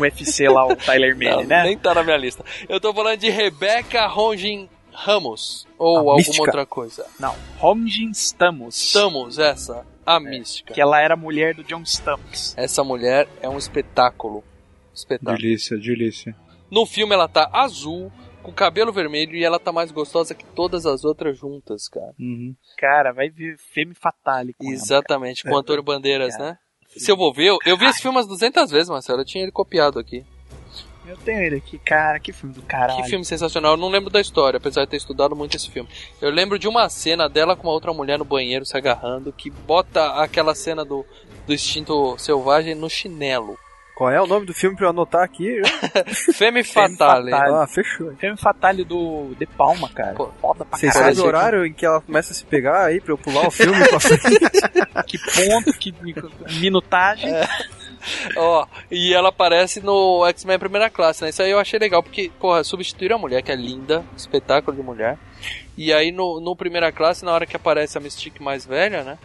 UFC 0.00 0.48
lá, 0.48 0.66
o 0.66 0.74
Tyler 0.74 1.14
Mane, 1.16 1.42
Não, 1.42 1.44
né? 1.44 1.62
Nem 1.62 1.78
tá 1.78 1.94
na 1.94 2.02
minha 2.02 2.16
lista. 2.16 2.44
Eu 2.68 2.80
tô 2.80 2.92
falando 2.92 3.16
de 3.16 3.30
Rebecca 3.30 4.08
Ronjin 4.08 4.68
Ramos. 4.92 5.68
Ou 5.78 5.94
A 5.94 5.98
alguma 6.00 6.16
mística. 6.16 6.42
outra 6.42 6.66
coisa. 6.66 7.06
Não, 7.20 7.32
Ronjin 7.58 8.10
Stamos. 8.10 8.74
Stamos, 8.76 9.38
essa. 9.38 9.86
A 10.04 10.18
mística. 10.18 10.74
Que 10.74 10.80
ela 10.80 11.00
era 11.00 11.14
mulher 11.14 11.54
do 11.54 11.62
John 11.62 11.82
Stamos. 11.82 12.56
Essa 12.56 12.82
mulher 12.82 13.28
é 13.40 13.48
um 13.48 13.56
espetáculo. 13.56 14.42
Espetáculo. 14.92 15.36
Delícia, 15.36 15.76
delícia. 15.78 16.34
No 16.68 16.84
filme 16.86 17.14
ela 17.14 17.28
tá 17.28 17.48
azul, 17.52 18.10
com 18.42 18.50
cabelo 18.50 18.92
vermelho 18.92 19.36
e 19.36 19.44
ela 19.44 19.60
tá 19.60 19.70
mais 19.70 19.92
gostosa 19.92 20.34
que 20.34 20.44
todas 20.44 20.86
as 20.86 21.04
outras 21.04 21.38
juntas, 21.38 21.88
cara. 21.88 22.14
Uhum. 22.18 22.56
Cara, 22.76 23.12
vai 23.12 23.28
ver 23.28 23.56
Femme 23.58 23.94
Fatale 23.94 24.54
com 24.54 24.64
ela, 24.64 24.74
Exatamente, 24.74 25.44
com 25.44 25.50
o 25.50 25.56
Antônio 25.56 25.82
Bandeiras, 25.84 26.36
né? 26.38 26.58
Se 26.96 27.10
eu 27.10 27.16
vou 27.16 27.32
ver, 27.32 27.46
eu, 27.46 27.58
eu 27.66 27.76
vi 27.76 27.86
esse 27.86 28.00
filme 28.00 28.16
umas 28.16 28.26
200 28.26 28.70
vezes, 28.70 28.88
Marcelo. 28.88 29.20
Eu 29.20 29.24
tinha 29.24 29.44
ele 29.44 29.52
copiado 29.52 29.98
aqui. 29.98 30.24
Eu 31.06 31.16
tenho 31.18 31.40
ele 31.40 31.56
aqui, 31.56 31.78
cara, 31.78 32.18
que 32.18 32.32
filme 32.32 32.52
do 32.52 32.62
caralho. 32.62 33.00
Que 33.00 33.08
filme 33.08 33.24
sensacional. 33.24 33.74
Eu 33.74 33.76
não 33.76 33.88
lembro 33.88 34.10
da 34.10 34.20
história, 34.20 34.56
apesar 34.56 34.84
de 34.84 34.90
ter 34.90 34.96
estudado 34.96 35.36
muito 35.36 35.56
esse 35.56 35.70
filme. 35.70 35.88
Eu 36.20 36.30
lembro 36.30 36.58
de 36.58 36.66
uma 36.66 36.88
cena 36.88 37.28
dela 37.28 37.54
com 37.54 37.68
uma 37.68 37.72
outra 37.72 37.92
mulher 37.92 38.18
no 38.18 38.24
banheiro 38.24 38.66
se 38.66 38.76
agarrando, 38.76 39.32
que 39.32 39.48
bota 39.48 40.20
aquela 40.20 40.54
cena 40.54 40.84
do, 40.84 41.06
do 41.46 41.54
instinto 41.54 42.16
selvagem 42.18 42.74
no 42.74 42.90
chinelo. 42.90 43.56
Qual 43.96 44.10
é 44.10 44.20
o 44.20 44.26
nome 44.26 44.44
do 44.44 44.52
filme 44.52 44.76
pra 44.76 44.84
eu 44.86 44.90
anotar 44.90 45.22
aqui? 45.22 45.62
Femme 46.34 46.62
Fatale. 46.62 47.30
Fatale. 47.30 47.54
ah, 47.54 47.66
fechou. 47.66 48.14
Femme 48.16 48.36
Fatale 48.36 48.84
do 48.84 49.34
De 49.38 49.46
Palma, 49.46 49.88
cara. 49.88 50.12
Pô, 50.14 50.28
Foda 50.38 50.66
pra 50.66 50.78
caralho. 50.78 50.92
sabem 51.16 51.18
o 51.18 51.26
horário 51.26 51.64
em 51.66 51.72
que 51.72 51.86
ela 51.86 52.02
começa 52.02 52.30
a 52.32 52.36
se 52.36 52.44
pegar 52.44 52.84
aí 52.84 53.00
pra 53.00 53.12
eu 53.14 53.18
pular 53.18 53.46
o 53.46 53.50
filme 53.50 53.72
pra 53.88 53.98
frente? 54.00 54.26
Que 55.06 55.18
ponto, 55.18 55.72
que 55.78 55.94
minutagem. 56.60 57.32
Ó, 58.36 58.66
e 58.90 59.14
ela 59.14 59.30
aparece 59.30 59.80
no 59.80 60.26
X-Men 60.26 60.58
Primeira 60.58 60.88
Classe, 60.90 61.22
né? 61.22 61.30
Isso 61.30 61.42
aí 61.42 61.50
eu 61.50 61.58
achei 61.58 61.78
legal, 61.78 62.02
porque, 62.02 62.30
porra, 62.40 62.62
substituíram 62.64 63.16
a 63.16 63.18
mulher, 63.18 63.42
que 63.42 63.50
é 63.52 63.56
linda, 63.56 64.04
espetáculo 64.16 64.76
de 64.76 64.82
mulher. 64.82 65.18
E 65.76 65.92
aí 65.92 66.12
no, 66.12 66.40
no 66.40 66.54
Primeira 66.56 66.90
Classe, 66.92 67.24
na 67.24 67.32
hora 67.32 67.46
que 67.46 67.56
aparece 67.56 67.96
a 67.98 68.00
Mystique 68.00 68.42
mais 68.42 68.64
velha, 68.66 69.02
né? 69.04 69.18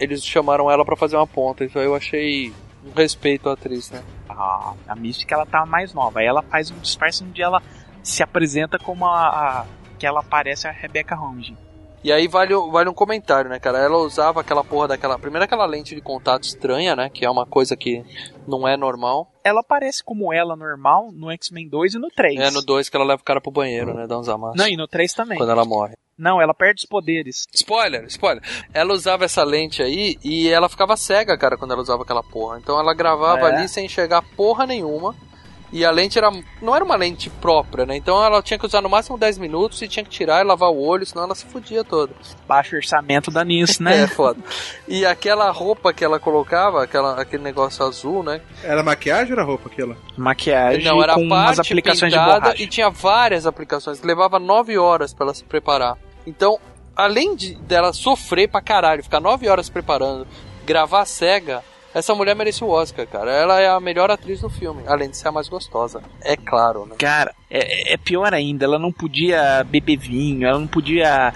Eles 0.00 0.24
chamaram 0.24 0.70
ela 0.70 0.84
pra 0.84 0.96
fazer 0.96 1.16
uma 1.16 1.26
ponta. 1.26 1.64
Isso 1.64 1.78
aí 1.78 1.84
eu 1.84 1.94
achei 1.94 2.52
um 2.84 2.92
respeito 2.96 3.48
à 3.48 3.52
atriz, 3.52 3.90
né? 3.90 4.02
Ah, 4.28 4.72
a 4.88 4.94
Mística 4.96 5.34
ela 5.34 5.46
tá 5.46 5.64
mais 5.66 5.92
nova. 5.94 6.20
Aí 6.20 6.26
ela 6.26 6.42
faz 6.42 6.70
um 6.70 6.78
disfarce 6.78 7.22
onde 7.22 7.42
ela 7.42 7.62
se 8.02 8.22
apresenta 8.22 8.78
como 8.78 9.06
a, 9.06 9.28
a- 9.60 9.66
que 9.98 10.06
ela 10.06 10.22
parece 10.22 10.66
a 10.66 10.70
Rebecca 10.72 11.14
Holmes. 11.14 11.52
E 12.04 12.10
aí 12.12 12.26
vale, 12.26 12.54
vale 12.70 12.88
um 12.88 12.94
comentário, 12.94 13.48
né, 13.48 13.58
cara? 13.60 13.78
Ela 13.78 13.98
usava 13.98 14.40
aquela 14.40 14.64
porra 14.64 14.88
daquela. 14.88 15.18
Primeiro 15.18 15.44
aquela 15.44 15.64
lente 15.66 15.94
de 15.94 16.00
contato 16.00 16.42
estranha, 16.44 16.96
né? 16.96 17.08
Que 17.08 17.24
é 17.24 17.30
uma 17.30 17.46
coisa 17.46 17.76
que 17.76 18.04
não 18.46 18.66
é 18.66 18.76
normal. 18.76 19.30
Ela 19.44 19.62
parece 19.62 20.02
como 20.02 20.32
ela 20.32 20.56
normal 20.56 21.10
no 21.12 21.30
X-Men 21.30 21.68
2 21.68 21.94
e 21.94 21.98
no 21.98 22.08
3. 22.08 22.40
É 22.40 22.50
no 22.50 22.60
2 22.62 22.88
que 22.88 22.96
ela 22.96 23.04
leva 23.04 23.22
o 23.22 23.24
cara 23.24 23.40
pro 23.40 23.52
banheiro, 23.52 23.94
né? 23.94 24.06
Dá 24.06 24.18
uns 24.18 24.28
amassos. 24.28 24.56
Não, 24.56 24.66
e 24.68 24.76
no 24.76 24.88
3 24.88 25.12
também. 25.14 25.38
Quando 25.38 25.50
ela 25.52 25.64
morre. 25.64 25.94
Não, 26.18 26.40
ela 26.40 26.54
perde 26.54 26.82
os 26.82 26.86
poderes. 26.88 27.46
Spoiler, 27.54 28.04
spoiler. 28.06 28.42
Ela 28.72 28.92
usava 28.92 29.24
essa 29.24 29.42
lente 29.42 29.82
aí 29.82 30.16
e 30.22 30.48
ela 30.48 30.68
ficava 30.68 30.96
cega, 30.96 31.36
cara, 31.38 31.56
quando 31.56 31.72
ela 31.72 31.82
usava 31.82 32.02
aquela 32.02 32.22
porra. 32.22 32.58
Então 32.58 32.78
ela 32.78 32.94
gravava 32.94 33.48
É. 33.48 33.54
ali 33.56 33.68
sem 33.68 33.86
enxergar 33.86 34.22
porra 34.36 34.66
nenhuma. 34.66 35.14
E 35.72 35.86
a 35.86 35.90
lente 35.90 36.18
era, 36.18 36.30
não 36.60 36.76
era 36.76 36.84
uma 36.84 36.96
lente 36.96 37.30
própria, 37.30 37.86
né? 37.86 37.96
Então 37.96 38.22
ela 38.22 38.42
tinha 38.42 38.58
que 38.58 38.66
usar 38.66 38.82
no 38.82 38.90
máximo 38.90 39.16
10 39.16 39.38
minutos 39.38 39.80
e 39.80 39.88
tinha 39.88 40.04
que 40.04 40.10
tirar 40.10 40.42
e 40.42 40.46
lavar 40.46 40.68
o 40.70 40.78
olho, 40.78 41.06
senão 41.06 41.24
ela 41.24 41.34
se 41.34 41.46
fudia 41.46 41.82
toda. 41.82 42.12
Baixo 42.46 42.76
orçamento 42.76 43.30
da 43.30 43.42
nisso, 43.42 43.80
É 43.88 44.02
né? 44.02 44.06
foda. 44.06 44.38
E 44.86 45.06
aquela 45.06 45.50
roupa 45.50 45.92
que 45.92 46.04
ela 46.04 46.20
colocava, 46.20 46.82
aquela, 46.84 47.18
aquele 47.20 47.42
negócio 47.42 47.84
azul, 47.86 48.22
né? 48.22 48.42
Era 48.62 48.82
maquiagem 48.82 49.32
ou 49.32 49.38
era 49.38 49.46
roupa 49.46 49.70
aquela? 49.72 49.96
Maquiagem 50.16 50.84
Não, 50.84 51.02
era 51.02 51.14
com 51.14 51.22
umas 51.22 51.56
parte 51.56 51.72
aplicações 51.72 52.12
de 52.12 52.18
pintada 52.18 52.40
borracha. 52.40 52.62
e 52.62 52.66
tinha 52.66 52.90
várias 52.90 53.46
aplicações. 53.46 54.02
Levava 54.02 54.38
9 54.38 54.76
horas 54.76 55.14
pra 55.14 55.24
ela 55.24 55.34
se 55.34 55.42
preparar. 55.44 55.96
Então, 56.26 56.58
além 56.94 57.34
de 57.34 57.54
dela 57.54 57.94
sofrer 57.94 58.48
pra 58.48 58.60
caralho, 58.60 59.02
ficar 59.02 59.20
9 59.20 59.48
horas 59.48 59.66
se 59.66 59.72
preparando, 59.72 60.26
gravar 60.66 61.06
cega, 61.06 61.64
essa 61.94 62.14
mulher 62.14 62.34
merece 62.34 62.64
o 62.64 62.68
Oscar, 62.68 63.06
cara. 63.06 63.30
Ela 63.30 63.60
é 63.60 63.68
a 63.68 63.80
melhor 63.80 64.10
atriz 64.10 64.40
do 64.40 64.48
filme, 64.48 64.82
além 64.86 65.10
de 65.10 65.16
ser 65.16 65.28
a 65.28 65.32
mais 65.32 65.48
gostosa. 65.48 66.02
É 66.22 66.36
claro, 66.36 66.86
né? 66.86 66.96
Cara, 66.98 67.34
é, 67.50 67.94
é 67.94 67.96
pior 67.96 68.32
ainda, 68.32 68.64
ela 68.64 68.78
não 68.78 68.92
podia 68.92 69.64
beber 69.64 69.96
vinho, 69.96 70.46
ela 70.46 70.58
não 70.58 70.66
podia 70.66 71.32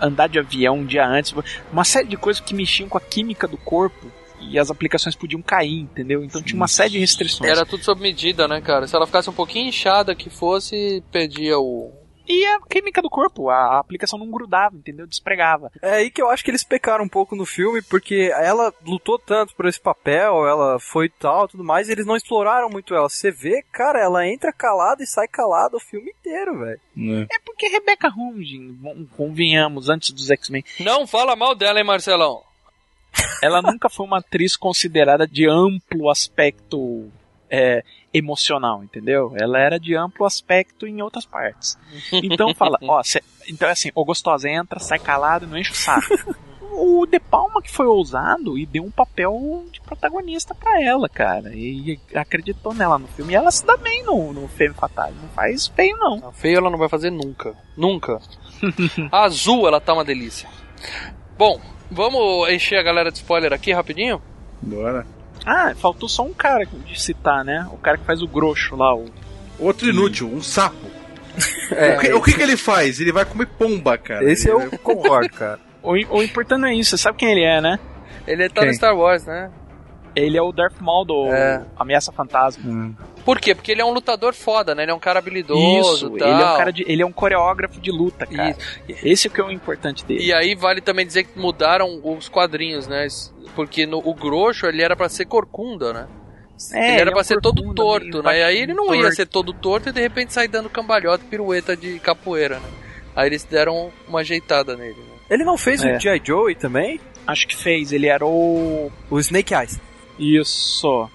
andar 0.00 0.28
de 0.28 0.38
avião 0.38 0.78
um 0.78 0.84
dia 0.84 1.06
antes. 1.06 1.34
Uma 1.72 1.84
série 1.84 2.08
de 2.08 2.16
coisas 2.16 2.42
que 2.42 2.54
mexiam 2.54 2.88
com 2.88 2.98
a 2.98 3.00
química 3.00 3.46
do 3.46 3.56
corpo 3.56 4.10
e 4.40 4.58
as 4.58 4.70
aplicações 4.70 5.14
podiam 5.14 5.40
cair, 5.40 5.80
entendeu? 5.80 6.24
Então 6.24 6.42
tinha 6.42 6.56
uma 6.56 6.68
série 6.68 6.90
de 6.90 6.98
restrições. 6.98 7.48
Era 7.48 7.64
tudo 7.64 7.84
sob 7.84 8.00
medida, 8.00 8.48
né, 8.48 8.60
cara? 8.60 8.86
Se 8.88 8.96
ela 8.96 9.06
ficasse 9.06 9.30
um 9.30 9.32
pouquinho 9.32 9.68
inchada 9.68 10.14
que 10.14 10.28
fosse, 10.28 11.02
perdia 11.12 11.58
o. 11.58 11.92
e 12.32 12.46
a 12.46 12.60
química 12.60 13.02
do 13.02 13.10
corpo, 13.10 13.50
a, 13.50 13.76
a 13.76 13.78
aplicação 13.78 14.18
não 14.18 14.30
grudava, 14.30 14.76
entendeu? 14.76 15.06
Despregava. 15.06 15.70
É 15.82 15.94
aí 15.94 16.10
que 16.10 16.22
eu 16.22 16.30
acho 16.30 16.42
que 16.44 16.50
eles 16.50 16.64
pecaram 16.64 17.04
um 17.04 17.08
pouco 17.08 17.36
no 17.36 17.44
filme, 17.44 17.82
porque 17.82 18.30
ela 18.34 18.72
lutou 18.84 19.18
tanto 19.18 19.54
por 19.54 19.66
esse 19.66 19.80
papel, 19.80 20.46
ela 20.46 20.78
foi 20.78 21.08
tal, 21.08 21.48
tudo 21.48 21.64
mais, 21.64 21.88
e 21.88 21.92
eles 21.92 22.06
não 22.06 22.16
exploraram 22.16 22.68
muito 22.68 22.94
ela. 22.94 23.08
Você 23.08 23.30
vê, 23.30 23.62
cara, 23.70 24.00
ela 24.00 24.26
entra 24.26 24.52
calada 24.52 25.02
e 25.02 25.06
sai 25.06 25.28
calada 25.28 25.76
o 25.76 25.80
filme 25.80 26.10
inteiro, 26.10 26.58
velho. 26.58 26.80
É 27.30 27.38
porque 27.44 27.68
Rebecca 27.68 28.08
Holmes, 28.08 28.48
convenhamos, 29.16 29.88
antes 29.88 30.10
dos 30.10 30.30
X-Men, 30.30 30.64
Não 30.80 31.06
fala 31.06 31.36
mal 31.36 31.54
dela, 31.54 31.78
hein, 31.78 31.84
Marcelão? 31.86 32.42
ela 33.42 33.60
nunca 33.60 33.90
foi 33.90 34.06
uma 34.06 34.18
atriz 34.18 34.56
considerada 34.56 35.26
de 35.26 35.48
amplo 35.48 36.08
aspecto 36.10 37.10
é, 37.50 37.82
emocional, 38.12 38.82
entendeu? 38.84 39.32
Ela 39.36 39.58
era 39.58 39.80
de 39.80 39.94
amplo 39.96 40.24
aspecto 40.26 40.86
em 40.86 41.00
outras 41.02 41.24
partes. 41.24 41.78
Então 42.12 42.54
fala, 42.54 42.78
ó, 42.82 43.02
cê- 43.02 43.22
então 43.48 43.68
é 43.68 43.72
assim, 43.72 43.90
o 43.94 44.04
gostosa 44.04 44.48
entra, 44.48 44.78
sai 44.80 44.98
calado 44.98 45.44
e 45.44 45.48
não 45.48 45.58
enche 45.58 45.72
o 45.72 45.76
saco. 45.76 46.06
O 46.74 47.04
De 47.04 47.20
Palma 47.20 47.60
que 47.60 47.70
foi 47.70 47.84
ousado 47.84 48.56
e 48.56 48.64
deu 48.64 48.82
um 48.82 48.90
papel 48.90 49.62
de 49.70 49.78
protagonista 49.82 50.54
pra 50.54 50.82
ela, 50.82 51.06
cara. 51.06 51.54
E 51.54 52.00
acreditou 52.14 52.72
nela 52.72 52.98
no 52.98 53.06
filme. 53.08 53.34
E 53.34 53.36
ela 53.36 53.50
se 53.50 53.64
dá 53.66 53.76
bem 53.76 54.02
no, 54.04 54.32
no 54.32 54.48
Femme 54.48 54.74
Fatale. 54.74 55.14
Não 55.20 55.28
faz 55.28 55.66
feio, 55.66 55.94
não. 55.98 56.26
A 56.26 56.32
feio 56.32 56.56
ela 56.56 56.70
não 56.70 56.78
vai 56.78 56.88
fazer 56.88 57.10
nunca. 57.10 57.54
Nunca. 57.76 58.18
A 59.12 59.20
azul 59.24 59.68
ela 59.68 59.82
tá 59.82 59.92
uma 59.92 60.02
delícia. 60.02 60.48
Bom, 61.36 61.60
vamos 61.90 62.48
encher 62.48 62.78
a 62.78 62.82
galera 62.82 63.12
de 63.12 63.18
spoiler 63.18 63.52
aqui 63.52 63.70
rapidinho? 63.72 64.22
Bora. 64.62 65.06
Ah, 65.44 65.72
faltou 65.76 66.08
só 66.08 66.22
um 66.22 66.32
cara 66.32 66.64
de 66.66 67.00
citar, 67.00 67.44
né? 67.44 67.66
O 67.72 67.76
cara 67.76 67.98
que 67.98 68.04
faz 68.04 68.22
o 68.22 68.28
grosso 68.28 68.76
lá, 68.76 68.94
o 68.94 69.06
Outro 69.58 69.88
inútil, 69.88 70.28
um 70.32 70.42
sapo. 70.42 70.76
É, 71.72 71.96
o 71.96 72.00
que, 72.00 72.12
o 72.12 72.22
que 72.22 72.34
que 72.34 72.42
ele 72.42 72.56
faz? 72.58 73.00
Ele 73.00 73.10
vai 73.12 73.24
comer 73.24 73.46
pomba, 73.46 73.96
cara. 73.96 74.30
Esse 74.30 74.50
Ele- 74.50 74.64
eu 74.66 74.78
concordo, 74.78 75.30
cara. 75.32 75.58
O, 75.82 75.92
o 75.92 76.22
importante 76.22 76.66
é 76.66 76.74
isso, 76.74 76.90
você 76.90 76.98
sabe 76.98 77.16
quem 77.16 77.30
ele 77.32 77.42
é, 77.44 77.60
né? 77.62 77.78
Ele 78.26 78.46
tá 78.50 78.60
Quem? 78.60 78.68
no 78.68 78.74
Star 78.74 78.94
Wars, 78.94 79.24
né? 79.24 79.50
Ele 80.14 80.36
é 80.36 80.42
o 80.42 80.52
Darth 80.52 80.78
Maul 80.78 81.06
do 81.06 81.26
É. 81.32 81.64
Ameaça 81.74 82.12
Fantasma. 82.12 82.94
Por 83.24 83.40
quê? 83.40 83.54
Porque 83.54 83.72
ele 83.72 83.80
é 83.80 83.84
um 83.84 83.92
lutador 83.92 84.34
foda, 84.34 84.74
né? 84.74 84.82
Ele 84.82 84.90
é 84.90 84.94
um 84.94 84.98
cara 84.98 85.20
habilidoso 85.20 85.94
Isso, 85.96 86.14
e 86.14 86.18
tal. 86.18 86.28
ele 86.28 86.42
é 86.42 86.44
um 86.44 86.56
cara 86.58 86.70
de, 86.72 86.84
ele 86.86 87.02
é 87.02 87.06
um 87.06 87.12
coreógrafo 87.12 87.80
de 87.80 87.90
luta, 87.90 88.26
cara. 88.26 88.50
Isso. 88.50 88.80
Esse 89.02 89.28
é 89.28 89.30
o 89.30 89.32
que 89.34 89.40
é 89.40 89.44
o 89.44 89.50
importante 89.50 90.04
dele. 90.04 90.24
E 90.24 90.32
aí 90.34 90.54
vale 90.54 90.82
também 90.82 91.06
dizer 91.06 91.24
que 91.24 91.38
mudaram 91.38 91.98
os 92.04 92.28
quadrinhos, 92.28 92.86
né? 92.86 93.06
Porque 93.54 93.86
no, 93.86 93.98
o 93.98 94.14
Grosso 94.14 94.66
ele 94.66 94.82
era 94.82 94.96
pra 94.96 95.08
ser 95.08 95.26
corcunda, 95.26 95.92
né? 95.92 96.06
É, 96.72 96.92
ele 96.92 97.00
era 97.00 97.10
é 97.10 97.12
pra 97.12 97.20
um 97.20 97.24
ser 97.24 97.40
todo 97.40 97.74
torto, 97.74 98.22
né? 98.22 98.38
E 98.38 98.42
aí 98.42 98.58
ele 98.58 98.72
não 98.74 98.94
ia 98.94 99.02
torto. 99.02 99.16
ser 99.16 99.26
todo 99.26 99.52
torto 99.52 99.88
e 99.88 99.92
de 99.92 100.00
repente 100.00 100.32
sair 100.32 100.48
dando 100.48 100.70
cambalhota 100.70 101.24
e 101.24 101.28
pirueta 101.28 101.76
de 101.76 101.98
capoeira, 101.98 102.58
né? 102.60 102.68
Aí 103.16 103.28
eles 103.28 103.44
deram 103.44 103.90
uma 104.08 104.20
ajeitada 104.20 104.76
nele, 104.76 104.96
né? 104.96 105.16
Ele 105.28 105.44
não 105.44 105.56
fez 105.58 105.82
É. 105.82 105.96
o 105.96 106.00
G.I. 106.00 106.20
Joe 106.24 106.54
também? 106.54 107.00
Acho 107.26 107.46
que 107.46 107.56
fez, 107.56 107.92
ele 107.92 108.06
era 108.06 108.24
o. 108.24 108.90
O 109.10 109.18
Snake 109.18 109.54
Eyes. 109.54 109.80
Isso. 110.18 111.08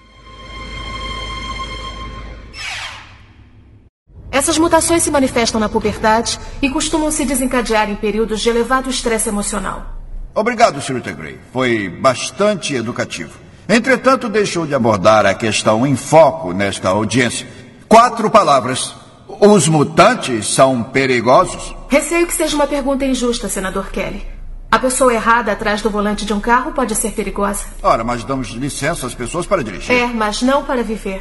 Essas 4.30 4.58
mutações 4.58 5.02
se 5.02 5.10
manifestam 5.10 5.58
na 5.60 5.68
puberdade 5.68 6.38
e 6.60 6.68
costumam 6.70 7.10
se 7.10 7.24
desencadear 7.24 7.90
em 7.90 7.96
períodos 7.96 8.40
de 8.40 8.48
elevado 8.50 8.90
estresse 8.90 9.28
emocional. 9.28 9.97
Obrigado, 10.38 10.80
Sr. 10.80 11.00
Gray. 11.00 11.36
Foi 11.52 11.88
bastante 11.88 12.72
educativo. 12.72 13.32
Entretanto, 13.68 14.28
deixou 14.28 14.68
de 14.68 14.72
abordar 14.72 15.26
a 15.26 15.34
questão 15.34 15.84
em 15.84 15.96
foco 15.96 16.52
nesta 16.52 16.90
audiência. 16.90 17.44
Quatro 17.88 18.30
palavras. 18.30 18.94
Os 19.26 19.66
mutantes 19.66 20.46
são 20.54 20.80
perigosos? 20.80 21.74
Receio 21.88 22.24
que 22.24 22.32
seja 22.32 22.54
uma 22.54 22.68
pergunta 22.68 23.04
injusta, 23.04 23.48
senador 23.48 23.90
Kelly. 23.90 24.24
A 24.70 24.78
pessoa 24.78 25.12
errada 25.12 25.50
atrás 25.50 25.82
do 25.82 25.90
volante 25.90 26.24
de 26.24 26.32
um 26.32 26.38
carro 26.38 26.70
pode 26.70 26.94
ser 26.94 27.10
perigosa. 27.10 27.64
Ora, 27.82 28.04
mas 28.04 28.22
damos 28.22 28.50
licença 28.50 29.08
às 29.08 29.14
pessoas 29.16 29.44
para 29.44 29.64
dirigir. 29.64 29.90
É, 29.90 30.06
mas 30.06 30.40
não 30.40 30.64
para 30.64 30.84
viver. 30.84 31.20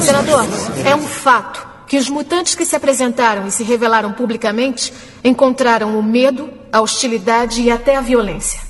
Senador, 0.00 0.44
é 0.84 0.96
um 0.96 1.02
fato 1.02 1.75
que 1.86 1.96
os 1.96 2.08
mutantes 2.08 2.54
que 2.54 2.64
se 2.64 2.74
apresentaram 2.74 3.46
e 3.46 3.50
se 3.50 3.62
revelaram 3.62 4.12
publicamente 4.12 4.92
encontraram 5.22 5.98
o 5.98 6.02
medo, 6.02 6.50
a 6.72 6.80
hostilidade 6.80 7.62
e 7.62 7.70
até 7.70 7.96
a 7.96 8.00
violência. 8.00 8.60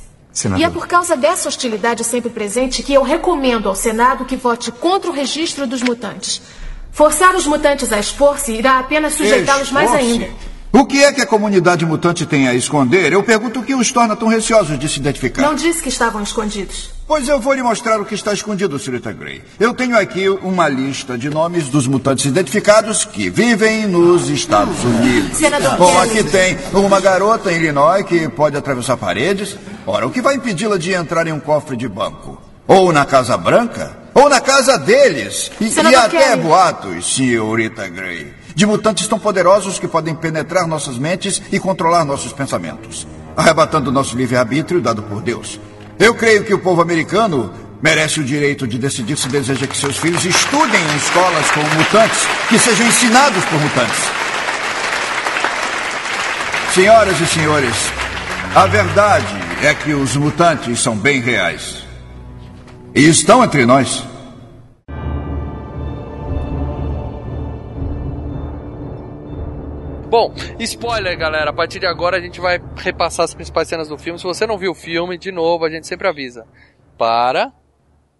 E 0.56 0.64
é 0.64 0.68
por 0.68 0.86
causa 0.86 1.16
dessa 1.16 1.48
hostilidade 1.48 2.04
sempre 2.04 2.28
presente 2.28 2.82
que 2.82 2.92
eu 2.92 3.02
recomendo 3.02 3.68
ao 3.68 3.74
Senado 3.74 4.26
que 4.26 4.36
vote 4.36 4.70
contra 4.70 5.10
o 5.10 5.14
registro 5.14 5.66
dos 5.66 5.82
mutantes. 5.82 6.42
Forçar 6.92 7.34
os 7.34 7.46
mutantes 7.46 7.90
a 7.92 7.98
expor-se 7.98 8.52
irá 8.52 8.78
apenas 8.78 9.14
sujeitá-los 9.14 9.72
mais 9.72 9.90
ainda. 9.92 10.28
O 10.76 10.84
que 10.84 11.02
é 11.02 11.10
que 11.10 11.22
a 11.22 11.26
comunidade 11.26 11.86
mutante 11.86 12.26
tem 12.26 12.48
a 12.48 12.52
esconder? 12.52 13.10
Eu 13.10 13.22
pergunto 13.22 13.60
o 13.60 13.62
que 13.62 13.74
os 13.74 13.90
torna 13.90 14.14
tão 14.14 14.28
receosos 14.28 14.78
de 14.78 14.86
se 14.86 15.00
identificar. 15.00 15.40
Não 15.40 15.54
disse 15.54 15.82
que 15.82 15.88
estavam 15.88 16.22
escondidos. 16.22 16.90
Pois 17.08 17.26
eu 17.26 17.40
vou 17.40 17.54
lhe 17.54 17.62
mostrar 17.62 17.98
o 17.98 18.04
que 18.04 18.14
está 18.14 18.34
escondido, 18.34 18.78
Sr. 18.78 19.00
Gray. 19.14 19.42
Eu 19.58 19.72
tenho 19.72 19.96
aqui 19.96 20.28
uma 20.28 20.68
lista 20.68 21.16
de 21.16 21.30
nomes 21.30 21.70
dos 21.70 21.86
mutantes 21.86 22.26
identificados 22.26 23.06
que 23.06 23.30
vivem 23.30 23.86
nos 23.86 24.28
Estados 24.28 24.84
Unidos. 24.84 25.38
Senador 25.38 25.78
Bom, 25.78 25.98
aqui 25.98 26.22
tem 26.24 26.58
uma 26.74 27.00
garota 27.00 27.50
em 27.50 27.56
Illinois 27.56 28.04
que 28.04 28.28
pode 28.28 28.54
atravessar 28.54 28.98
paredes. 28.98 29.56
Ora, 29.86 30.06
o 30.06 30.10
que 30.10 30.20
vai 30.20 30.34
impedi-la 30.34 30.76
de 30.76 30.92
entrar 30.92 31.26
em 31.26 31.32
um 31.32 31.40
cofre 31.40 31.74
de 31.74 31.88
banco? 31.88 32.38
Ou 32.68 32.92
na 32.92 33.06
Casa 33.06 33.38
Branca? 33.38 33.96
Ou 34.16 34.30
na 34.30 34.40
casa 34.40 34.78
deles? 34.78 35.50
E, 35.60 35.66
e 35.68 35.94
até 35.94 36.34
boatos, 36.36 37.14
senhorita 37.14 37.86
Gray, 37.86 38.32
de 38.56 38.64
mutantes 38.64 39.06
tão 39.06 39.18
poderosos 39.18 39.78
que 39.78 39.86
podem 39.86 40.14
penetrar 40.14 40.66
nossas 40.66 40.96
mentes 40.96 41.42
e 41.52 41.60
controlar 41.60 42.06
nossos 42.06 42.32
pensamentos, 42.32 43.06
arrebatando 43.36 43.92
nosso 43.92 44.16
livre-arbítrio 44.16 44.80
dado 44.80 45.02
por 45.02 45.20
Deus. 45.20 45.60
Eu 45.98 46.14
creio 46.14 46.42
que 46.42 46.54
o 46.54 46.58
povo 46.58 46.80
americano 46.80 47.52
merece 47.82 48.18
o 48.18 48.24
direito 48.24 48.66
de 48.66 48.78
decidir 48.78 49.18
se 49.18 49.28
deseja 49.28 49.66
que 49.66 49.76
seus 49.76 49.98
filhos 49.98 50.24
estudem 50.24 50.80
em 50.80 50.96
escolas 50.96 51.50
com 51.50 51.60
mutantes, 51.76 52.26
que 52.48 52.58
sejam 52.58 52.86
ensinados 52.86 53.44
por 53.44 53.60
mutantes. 53.60 54.02
Senhoras 56.72 57.20
e 57.20 57.26
senhores, 57.26 57.76
a 58.54 58.66
verdade 58.66 59.34
é 59.62 59.74
que 59.74 59.92
os 59.92 60.16
mutantes 60.16 60.80
são 60.80 60.96
bem 60.96 61.20
reais. 61.20 61.84
E 62.94 63.06
estão 63.06 63.44
entre 63.44 63.66
nós. 63.66 64.02
Bom, 70.08 70.32
spoiler, 70.60 71.18
galera. 71.18 71.50
A 71.50 71.52
partir 71.52 71.80
de 71.80 71.86
agora 71.86 72.16
a 72.16 72.20
gente 72.20 72.40
vai 72.40 72.60
repassar 72.76 73.24
as 73.24 73.34
principais 73.34 73.66
cenas 73.66 73.88
do 73.88 73.98
filme. 73.98 74.20
Se 74.20 74.24
você 74.24 74.46
não 74.46 74.56
viu 74.56 74.70
o 74.70 74.74
filme, 74.74 75.18
de 75.18 75.32
novo, 75.32 75.64
a 75.64 75.68
gente 75.70 75.84
sempre 75.84 76.06
avisa. 76.06 76.46
Para, 76.96 77.52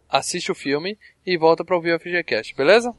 assiste 0.09 0.51
o 0.51 0.55
filme 0.55 0.99
e 1.25 1.39
volta 1.39 1.65
para 1.65 1.77
ouvir 1.77 1.95
o 1.95 2.01
FGCast, 2.01 2.57
beleza? 2.57 2.93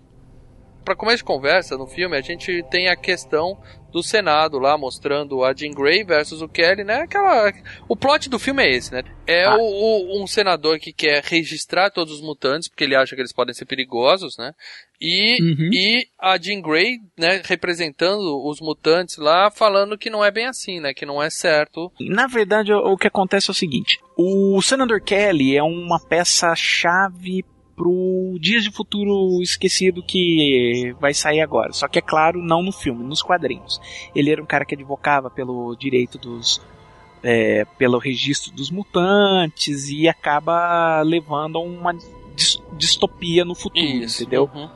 Para 0.85 0.95
começo 0.95 1.17
de 1.17 1.25
conversa, 1.25 1.77
no 1.77 1.85
filme, 1.85 2.15
a 2.15 2.21
gente 2.21 2.63
tem 2.71 2.88
a 2.88 2.95
questão 2.95 3.61
do 3.98 4.04
Senado 4.04 4.60
lá 4.60 4.78
mostrando 4.78 5.43
a 5.43 5.54
Jean 5.54 5.72
Grey 5.72 6.04
versus 6.04 6.41
o 6.41 6.48
Kelly, 6.48 6.84
né? 6.84 7.02
Aquela, 7.02 7.52
o 7.89 7.95
plot 7.95 8.30
do 8.30 8.38
filme 8.39 8.64
é 8.64 8.70
esse, 8.76 8.91
né? 8.93 9.04
É 9.26 9.45
Ah. 9.45 9.56
o, 9.58 9.62
o- 9.62 10.24
um 10.24 10.28
senador 10.28 10.80
que 10.80 10.93
quer 10.93 11.24
registrar 11.24 11.89
todos 11.89 12.14
os 12.14 12.22
mutantes 12.22 12.68
porque 12.70 12.84
ele 12.84 12.95
acha 12.95 13.16
que 13.16 13.22
eles 13.22 13.34
podem 13.34 13.54
ser 13.54 13.66
perigosos, 13.66 14.38
né? 14.38 14.54
E, 15.00 15.38
Uhum. 15.41 15.70
e 15.74 16.08
a 16.20 16.38
Jean 16.39 16.60
Grey, 16.62 16.98
né, 17.18 17.41
representando 17.45 18.43
os 18.48 18.60
mutantes 18.60 19.18
lá, 19.18 19.52
falando 19.52 19.98
que 19.98 20.10
não 20.10 20.24
é 20.26 20.32
bem 20.32 20.45
assim, 20.48 20.80
né? 20.80 20.91
Que 20.93 21.06
não 21.06 21.22
é 21.22 21.30
certo. 21.30 21.91
Na 22.00 22.26
verdade, 22.28 22.74
o 22.74 22.78
o 22.93 22.98
que 22.98 23.08
acontece 23.08 23.50
é 23.50 23.52
o 23.52 23.56
seguinte: 23.56 24.00
o 24.18 24.60
Senador 24.62 25.00
Kelly 25.02 25.56
é 25.58 25.62
uma 25.64 26.00
peça-chave 26.00 27.43
pro 27.78 28.38
Dias 28.41 28.63
de 28.63 28.71
Futuro 28.71 29.39
Esquecido 29.41 30.01
que 30.03 30.93
vai 30.99 31.13
sair 31.13 31.39
agora. 31.41 31.71
Só 31.71 31.88
que 31.88 31.99
é 31.99 32.01
claro, 32.01 32.41
não 32.41 32.63
no 32.63 32.71
filme, 32.71 33.03
nos 33.03 33.21
quadrinhos. 33.21 33.80
Ele 34.15 34.32
era 34.32 34.41
um 34.41 34.45
cara 34.47 34.65
que 34.65 34.73
advocava 34.75 35.30
pelo 35.30 35.75
direito 35.75 36.17
dos. 36.17 36.59
é, 37.23 37.65
pelo 37.78 37.97
registro 37.99 38.51
dos 38.51 38.69
mutantes 38.71 39.89
e 39.89 40.07
acaba 40.09 41.01
levando 41.03 41.57
a 41.57 41.61
uma 41.61 41.93
dis- 42.36 42.61
distopia 42.78 43.45
no 43.45 43.53
futuro, 43.55 43.86
Isso. 43.86 44.21
entendeu? 44.23 44.49
Uhum. 44.53 44.69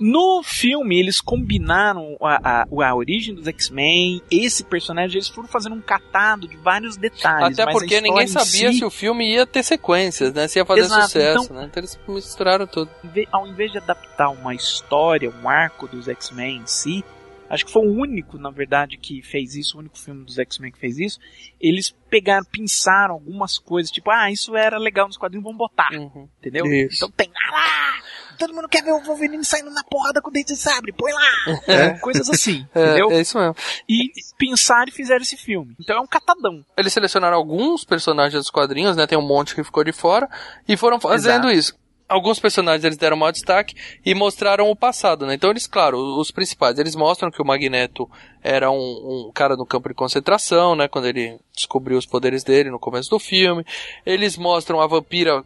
No 0.00 0.42
filme, 0.42 0.98
eles 0.98 1.20
combinaram 1.20 2.16
a, 2.22 2.62
a, 2.62 2.66
a 2.88 2.94
origem 2.94 3.34
dos 3.34 3.46
X-Men, 3.46 4.22
esse 4.30 4.64
personagem, 4.64 5.16
eles 5.16 5.28
foram 5.28 5.46
fazendo 5.48 5.74
um 5.74 5.80
catado 5.80 6.48
de 6.48 6.56
vários 6.56 6.96
detalhes. 6.96 7.58
Até 7.58 7.70
porque 7.70 8.00
ninguém 8.00 8.26
sabia 8.26 8.72
si, 8.72 8.78
se 8.78 8.84
o 8.84 8.90
filme 8.90 9.30
ia 9.34 9.46
ter 9.46 9.62
sequências, 9.62 10.32
né? 10.32 10.48
Se 10.48 10.58
ia 10.58 10.64
fazer 10.64 10.80
Exato, 10.80 11.02
sucesso, 11.02 11.44
então- 11.44 11.56
né? 11.56 11.68
Então 11.70 11.80
eles 11.80 11.98
misturaram 12.08 12.66
tudo. 12.66 12.90
ao 13.30 13.46
invés 13.46 13.70
de 13.72 13.78
adaptar 13.78 14.30
uma 14.30 14.54
história, 14.54 15.30
um 15.30 15.48
arco 15.48 15.86
dos 15.86 16.08
X-Men 16.08 16.56
em 16.62 16.66
si, 16.66 17.04
acho 17.48 17.66
que 17.66 17.72
foi 17.72 17.86
o 17.86 17.90
único, 17.92 18.38
na 18.38 18.50
verdade, 18.50 18.96
que 18.96 19.20
fez 19.22 19.54
isso, 19.54 19.76
o 19.76 19.80
único 19.80 19.98
filme 19.98 20.24
dos 20.24 20.38
X-Men 20.38 20.72
que 20.72 20.78
fez 20.78 20.98
isso, 20.98 21.18
eles 21.60 21.94
pegaram, 22.08 22.44
pensaram 22.50 23.14
algumas 23.14 23.58
coisas, 23.58 23.90
tipo, 23.90 24.10
ah, 24.10 24.30
isso 24.30 24.56
era 24.56 24.78
legal 24.78 25.06
nos 25.08 25.16
quadrinhos, 25.18 25.44
vamos 25.44 25.58
botar, 25.58 25.90
Uhum. 25.92 26.28
entendeu? 26.38 26.64
Isso. 26.66 26.96
Então 26.96 27.10
tem 27.10 27.28
lá, 27.28 27.94
todo 28.40 28.54
mundo 28.54 28.68
quer 28.68 28.82
ver 28.82 28.92
o 28.92 29.00
Wolverine 29.00 29.44
saindo 29.44 29.70
na 29.70 29.84
porrada 29.84 30.20
com 30.22 30.30
o 30.30 30.32
dente 30.32 30.54
de 30.54 30.58
sabre, 30.58 30.92
põe 30.92 31.12
lá! 31.12 31.60
É. 31.68 31.90
Coisas 31.98 32.28
assim, 32.30 32.66
É, 32.74 32.84
entendeu? 32.84 33.10
é 33.12 33.20
isso 33.20 33.38
mesmo. 33.38 33.54
E 33.88 34.10
pensaram 34.38 34.88
e 34.88 34.92
fizeram 34.92 35.20
esse 35.20 35.36
filme. 35.36 35.76
Então 35.78 35.96
é 35.96 36.00
um 36.00 36.06
catadão. 36.06 36.64
Eles 36.76 36.92
selecionaram 36.92 37.36
alguns 37.36 37.84
personagens 37.84 38.34
dos 38.42 38.50
quadrinhos, 38.50 38.96
né? 38.96 39.06
Tem 39.06 39.18
um 39.18 39.26
monte 39.26 39.54
que 39.54 39.62
ficou 39.62 39.84
de 39.84 39.92
fora. 39.92 40.28
E 40.66 40.76
foram 40.76 40.98
fazendo 40.98 41.48
Exato. 41.48 41.50
isso. 41.50 41.74
Alguns 42.08 42.40
personagens 42.40 42.84
eles 42.84 42.96
deram 42.96 43.16
maior 43.16 43.30
destaque 43.30 43.76
e 44.04 44.16
mostraram 44.16 44.68
o 44.68 44.74
passado, 44.74 45.26
né? 45.26 45.34
Então 45.34 45.48
eles, 45.48 45.68
claro, 45.68 45.96
os 46.18 46.32
principais, 46.32 46.76
eles 46.78 46.96
mostram 46.96 47.30
que 47.30 47.40
o 47.40 47.44
Magneto 47.44 48.10
era 48.42 48.68
um, 48.68 49.28
um 49.28 49.32
cara 49.32 49.54
no 49.54 49.64
campo 49.64 49.88
de 49.88 49.94
concentração, 49.94 50.74
né? 50.74 50.88
Quando 50.88 51.06
ele 51.06 51.38
descobriu 51.54 51.96
os 51.96 52.06
poderes 52.06 52.42
dele 52.42 52.68
no 52.70 52.80
começo 52.80 53.10
do 53.10 53.18
filme. 53.20 53.64
Eles 54.04 54.36
mostram 54.36 54.80
a 54.80 54.88
vampira 54.88 55.44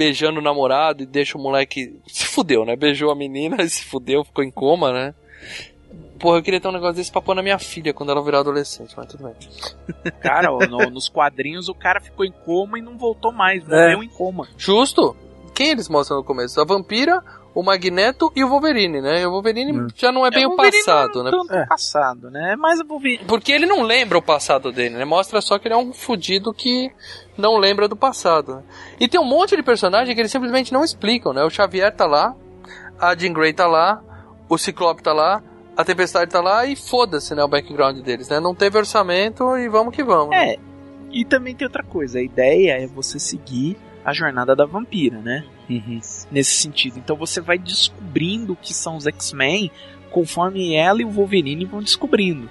beijando 0.00 0.40
o 0.40 0.42
namorado 0.42 1.02
e 1.02 1.06
deixa 1.06 1.36
o 1.36 1.40
moleque. 1.42 1.94
Se 2.06 2.24
fudeu, 2.24 2.64
né? 2.64 2.74
Beijou 2.74 3.10
a 3.10 3.14
menina 3.14 3.62
e 3.62 3.68
se 3.68 3.84
fudeu, 3.84 4.24
ficou 4.24 4.42
em 4.42 4.50
coma, 4.50 4.90
né? 4.94 5.14
Porra, 6.18 6.38
eu 6.38 6.42
queria 6.42 6.58
ter 6.60 6.68
um 6.68 6.72
negócio 6.72 6.94
desse 6.96 7.12
pra 7.12 7.20
pôr 7.20 7.34
na 7.34 7.42
minha 7.42 7.58
filha 7.58 7.92
quando 7.92 8.10
ela 8.10 8.22
virar 8.24 8.40
adolescente, 8.40 8.94
mas 8.96 9.06
tudo 9.06 9.24
bem. 9.24 9.34
Cara, 10.20 10.48
no- 10.68 10.88
nos 10.90 11.08
quadrinhos 11.08 11.68
o 11.68 11.74
cara 11.74 12.00
ficou 12.00 12.24
em 12.24 12.32
coma 12.32 12.78
e 12.78 12.82
não 12.82 12.96
voltou 12.96 13.30
mais, 13.32 13.62
morreu 13.66 14.02
em 14.02 14.08
coma. 14.08 14.48
Justo? 14.56 15.14
Quem 15.54 15.68
eles 15.70 15.88
mostram 15.90 16.16
no 16.18 16.24
começo? 16.24 16.58
A 16.60 16.64
vampira, 16.64 17.22
o 17.60 17.62
Magneto 17.62 18.32
e 18.34 18.42
o 18.42 18.48
Wolverine, 18.48 19.00
né? 19.00 19.20
E 19.20 19.26
o 19.26 19.30
Wolverine 19.30 19.88
já 19.94 20.10
não 20.10 20.24
é 20.26 20.30
bem 20.30 20.44
É, 20.44 20.46
o 20.46 20.50
Wolverine 20.50 20.78
passado, 20.84 21.22
não 21.22 21.24
né? 21.24 21.28
é 21.28 21.32
tanto 21.32 21.54
o 21.64 21.68
passado, 21.68 22.30
né? 22.30 22.52
É 22.52 22.56
mais 22.56 22.80
o 22.80 22.84
Wolverine. 22.86 23.24
Porque 23.26 23.52
ele 23.52 23.66
não 23.66 23.82
lembra 23.82 24.16
o 24.18 24.22
passado 24.22 24.72
dele, 24.72 24.96
né? 24.96 25.04
Mostra 25.04 25.40
só 25.40 25.58
que 25.58 25.68
ele 25.68 25.74
é 25.74 25.76
um 25.76 25.92
fudido 25.92 26.52
que 26.54 26.90
não 27.36 27.56
lembra 27.58 27.86
do 27.86 27.96
passado. 27.96 28.56
né? 28.56 28.62
E 28.98 29.06
tem 29.08 29.20
um 29.20 29.24
monte 29.24 29.56
de 29.56 29.62
personagem 29.62 30.14
que 30.14 30.20
eles 30.20 30.30
simplesmente 30.32 30.72
não 30.72 30.82
explicam, 30.84 31.32
né? 31.32 31.44
O 31.44 31.50
Xavier 31.50 31.94
tá 31.94 32.06
lá, 32.06 32.34
a 32.98 33.14
Jean 33.16 33.32
Grey 33.32 33.52
tá 33.52 33.66
lá, 33.66 34.02
o 34.48 34.56
Ciclope 34.58 35.02
tá 35.02 35.12
lá, 35.12 35.42
a 35.76 35.84
Tempestade 35.84 36.30
tá 36.30 36.40
lá 36.40 36.64
e 36.66 36.74
foda-se, 36.76 37.34
né? 37.34 37.44
O 37.44 37.48
background 37.48 37.98
deles, 38.00 38.28
né? 38.28 38.40
Não 38.40 38.54
teve 38.54 38.78
orçamento 38.78 39.56
e 39.56 39.68
vamos 39.68 39.94
que 39.94 40.02
vamos. 40.02 40.30
né? 40.30 40.52
É, 40.54 40.58
e 41.10 41.24
também 41.24 41.54
tem 41.54 41.66
outra 41.66 41.82
coisa, 41.82 42.18
a 42.18 42.22
ideia 42.22 42.82
é 42.82 42.86
você 42.86 43.18
seguir 43.18 43.76
a 44.04 44.12
jornada 44.12 44.56
da 44.56 44.64
vampira, 44.64 45.18
né? 45.18 45.44
Nesse 46.30 46.54
sentido. 46.56 46.98
Então 46.98 47.16
você 47.16 47.40
vai 47.40 47.58
descobrindo 47.58 48.54
o 48.54 48.56
que 48.56 48.74
são 48.74 48.96
os 48.96 49.06
X-Men 49.06 49.70
conforme 50.10 50.74
ela 50.74 51.00
e 51.00 51.04
o 51.04 51.10
Wolverine 51.10 51.64
vão 51.64 51.82
descobrindo. 51.82 52.48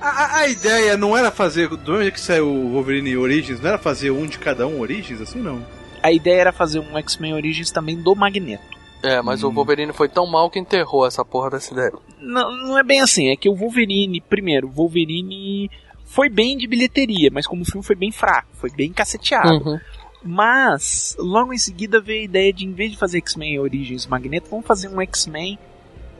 A, 0.00 0.08
a- 0.08 0.36
a 0.40 0.48
ideia 0.48 0.96
não 0.96 1.16
era 1.16 1.30
fazer. 1.30 1.68
De 1.68 1.90
onde 1.90 2.08
é 2.08 2.10
que 2.10 2.20
saiu 2.20 2.46
o 2.48 2.72
Wolverine 2.72 3.16
Origins? 3.16 3.60
Não 3.60 3.68
era 3.68 3.78
fazer 3.78 4.10
um 4.10 4.26
de 4.26 4.38
cada 4.38 4.66
um 4.66 4.80
Origins, 4.80 5.20
assim 5.20 5.40
não? 5.40 5.64
A 6.02 6.12
ideia 6.12 6.40
era 6.42 6.52
fazer 6.52 6.78
um 6.78 6.96
X-Men 6.98 7.34
Origins 7.34 7.70
também 7.70 7.96
do 8.00 8.14
Magneto. 8.14 8.76
É, 9.02 9.20
mas 9.22 9.42
o 9.44 9.50
Wolverine 9.50 9.92
foi 9.92 10.08
tão 10.08 10.26
mal 10.26 10.50
que 10.50 10.58
enterrou 10.58 11.06
essa 11.06 11.24
porra 11.24 11.50
dessa 11.50 11.72
ideia. 11.72 11.92
Não, 12.20 12.50
não 12.68 12.78
é 12.78 12.82
bem 12.82 13.00
assim, 13.00 13.30
é 13.30 13.36
que 13.36 13.48
o 13.48 13.54
Wolverine, 13.54 14.20
primeiro, 14.20 14.66
o 14.68 14.70
Wolverine 14.70 15.70
foi 16.04 16.28
bem 16.28 16.56
de 16.56 16.66
bilheteria, 16.66 17.28
mas 17.32 17.46
como 17.46 17.62
o 17.62 17.64
filme 17.64 17.84
foi 17.84 17.94
bem 17.94 18.10
fraco, 18.10 18.48
foi 18.54 18.70
bem 18.70 18.92
caceteado. 18.92 19.50
Uhum. 19.50 19.80
Mas, 20.26 21.16
logo 21.18 21.52
em 21.52 21.58
seguida 21.58 22.00
veio 22.00 22.22
a 22.22 22.24
ideia 22.24 22.52
de, 22.52 22.66
em 22.66 22.72
vez 22.72 22.92
de 22.92 22.98
fazer 22.98 23.18
X-Men 23.18 23.58
Origins 23.60 24.06
Magneto, 24.06 24.48
vamos 24.50 24.66
fazer 24.66 24.88
um 24.88 25.00
X-Men 25.00 25.58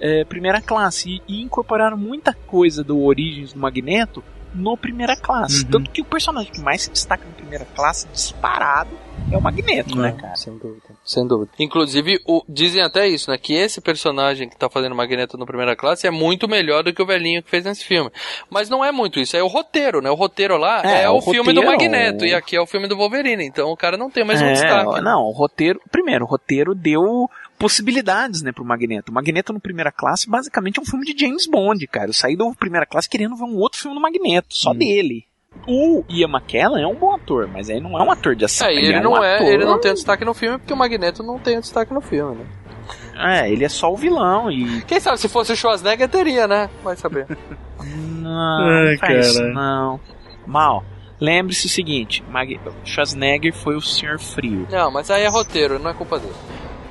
é, 0.01 0.25
primeira 0.25 0.61
classe. 0.61 1.11
E, 1.11 1.23
e 1.27 1.43
incorporaram 1.43 1.97
muita 1.97 2.33
coisa 2.33 2.85
do 2.85 3.03
Origins 3.03 3.53
do 3.53 3.59
Magneto 3.59 4.23
no 4.55 4.77
primeira 4.77 5.17
classe. 5.17 5.65
Uhum. 5.65 5.71
Tanto 5.71 5.91
que 5.91 6.01
o 6.01 6.05
personagem 6.05 6.53
que 6.53 6.61
mais 6.61 6.83
se 6.83 6.91
destaca 6.91 7.25
na 7.25 7.33
primeira 7.33 7.65
classe, 7.75 8.07
disparado, 8.09 8.91
é 9.33 9.37
o 9.37 9.41
Magneto, 9.43 9.97
né, 9.97 10.13
cara? 10.13 10.37
Sem 10.37 10.57
dúvida. 10.57 10.83
Sem 11.05 11.27
dúvida. 11.27 11.51
Inclusive, 11.59 12.21
o- 12.27 12.43
dizem 12.49 12.83
até 12.83 13.09
isso, 13.09 13.31
né? 13.31 13.39
Que 13.39 13.55
esse 13.55 13.81
personagem 13.81 14.49
que 14.49 14.57
tá 14.57 14.69
fazendo 14.71 14.95
Magneto 14.95 15.37
no 15.37 15.47
primeira 15.47 15.75
classe 15.77 16.07
é 16.07 16.11
muito 16.11 16.49
melhor 16.49 16.83
do 16.85 16.93
que 16.93 17.03
o 17.03 17.07
velhinho 17.07 17.43
que 17.43 17.51
fez 17.51 17.65
nesse 17.65 17.85
filme. 17.85 18.11
Mas 18.51 18.69
não 18.69 18.85
é 18.85 18.93
muito 18.93 19.19
isso, 19.21 19.37
é 19.37 19.43
o 19.43 19.47
roteiro, 19.49 20.01
né? 20.01 20.11
O 20.11 20.15
roteiro 20.15 20.57
lá 20.57 20.83
é, 20.85 21.03
É, 21.03 21.11
o, 21.11 21.17
o 21.17 21.23
filme 21.23 21.53
do 21.53 21.61
roteiro- 21.61 21.93
Magneto 21.93 22.25
e 22.25 22.35
aqui 22.35 22.57
é 22.57 22.61
o 22.61 22.67
filme 22.67 22.87
do 22.89 22.97
Wolverine. 22.97 23.45
Então 23.45 23.71
o 23.71 23.77
cara 23.77 23.97
não 23.97 24.11
tem 24.11 24.25
mais 24.25 24.41
um 24.41 24.45
É, 24.47 24.53
destaque. 24.53 24.95
né? 24.95 25.01
Não, 25.01 25.23
o 25.23 25.33
roteiro. 25.33 25.81
Primeiro, 25.91 26.25
o 26.25 26.29
roteiro 26.29 26.75
deu 26.75 27.29
possibilidades, 27.59 28.43
né, 28.43 28.53
pro 28.53 28.65
Magneto. 28.65 29.11
O 29.11 29.15
Magneto 29.15 29.53
no 29.53 29.61
Primeira 29.61 29.91
Classe 29.91 30.29
basicamente 30.29 30.79
é 30.79 30.83
um 30.83 30.85
filme 30.85 31.07
de 31.07 31.19
James 31.19 31.47
Bond, 31.47 31.87
cara. 31.87 32.09
Eu 32.11 32.15
saí 32.15 32.37
do 32.37 32.53
Primeira 32.55 32.85
Classe 32.87 33.09
querendo 33.09 33.35
ver 33.35 33.45
um 33.45 33.57
outro 33.57 33.81
filme 33.81 33.97
do 33.97 34.01
Magneto, 34.01 34.49
só 34.55 34.71
Hum. 34.73 34.77
dele. 34.77 35.25
O 35.67 36.05
Ian 36.09 36.29
McKellen 36.29 36.83
é 36.83 36.87
um 36.87 36.95
bom 36.95 37.15
ator, 37.15 37.49
mas 37.53 37.69
aí 37.71 37.81
não 37.81 37.99
é 37.99 38.03
um 38.03 38.11
ator 38.11 38.35
de 38.35 38.45
ação. 38.45 38.67
É, 38.69 38.75
e 38.75 38.79
ele, 38.79 38.93
é 38.95 39.01
um 39.01 39.03
não 39.03 39.25
é, 39.25 39.37
ator- 39.37 39.47
ele 39.47 39.65
não 39.65 39.81
tem 39.81 39.95
destaque 39.95 40.25
no 40.25 40.35
filme 40.35 40.59
porque 40.59 40.73
o 40.73 40.77
Magneto 40.77 41.23
não 41.23 41.39
tem 41.39 41.59
destaque 41.61 41.93
no 41.95 42.01
filme, 42.01 42.37
né? 42.37 42.45
É, 43.19 43.51
ele 43.51 43.65
é 43.65 43.69
só 43.69 43.93
o 43.93 43.97
vilão 43.97 44.51
e. 44.51 44.83
Quem 44.83 45.01
sabe 45.01 45.19
se 45.19 45.29
fosse 45.29 45.53
o 45.53 45.57
Schwarzenegger 45.57 46.09
teria, 46.09 46.47
né? 46.47 46.69
Vai 46.85 46.97
saber. 46.97 47.27
Não, 47.83 48.59
Ai, 48.61 48.93
não 48.93 48.99
faz 48.99 49.27
isso, 49.29 49.39
cara. 49.39 49.53
não. 49.53 50.01
Mal. 50.47 50.85
Lembre-se 51.21 51.67
o 51.67 51.71
seguinte: 51.71 52.23
Mag... 52.29 52.61
Schwarzenegger 52.85 53.55
foi 53.55 53.75
o 53.75 53.81
Senhor 53.81 54.19
Frio. 54.19 54.67
Não, 54.71 54.91
mas 54.91 55.11
aí 55.11 55.23
é 55.23 55.29
roteiro, 55.29 55.79
não 55.79 55.91
é 55.91 55.95
culpa 55.95 56.19
dele. 56.19 56.35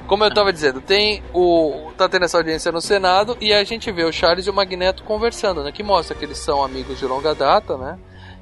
Como 0.07 0.23
eu 0.23 0.33
tava 0.33 0.51
dizendo, 0.53 0.81
tem 0.81 1.23
o. 1.33 1.91
tá 1.97 2.07
tendo 2.09 2.25
essa 2.25 2.37
audiência 2.37 2.71
no 2.71 2.81
Senado 2.81 3.37
e 3.39 3.53
a 3.53 3.63
gente 3.63 3.91
vê 3.91 4.03
o 4.03 4.11
Charles 4.11 4.45
e 4.45 4.49
o 4.49 4.53
Magneto 4.53 5.03
conversando, 5.03 5.63
né? 5.63 5.71
Que 5.71 5.81
mostra 5.83 6.15
que 6.15 6.25
eles 6.25 6.37
são 6.37 6.63
amigos 6.63 6.99
de 6.99 7.05
longa 7.05 7.33
data, 7.33 7.77
né? 7.77 7.97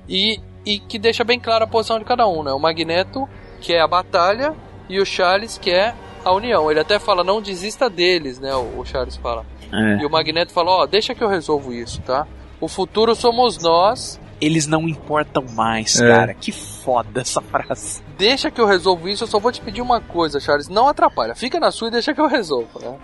E, 0.07 0.39
e 0.65 0.79
que 0.79 0.99
deixa 0.99 1.23
bem 1.23 1.39
clara 1.39 1.65
a 1.65 1.67
posição 1.67 1.99
de 1.99 2.05
cada 2.05 2.27
um, 2.27 2.43
né? 2.43 2.51
O 2.51 2.59
Magneto, 2.59 3.27
que 3.61 3.73
é 3.73 3.81
a 3.81 3.87
batalha, 3.87 4.55
e 4.89 4.99
o 4.99 5.05
Charles, 5.05 5.57
que 5.57 5.71
é 5.71 5.93
a 6.23 6.33
união. 6.33 6.69
Ele 6.69 6.79
até 6.79 6.99
fala, 6.99 7.23
não 7.23 7.41
desista 7.41 7.89
deles, 7.89 8.39
né? 8.39 8.53
O, 8.55 8.79
o 8.79 8.85
Charles 8.85 9.15
fala. 9.17 9.45
É. 9.71 10.01
E 10.01 10.05
o 10.05 10.09
Magneto 10.09 10.51
fala, 10.51 10.71
ó, 10.71 10.85
deixa 10.85 11.15
que 11.15 11.23
eu 11.23 11.27
resolvo 11.27 11.73
isso, 11.73 12.01
tá? 12.01 12.27
O 12.61 12.67
futuro 12.67 13.15
somos 13.15 13.61
nós, 13.61 14.19
Eles 14.43 14.67
não 14.67 14.87
importam 14.89 15.45
mais, 15.53 15.99
É. 15.99 16.07
cara. 16.07 16.33
Que 16.33 16.51
foda 16.51 17.21
essa 17.21 17.41
frase. 17.41 18.01
deixa 18.17 18.51
que 18.51 18.59
eu 18.61 18.65
resolvo 18.65 19.07
isso, 19.09 19.23
eu 19.23 19.27
só 19.27 19.39
vou 19.39 19.51
te 19.51 19.61
pedir 19.61 19.81
uma 19.81 19.99
coisa, 20.01 20.39
Charles, 20.39 20.67
não 20.69 20.87
atrapalha, 20.87 21.33
fica 21.35 21.59
na 21.59 21.71
sua 21.71 21.87
e 21.87 21.91
deixa 21.91 22.13
que 22.13 22.21
eu 22.21 22.27
resolvo, 22.27 22.79
né? 22.79 22.97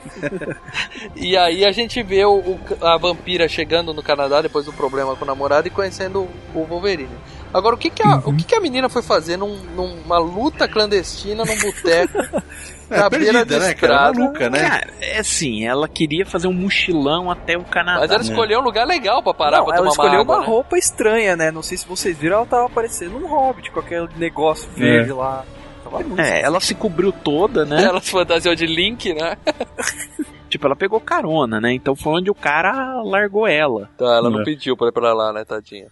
e 1.16 1.36
aí 1.38 1.66
a 1.66 1.72
gente 1.72 2.02
vê 2.04 2.24
o, 2.26 2.36
o- 2.40 2.60
a 2.86 2.98
vampira 2.98 3.48
chegando 3.48 3.94
no 3.94 4.04
Canadá 4.04 4.42
depois 4.42 4.66
do 4.66 4.74
problema 4.74 5.16
com 5.16 5.24
o 5.24 5.28
namorado 5.28 5.68
e 5.68 5.72
conhecendo 5.72 6.28
o 6.54 6.64
Wolverine. 6.66 7.10
Agora, 7.54 7.76
o 7.76 7.78
que 7.78 7.90
que 7.90 8.04
a, 8.04 8.18
o 8.18 8.36
que 8.36 8.44
que 8.44 8.56
a 8.56 8.60
menina 8.60 8.88
foi 8.90 9.02
fazer 9.02 9.36
num- 9.38 9.58
numa 9.76 10.20
luta 10.20 10.68
clandestina 10.68 11.44
num 11.46 11.58
boteco 11.60 12.14
É, 12.90 13.00
na 13.00 13.10
beira 13.10 13.46
da 13.46 13.46
perdida, 13.46 13.60
né, 13.60 13.74
cara? 13.74 13.94
estrada? 13.94 14.20
Maluca, 14.20 14.50
né? 14.50 14.70
Cara, 14.70 14.88
é 15.02 15.20
assim, 15.20 15.66
ela 15.66 15.88
queria 15.88 16.26
fazer 16.26 16.48
um 16.48 16.54
mochilão 16.54 17.30
até 17.30 17.58
o 17.58 17.64
Canadá. 17.64 18.00
Mas 18.02 18.10
ela 18.12 18.20
né? 18.24 18.30
escolheu 18.30 18.60
um 18.60 18.64
lugar 18.64 18.86
legal 18.88 19.22
pra 19.24 19.34
parar 19.34 19.58
Não, 19.58 19.66
pra 19.66 19.76
ela 19.76 19.84
tomar 19.84 19.92
escolheu 19.92 20.22
água, 20.22 20.36
uma 20.36 20.42
né? 20.42 20.48
roupa 20.48 20.78
estranha, 20.78 21.36
né? 21.36 21.52
Não 21.52 21.62
sei 21.64 21.78
se 21.78 21.88
vocês 21.88 22.18
viram, 22.18 22.38
ela 22.38 22.46
tava 22.46 22.70
parecendo 22.70 23.18
um 23.18 23.28
hobbit 23.28 23.72
com 23.72 23.80
aquele 23.80 24.08
negócio 24.18 24.70
verde 24.76 25.12
lá. 25.12 25.44
Tava 25.84 26.00
muito 26.00 26.20
É, 26.22 26.42
ela 26.42 26.60
se 26.60 26.76
cobriu 26.76 27.12
toda, 27.12 27.64
né? 27.66 27.84
Ela 27.84 28.02
se 28.02 28.12
fantasiou 28.12 28.56
de 28.56 28.66
Link, 28.66 29.14
né? 29.14 29.38
Tipo, 30.50 30.66
ela 30.66 30.76
pegou 30.76 31.00
carona, 31.00 31.62
né? 31.62 31.72
Então 31.74 31.96
foi 31.96 32.14
onde 32.14 32.32
o 32.32 32.34
cara 32.34 33.04
largou 33.04 33.46
ela. 33.48 33.88
Tá, 33.96 34.06
ela 34.06 34.32
não 34.32 34.42
É. 34.42 34.44
pediu 34.44 34.76
pra 34.76 34.88
ir 34.88 34.92
pra 34.92 35.14
lá, 35.14 35.32
né, 35.32 35.46
tadinha. 35.46 35.86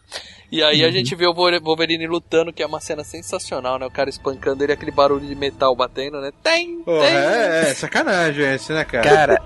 E 0.49 0.63
aí 0.63 0.83
a 0.85 0.89
gente 0.91 1.13
vê 1.13 1.27
o 1.27 1.33
Wolver- 1.33 1.61
Wolverine 1.61 2.07
lutando, 2.07 2.53
que 2.53 2.63
é 2.63 2.65
uma 2.65 2.79
cena 2.79 3.03
sensacional, 3.03 3.77
né? 3.77 3.85
O 3.85 3.91
cara 3.91 4.09
espancando 4.09 4.63
ele, 4.63 4.71
aquele 4.71 4.91
barulho 4.91 5.25
de 5.27 5.35
metal 5.35 5.75
batendo, 5.75 6.21
né? 6.21 6.31
Tem, 6.41 6.79
Porra, 6.83 7.05
tem. 7.05 7.15
é, 7.15 7.59
é 7.69 7.73
sacanagem 7.73 8.53
esse, 8.53 8.71
né, 8.71 8.85
cara? 8.85 9.03
Cara, 9.03 9.41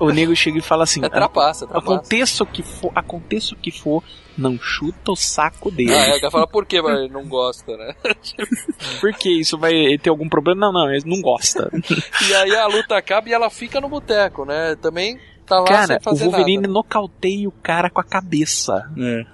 o 0.00 0.10
nego 0.10 0.34
chega 0.34 0.58
e 0.58 0.62
fala 0.62 0.82
assim: 0.84 1.04
É 1.04 1.08
trapaça, 1.08 1.66
trapaça. 1.66 1.92
aconteça 1.94 2.42
o 2.42 2.46
que 2.46 2.62
for, 2.62 2.90
aconteça 2.94 3.54
o 3.54 3.56
que 3.56 3.70
for, 3.70 4.02
não 4.36 4.58
chuta 4.58 5.12
o 5.12 5.16
saco 5.16 5.70
dele. 5.70 5.94
Ah, 5.94 6.06
é, 6.08 6.16
o 6.16 6.20
cara 6.20 6.30
fala, 6.32 6.46
por 6.48 6.66
que, 6.66 6.82
mas 6.82 6.98
ele 6.98 7.12
não 7.12 7.24
gosta, 7.28 7.76
né? 7.76 7.94
Porque 9.00 9.28
isso 9.30 9.56
vai 9.58 9.72
ele 9.72 9.98
ter 9.98 10.10
algum 10.10 10.28
problema? 10.28 10.60
Não, 10.60 10.72
não, 10.72 10.92
ele 10.92 11.04
não 11.06 11.20
gosta. 11.20 11.70
E 12.28 12.34
aí 12.34 12.54
a 12.56 12.66
luta 12.66 12.96
acaba 12.96 13.28
e 13.28 13.32
ela 13.32 13.50
fica 13.50 13.80
no 13.80 13.88
boteco, 13.88 14.44
né? 14.44 14.76
Também 14.80 15.18
tá 15.52 15.60
lá 15.60 15.66
cara, 15.66 16.00
sem 16.02 16.12
o 16.12 16.16
Wolverine 16.16 16.62
nada. 16.62 16.72
nocauteia 16.72 17.48
o 17.48 17.52
cara 17.52 17.90
com 17.90 18.00
a 18.00 18.04
cabeça. 18.04 18.90
É. 18.98 19.24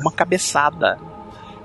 Uma 0.00 0.12
cabeçada. 0.12 0.98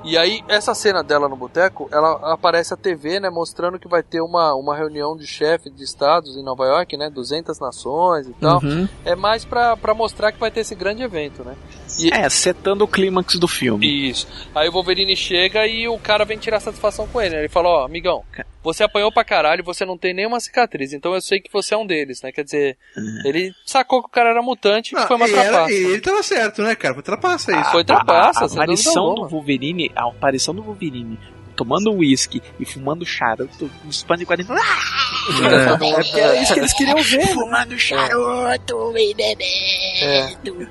E 0.07 0.15
aí, 0.19 0.43
essa 0.47 0.75
cena 0.75 1.03
dela 1.03 1.27
no 1.27 1.35
boteco, 1.35 1.89
ela 1.91 2.31
aparece 2.31 2.71
a 2.71 2.77
TV, 2.77 3.19
né, 3.19 3.27
mostrando 3.31 3.79
que 3.79 3.87
vai 3.87 4.03
ter 4.03 4.21
uma, 4.21 4.53
uma 4.53 4.75
reunião 4.77 5.17
de 5.17 5.25
chefe 5.25 5.67
de 5.67 5.83
estados 5.83 6.37
em 6.37 6.43
Nova 6.43 6.63
York, 6.63 6.95
né, 6.95 7.09
200 7.09 7.59
nações 7.59 8.27
e 8.27 8.33
tal. 8.33 8.61
Uhum. 8.63 8.87
É 9.03 9.15
mais 9.15 9.45
pra, 9.45 9.75
pra 9.75 9.95
mostrar 9.95 10.31
que 10.31 10.39
vai 10.39 10.51
ter 10.51 10.59
esse 10.59 10.75
grande 10.75 11.01
evento, 11.01 11.43
né. 11.43 11.55
E, 11.99 12.13
É, 12.13 12.29
setando 12.29 12.83
o 12.83 12.87
clímax 12.87 13.39
do 13.39 13.47
filme. 13.47 14.09
Isso. 14.11 14.27
Aí 14.53 14.69
o 14.69 14.71
Wolverine 14.71 15.15
chega 15.15 15.65
e 15.65 15.87
o 15.87 15.97
cara 15.97 16.23
vem 16.23 16.37
tirar 16.37 16.59
satisfação 16.59 17.07
com 17.07 17.19
ele. 17.19 17.33
né? 17.33 17.39
Ele 17.41 17.49
fala, 17.49 17.69
ó, 17.69 17.85
amigão, 17.85 18.23
você 18.65 18.83
apanhou 18.83 19.11
pra 19.13 19.23
caralho, 19.23 19.63
você 19.63 19.85
não 19.85 19.97
tem 19.97 20.13
nenhuma 20.13 20.39
cicatriz, 20.39 20.91
então 20.91 21.13
eu 21.13 21.21
sei 21.21 21.39
que 21.39 21.49
você 21.53 21.73
é 21.73 21.77
um 21.77 21.85
deles, 21.85 22.21
né? 22.21 22.31
Quer 22.31 22.43
dizer, 22.43 22.77
ele 23.23 23.53
sacou 23.65 24.01
que 24.01 24.09
o 24.09 24.11
cara 24.11 24.31
era 24.31 24.41
mutante 24.41 24.93
e 24.95 24.99
foi 25.07 25.15
uma 25.15 25.27
era- 25.29 25.41
trapaça. 25.49 25.71
e 25.71 25.75
ele 25.85 26.01
tava 26.01 26.23
certo, 26.23 26.61
né, 26.63 26.75
cara? 26.75 26.93
Foi 26.95 27.03
trapaça 27.03 27.51
isso. 27.57 27.71
Foi 27.71 27.83
trapaça, 27.85 28.41
a, 28.41 28.43
a 28.43 28.47
dúvida 28.47 28.63
aparição 28.63 29.13
do 29.15 29.27
Wolverine, 29.27 29.91
a 29.95 30.07
aparição 30.09 30.53
do 30.53 30.61
Wolverine 30.63 31.17
tomando 31.55 31.93
uísque 31.93 32.41
e 32.59 32.65
fumando 32.65 33.05
charuto, 33.05 33.71
os 33.87 34.01
fãs 34.01 34.19
de 34.19 34.25
quadrinhos. 34.25 34.51
Ah! 34.51 35.05
É, 35.41 35.77
porque 36.03 36.19
era 36.19 36.35
isso 36.41 36.53
que 36.53 36.59
eles 36.59 36.73
queriam 36.73 37.01
ver. 37.01 37.27
Fumando 37.29 37.79
charuto 37.79 38.93
e 38.97 39.13
bebendo. 39.13 40.69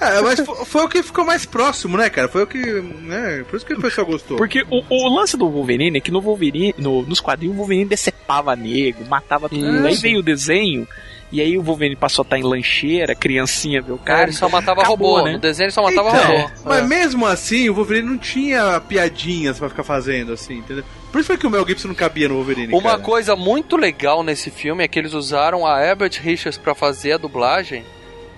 Ah, 0.00 0.20
mas 0.22 0.40
fo- 0.40 0.64
foi 0.64 0.84
o 0.84 0.88
que 0.88 1.02
ficou 1.02 1.24
mais 1.24 1.44
próximo, 1.46 1.96
né, 1.96 2.10
cara? 2.10 2.28
Foi 2.28 2.42
o 2.42 2.46
que. 2.46 2.58
Né, 2.58 3.44
por 3.48 3.56
isso 3.56 3.64
que 3.66 3.74
o 3.74 3.80
pessoal 3.80 4.06
gostou. 4.06 4.36
Porque 4.36 4.64
o, 4.70 4.82
o 4.88 5.08
lance 5.14 5.36
do 5.36 5.48
Wolverine 5.48 5.98
é 5.98 6.00
que 6.00 6.10
no 6.10 6.20
Wolverine, 6.20 6.74
no- 6.78 7.02
nos 7.02 7.20
quadrinhos, 7.20 7.54
o 7.54 7.58
Wolverine 7.58 7.86
decepava 7.86 8.54
nego, 8.56 9.04
matava 9.08 9.48
todo 9.48 9.58
mundo. 9.58 9.86
Aí 9.86 9.92
Isso. 9.94 10.02
veio 10.02 10.18
o 10.18 10.22
desenho, 10.22 10.86
e 11.30 11.40
aí 11.40 11.56
o 11.56 11.62
Wolverine 11.62 11.96
passou 11.96 12.22
a 12.22 12.24
estar 12.26 12.38
em 12.38 12.42
lancheira, 12.42 13.14
criancinha 13.14 13.80
viu 13.80 13.94
o 13.94 13.98
Cara, 13.98 14.18
cara. 14.18 14.28
ele 14.30 14.36
só 14.36 14.48
matava 14.48 14.82
acabou, 14.82 15.16
robô. 15.16 15.24
né? 15.24 15.32
No 15.32 15.38
desenho 15.38 15.66
ele 15.66 15.72
só 15.72 15.82
matava 15.82 16.08
Então, 16.10 16.36
robô. 16.42 16.50
Mas 16.64 16.78
É. 16.78 16.82
mesmo 16.86 17.26
assim, 17.26 17.68
o 17.70 17.74
Wolverine 17.74 18.08
não 18.10 18.18
tinha 18.18 18.80
piadinhas 18.80 19.58
pra 19.58 19.68
ficar 19.70 19.84
fazendo, 19.84 20.32
assim, 20.32 20.58
entendeu? 20.58 20.84
Por 21.10 21.18
isso 21.20 21.26
foi 21.26 21.36
que 21.38 21.46
o 21.46 21.50
Mel 21.50 21.66
Gibson 21.66 21.88
não 21.88 21.94
cabia 21.94 22.28
no 22.28 22.34
Wolverine. 22.36 22.72
Uma 22.74 22.90
cara. 22.92 22.98
coisa 23.02 23.36
muito 23.36 23.76
legal 23.76 24.22
nesse 24.22 24.50
filme 24.50 24.82
é 24.84 24.88
que 24.88 24.98
eles 24.98 25.12
usaram 25.14 25.66
a 25.66 25.82
Herbert 25.84 26.12
Richards 26.20 26.58
pra 26.58 26.74
fazer 26.74 27.12
a 27.12 27.16
dublagem. 27.18 27.84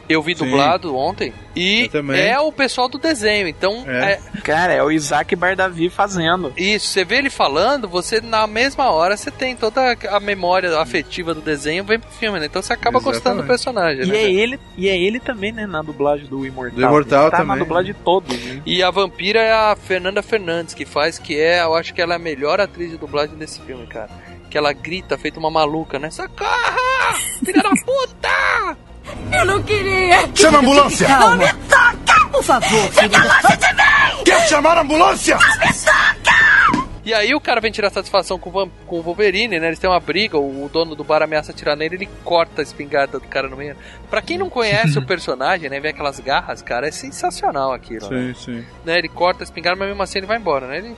Eu 0.09 0.23
vi 0.23 0.37
Sim. 0.37 0.45
dublado 0.45 0.95
ontem. 0.97 1.33
E 1.57 1.89
é 2.15 2.39
o 2.41 2.51
pessoal 2.53 2.89
do 2.89 2.99
desenho. 2.99 3.47
Então, 3.49 3.85
É. 3.87 4.13
é. 4.35 4.41
Cara, 4.43 4.73
é 4.73 4.83
o 4.83 4.91
Isaac 4.91 5.35
Bardavi 5.37 5.89
fazendo. 5.89 6.53
isso. 6.57 6.89
Você 6.89 7.05
vê 7.05 7.17
ele 7.17 7.31
falando, 7.31 7.89
você 7.89 8.21
na 8.21 8.47
mesma 8.47 8.91
hora 8.91 9.17
você 9.17 9.31
tem 9.31 9.55
toda 9.57 9.97
a 10.11 10.21
memória 10.21 10.79
afetiva 10.79 11.33
do 11.33 11.41
desenho 11.41 11.85
vem 11.85 11.99
pro 11.99 12.11
filme, 12.11 12.39
né? 12.41 12.47
Então 12.47 12.61
você 12.61 12.73
acaba 12.73 12.99
gostando 12.99 13.43
do 13.43 13.45
Exatamente. 13.45 13.47
personagem, 13.49 14.03
E 14.05 14.07
né? 14.09 14.19
é 14.19 14.31
ele, 14.33 14.61
e 14.77 14.89
é 14.89 14.97
ele 14.99 15.21
também, 15.21 15.53
né, 15.53 15.67
na 15.67 15.81
dublagem 15.83 16.27
do 16.27 16.45
Imortal. 16.45 16.77
Do 16.77 16.83
Imortal 16.83 17.23
Ele 17.23 17.31
tá 17.31 17.37
também. 17.39 17.57
na 17.57 17.63
dublagem 17.63 17.93
de 17.93 17.99
todos, 18.01 18.37
né? 18.45 18.63
E 18.67 18.83
a 18.83 18.91
vampira 18.91 19.41
é 19.41 19.53
a 19.53 19.77
Fernanda 19.77 20.23
Fernandes 20.23 20.75
que 20.75 20.85
faz, 20.85 21.19
que 21.19 21.39
é, 21.39 21.63
eu 21.63 21.75
acho 21.75 21.95
que 21.95 22.01
ela 22.03 22.15
é 22.15 22.17
a 22.17 22.19
melhor 22.19 22.61
atriz 22.61 22.91
de 22.91 22.97
dublagem 22.99 23.37
desse 23.37 23.61
filme, 23.61 23.87
cara. 23.87 24.11
Que 24.51 24.59
ela 24.59 24.73
grita, 24.73 25.17
feito 25.19 25.39
uma 25.41 25.51
maluca, 25.51 25.99
né? 25.99 26.11
Socorro! 26.11 27.17
Filha 27.45 27.63
da 27.63 27.71
puta! 27.71 28.77
Eu 29.39 29.45
não 29.45 29.63
queria. 29.63 30.29
Chama 30.35 30.59
a 30.59 30.61
ambulância! 30.61 31.09
Não 31.09 31.37
me 31.37 31.47
toca, 31.69 32.29
por 32.31 32.43
favor, 32.43 32.91
querido. 32.93 33.17
Quer 34.25 34.49
chamar 34.49 34.79
a 34.79 34.83
ambulância? 34.83 35.37
E 37.05 37.13
aí 37.13 37.35
o 37.35 37.41
cara 37.41 37.61
vem 37.61 37.71
tirar 37.71 37.91
satisfação 37.91 38.39
com 38.39 38.49
o, 38.49 38.53
Vam- 38.53 38.71
com 38.87 38.99
o 38.99 39.03
Wolverine, 39.03 39.61
né? 39.61 39.67
Eles 39.67 39.79
têm 39.79 39.91
uma 39.91 40.01
briga, 40.01 40.39
o, 40.39 40.71
dono 40.73 40.95
do 40.95 41.05
bar 41.05 41.21
ameaça 41.23 41.53
atirar 41.53 41.77
nele, 41.77 41.97
ele 41.97 42.09
corta 42.25 42.63
a 42.63 42.65
espingarda 42.65 43.19
do 43.19 43.27
cara 43.29 43.47
no 43.47 43.57
meio. 43.59 43.77
Pra 44.09 44.23
quem 44.23 44.39
não 44.39 44.49
conhece 44.49 44.97
o 44.99 45.05
personagem, 45.07 45.69
né? 45.69 45.79
Vê 45.81 45.89
aquelas 45.89 46.19
garras, 46.19 46.63
cara, 46.63 46.89
é 46.89 46.91
sensacional 46.91 47.75
aquilo, 47.75 48.09
né? 48.09 48.33
Sim, 48.35 48.45
sim. 48.61 48.65
né? 48.87 48.97
Ele 48.99 49.09
corta 49.09 49.43
a 49.43 49.45
espingarda, 49.45 49.79
mas 49.79 49.89
mesmo 49.89 50.03
assim 50.03 50.19
ele 50.19 50.27
vai 50.27 50.39
embora, 50.39 50.67
né? 50.67 50.79
Ele 50.79 50.97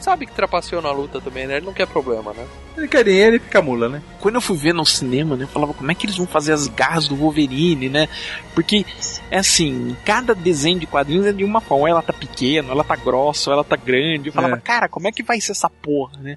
sabe 0.00 0.26
que 0.26 0.32
trapaceou 0.32 0.80
na 0.82 0.90
luta 0.92 1.20
também, 1.20 1.46
né? 1.46 1.56
Ele 1.56 1.66
não 1.66 1.72
quer 1.72 1.86
problema, 1.86 2.32
né? 2.32 2.46
Ele 2.76 2.88
quer 2.88 3.04
dinheiro 3.04 3.36
e 3.36 3.38
fica 3.38 3.62
mula, 3.62 3.88
né? 3.88 4.02
Quando 4.20 4.34
eu 4.34 4.40
fui 4.40 4.56
ver 4.56 4.74
no 4.74 4.84
cinema, 4.84 5.34
né, 5.36 5.44
eu 5.44 5.48
falava 5.48 5.72
como 5.72 5.90
é 5.90 5.94
que 5.94 6.04
eles 6.04 6.16
vão 6.16 6.26
fazer 6.26 6.52
as 6.52 6.68
garras 6.68 7.08
do 7.08 7.16
Wolverine, 7.16 7.88
né? 7.88 8.06
Porque, 8.54 8.84
é 9.30 9.38
assim, 9.38 9.96
cada 10.04 10.34
desenho 10.34 10.78
de 10.78 10.86
quadrinhos 10.86 11.26
é 11.26 11.32
de 11.32 11.42
uma 11.44 11.60
forma. 11.60 11.82
Ou 11.84 11.88
ela 11.88 12.02
tá 12.02 12.12
pequena, 12.12 12.68
ou 12.68 12.72
ela 12.74 12.84
tá 12.84 12.94
grossa, 12.96 13.50
ou 13.50 13.54
ela 13.54 13.64
tá 13.64 13.76
grande. 13.76 14.28
Eu 14.28 14.32
falava, 14.32 14.56
É. 14.56 14.60
cara, 14.60 14.88
como 14.88 15.08
é 15.08 15.12
que 15.12 15.22
vai 15.22 15.40
ser 15.40 15.52
essa 15.52 15.70
porra, 15.70 16.18
né? 16.20 16.36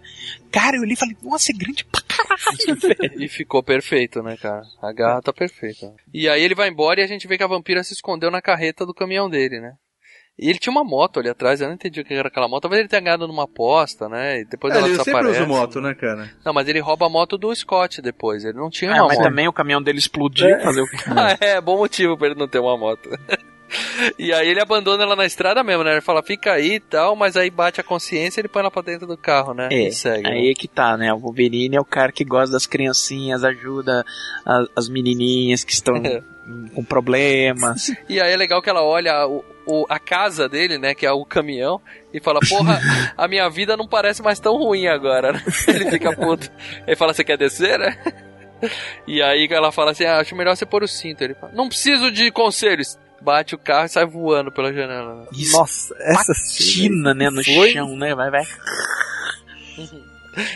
Cara, 0.51 0.77
eu 0.77 0.81
olhei 0.81 0.93
e 0.93 0.97
falei, 0.97 1.15
nossa, 1.21 1.51
é 1.51 1.55
grande 1.55 1.83
pra 1.85 2.01
caralho, 2.01 2.75
velho. 2.79 2.97
E 3.23 3.27
ficou 3.27 3.61
perfeito, 3.61 4.23
né, 4.23 4.37
cara? 4.37 4.61
A 4.81 4.93
garra 4.93 5.21
tá 5.21 5.33
perfeita. 5.33 5.93
E 6.13 6.27
aí 6.29 6.41
ele 6.41 6.55
vai 6.55 6.69
embora 6.69 7.01
e 7.01 7.03
a 7.03 7.07
gente 7.07 7.27
vê 7.27 7.37
que 7.37 7.43
a 7.43 7.47
vampira 7.47 7.83
se 7.83 7.93
escondeu 7.93 8.31
na 8.31 8.41
carreta 8.41 8.85
do 8.85 8.93
caminhão 8.93 9.29
dele, 9.29 9.59
né? 9.59 9.73
E 10.41 10.49
ele 10.49 10.57
tinha 10.57 10.71
uma 10.71 10.83
moto 10.83 11.19
ali 11.19 11.27
atrás, 11.29 11.59
eu 11.59 11.67
não 11.67 11.73
entendi 11.75 11.99
o 11.99 12.05
que 12.05 12.13
era 12.13 12.29
aquela 12.29 12.47
moto. 12.47 12.61
Talvez 12.61 12.79
ele 12.79 12.87
tenha 12.89 13.01
ganhado 13.01 13.27
numa 13.27 13.43
aposta, 13.43 14.07
né? 14.07 14.39
E 14.39 14.45
depois 14.45 14.73
É, 14.73 14.77
ela 14.77 14.87
ele 14.87 14.95
sempre 14.95 15.11
desaparece. 15.11 15.41
usa 15.41 15.47
moto, 15.47 15.81
né, 15.81 15.93
cara? 15.93 16.31
Não, 16.45 16.53
mas 16.53 16.67
ele 16.69 16.79
rouba 16.79 17.07
a 17.07 17.09
moto 17.09 17.37
do 17.37 17.53
Scott 17.53 18.01
depois. 18.01 18.45
Ele 18.45 18.57
não 18.57 18.69
tinha 18.69 18.91
Ah, 18.91 19.01
uma 19.01 19.07
mas 19.09 19.17
moto. 19.17 19.25
também 19.27 19.47
o 19.47 19.53
caminhão 19.53 19.81
dele 19.81 19.99
explodiu, 19.99 20.57
fazer 20.61 20.81
o? 20.81 20.85
Ah, 21.07 21.35
é, 21.41 21.59
bom 21.59 21.77
motivo 21.77 22.17
pra 22.17 22.27
ele 22.27 22.39
não 22.39 22.47
ter 22.47 22.59
uma 22.59 22.77
moto. 22.77 23.09
e 24.17 24.33
aí 24.33 24.47
ele 24.47 24.59
abandona 24.61 25.03
ela 25.03 25.15
na 25.15 25.25
estrada 25.25 25.63
mesmo, 25.63 25.83
né? 25.83 25.91
Ele 25.91 26.01
fala, 26.01 26.23
fica 26.23 26.53
aí 26.53 26.75
e 26.75 26.79
tal, 26.79 27.15
mas 27.15 27.35
aí 27.37 27.49
bate 27.49 27.79
a 27.79 27.83
consciência 27.83 28.39
e 28.39 28.41
ele 28.41 28.47
põe 28.47 28.61
ela 28.61 28.71
pra 28.71 28.81
dentro 28.81 29.05
do 29.05 29.17
carro, 29.17 29.53
né? 29.53 29.67
É, 29.71 29.87
e 29.89 29.91
segue. 29.91 30.23
né? 30.23 30.31
aí 30.31 30.49
é 30.49 30.53
que 30.53 30.67
tá, 30.67 30.97
né? 30.97 31.13
O 31.13 31.17
Wolverine 31.19 31.75
é 31.75 31.81
o 31.81 31.85
cara 31.85 32.11
que 32.11 32.23
gosta 32.23 32.51
das 32.51 32.65
criancinhas, 32.65 33.43
ajuda 33.43 34.03
a- 34.45 34.65
as 34.75 34.87
menininhas 34.89 35.63
que 35.63 35.73
estão 35.73 35.95
com 36.73 36.83
problemas. 36.83 37.91
E 38.07 38.19
aí 38.19 38.31
é 38.31 38.37
legal 38.37 38.61
que 38.61 38.69
ela 38.69 38.83
olha 38.83 39.27
o, 39.27 39.43
o- 39.69 39.85
a 39.89 39.99
casa 39.99 40.49
dele, 40.49 40.77
né? 40.77 40.93
Que 40.95 41.05
é 41.05 41.11
o 41.11 41.23
caminhão, 41.25 41.79
e 42.13 42.19
fala, 42.19 42.39
porra, 42.47 42.79
a 43.17 43.27
minha 43.27 43.49
vida 43.49 43.77
não 43.77 43.87
parece 43.87 44.21
mais 44.21 44.39
tão 44.39 44.55
ruim 44.57 44.87
agora, 44.87 45.33
né? 45.33 45.43
Ele 45.67 45.89
fica 45.91 46.15
puto. 46.15 46.49
Ele 46.87 46.95
fala, 46.95 47.13
você 47.13 47.23
quer 47.23 47.37
descer, 47.37 47.77
né? 47.77 47.97
E 49.07 49.21
aí 49.21 49.47
ela 49.49 49.71
fala 49.71 49.91
assim, 49.91 50.03
ah, 50.05 50.19
acho 50.19 50.35
melhor 50.35 50.55
você 50.55 50.65
pôr 50.65 50.83
o 50.83 50.87
cinto. 50.87 51.23
Ele 51.23 51.33
fala, 51.33 51.53
não 51.53 51.67
preciso 51.69 52.11
de 52.11 52.29
conselhos. 52.31 52.97
Bate 53.21 53.53
o 53.53 53.57
carro 53.57 53.85
e 53.85 53.89
sai 53.89 54.05
voando 54.05 54.49
pela 54.51 54.71
janela. 54.73 55.27
Isso 55.33 55.57
Nossa, 55.57 55.93
essa 55.99 56.33
patina, 56.33 57.13
né, 57.13 57.29
no 57.29 57.43
Foi? 57.43 57.71
chão, 57.71 57.95
né? 57.97 58.15
Vai, 58.15 58.29
vai. 58.31 58.43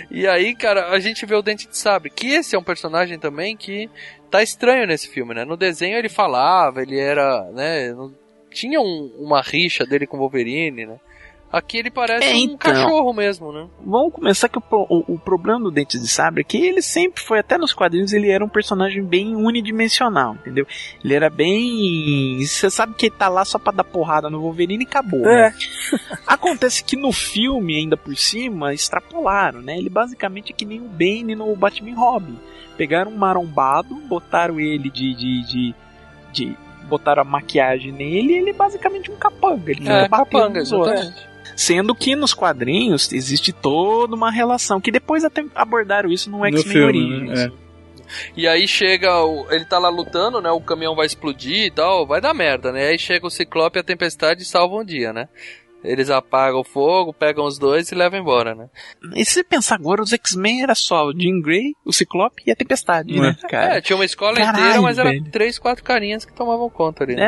E 0.10 0.26
aí, 0.28 0.56
cara, 0.56 0.92
a 0.92 1.00
gente 1.00 1.26
vê 1.26 1.36
o 1.36 1.42
Dente 1.42 1.68
de 1.68 1.76
Sabre, 1.78 2.10
que 2.10 2.28
esse 2.28 2.56
é 2.56 2.60
um 2.60 2.64
personagem 2.64 3.20
também 3.20 3.58
que 3.58 3.90
tá 4.32 4.42
estranho 4.42 4.88
nesse 4.88 5.10
filme, 5.10 5.34
né? 5.34 5.44
No 5.44 5.58
desenho 5.58 5.98
ele 5.98 6.08
falava, 6.08 6.82
ele 6.82 6.98
era, 6.98 7.44
né, 7.52 7.94
tinha 8.54 8.80
um- 8.80 9.12
uma 9.20 9.42
rixa 9.42 9.86
dele 9.86 10.08
com 10.08 10.18
o 10.18 10.20
Wolverine, 10.22 10.86
né? 10.86 10.96
Aqui 11.52 11.78
ele 11.78 11.92
parece 11.92 12.26
É, 12.28 12.34
um 12.34 12.38
então. 12.38 12.58
cachorro 12.58 13.14
mesmo, 13.14 13.52
né? 13.52 13.68
Vamos 13.86 14.12
começar 14.12 14.50
que 14.50 14.58
o, 14.58 14.64
o, 14.72 15.14
o 15.14 15.20
problema 15.20 15.60
do 15.60 15.70
Dentes 15.70 16.02
de 16.02 16.08
Sabre 16.08 16.42
é 16.42 16.44
que 16.44 16.58
ele 16.58 16.82
sempre 16.82 17.22
foi, 17.22 17.38
até 17.38 17.60
nos 17.60 17.72
quadrinhos, 17.74 18.12
ele 18.12 18.32
era 18.32 18.44
um 18.44 18.50
personagem 18.50 19.04
bem 19.04 19.36
unidimensional, 19.36 20.34
entendeu? 20.34 20.66
Ele 21.06 21.14
era 21.14 21.30
bem. 21.30 22.40
Você 22.44 22.72
sabe 22.72 22.96
que 22.96 23.06
ele 23.06 23.16
tá 23.16 23.30
lá 23.30 23.46
só 23.46 23.60
pra 23.60 23.72
dar 23.72 23.84
porrada 23.84 24.32
no 24.32 24.42
Wolverine 24.42 24.84
e 24.84 24.88
acabou. 24.88 25.28
É. 25.28 25.50
né? 25.52 25.56
Acontece 26.26 26.84
que 26.84 26.96
no 26.96 27.12
filme, 27.12 27.78
ainda 27.78 27.96
por 27.96 28.16
cima, 28.18 28.74
extrapolaram, 28.74 29.62
né? 29.62 29.78
Ele 29.78 29.90
basicamente 29.92 30.52
é 30.52 30.56
que 30.56 30.66
nem 30.66 30.80
o 30.82 30.86
Bane 30.90 31.36
no 31.36 31.56
Batman 31.56 31.96
Robin. 31.96 32.40
Pegaram 32.76 33.12
um 33.12 33.16
marombado, 33.18 33.94
botaram 34.08 34.60
ele 34.60 34.90
de. 34.90 35.14
de, 35.14 35.44
de, 35.46 35.76
de- 36.32 36.58
botaram 36.98 37.22
a 37.22 37.26
maquiagem 37.26 37.92
nele 37.92 38.34
e 38.34 38.38
ele 38.38 38.50
é 38.52 38.54
basicamente 38.54 39.10
um 39.12 39.16
capanga. 39.16 39.72
Ele 39.72 39.88
É, 39.90 40.08
batendo 40.08 40.10
capanga, 40.10 40.60
exatamente. 40.60 41.28
Sendo 41.56 41.94
que 41.96 42.16
nos 42.16 42.34
quadrinhos 42.34 43.12
existe 43.12 43.52
toda 43.52 44.16
uma 44.16 44.32
relação, 44.32 44.80
que 44.82 44.92
depois 44.92 45.24
até 45.24 45.44
abordaram 45.56 46.12
isso 46.12 46.30
no 46.30 46.46
X-Men 46.46 46.64
filme, 46.64 46.86
Origins. 46.86 47.40
né? 47.40 47.52
E 48.38 48.48
aí 48.48 48.68
chega, 48.68 49.24
o- 49.24 49.48
ele 49.52 49.66
tá 49.66 49.80
lá 49.80 49.90
lutando, 49.90 50.40
né? 50.42 50.52
O 50.52 50.62
caminhão 50.62 50.96
vai 50.96 51.06
explodir 51.06 51.66
e 51.66 51.72
tal, 51.72 52.06
vai 52.06 52.22
dar 52.22 52.34
merda, 52.34 52.72
né? 52.72 52.88
Aí 52.88 53.00
chega 53.00 53.26
o 53.26 53.30
Ciclope 53.30 53.78
e 53.78 53.82
a 53.82 53.84
Tempestade 53.84 54.44
e 54.44 54.46
salvam 54.46 54.80
o 54.80 54.86
dia, 54.86 55.12
né? 55.12 55.28
Eles 55.84 56.10
apagam 56.10 56.62
o 56.62 56.64
fogo, 56.64 57.12
pegam 57.14 57.46
os 57.46 57.60
dois 57.60 57.92
e 57.92 57.96
levam 57.96 58.20
embora, 58.20 58.56
né? 58.56 58.70
E 59.16 59.26
se 59.26 59.34
você 59.34 59.44
pensar 59.44 59.76
agora, 59.76 60.02
os 60.02 60.14
X-Men 60.14 60.64
era 60.64 60.74
só 60.76 61.06
o 61.08 61.12
Jean 61.14 61.42
Grey, 61.42 61.76
o 61.84 61.92
Ciclope 61.92 62.42
e 62.48 62.52
a 62.52 62.56
Tempestade, 62.56 63.20
né, 63.20 63.36
cara? 63.50 63.78
É, 63.78 63.82
tinha 63.82 63.96
uma 63.98 64.06
escola 64.06 64.36
Caralho, 64.38 64.60
inteira, 64.60 64.82
mas 64.82 64.98
era 64.98 65.10
velho. 65.10 65.26
três, 65.32 65.60
quatro 65.60 65.84
carinhas 65.84 66.24
que 66.26 66.32
tomavam 66.34 66.70
conta 66.70 67.04
ali. 67.04 67.16
Né? 67.16 67.26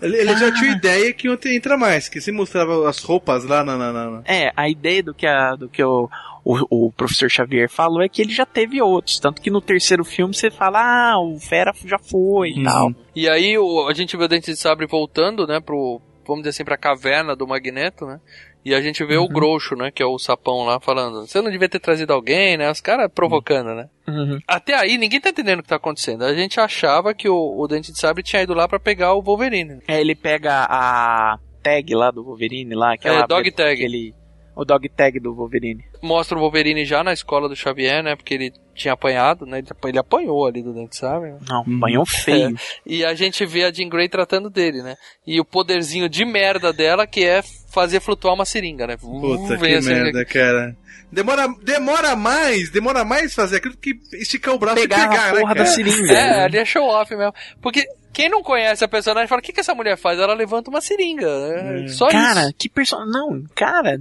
É, 0.00 0.06
Ele, 0.06 0.16
ele 0.18 0.36
já 0.36 0.52
tinha 0.54 0.72
ideia 0.72 1.12
que 1.12 1.26
iam 1.26 1.36
ter- 1.36 1.54
entrar 1.56 1.76
mais, 1.76 2.08
que 2.08 2.20
se 2.20 2.30
mostrava 2.30 2.88
as 2.88 3.02
roupas 3.02 3.44
lá 3.44 3.64
na. 3.64 3.76
na, 3.76 3.92
na- 3.92 4.10
na- 4.10 4.22
É, 4.24 4.52
a 4.56 4.68
ideia 4.68 5.02
do 5.02 5.12
que, 5.12 5.26
a, 5.26 5.56
do 5.56 5.68
que 5.68 5.82
o, 5.82 6.08
o, 6.44 6.86
o 6.86 6.92
professor 6.92 7.28
Xavier 7.28 7.68
falou 7.68 8.02
é 8.02 8.08
que 8.08 8.22
ele 8.22 8.32
já 8.32 8.46
teve 8.46 8.80
outros. 8.80 9.18
Tanto 9.18 9.42
que 9.42 9.50
no 9.50 9.60
terceiro 9.60 10.04
filme 10.04 10.32
você 10.32 10.50
fala, 10.50 10.80
ah, 11.12 11.18
o 11.18 11.40
Fera 11.40 11.72
já 11.84 11.98
foi 11.98 12.50
e 12.50 12.58
Uhum. 12.58 12.64
tal. 12.64 12.92
E 13.16 13.28
aí 13.28 13.58
o- 13.58 13.88
a 13.88 13.92
gente 13.94 14.16
vê 14.16 14.24
o 14.24 14.28
Dente 14.28 14.52
de 14.52 14.56
Sabre 14.56 14.86
voltando, 14.86 15.46
né, 15.46 15.58
pro, 15.60 16.00
vamos 16.26 16.42
dizer 16.42 16.50
assim, 16.50 16.64
pra 16.64 16.76
caverna 16.76 17.34
do 17.36 17.46
Magneto, 17.46 18.06
né? 18.06 18.20
E 18.64 18.74
a 18.74 18.80
gente 18.80 19.04
vê 19.04 19.16
o 19.16 19.28
Groucho, 19.28 19.76
né, 19.76 19.92
que 19.92 20.02
é 20.02 20.06
o 20.06 20.18
sapão 20.18 20.64
lá, 20.64 20.80
falando, 20.80 21.24
você 21.24 21.40
não 21.40 21.52
devia 21.52 21.68
ter 21.68 21.78
trazido 21.78 22.12
alguém, 22.12 22.56
né? 22.56 22.68
Os 22.68 22.80
caras 22.80 23.08
provocando, 23.14 23.72
né? 23.74 23.88
Uhum. 24.08 24.40
Até 24.46 24.74
aí 24.74 24.98
ninguém 24.98 25.20
tá 25.20 25.30
entendendo 25.30 25.60
o 25.60 25.62
que 25.62 25.68
tá 25.68 25.76
acontecendo. 25.76 26.24
A 26.24 26.34
gente 26.34 26.58
achava 26.58 27.14
que 27.14 27.28
o, 27.28 27.54
o 27.56 27.68
Dente 27.68 27.92
de 27.92 27.98
Sabre 27.98 28.24
tinha 28.24 28.42
ido 28.42 28.54
lá 28.54 28.66
pra 28.66 28.80
pegar 28.80 29.14
o 29.14 29.22
Wolverine. 29.22 29.78
É, 29.86 30.00
ele 30.00 30.16
pega 30.16 30.66
a 30.68 31.38
tag 31.62 31.94
lá 31.94 32.10
do 32.10 32.24
Wolverine 32.24 32.74
lá, 32.74 32.94
aquela 32.94 33.20
É, 33.20 33.26
dog 33.26 33.50
tag. 33.52 33.72
Aquele, 33.72 34.12
o 34.56 34.64
dog 34.64 34.88
tag 34.88 35.20
do 35.20 35.34
Wolverine. 35.34 35.84
Mostra 36.02 36.38
o 36.38 36.40
Wolverine 36.40 36.86
já 36.86 37.04
na 37.04 37.12
escola 37.12 37.46
do 37.46 37.54
Xavier, 37.54 38.02
né? 38.02 38.16
Porque 38.16 38.32
ele 38.32 38.52
tinha 38.74 38.94
apanhado, 38.94 39.44
né? 39.44 39.58
Ele, 39.58 39.68
ele 39.84 39.98
apanhou 39.98 40.46
ali 40.46 40.62
do 40.62 40.72
Dente 40.72 41.00
né? 41.02 41.38
Não, 41.46 41.60
apanhou 41.76 42.06
feio. 42.08 42.56
E 42.84 43.04
a 43.04 43.14
gente 43.14 43.44
vê 43.44 43.64
a 43.64 43.70
Jean 43.70 43.90
Grey 43.90 44.08
tratando 44.08 44.48
dele, 44.48 44.82
né? 44.82 44.96
E 45.26 45.38
o 45.38 45.44
poderzinho 45.44 46.08
de 46.08 46.24
merda 46.24 46.72
dela 46.72 47.06
que 47.06 47.22
é 47.22 47.42
fazer 47.70 48.00
flutuar 48.00 48.34
uma 48.34 48.46
seringa, 48.46 48.86
né? 48.86 48.96
Puta 48.96 49.26
Uh, 49.26 49.58
que 49.58 49.58
seringa 49.58 49.80
merda, 49.82 50.24
cara. 50.24 50.76
Demora, 51.12 51.46
demora 51.62 52.16
mais, 52.16 52.70
demora 52.70 53.04
mais 53.04 53.34
fazer 53.34 53.58
aquilo 53.58 53.76
que 53.76 53.92
esticar 54.14 54.54
o 54.54 54.58
braço 54.58 54.76
Pegar 54.76 54.98
e 54.98 55.08
pegar, 55.08 55.28
a 55.28 55.34
porra 55.34 55.54
né, 55.54 55.60
da 55.60 55.66
seringa. 55.66 56.12
É, 56.12 56.44
ali 56.44 56.58
é 56.58 56.64
show 56.64 56.88
off 56.88 57.14
mesmo. 57.14 57.34
Porque 57.60 57.86
Quem 58.16 58.30
não 58.30 58.42
conhece 58.42 58.82
a 58.82 58.88
personagem 58.88 59.28
fala: 59.28 59.40
o 59.40 59.44
que, 59.44 59.52
que 59.52 59.60
essa 59.60 59.74
mulher 59.74 59.98
faz? 59.98 60.18
Ela 60.18 60.32
levanta 60.32 60.70
uma 60.70 60.80
seringa. 60.80 61.26
né? 61.28 61.86
Só 61.88 62.08
cara, 62.08 62.44
isso. 62.44 62.54
que 62.56 62.66
personagem. 62.66 63.12
Não, 63.12 63.44
cara, 63.54 64.00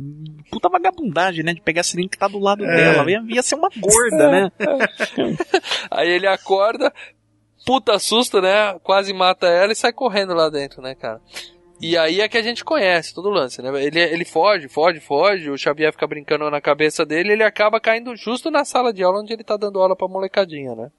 puta 0.49 0.69
vagabundagem, 0.69 1.43
né? 1.43 1.53
De 1.53 1.59
pegar 1.59 1.81
a 1.81 1.83
seringa 1.83 2.07
que 2.11 2.17
tá 2.17 2.29
do 2.29 2.39
lado 2.39 2.63
É. 2.63 2.75
dela. 2.77 3.11
Ia, 3.11 3.21
ia 3.27 3.43
ser 3.43 3.55
uma 3.55 3.67
gorda, 3.77 4.31
né? 4.31 4.51
Aí 5.91 6.07
ele 6.11 6.27
acorda, 6.27 6.93
puta 7.65 7.99
susto, 7.99 8.41
né? 8.41 8.79
Quase 8.83 9.11
mata 9.13 9.47
ela 9.47 9.73
e 9.73 9.75
sai 9.75 9.91
correndo 9.91 10.33
lá 10.33 10.49
dentro, 10.49 10.81
né, 10.81 10.95
cara? 10.95 11.19
E 11.81 11.97
aí 11.97 12.21
é 12.21 12.29
que 12.29 12.37
a 12.37 12.41
gente 12.41 12.63
conhece 12.63 13.13
todo 13.13 13.25
o 13.27 13.33
lance, 13.33 13.61
né? 13.61 13.69
Ele, 13.83 13.99
ele 13.99 14.23
foge, 14.23 14.69
foge, 14.69 15.01
foge, 15.01 15.49
o 15.49 15.57
Xavier 15.57 15.91
fica 15.91 16.07
brincando 16.07 16.49
na 16.49 16.61
cabeça 16.61 17.05
dele 17.05 17.29
e 17.29 17.31
ele 17.33 17.43
acaba 17.43 17.81
caindo 17.81 18.15
justo 18.15 18.49
na 18.49 18.63
sala 18.63 18.93
de 18.93 19.03
aula 19.03 19.19
onde 19.19 19.33
ele 19.33 19.43
tá 19.43 19.57
dando 19.57 19.81
aula 19.81 19.93
pra 19.93 20.07
molecadinha, 20.07 20.73
né? 20.73 20.89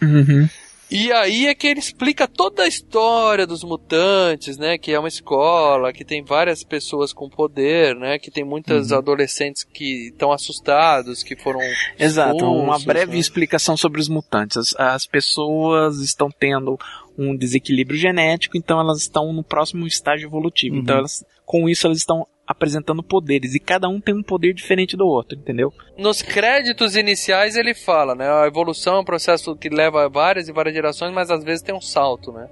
Uhum. 0.00 0.48
E 0.90 1.10
aí 1.12 1.46
é 1.46 1.54
que 1.54 1.66
ele 1.66 1.80
explica 1.80 2.28
toda 2.28 2.62
a 2.62 2.68
história 2.68 3.46
dos 3.46 3.64
mutantes, 3.64 4.56
né? 4.58 4.78
Que 4.78 4.92
é 4.92 4.98
uma 4.98 5.08
escola, 5.08 5.92
que 5.92 6.04
tem 6.04 6.22
várias 6.22 6.62
pessoas 6.62 7.12
com 7.12 7.28
poder, 7.28 7.96
né? 7.96 8.18
Que 8.18 8.30
tem 8.30 8.44
muitas 8.44 8.90
Uhum. 8.90 8.98
adolescentes 8.98 9.64
que 9.64 10.08
estão 10.08 10.30
assustados, 10.30 11.22
que 11.22 11.34
foram. 11.36 11.60
Exato, 11.98 12.44
uma 12.44 12.62
expulsos, 12.62 12.84
breve 12.84 13.12
né? 13.12 13.18
explicação 13.18 13.76
sobre 13.76 14.00
os 14.00 14.08
mutantes. 14.08 14.56
As, 14.56 14.74
as 14.78 15.06
pessoas 15.06 16.00
estão 16.00 16.28
tendo 16.30 16.78
um 17.18 17.34
desequilíbrio 17.36 17.98
genético, 17.98 18.56
então 18.56 18.78
elas 18.78 19.00
estão 19.00 19.32
no 19.32 19.42
próximo 19.42 19.86
estágio 19.86 20.28
evolutivo. 20.28 20.76
Uhum. 20.76 20.82
Então 20.82 20.98
elas, 20.98 21.24
com 21.44 21.68
isso 21.68 21.86
elas 21.86 21.98
estão 21.98 22.26
apresentando 22.46 23.02
poderes 23.02 23.54
e 23.54 23.58
cada 23.58 23.88
um 23.88 24.00
tem 24.00 24.14
um 24.14 24.22
poder 24.22 24.52
diferente 24.52 24.96
do 24.96 25.06
outro, 25.06 25.38
entendeu? 25.38 25.72
Nos 25.96 26.20
créditos 26.20 26.94
iniciais 26.94 27.56
ele 27.56 27.72
fala, 27.74 28.14
né? 28.14 28.28
A 28.30 28.46
evolução 28.46 28.96
é 28.96 29.00
um 29.00 29.04
processo 29.04 29.56
que 29.56 29.68
leva 29.70 30.08
várias 30.10 30.46
e 30.48 30.52
várias 30.52 30.74
gerações, 30.74 31.12
mas 31.14 31.30
às 31.30 31.42
vezes 31.42 31.62
tem 31.62 31.74
um 31.74 31.80
salto, 31.80 32.32
né? 32.32 32.48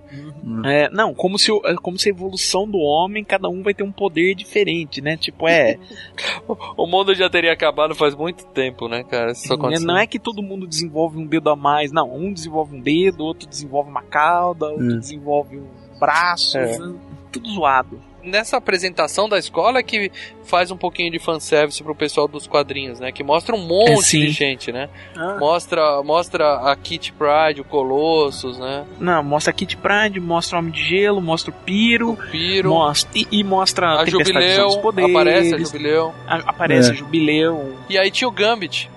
É, 0.64 0.88
não, 0.90 1.12
como 1.14 1.38
se, 1.38 1.50
é 1.64 1.74
como 1.76 1.98
se 1.98 2.08
a 2.08 2.12
evolução 2.12 2.66
do 2.66 2.78
homem, 2.78 3.22
cada 3.22 3.48
um 3.48 3.62
vai 3.62 3.74
ter 3.74 3.82
um 3.82 3.92
poder 3.92 4.34
diferente, 4.34 5.00
né? 5.02 5.16
Tipo, 5.16 5.46
é. 5.46 5.78
O 6.76 6.86
mundo 6.86 7.14
já 7.14 7.28
teria 7.28 7.52
acabado 7.52 7.94
faz 7.94 8.14
muito 8.14 8.46
tempo, 8.46 8.88
né, 8.88 9.04
cara? 9.04 9.32
Isso 9.32 9.52
aconteceu. 9.52 9.86
não 9.86 9.98
é 9.98 10.06
que 10.06 10.18
todo 10.18 10.42
mundo 10.42 10.66
desenvolve 10.66 11.18
um 11.18 11.26
dedo 11.26 11.50
a 11.50 11.56
mais, 11.56 11.92
não. 11.92 12.14
Um 12.14 12.32
desenvolve 12.32 12.76
um 12.76 12.80
dedo, 12.80 13.24
outro 13.24 13.46
desenvolve 13.48 13.90
uma 13.90 14.02
cauda, 14.02 14.66
outro 14.66 14.84
Hum. 14.84 14.98
desenvolve 14.98 15.58
um 15.58 15.68
braço, 16.00 16.56
É. 16.58 16.78
né? 16.78 16.94
tudo 17.30 17.48
zoado. 17.50 18.00
Nessa 18.22 18.56
apresentação 18.56 19.28
da 19.28 19.36
escola 19.38 19.80
é 19.80 19.82
que 19.82 20.10
faz 20.44 20.70
um 20.70 20.76
pouquinho 20.76 21.10
de 21.10 21.18
fanservice 21.18 21.82
pro 21.82 21.94
pessoal 21.94 22.28
dos 22.28 22.46
quadrinhos, 22.46 23.00
né? 23.00 23.10
Que 23.10 23.24
mostra 23.24 23.54
um 23.54 23.58
monte 23.66 24.16
É, 24.16 24.26
de 24.26 24.30
gente, 24.30 24.70
né? 24.70 24.88
Ah. 25.16 25.36
Mostra, 25.40 26.02
mostra 26.04 26.70
a 26.70 26.76
Kitty 26.76 27.12
Pride, 27.12 27.60
o 27.60 27.64
Colossus, 27.64 28.58
né? 28.58 28.84
Não, 29.00 29.24
mostra 29.24 29.50
a 29.50 29.54
Kit 29.54 29.76
Pride, 29.76 30.20
mostra 30.20 30.56
o 30.56 30.60
Homem 30.60 30.72
de 30.72 30.82
Gelo, 30.84 31.20
mostra 31.20 31.50
o 31.50 31.54
Piro, 31.54 32.16
Piro. 32.30 32.70
mostra, 32.70 33.10
e, 33.18 33.26
e 33.32 33.42
mostra 33.42 34.00
A 34.00 34.04
Jubileu, 34.06 34.66
dos 34.68 34.76
Poderes, 34.76 35.10
aparece 35.10 35.54
a 35.54 35.58
Jubileu. 35.58 36.14
a- 36.26 36.36
aparece 36.46 36.88
É. 36.90 36.92
a 36.92 36.94
Jubileu. 36.94 37.76
E 37.88 37.98
aí 37.98 38.10
tinha 38.10 38.28
o 38.28 38.32
Gambit. 38.32 38.88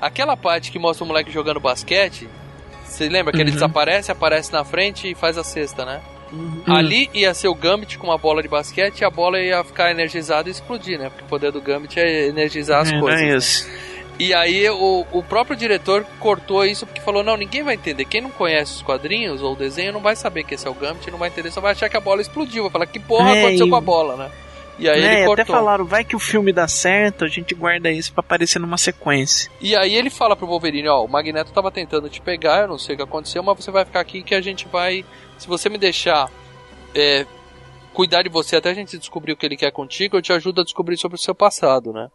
Aquela 0.00 0.36
parte 0.36 0.70
que 0.70 0.78
mostra 0.78 1.04
o 1.04 1.08
moleque 1.08 1.30
jogando 1.32 1.58
basquete. 1.58 2.28
Você 2.84 3.08
lembra 3.08 3.32
que 3.32 3.40
ele 3.40 3.48
Uhum. 3.48 3.54
desaparece, 3.54 4.12
aparece 4.12 4.52
na 4.52 4.62
frente 4.62 5.10
e 5.10 5.14
faz 5.14 5.38
a 5.38 5.42
cesta, 5.42 5.84
né? 5.86 6.00
Uhum. 6.34 6.74
Ali 6.74 7.08
ia 7.14 7.32
ser 7.34 7.48
o 7.48 7.54
Gambit 7.54 7.96
com 7.98 8.08
uma 8.08 8.18
bola 8.18 8.42
de 8.42 8.48
basquete 8.48 9.00
e 9.00 9.04
a 9.04 9.10
bola 9.10 9.38
ia 9.40 9.62
ficar 9.62 9.90
energizada 9.90 10.48
e 10.48 10.52
explodir, 10.52 10.98
né? 10.98 11.08
Porque 11.10 11.24
o 11.24 11.28
poder 11.28 11.52
do 11.52 11.60
Gambit 11.60 11.98
é 12.00 12.26
energizar 12.26 12.80
as 12.82 12.92
É, 12.92 12.98
coisas. 12.98 13.20
é 13.20 13.24
né? 13.30 13.36
isso. 13.36 13.68
E 14.18 14.32
aí 14.32 14.68
o, 14.70 15.04
o 15.12 15.22
próprio 15.22 15.56
diretor 15.56 16.06
cortou 16.20 16.64
isso 16.64 16.86
porque 16.86 17.00
falou: 17.00 17.22
não, 17.22 17.36
ninguém 17.36 17.62
vai 17.62 17.74
entender. 17.74 18.04
Quem 18.04 18.20
não 18.20 18.30
conhece 18.30 18.76
os 18.76 18.82
quadrinhos 18.82 19.42
ou 19.42 19.52
o 19.54 19.56
desenho 19.56 19.92
não 19.92 20.00
vai 20.00 20.14
saber 20.16 20.44
que 20.44 20.54
esse 20.54 20.66
é 20.66 20.70
o 20.70 20.74
Gambit, 20.74 21.10
não 21.10 21.18
vai 21.18 21.28
entender, 21.28 21.50
só 21.50 21.60
vai 21.60 21.72
achar 21.72 21.88
que 21.88 21.96
a 21.96 22.00
bola 22.00 22.20
explodiu. 22.20 22.62
Vai 22.64 22.72
falar 22.72 22.86
que 22.86 22.98
porra 23.00 23.34
É, 23.36 23.40
aconteceu 23.40 23.66
e- 23.66 23.70
com 23.70 23.76
a 23.76 23.80
bola, 23.80 24.16
né? 24.16 24.30
E 24.76 24.88
aí 24.88 25.00
É, 25.00 25.04
ele 25.04 25.16
até 25.16 25.26
cortou. 25.26 25.46
falaram, 25.56 25.84
vai 25.84 26.02
que 26.04 26.16
o 26.16 26.18
filme 26.18 26.52
dá 26.52 26.66
certo, 26.66 27.24
a 27.24 27.28
gente 27.28 27.54
guarda 27.54 27.92
isso 27.92 28.12
pra 28.12 28.22
aparecer 28.22 28.58
numa 28.58 28.76
sequência. 28.76 29.48
E 29.60 29.76
aí 29.76 29.94
ele 29.94 30.10
fala 30.10 30.34
pro 30.34 30.48
Wolverine, 30.48 30.88
ó, 30.88 31.04
o 31.04 31.08
Magneto 31.08 31.52
tava 31.52 31.70
tentando 31.70 32.08
te 32.08 32.20
pegar, 32.20 32.62
eu 32.62 32.68
não 32.68 32.76
sei 32.78 32.94
o 32.94 32.98
que 32.98 33.04
aconteceu, 33.04 33.40
mas 33.40 33.56
você 33.56 33.70
vai 33.70 33.84
ficar 33.84 34.00
aqui 34.00 34.22
que 34.24 34.34
a 34.34 34.40
gente 34.40 34.66
vai. 34.66 35.04
Se 35.38 35.46
você 35.48 35.68
me 35.68 35.78
deixar 35.78 36.30
é, 36.94 37.26
cuidar 37.92 38.22
de 38.22 38.28
você 38.28 38.56
até 38.56 38.70
a 38.70 38.74
gente 38.74 38.98
descobrir 38.98 39.32
o 39.32 39.36
que 39.36 39.46
ele 39.46 39.56
quer 39.56 39.70
contigo, 39.70 40.16
eu 40.16 40.22
te 40.22 40.32
ajudo 40.32 40.60
a 40.60 40.64
descobrir 40.64 40.96
sobre 40.96 41.16
o 41.16 41.20
seu 41.20 41.34
passado, 41.34 41.92
né? 41.92 42.08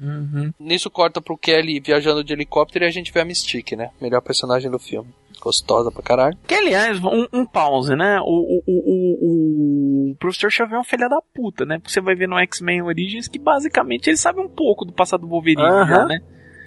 Uhum. 0.00 0.52
Nisso 0.58 0.90
corta 0.90 1.20
pro 1.20 1.38
Kelly 1.38 1.80
viajando 1.80 2.24
de 2.24 2.32
helicóptero 2.32 2.84
e 2.84 2.88
a 2.88 2.90
gente 2.90 3.12
vê 3.12 3.20
a 3.20 3.24
Mystique, 3.24 3.76
né? 3.76 3.90
Melhor 4.00 4.20
personagem 4.20 4.70
do 4.70 4.78
filme. 4.78 5.08
Gostosa 5.40 5.90
pra 5.90 6.02
caralho. 6.02 6.36
Que 6.46 6.54
aliás, 6.54 6.98
um, 7.02 7.26
um 7.32 7.46
pause, 7.46 7.96
né? 7.96 8.20
O, 8.20 8.24
o, 8.24 8.62
o, 8.66 8.72
o, 8.76 10.10
o 10.12 10.16
professor 10.16 10.50
Xavier 10.50 10.76
é 10.76 10.80
um 10.80 10.84
filho 10.84 11.08
da 11.08 11.20
puta, 11.34 11.64
né? 11.64 11.78
Porque 11.78 11.92
você 11.92 12.00
vai 12.00 12.14
ver 12.14 12.28
no 12.28 12.38
X-Men 12.38 12.82
Origins 12.82 13.28
que 13.28 13.38
basicamente 13.38 14.08
ele 14.08 14.16
sabe 14.16 14.40
um 14.40 14.48
pouco 14.48 14.84
do 14.84 14.92
passado 14.92 15.22
do 15.22 15.28
Wolverine, 15.28 15.62
Aham. 15.62 15.86
já, 15.86 16.06
né? 16.06 16.20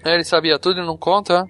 É, 0.04 0.14
ele 0.14 0.24
sabia 0.24 0.60
tudo 0.60 0.82
e 0.82 0.86
não 0.86 0.98
conta? 0.98 1.46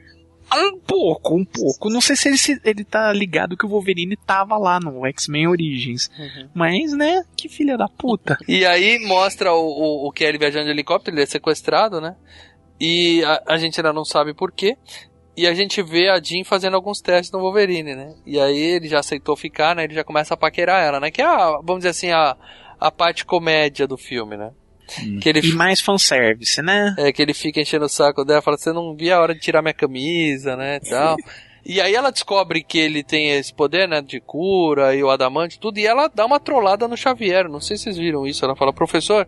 Um 0.57 0.79
pouco, 0.79 1.35
um 1.35 1.45
pouco. 1.45 1.89
Não 1.89 2.01
sei 2.01 2.15
se 2.15 2.27
ele, 2.27 2.37
se 2.37 2.61
ele 2.63 2.83
tá 2.83 3.11
ligado 3.11 3.57
que 3.57 3.65
o 3.65 3.69
Wolverine 3.69 4.15
tava 4.15 4.57
lá 4.57 4.79
no 4.79 5.05
X-Men 5.05 5.47
Origins. 5.47 6.09
Mas, 6.53 6.93
né? 6.93 7.23
Que 7.35 7.49
filha 7.49 7.77
da 7.77 7.87
puta. 7.87 8.37
E 8.47 8.65
aí 8.65 8.99
mostra 9.05 9.53
o, 9.53 9.59
o, 9.59 10.07
o 10.07 10.11
Kelly 10.11 10.37
viajando 10.37 10.65
de 10.65 10.71
helicóptero, 10.71 11.15
ele 11.15 11.23
é 11.23 11.25
sequestrado, 11.25 11.99
né? 11.99 12.15
E 12.79 13.23
a, 13.23 13.43
a 13.47 13.57
gente 13.57 13.79
ainda 13.79 13.93
não 13.93 14.05
sabe 14.05 14.33
por 14.33 14.51
quê. 14.51 14.77
E 15.37 15.45
a 15.47 15.53
gente 15.53 15.81
vê 15.83 16.09
a 16.09 16.21
Jean 16.21 16.45
fazendo 16.45 16.75
alguns 16.75 17.01
testes 17.01 17.31
no 17.31 17.39
Wolverine, 17.39 17.93
né? 17.93 18.15
E 18.25 18.39
aí 18.39 18.57
ele 18.57 18.87
já 18.87 18.99
aceitou 18.99 19.35
ficar, 19.35 19.75
né? 19.75 19.83
Ele 19.83 19.93
já 19.93 20.03
começa 20.03 20.33
a 20.33 20.37
paquerar 20.37 20.81
ela, 20.81 20.99
né? 20.99 21.11
Que 21.11 21.21
é, 21.21 21.25
a, 21.25 21.59
vamos 21.61 21.79
dizer 21.79 21.89
assim, 21.89 22.11
a, 22.11 22.37
a 22.79 22.89
parte 22.89 23.25
comédia 23.25 23.85
do 23.85 23.97
filme, 23.97 24.37
né? 24.37 24.51
Que 25.21 25.29
ele, 25.29 25.39
E 25.39 25.53
mais 25.53 25.81
fanservice, 25.81 26.61
né? 26.61 26.95
é, 26.97 27.11
que 27.11 27.21
ele 27.21 27.33
fica 27.33 27.59
enchendo 27.59 27.85
o 27.85 27.89
saco 27.89 28.23
dela, 28.23 28.41
fala, 28.41 28.57
você 28.57 28.71
não 28.71 28.95
via 28.95 29.15
a 29.17 29.21
hora 29.21 29.33
de 29.33 29.39
tirar 29.39 29.61
minha 29.61 29.73
camisa, 29.73 30.55
né, 30.55 30.79
tal. 30.79 31.15
E 31.67 31.81
aí 31.81 31.95
ela 31.95 32.11
descobre 32.11 32.61
que 32.63 32.77
ele 32.77 33.03
tem 33.03 33.31
esse 33.31 33.51
poder, 33.51 33.87
né, 33.87 33.99
de 33.99 34.19
cura 34.19 34.93
e 34.93 35.03
o 35.03 35.09
adamante, 35.09 35.59
tudo, 35.59 35.79
e 35.79 35.87
ela 35.87 36.07
dá 36.13 36.23
uma 36.23 36.39
trollada 36.39 36.87
no 36.87 36.95
Xavier, 36.95 37.49
não 37.49 37.59
sei 37.59 37.75
se 37.75 37.85
vocês 37.85 37.97
viram 37.97 38.27
isso, 38.27 38.45
ela 38.45 38.55
fala, 38.55 38.71
professor, 38.71 39.27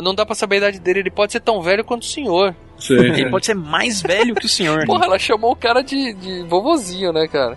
não 0.00 0.12
dá 0.12 0.26
pra 0.26 0.34
saber 0.34 0.56
a 0.56 0.58
idade 0.58 0.80
dele, 0.80 0.98
ele 0.98 1.12
pode 1.12 1.30
ser 1.30 1.38
tão 1.38 1.62
velho 1.62 1.84
quanto 1.84 2.02
o 2.02 2.06
senhor. 2.06 2.56
Ele 2.90 3.30
pode 3.30 3.46
ser 3.46 3.54
mais 3.54 4.02
velho 4.02 4.34
que 4.34 4.46
o 4.46 4.48
senhor. 4.48 4.84
Porra, 4.84 5.04
ela 5.04 5.16
chamou 5.16 5.52
o 5.52 5.56
cara 5.56 5.80
de, 5.80 6.12
de 6.14 6.42
vovozinho, 6.42 7.12
né, 7.12 7.28
cara? 7.28 7.56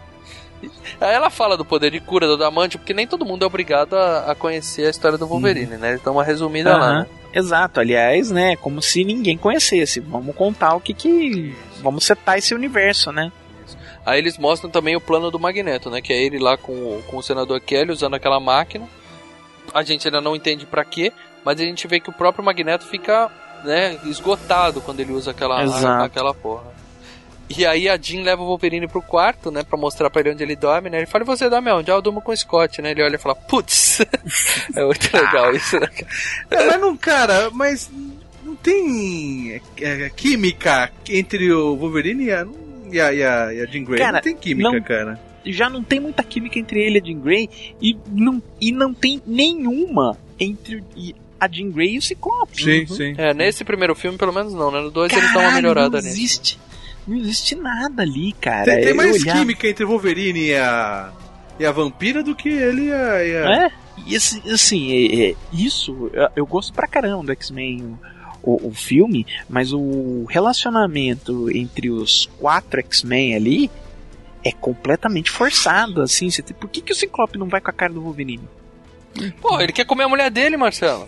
Aí 1.02 1.16
ela 1.16 1.32
fala 1.32 1.58
do 1.58 1.66
poder 1.66 1.90
de 1.90 2.00
cura 2.00 2.28
do 2.28 2.34
adamante, 2.34 2.78
porque 2.78 2.94
nem 2.94 3.08
todo 3.08 3.26
mundo 3.26 3.42
é 3.44 3.48
obrigado 3.48 3.96
a, 3.96 4.32
a 4.32 4.36
conhecer 4.36 4.86
a 4.86 4.90
história 4.92 5.18
do 5.18 5.26
Wolverine, 5.26 5.76
né, 5.78 5.90
eles 5.90 6.02
dão 6.04 6.14
uma 6.14 6.24
resumida 6.24 6.78
lá, 6.78 6.86
Aham. 6.86 7.00
né. 7.00 7.08
Exato, 7.34 7.80
aliás, 7.80 8.30
né? 8.32 8.56
Como 8.56 8.82
se 8.82 9.04
ninguém 9.04 9.38
conhecesse. 9.38 10.00
Vamos 10.00 10.36
contar 10.36 10.76
o 10.76 10.80
que 10.82 10.94
que. 10.94 11.56
Vamos 11.82 12.06
setar 12.06 12.38
esse 12.38 12.54
universo, 12.54 13.12
né? 13.12 13.32
Aí 14.06 14.20
eles 14.20 14.38
mostram 14.38 14.70
também 14.70 14.96
o 14.96 15.02
plano 15.02 15.32
do 15.32 15.40
Magneto, 15.40 15.90
né? 15.90 16.02
Que 16.02 16.14
é 16.14 16.22
ele 16.22 16.38
lá 16.38 16.58
com, 16.58 16.72
o- 16.74 17.04
com 17.08 17.18
o 17.18 17.24
senador 17.24 17.60
Kelly 17.62 17.92
usando 17.92 18.14
aquela 18.16 18.40
máquina. 18.40 18.88
A 19.74 19.82
gente 19.82 20.08
ainda 20.08 20.20
não 20.22 20.36
entende 20.36 20.66
pra 20.66 20.84
quê, 20.86 21.12
mas 21.44 21.60
a 21.60 21.64
gente 21.64 21.88
vê 21.88 22.00
que 22.00 22.10
o 22.10 22.14
próprio 22.14 22.44
Magneto 22.44 22.86
fica, 22.86 23.32
né, 23.64 23.98
esgotado 24.06 24.82
quando 24.82 25.00
ele 25.00 25.14
usa 25.14 25.32
aquela, 25.32 25.64
Exato. 25.64 26.04
aquela 26.04 26.34
porra. 26.34 26.66
E 27.50 27.66
aí 27.66 27.88
a 27.90 27.98
Jean 27.98 28.24
leva 28.24 28.42
o 28.42 28.46
Wolverine 28.46 28.88
pro 28.88 29.02
quarto, 29.02 29.52
né, 29.52 29.64
pra 29.64 29.78
mostrar 29.78 30.10
pra 30.10 30.22
ele 30.22 30.32
onde 30.32 30.42
ele 30.44 30.56
dorme, 30.56 30.90
né? 30.90 30.98
Ele 30.98 31.06
fala, 31.06 31.24
e 31.24 31.28
você 31.28 31.50
dorme 31.50 31.72
onde? 31.72 31.92
Ah, 31.92 31.96
eu 31.96 32.02
durmo 32.02 32.22
com 32.22 32.32
o 32.32 32.38
Scott, 32.38 32.82
né? 32.82 32.92
Ele 32.92 33.04
olha 33.04 33.16
e 33.16 33.20
fala, 33.20 33.36
putz, 33.36 34.00
é 34.76 34.84
muito 34.86 35.10
legal 35.16 35.54
isso, 35.56 35.80
né? 35.80 35.90
É, 36.50 36.66
mas 36.68 36.82
não, 36.82 36.96
cara, 36.98 37.50
mas 37.52 37.92
não 38.44 38.56
tem 38.56 39.62
é, 39.82 40.10
química 40.16 40.92
entre 41.10 41.52
o 41.52 41.76
Wolverine 41.76 42.24
e 42.26 42.32
a, 42.32 42.48
e 42.92 43.00
a, 43.00 43.14
e 43.14 43.24
a, 43.24 43.54
e 43.54 43.62
a 43.62 43.66
Jean 43.66 43.84
Grey. 43.84 44.00
Cara, 44.00 44.14
não 44.14 44.22
tem 44.22 44.36
química, 44.36 44.72
não- 44.72 44.82
cara. 44.82 45.20
Já 45.46 45.70
não 45.70 45.84
tem 45.84 46.00
muita 46.00 46.24
química 46.24 46.58
entre 46.58 46.80
ele 46.82 47.00
e 47.00 47.02
a 47.02 47.06
Jean 47.06 47.20
Grey 47.20 47.50
e 47.82 47.98
não, 48.10 48.42
e 48.62 48.72
não 48.72 48.94
tem 48.94 49.22
nenhuma 49.28 50.18
entre 50.40 50.82
a 51.38 51.48
Jean 51.50 51.70
Grey 51.70 51.96
e 51.96 51.98
o 51.98 52.02
Ciclope. 52.02 52.64
Sim, 52.64 52.86
sim. 52.88 53.14
É, 53.18 53.34
nesse 53.34 53.66
primeiro 53.66 53.94
filme, 53.94 54.18
pelo 54.18 54.32
menos 54.34 54.54
não, 54.54 54.72
né? 54.72 54.80
No 54.80 54.90
dois 54.90 55.12
eles 55.12 55.34
dão 55.34 55.42
uma 55.42 55.52
melhorada 55.52 56.02
não 56.02 56.10
nisso. 56.10 56.58
Não 57.08 57.18
existe 57.18 57.56
nada 57.56 58.02
ali, 58.04 58.34
cara. 58.34 58.66
Tem, 58.66 58.76
tem 58.82 58.90
Eu 58.90 58.96
mais 58.96 59.22
olhava- 59.22 59.40
química 59.40 59.68
entre 59.68 59.84
o 59.86 59.88
Wolverine 59.88 60.40
e 60.48 60.56
a, 60.56 61.12
e 61.60 61.66
a 61.66 61.72
vampira 61.72 62.24
do 62.24 62.36
que 62.36 62.50
ele 62.50 62.88
e 62.88 62.94
a. 62.94 63.24
E 63.26 63.36
a... 63.38 63.64
É, 63.66 63.72
e 64.08 64.16
assim, 64.16 64.42
assim, 64.52 64.92
é- 64.92 65.30
é, 65.32 65.36
isso 65.52 66.10
eu- 66.14 66.30
eu 66.38 66.46
gosto 66.46 66.74
pra 66.74 66.88
caramba 66.88 67.24
do 67.26 67.32
X-Men, 67.32 67.98
o, 68.42 68.68
o 68.70 68.74
filme, 68.74 69.26
mas 69.50 69.72
o 69.72 70.26
relacionamento 70.30 71.50
entre 71.56 71.90
os 71.90 72.30
quatro 72.40 72.80
X-Men 72.80 73.36
ali 73.36 73.72
é 74.44 74.52
completamente 74.52 75.32
forçado, 75.32 76.02
assim. 76.02 76.30
Você 76.30 76.42
tem- 76.42 76.56
por 76.56 76.70
que, 76.70 76.82
que 76.82 76.92
o 76.92 76.96
Ciclope 76.96 77.38
não 77.38 77.48
vai 77.48 77.62
com 77.62 77.70
a 77.70 77.74
cara 77.74 77.94
do 77.94 78.02
Wolverine? 78.02 78.44
Pô, 79.40 79.62
ele 79.62 79.72
quer 79.72 79.86
comer 79.86 80.04
a 80.06 80.10
mulher 80.10 80.32
dele, 80.32 80.58
Marcelo. 80.58 81.08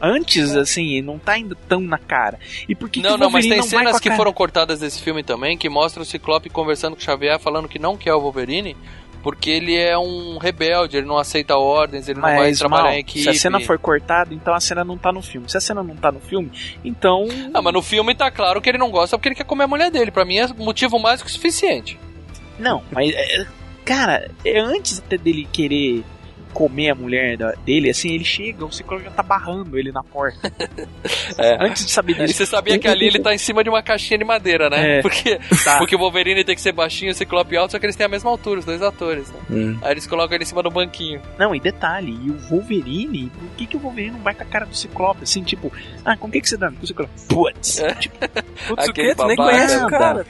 Antes, 0.00 0.54
assim, 0.54 1.00
não 1.02 1.18
tá 1.18 1.32
ainda 1.32 1.56
tão 1.68 1.80
na 1.80 1.98
cara. 1.98 2.38
E 2.68 2.74
por 2.74 2.88
que, 2.88 3.00
que 3.00 3.06
Não, 3.08 3.14
o 3.16 3.18
não, 3.18 3.30
mas 3.30 3.46
tem 3.46 3.56
não 3.58 3.64
cenas 3.64 3.98
que 3.98 4.08
cara? 4.08 4.16
foram 4.16 4.32
cortadas 4.32 4.80
desse 4.80 5.02
filme 5.02 5.22
também, 5.22 5.56
que 5.58 5.68
mostram 5.68 6.02
o 6.02 6.06
Ciclope 6.06 6.48
conversando 6.48 6.94
com 6.94 7.00
o 7.00 7.04
Xavier, 7.04 7.38
falando 7.38 7.68
que 7.68 7.78
não 7.78 7.96
quer 7.96 8.14
o 8.14 8.20
Wolverine, 8.20 8.76
Porque 9.20 9.50
ele 9.50 9.76
é 9.76 9.98
um 9.98 10.38
rebelde, 10.38 10.96
ele 10.96 11.06
não 11.06 11.18
aceita 11.18 11.56
ordens, 11.58 12.08
ele 12.08 12.20
não 12.20 12.28
vai 12.28 12.36
Mas, 12.36 12.58
trabalhar 12.60 12.84
mal, 12.84 12.92
em 12.92 12.98
equipe. 13.00 13.20
se 13.24 13.28
a 13.28 13.34
cena 13.34 13.58
for 13.60 13.76
cortada, 13.76 14.32
então 14.32 14.54
a 14.54 14.60
cena 14.60 14.84
não 14.84 14.96
tá 14.96 15.10
no 15.12 15.20
filme. 15.20 15.50
Se 15.50 15.56
a 15.56 15.60
cena 15.60 15.82
não 15.82 15.96
tá 15.96 16.12
no 16.12 16.20
filme, 16.20 16.50
então. 16.84 17.26
Ah, 17.52 17.60
mas 17.60 17.72
no 17.74 17.82
filme 17.82 18.14
tá 18.14 18.30
claro 18.30 18.60
que 18.62 18.68
ele 18.68 18.78
não 18.78 18.90
gosta 18.92 19.18
porque 19.18 19.28
ele 19.30 19.34
quer 19.34 19.44
comer 19.44 19.64
a 19.64 19.68
mulher 19.68 19.90
dele. 19.90 20.12
Pra 20.12 20.24
mim 20.24 20.38
é 20.38 20.46
motivo 20.56 21.00
mais 21.00 21.20
que 21.20 21.30
suficiente. 21.32 21.98
Não, 22.60 22.82
mas. 22.92 23.12
é, 23.12 23.46
Cara, 23.84 24.30
é 24.44 24.60
antes 24.60 24.98
até 25.00 25.16
dele 25.18 25.48
querer 25.50 26.04
comer 26.58 26.90
a 26.90 26.94
mulher 26.96 27.36
da- 27.36 27.52
dele, 27.64 27.88
assim, 27.88 28.12
ele 28.14 28.24
chega, 28.24 28.64
o 28.64 28.72
Ciclope 28.72 29.04
já 29.04 29.10
tá 29.12 29.22
barrando 29.22 29.78
ele 29.78 29.92
na 29.92 30.02
porta. 30.02 30.50
É. 31.38 31.56
Antes 31.64 31.84
de 31.86 31.90
saber 31.92 32.12
E 32.14 32.26
disso. 32.26 32.38
você 32.38 32.46
sabia 32.46 32.78
que 32.78 32.88
ali 32.88 33.06
ele 33.06 33.20
tá 33.20 33.32
em 33.32 33.38
cima 33.38 33.62
de 33.62 33.68
uma 33.70 33.82
caixinha 33.82 34.18
de 34.18 34.24
madeira, 34.24 34.68
né? 34.68 34.98
É. 34.98 35.02
Porque, 35.02 35.38
Tá. 35.64 35.78
porque 35.78 35.94
o 35.94 35.98
Wolverine 35.98 36.42
tem 36.42 36.54
que 36.54 36.60
ser 36.60 36.72
baixinho 36.72 37.10
e 37.10 37.12
o 37.12 37.14
Ciclope 37.14 37.56
alto, 37.56 37.72
só 37.72 37.78
que 37.78 37.86
eles 37.86 37.94
têm 37.94 38.06
a 38.06 38.08
mesma 38.08 38.30
altura, 38.30 38.58
os 38.60 38.64
dois 38.64 38.82
atores. 38.82 39.28
Né? 39.30 39.38
Hum. 39.50 39.78
Aí 39.82 39.92
eles 39.92 40.06
colocam 40.06 40.34
ele 40.34 40.42
em 40.44 40.46
cima 40.46 40.62
do 40.62 40.70
banquinho. 40.70 41.20
Não, 41.38 41.54
e 41.54 41.60
detalhe, 41.60 42.18
e 42.24 42.30
o 42.30 42.38
Wolverine, 42.48 43.30
por 43.30 43.48
que, 43.56 43.66
que 43.66 43.76
o 43.76 43.80
Wolverine 43.80 44.12
não 44.12 44.20
vai 44.22 44.34
com 44.34 44.42
a 44.42 44.46
cara 44.46 44.66
do 44.66 44.74
Ciclope? 44.74 45.22
Assim, 45.22 45.42
tipo, 45.44 45.72
ah, 46.04 46.16
com 46.16 46.26
o 46.26 46.30
que, 46.30 46.40
que 46.40 46.48
você 46.48 46.56
dá? 46.56 46.70
Com 46.72 46.82
o 46.82 46.86
Ciclope. 46.86 47.12
Putz! 47.28 47.82
Tipo, 48.00 48.16
Putz, 48.68 48.88
o 48.88 48.92
quê? 48.92 49.14
Tu 49.14 49.26
nem 49.26 49.36
conhece 49.36 49.76
o 49.76 49.86
cara. 49.88 50.26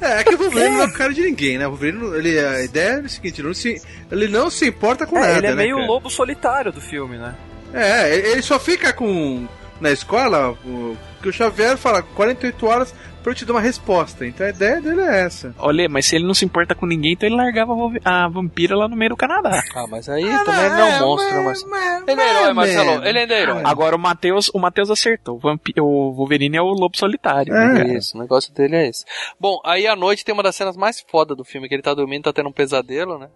É, 0.00 0.20
é 0.20 0.24
que 0.24 0.34
o 0.34 0.38
Wolverine 0.38 0.70
não 0.76 0.82
é 0.82 0.86
o 0.86 0.92
cara 0.92 1.12
de 1.12 1.22
ninguém, 1.22 1.58
né? 1.58 1.66
O 1.66 1.70
Wolverine, 1.70 2.16
ele, 2.16 2.38
a 2.38 2.62
ideia 2.64 2.88
é 2.94 3.00
o 3.00 3.08
seguinte, 3.08 3.40
ele 3.40 3.48
não 3.48 3.54
se, 3.54 3.82
ele 4.10 4.28
não 4.28 4.50
se 4.50 4.66
importa 4.68 5.06
com 5.06 5.18
É, 5.18 5.20
nada, 5.20 5.38
ele 5.38 5.46
é 5.48 5.54
né, 5.54 5.65
meio 5.66 5.76
o 5.76 5.80
cara? 5.80 5.92
lobo 5.92 6.10
solitário 6.10 6.72
do 6.72 6.80
filme, 6.80 7.16
né? 7.18 7.34
É, 7.74 8.14
ele 8.30 8.42
só 8.42 8.58
fica 8.58 8.92
com... 8.92 9.46
Na 9.78 9.90
escola, 9.92 10.52
o, 10.64 10.96
que 11.20 11.28
o 11.28 11.32
Xavier 11.32 11.76
fala 11.76 12.00
48 12.02 12.66
horas 12.66 12.94
pra 13.22 13.32
eu 13.32 13.34
te 13.34 13.44
dar 13.44 13.52
uma 13.52 13.60
resposta. 13.60 14.24
Então 14.26 14.46
a 14.46 14.48
ideia 14.48 14.80
dele 14.80 15.02
é 15.02 15.20
essa. 15.24 15.54
olha, 15.58 15.86
mas 15.86 16.06
se 16.06 16.16
ele 16.16 16.24
não 16.26 16.32
se 16.32 16.46
importa 16.46 16.74
com 16.74 16.86
ninguém, 16.86 17.12
então 17.12 17.28
ele 17.28 17.36
largava 17.36 17.74
a 18.02 18.26
vampira 18.26 18.74
lá 18.74 18.88
no 18.88 18.96
meio 18.96 19.10
do 19.10 19.16
Canadá. 19.18 19.60
Ah, 19.74 19.84
mas 19.90 20.08
aí 20.08 20.22
também 20.44 20.60
ele 20.64 20.68
não 20.76 20.86
é 20.88 20.96
um 20.96 21.06
monstro, 21.06 21.44
mas... 21.44 21.62
Ele 22.06 22.20
é 22.22 22.30
herói, 22.30 22.52
Marcelo. 22.54 23.04
Ele 23.04 23.18
ainda 23.18 23.34
é 23.34 23.42
herói. 23.42 23.62
Agora 23.66 23.94
o 23.94 23.98
Matheus, 23.98 24.48
o 24.54 24.58
Matheus 24.58 24.90
acertou. 24.90 25.36
O, 25.36 25.40
vampi- 25.40 25.74
o 25.78 26.12
Wolverine 26.14 26.56
é 26.56 26.62
o 26.62 26.68
lobo 26.72 26.96
solitário. 26.96 27.52
né, 27.52 27.74
cara? 27.76 27.98
Isso, 27.98 28.16
o 28.16 28.20
negócio 28.22 28.54
dele 28.54 28.76
é 28.76 28.88
esse. 28.88 29.04
Bom, 29.38 29.60
aí 29.62 29.86
à 29.86 29.94
noite 29.94 30.24
tem 30.24 30.32
uma 30.32 30.42
das 30.42 30.56
cenas 30.56 30.74
mais 30.74 31.04
foda 31.06 31.34
do 31.34 31.44
filme, 31.44 31.68
que 31.68 31.74
ele 31.74 31.82
tá 31.82 31.92
dormindo, 31.92 32.22
tá 32.22 32.32
tendo 32.32 32.48
um 32.48 32.52
pesadelo, 32.52 33.18
né? 33.18 33.28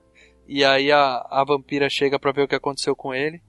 E 0.52 0.64
aí 0.64 0.90
a, 0.90 1.24
a 1.30 1.44
vampira 1.46 1.88
chega 1.88 2.18
pra 2.18 2.32
ver 2.32 2.42
o 2.42 2.48
que 2.48 2.56
aconteceu 2.56 2.96
com 2.96 3.14
ele. 3.14 3.40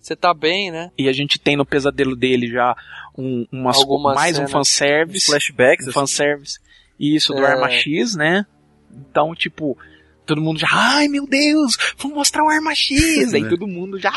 Você 0.00 0.16
tá 0.16 0.34
bem, 0.34 0.72
né? 0.72 0.90
E 0.98 1.08
a 1.08 1.12
gente 1.12 1.38
tem 1.38 1.56
no 1.56 1.64
pesadelo 1.64 2.16
dele 2.16 2.48
já 2.48 2.76
um, 3.16 3.46
umas, 3.52 3.76
Algumas 3.76 4.16
mais 4.16 4.34
cenas. 4.34 4.50
um 4.50 4.52
fanservice. 4.52 5.26
Flashbacks. 5.26 5.86
Um 5.86 5.90
assim. 5.90 6.00
fanservice. 6.00 6.58
Isso, 6.98 7.32
do 7.32 7.44
É. 7.44 7.52
Arma 7.52 7.70
X, 7.70 8.16
né? 8.16 8.44
Então, 8.92 9.34
tipo, 9.36 9.78
todo 10.26 10.40
mundo 10.40 10.58
já, 10.58 10.66
ai 10.70 11.06
meu 11.06 11.26
Deus, 11.28 11.76
vou 11.96 12.10
mostrar 12.12 12.42
o 12.42 12.48
Arma 12.48 12.74
X. 12.74 13.32
Aí 13.34 13.48
todo 13.48 13.68
mundo 13.68 13.96
já. 14.00 14.12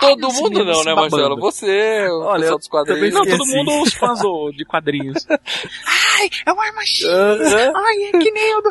Todo 0.00 0.26
Os 0.26 0.34
mundo 0.40 0.64
não, 0.64 0.84
né, 0.84 0.94
babando. 0.94 1.16
Marcelo? 1.16 1.40
Você, 1.40 2.08
o 2.08 2.20
Olha, 2.22 2.40
pessoal 2.40 2.58
dos 2.58 2.68
quadrinhos. 2.68 3.14
Não, 3.14 3.24
todo 3.24 3.46
mundo, 3.46 3.82
os 3.82 3.94
fãs 3.94 4.20
de 4.56 4.64
quadrinhos. 4.64 5.24
ai, 5.30 6.30
é 6.46 6.52
o 6.52 6.60
Arma 6.60 6.84
X. 6.84 7.04
Aham. 7.04 7.72
Ai, 7.76 8.02
é 8.04 8.10
que 8.18 8.30
nem 8.32 8.56
o 8.56 8.60
do... 8.60 8.70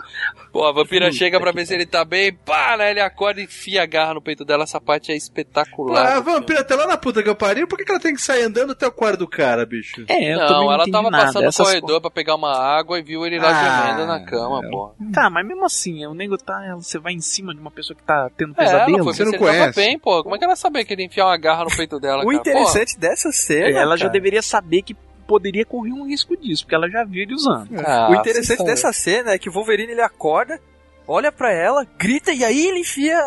Pô, 0.53 0.65
a 0.67 0.71
vampira 0.71 1.11
chega 1.11 1.39
pra 1.39 1.51
ver 1.51 1.65
se 1.65 1.73
ele 1.73 1.85
tá 1.88 2.05
bem, 2.05 2.31
pá, 2.31 2.77
né? 2.77 2.91
Ele 2.91 2.99
acorda 3.01 3.41
e 3.41 3.45
enfia 3.45 3.81
a 3.81 3.85
garra 3.88 4.13
no 4.13 4.21
peito 4.21 4.45
dela. 4.45 4.63
Essa 4.65 4.80
parte 4.80 5.11
é 5.11 5.15
espetacular. 5.15 6.17
a 6.17 6.19
vampira 6.19 6.63
tá 6.63 6.75
lá 6.75 6.85
na 6.85 6.95
puta 6.95 7.23
que 7.23 7.27
eu 7.30 7.35
pariu, 7.35 7.67
por 7.67 7.75
que, 7.75 7.84
que 7.84 7.91
ela 7.91 7.99
tem 7.99 8.13
que 8.13 8.21
sair 8.21 8.43
andando 8.43 8.71
até 8.73 8.85
o 8.85 8.91
quarto 8.91 9.17
do 9.19 9.27
cara, 9.27 9.65
bicho? 9.65 10.05
É, 10.07 10.34
eu 10.35 10.38
Não, 10.38 10.71
ela 10.71 10.85
tava 10.91 11.09
nada. 11.09 11.25
passando 11.25 11.41
no 11.43 11.49
Essas 11.49 11.65
corredor 11.67 11.99
pra 12.01 12.11
pegar 12.11 12.35
uma 12.35 12.55
água 12.55 12.99
e 12.99 13.01
viu 13.01 13.25
ele 13.25 13.39
lá 13.39 13.49
Ah, 13.49 13.88
gemendo 13.93 14.05
na 14.05 14.19
cama, 14.23 14.61
pô. 14.69 14.93
Tá, 15.11 15.27
mas 15.27 15.43
mesmo 15.45 15.65
assim, 15.65 16.05
o 16.05 16.13
nego 16.13 16.38
tá. 16.38 16.75
Você 16.75 16.99
vai 16.99 17.13
em 17.13 17.19
cima 17.19 17.51
de 17.55 17.59
uma 17.59 17.71
pessoa 17.71 17.97
que 17.97 18.03
tá 18.03 18.30
tendo 18.38 18.53
É, 18.55 18.63
ela 18.63 18.71
pesadelo. 18.85 19.03
foi 19.05 19.13
Você 19.13 19.25
não 19.25 19.34
conhece. 19.34 19.75
bem, 19.75 19.97
pô. 19.97 20.21
Como 20.21 20.35
é 20.35 20.38
que 20.38 20.45
ela 20.45 20.55
sabia 20.55 20.85
que 20.85 20.93
ele 20.93 21.01
ia 21.01 21.07
enfiar 21.07 21.25
uma 21.25 21.38
garra 21.38 21.63
no 21.63 21.75
peito 21.75 21.99
dela, 21.99 22.21
O 22.23 22.27
cara? 22.27 22.38
interessante 22.38 22.99
dessa 22.99 23.31
cena. 23.31 23.69
ela 23.80 23.97
já 23.97 24.01
cara, 24.05 24.13
deveria 24.13 24.41
saber 24.43 24.84
que 24.84 24.95
poderia 25.24 25.66
correr 25.66 25.91
um 25.91 26.06
risco 26.08 26.36
disso, 26.38 26.64
porque 26.64 26.76
ela 26.76 26.90
já 26.90 27.04
viu 27.04 27.24
ele 27.24 27.34
usando. 27.34 27.68
Pô, 27.70 27.82
ah, 27.86 28.10
O 28.12 28.16
interessante 28.16 28.64
dessa 28.64 28.91
cena 28.94 29.32
é 29.32 29.38
que 29.38 29.50
o 29.50 29.54
Wolverine 29.54 29.91
ele 29.94 30.02
acorda, 30.02 30.60
olha 31.08 31.32
pra 31.32 31.52
ela, 31.52 31.86
grita 31.98 32.32
e 32.32 32.44
aí 32.44 32.68
ele 32.68 32.80
enfia 32.80 33.18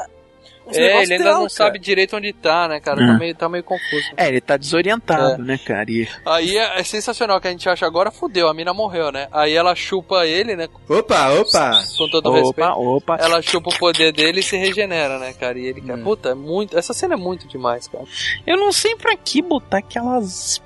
É, 0.72 1.02
ele 1.02 1.14
ainda 1.14 1.24
não 1.24 1.36
cara. 1.38 1.48
sabe 1.48 1.78
direito 1.78 2.16
onde 2.16 2.32
tá, 2.32 2.68
né, 2.68 2.80
cara? 2.80 3.02
É. 3.02 3.06
Tá, 3.06 3.18
meio, 3.18 3.34
tá 3.34 3.48
meio 3.48 3.64
confuso. 3.64 4.10
É, 4.16 4.28
ele 4.28 4.40
tá 4.40 4.56
desorientado, 4.56 5.42
né, 5.42 5.58
cara? 5.58 5.90
E... 5.90 6.08
Aí 6.24 6.56
é, 6.56 6.80
é 6.80 6.82
sensacional 6.82 7.40
que 7.40 7.48
a 7.48 7.50
gente 7.50 7.68
acha 7.68 7.86
agora, 7.86 8.10
fudeu, 8.10 8.48
a 8.48 8.54
mina 8.54 8.74
morreu, 8.74 9.12
né? 9.12 9.28
Aí 9.30 9.54
ela 9.54 9.74
chupa 9.74 10.26
ele, 10.26 10.56
né? 10.56 10.68
Opa, 10.88 11.30
opa! 11.34 11.80
Com 11.96 12.08
todo 12.08 12.26
Opa, 12.28 12.38
respeito. 12.38 12.80
opa. 12.80 13.16
Ela 13.20 13.42
chupa 13.42 13.70
o 13.70 13.78
poder 13.78 14.12
dele 14.12 14.40
e 14.40 14.42
se 14.42 14.56
regenera, 14.56 15.18
né, 15.18 15.32
cara? 15.32 15.58
E 15.58 15.66
ele, 15.66 15.80
cara, 15.80 16.00
puta, 16.02 16.30
é 16.30 16.34
muito. 16.34 16.76
Essa 16.76 16.92
cena 16.92 17.14
é 17.14 17.16
muito 17.16 17.46
demais, 17.46 17.88
cara. 17.88 18.04
Eu 18.46 18.56
não 18.56 18.72
sei 18.72 18.96
pra 18.96 19.16
que 19.16 19.42
botar 19.42 19.78
aquelas. 19.78 20.62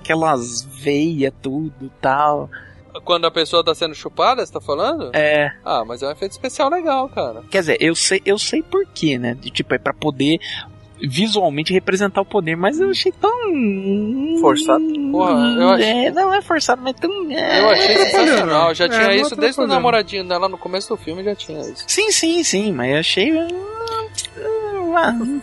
aquelas 0.00 0.62
veias, 0.64 1.32
tudo 1.42 1.90
tal. 2.00 2.50
Quando 3.04 3.26
a 3.26 3.30
pessoa 3.30 3.64
tá 3.64 3.74
sendo 3.74 3.94
chupada, 3.94 4.44
você 4.44 4.52
tá 4.52 4.60
falando? 4.60 5.10
É. 5.14 5.52
Ah, 5.64 5.84
mas 5.86 6.02
é 6.02 6.08
um 6.08 6.10
efeito 6.12 6.32
especial 6.32 6.70
legal, 6.70 7.08
cara. 7.08 7.42
Quer 7.50 7.60
dizer, 7.60 7.76
eu 7.80 7.94
sei, 7.94 8.20
eu 8.24 8.38
sei 8.38 8.62
por 8.62 8.84
quê, 8.86 9.18
né? 9.18 9.34
De, 9.34 9.50
tipo, 9.50 9.74
é 9.74 9.78
pra 9.78 9.92
poder 9.92 10.38
visualmente 11.00 11.72
representar 11.72 12.20
o 12.20 12.24
poder, 12.24 12.56
mas 12.56 12.80
eu 12.80 12.90
achei 12.90 13.12
tão. 13.12 13.30
Forçado? 14.40 14.82
Porra, 15.12 15.54
eu 15.56 15.68
achei- 15.70 16.06
É, 16.06 16.10
não 16.10 16.34
é 16.34 16.42
forçado, 16.42 16.82
mas 16.82 16.94
tão. 16.94 17.30
é. 17.30 17.60
Eu 17.60 17.70
achei 17.70 17.96
sensacional. 17.98 18.74
Já 18.74 18.86
É, 18.86 18.88
tinha 18.88 19.06
não 19.06 19.12
isso 19.14 19.36
desde 19.36 19.60
o 19.60 19.66
namoradinho 19.66 20.26
dela 20.26 20.48
no 20.48 20.58
começo 20.58 20.88
do 20.88 20.96
filme, 20.96 21.22
já 21.22 21.34
tinha 21.36 21.60
isso. 21.60 21.84
Sim, 21.86 22.10
sim, 22.10 22.42
sim, 22.42 22.72
mas 22.72 22.90
eu 22.92 22.98
achei. 22.98 23.32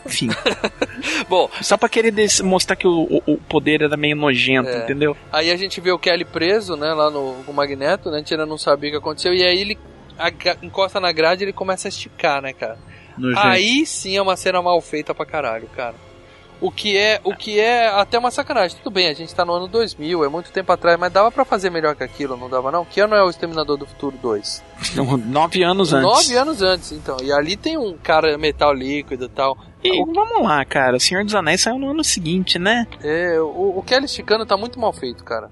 Enfim, 0.05 0.29
Bom, 1.29 1.49
só 1.61 1.77
pra 1.77 1.89
querer 1.89 2.11
des- 2.11 2.41
mostrar 2.41 2.75
que 2.75 2.87
o, 2.87 3.03
o- 3.03 3.33
o 3.33 3.37
poder 3.37 3.81
era 3.81 3.97
meio 3.97 4.15
nojento, 4.15 4.69
É. 4.69 4.77
entendeu? 4.79 5.15
aí 5.31 5.51
a 5.51 5.57
gente 5.57 5.79
vê 5.81 5.91
o 5.91 5.99
Kelly 5.99 6.25
preso, 6.25 6.75
né, 6.75 6.93
lá 6.93 7.09
no, 7.09 7.41
no 7.43 7.53
Magneto, 7.53 8.09
né? 8.09 8.17
A 8.17 8.19
gente 8.19 8.33
ainda 8.33 8.45
não 8.45 8.57
sabia 8.57 8.89
o 8.89 8.93
que 8.93 8.97
aconteceu. 8.97 9.33
E 9.33 9.43
aí 9.43 9.59
ele 9.59 9.77
encosta 10.61 10.99
na 10.99 11.11
grade 11.11 11.43
e 11.43 11.45
ele 11.45 11.53
começa 11.53 11.87
a 11.87 11.89
esticar, 11.89 12.41
né, 12.41 12.53
cara? 12.53 12.77
Nojento. 13.17 13.47
Aí 13.47 13.85
sim 13.85 14.17
é 14.17 14.21
uma 14.21 14.35
cena 14.35 14.61
mal 14.61 14.79
feita 14.81 15.13
pra 15.13 15.25
caralho, 15.25 15.67
cara. 15.75 15.95
O 16.65 16.71
que 16.71 16.97
é, 16.97 17.21
o 17.23 17.35
que 17.35 17.59
é 17.59 17.87
até 17.87 18.17
uma 18.17 18.31
sacanagem. 18.31 18.75
Tudo 18.81 18.91
bem, 18.91 19.07
a 19.07 19.13
gente 19.13 19.33
tá 19.35 19.45
no 19.45 19.53
ano 19.53 19.67
2000, 19.67 20.25
é 20.25 20.27
muito 20.27 20.51
tempo 20.51 20.71
atrás, 20.71 20.97
mas 20.99 21.13
dava 21.13 21.31
pra 21.31 21.45
fazer 21.45 21.69
melhor 21.69 21.95
que 21.95 22.03
aquilo, 22.03 22.35
não 22.35 22.49
dava 22.49 22.71
não? 22.71 22.83
Que 22.83 22.99
ano 22.99 23.13
é 23.13 23.23
o 23.23 23.29
Exterminador 23.29 23.77
do 23.77 23.85
Futuro 23.85 24.17
2? 24.19 24.63
Nove 25.27 25.61
anos 25.61 25.93
antes. 25.93 26.03
Nove 26.03 26.35
anos 26.35 26.61
antes, 26.63 26.91
então. 26.91 27.17
E 27.21 27.31
ali 27.31 27.55
tem 27.55 27.77
um 27.77 27.95
cara 27.97 28.35
metal 28.35 28.73
líquido 28.73 29.25
e 29.25 29.29
tal. 29.29 29.55
E 29.83 30.03
vamos 30.05 30.41
lá, 30.41 30.65
cara. 30.65 30.99
Senhor 30.99 31.23
dos 31.23 31.35
Anéis 31.35 31.61
saiu 31.61 31.77
no 31.77 31.91
ano 31.91 32.03
seguinte, 32.03 32.57
né? 32.57 32.87
É, 33.03 33.39
o, 33.39 33.77
o 33.77 33.83
Kelly 33.83 34.05
esticando 34.05 34.43
tá 34.43 34.57
muito 34.57 34.79
mal 34.79 34.91
feito, 34.91 35.23
cara. 35.23 35.51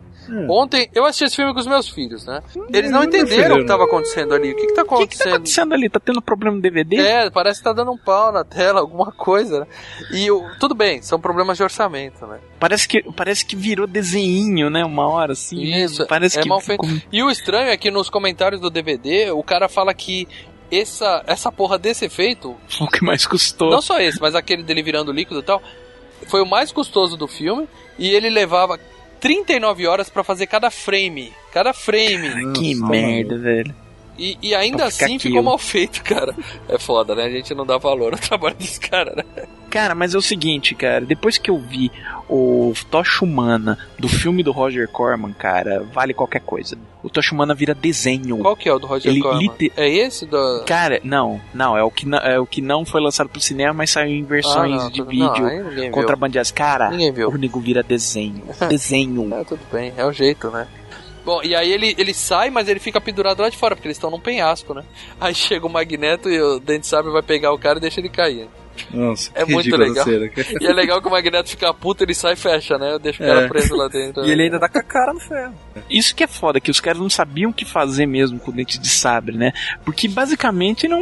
Ontem, 0.50 0.90
eu 0.94 1.06
assisti 1.06 1.26
esse 1.26 1.36
filme 1.36 1.54
com 1.54 1.60
os 1.60 1.68
meus 1.68 1.88
filhos, 1.90 2.26
né? 2.26 2.41
Eles 2.74 2.91
não 2.91 3.02
Hum, 3.02 3.04
entenderam 3.04 3.56
o 3.56 3.60
que 3.60 3.66
tava 3.66 3.84
acontecendo 3.84 4.34
ali. 4.34 4.52
O 4.52 4.56
que 4.56 4.68
que 4.68 4.74
tá 4.74 4.82
O 4.82 4.86
que, 4.86 4.90
que 4.90 4.95
tá 4.95 4.95
acontecendo? 4.95 5.34
acontecendo 5.36 5.74
ali? 5.74 5.90
Tá 5.90 6.00
tendo 6.00 6.22
problema 6.22 6.56
no 6.56 6.62
DVD? 6.62 6.98
É, 6.98 7.30
parece 7.30 7.60
que 7.60 7.64
tá 7.66 7.74
dando 7.74 7.91
um 7.91 7.98
pau 7.98 8.32
na 8.32 8.44
tela, 8.44 8.80
alguma 8.82 9.12
coisa, 9.12 9.62
né? 9.62 9.68
E 10.12 10.30
o, 10.32 10.44
tudo 10.60 10.74
bem, 10.76 11.02
são 11.02 11.20
problemas 11.20 11.58
de 11.58 11.64
orçamento, 11.64 12.26
né? 12.26 12.40
Parece 12.60 12.88
que, 12.88 13.04
parece 13.14 13.45
que 13.45 13.56
virou 13.56 13.86
desenho, 13.88 14.70
né? 14.70 14.84
Uma 14.86 15.08
hora 15.08 15.34
assim. 15.34 15.70
né? 15.70 15.82
Isso, 15.84 16.06
Parece 16.08 16.40
é 16.40 16.41
que 16.41 16.50
mal 16.50 16.60
ficou- 16.62 16.88
feito. 16.88 17.08
E 17.12 17.22
o 17.24 17.30
estranho 17.30 17.70
é 17.70 17.78
que 17.78 17.91
nos 17.91 18.10
comentários 18.10 18.62
do 18.62 18.70
DVD, 18.70 19.32
o 19.32 19.44
cara 19.44 19.68
fala 19.68 19.94
que 19.94 20.28
essa, 20.72 21.24
essa 21.28 21.52
porra 21.52 21.78
desse 21.78 22.06
efeito, 22.06 22.56
foi 22.68 22.88
o 22.88 22.90
que 22.90 23.04
mais 23.04 23.26
custou. 23.26 23.70
não 23.70 23.82
só 23.82 24.00
esse, 24.00 24.20
mas 24.20 24.34
aquele 24.36 24.64
dele 24.64 24.82
virando 24.82 25.12
líquido 25.12 25.40
e 25.40 25.44
tal, 25.44 25.62
foi 26.28 26.41
o 26.41 26.45
mais 26.45 26.72
custoso 26.72 27.18
do 27.18 27.28
filme 27.28 27.68
e 28.00 28.10
ele 28.10 28.30
levava 28.30 28.80
39 29.24 29.88
horas 29.88 30.10
pra 30.10 30.22
fazer 30.22 30.48
cada 30.48 30.70
frame. 30.70 31.32
Cada 31.54 31.72
frame. 31.72 32.52
que 32.54 32.76
merda, 32.76 33.38
velho. 33.38 33.74
E, 34.18 34.38
e 34.41 34.53
ainda 34.53 34.85
assim 34.85 35.18
ficou 35.18 35.41
mal 35.41 35.57
feito, 35.57 36.03
cara. 36.03 36.35
É 36.69 36.77
foda, 36.77 37.15
né? 37.15 37.23
A 37.23 37.30
gente 37.31 37.53
não 37.56 37.65
dá 37.65 37.77
valor 37.77 38.14
ao 38.14 38.19
trabalho 38.22 38.56
desse 38.56 38.80
cara, 38.80 39.14
né? 39.15 39.45
Cara, 39.72 39.95
mas 39.95 40.14
é 40.14 40.18
o 40.18 40.22
seguinte, 40.22 40.76
cara. 40.76 41.02
Depois 41.03 41.40
que 41.40 41.49
eu 41.49 41.57
vi 41.57 41.91
o 42.30 42.73
Tocha 42.91 43.26
Humana 43.26 43.76
do 43.98 44.07
filme 44.07 44.44
do 44.44 44.52
Roger 44.52 44.88
Corman, 44.88 45.34
cara, 45.34 45.84
vale 45.91 46.14
qualquer 46.14 46.41
coisa. 46.41 46.77
O 47.02 47.10
Tocha 47.10 47.34
Humana 47.34 47.56
vira 47.56 47.73
desenho. 47.73 48.38
Qual 48.38 48.56
que 48.56 48.69
é 48.69 48.73
o 48.73 48.77
do 48.77 48.85
Roger 48.85 49.11
Ele 49.11 49.19
Corman? 49.19 49.41
lite- 49.41 49.73
É 49.76 49.90
esse 49.90 50.27
do... 50.27 50.64
Cara, 50.68 51.02
não, 51.03 51.41
não, 51.52 51.76
é 51.76 51.84
o 51.84 51.90
que 51.90 52.06
não, 52.07 52.19
é 52.19 52.40
o 52.40 52.45
que 52.45 52.61
não 52.61 52.85
foi 52.85 53.02
lançado 53.02 53.30
pro 53.30 53.41
cinema, 53.41 53.73
mas 53.73 53.90
saiu 53.90 54.14
em 54.14 54.23
versões 54.23 54.80
Ah, 54.80 54.84
não, 54.84 54.91
de 54.91 54.98
tudo- 54.99 55.10
vídeo 55.10 55.91
contrabandeadas. 55.91 56.52
Cara, 56.52 56.91
Ninguém 56.91 57.11
viu. 57.11 57.30
o 57.30 57.35
nego 57.38 57.60
vira 57.60 57.81
desenho. 57.81 58.44
desenho. 58.69 59.34
É, 59.34 59.44
tudo 59.44 59.61
bem, 59.72 59.91
é 59.98 60.06
o 60.06 60.11
jeito, 60.11 60.52
né? 60.52 60.68
Bom, 61.26 61.41
e 61.44 61.56
aí 61.56 61.72
ele, 61.72 61.95
ele 61.98 62.14
sai, 62.14 62.50
mas 62.50 62.68
ele 62.68 62.80
fica 62.80 63.00
pendurado 63.00 63.41
lá 63.41 63.50
de 63.50 63.58
fora, 63.58 63.76
porque 63.76 63.88
eles 63.88 63.98
estão 63.98 64.12
num 64.12 64.20
penhasco, 64.20 64.74
né? 64.74 64.84
Aí 65.22 65.34
chega 65.34 65.66
o 65.66 65.70
Magneto 65.70 66.30
e 66.30 66.41
o 66.41 66.60
Dente 66.60 66.86
Sabre 66.86 67.12
vai 67.12 67.22
pegar 67.22 67.54
o 67.54 67.58
cara 67.58 67.78
e 67.78 67.82
deixa 67.82 68.02
ele 68.02 68.10
cair. 68.10 68.48
Nossa, 68.91 69.30
É 69.36 69.45
que 69.45 69.52
muito 69.54 69.76
legal. 69.78 70.04
cena. 70.04 70.30
E 70.60 70.66
é 70.66 70.74
legal 70.74 71.00
que 71.02 71.08
o 71.08 71.12
Magneto 71.12 71.48
fica 71.50 71.72
puto, 71.74 72.04
ele 72.04 72.14
sai 72.16 72.34
e 72.34 72.36
fecha, 72.36 72.76
né? 72.78 72.98
Deixa 73.02 73.24
o 73.24 73.28
cara 73.28 73.41
É. 73.41 73.48
preso 73.48 73.76
lá 73.76 73.88
dentro. 73.88 74.26
E 74.26 74.32
ele 74.32 74.44
ainda 74.44 74.58
dá 74.60 74.68
com 74.68 74.80
a 74.80 74.84
cara 74.84 75.14
no 75.14 75.20
ferro. 75.20 75.54
Isso 75.90 76.16
que 76.16 76.24
é 76.24 76.28
foda, 76.28 76.60
que 76.60 76.72
os 76.72 76.80
caras 76.82 77.00
não 77.00 77.10
sabiam 77.10 77.52
o 77.52 77.54
que 77.54 77.64
fazer 77.66 78.06
mesmo 78.08 78.40
com 78.40 78.50
o 78.52 78.54
dente 78.54 78.80
de 78.80 78.90
sabre, 78.90 79.38
né? 79.38 79.54
Porque 79.86 80.08
basicamente 80.08 80.88
não. 80.88 81.02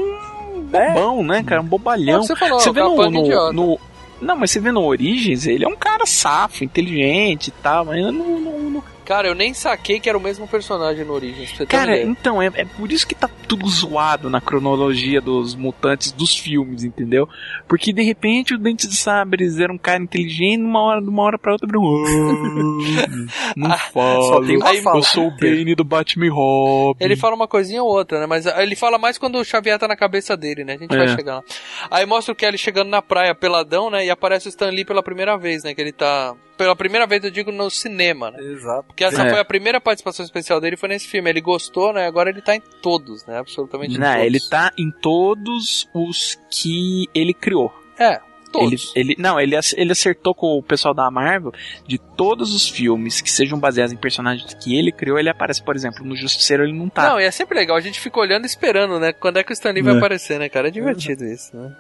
bobão, 0.70 1.24
né, 1.24 1.44
cara? 1.44 1.62
Um 1.62 1.66
bobalhão. 1.66 2.16
É 2.16 2.18
o 2.18 2.22
que 2.22 2.28
você 2.28 2.36
falou, 2.36 2.60
você 2.60 2.72
vê 2.72 2.82
no, 2.84 2.90
capanga 2.96 3.10
no, 3.20 3.26
idiota. 3.26 3.54
no- 3.54 3.80
Não, 4.22 4.36
mas 4.36 4.52
você 4.52 4.60
vê 4.60 4.72
no 4.72 4.84
Origins, 4.84 5.48
ele 5.48 5.64
é 5.66 5.68
um 5.68 5.76
cara 5.76 6.06
safo, 6.06 6.64
inteligente 6.64 7.48
e 7.48 7.52
tal, 7.52 7.86
mas 7.86 8.02
no, 8.04 8.12
no- 8.12 8.70
no- 8.70 8.84
Cara, 9.06 9.28
eu 9.28 9.36
nem 9.36 9.54
saquei 9.54 10.00
que 10.00 10.08
era 10.08 10.18
o 10.18 10.22
mesmo 10.22 10.48
personagem 10.48 11.04
no 11.06 11.14
Origins. 11.14 11.52
uma 11.60 11.66
Cara, 11.66 11.92
ideia. 11.98 12.06
então, 12.06 12.42
é, 12.42 12.48
é 12.54 12.66
por 12.66 12.92
isso 12.92 13.06
que 13.08 13.16
tá 13.16 13.30
tudo 13.48 13.68
zoado 13.68 14.30
na 14.30 14.40
cronologia 14.40 15.20
dos 15.20 15.56
mutantes 15.56 16.12
dos 16.12 16.38
filmes, 16.38 16.84
entendeu? 16.84 17.28
Porque 17.68 17.92
de 17.92 18.02
repente 18.04 18.54
o 18.54 18.58
Dente 18.58 18.88
de 18.88 18.96
Sabres 18.96 19.60
era 19.60 19.72
um 19.72 19.78
cara 19.78 20.02
inteligente, 20.02 20.58
numa 20.60 20.82
hora, 20.82 21.02
de 21.02 21.10
uma 21.10 21.24
hora 21.24 21.38
pra 21.38 21.52
outra, 21.54 21.68
virou. 21.68 22.04
"Ah, 22.06 23.08
Não 23.58 23.78
falo. 23.78 24.24
Só 24.24 24.42
tem 24.46 24.58
uma 24.58 24.74
fala. 24.76 24.98
Eu 24.98 25.04
sou 25.04 25.28
o 25.28 25.32
Bane 25.32 25.76
do 25.76 25.84
Batman 25.84 26.32
Robin. 26.32 27.04
Ele 27.04 27.16
fala 27.16 27.36
uma 27.36 27.48
coisinha 27.48 27.84
ou 27.84 27.90
outra, 27.90 28.20
né? 28.20 28.26
Mas 28.26 28.46
ele 28.46 28.76
fala 28.76 28.98
mais 28.98 29.18
quando 29.18 29.38
o 29.38 29.44
Xavier 29.46 29.78
tá 29.80 29.88
na 29.88 29.96
cabeça 29.96 30.36
dele, 30.38 30.64
né? 30.64 30.74
A 30.76 30.78
gente 30.78 30.96
vai 30.96 31.06
É. 31.06 31.16
chegar 31.16 31.36
lá. 31.36 31.44
Aí 31.90 32.06
mostra 32.06 32.32
o 32.32 32.36
Kelly 32.36 32.58
chegando 32.58 32.90
na 32.90 33.02
praia 33.02 33.36
peladão, 33.36 33.90
né? 33.90 34.06
E 34.06 34.10
aparece 34.10 34.48
o 34.48 34.50
Stan 34.50 34.70
Lee 34.70 34.86
pela 34.86 35.04
primeira 35.04 35.38
vez, 35.38 35.64
né? 35.64 35.74
Que 35.74 35.82
ele 35.82 35.92
tá. 35.92 36.34
Pela 36.62 36.76
primeira 36.76 37.08
vez, 37.08 37.24
eu 37.24 37.32
digo, 37.32 37.52
no 37.52 37.72
cinema, 37.72 38.30
né? 38.30 38.38
Exato. 38.40 38.84
Porque 38.84 39.04
essa 39.04 39.24
É. 39.24 39.30
foi 39.32 39.40
a 39.40 39.46
primeira 39.46 39.82
participação 39.82 40.24
especial 40.24 40.62
dele, 40.62 40.78
foi 40.78 40.90
nesse 40.90 41.08
filme. 41.08 41.28
Ele 41.28 41.42
gostou, 41.42 41.92
né? 41.92 42.06
Agora 42.06 42.30
ele 42.30 42.40
tá 42.42 42.56
em 42.56 42.62
todos, 42.84 43.26
né? 43.26 43.40
Absolutamente 43.40 43.98
Não, 43.98 44.08
todos. 44.12 44.26
ele 44.26 44.40
tá 44.48 44.72
em 44.78 44.92
todos 44.92 45.90
os 45.92 46.38
que 46.52 47.08
ele 47.16 47.34
criou. 47.34 47.74
É, 47.98 48.12
Ele, 48.14 48.22
todos. 48.52 48.92
ele, 48.96 49.16
não, 49.18 49.40
ele, 49.40 49.56
ele 49.76 49.92
acertou 49.92 50.36
com 50.36 50.58
o 50.58 50.62
pessoal 50.62 50.94
da 50.94 51.10
Marvel 51.10 51.52
de 51.88 51.98
todos 51.98 52.54
os 52.54 52.70
filmes 52.70 53.22
que 53.22 53.32
sejam 53.32 53.58
baseados 53.60 53.92
em 53.92 53.98
personagens 53.98 54.54
que 54.54 54.78
ele 54.78 54.92
criou, 54.92 55.18
ele 55.18 55.30
aparece, 55.30 55.64
por 55.64 55.76
exemplo, 55.76 56.06
no 56.06 56.16
Justiceiro 56.16 56.64
ele 56.64 56.74
não 56.74 56.90
tá. 56.90 57.10
Não, 57.10 57.20
e 57.20 57.24
é 57.24 57.32
sempre 57.32 57.58
legal, 57.58 57.76
a 57.76 57.82
gente 57.82 58.00
fica 58.00 58.20
olhando 58.20 58.44
e 58.44 58.48
esperando, 58.48 59.00
né? 59.00 59.14
Quando 59.14 59.38
é 59.38 59.44
que 59.44 59.52
o 59.52 59.54
Stan 59.54 59.72
Lee 59.72 59.82
vai 59.82 59.96
É. 59.96 59.98
aparecer, 59.98 60.38
né, 60.38 60.48
cara? 60.48 60.68
É 60.68 60.72
divertido 60.72 61.24
isso, 61.26 61.56
né? 61.58 61.76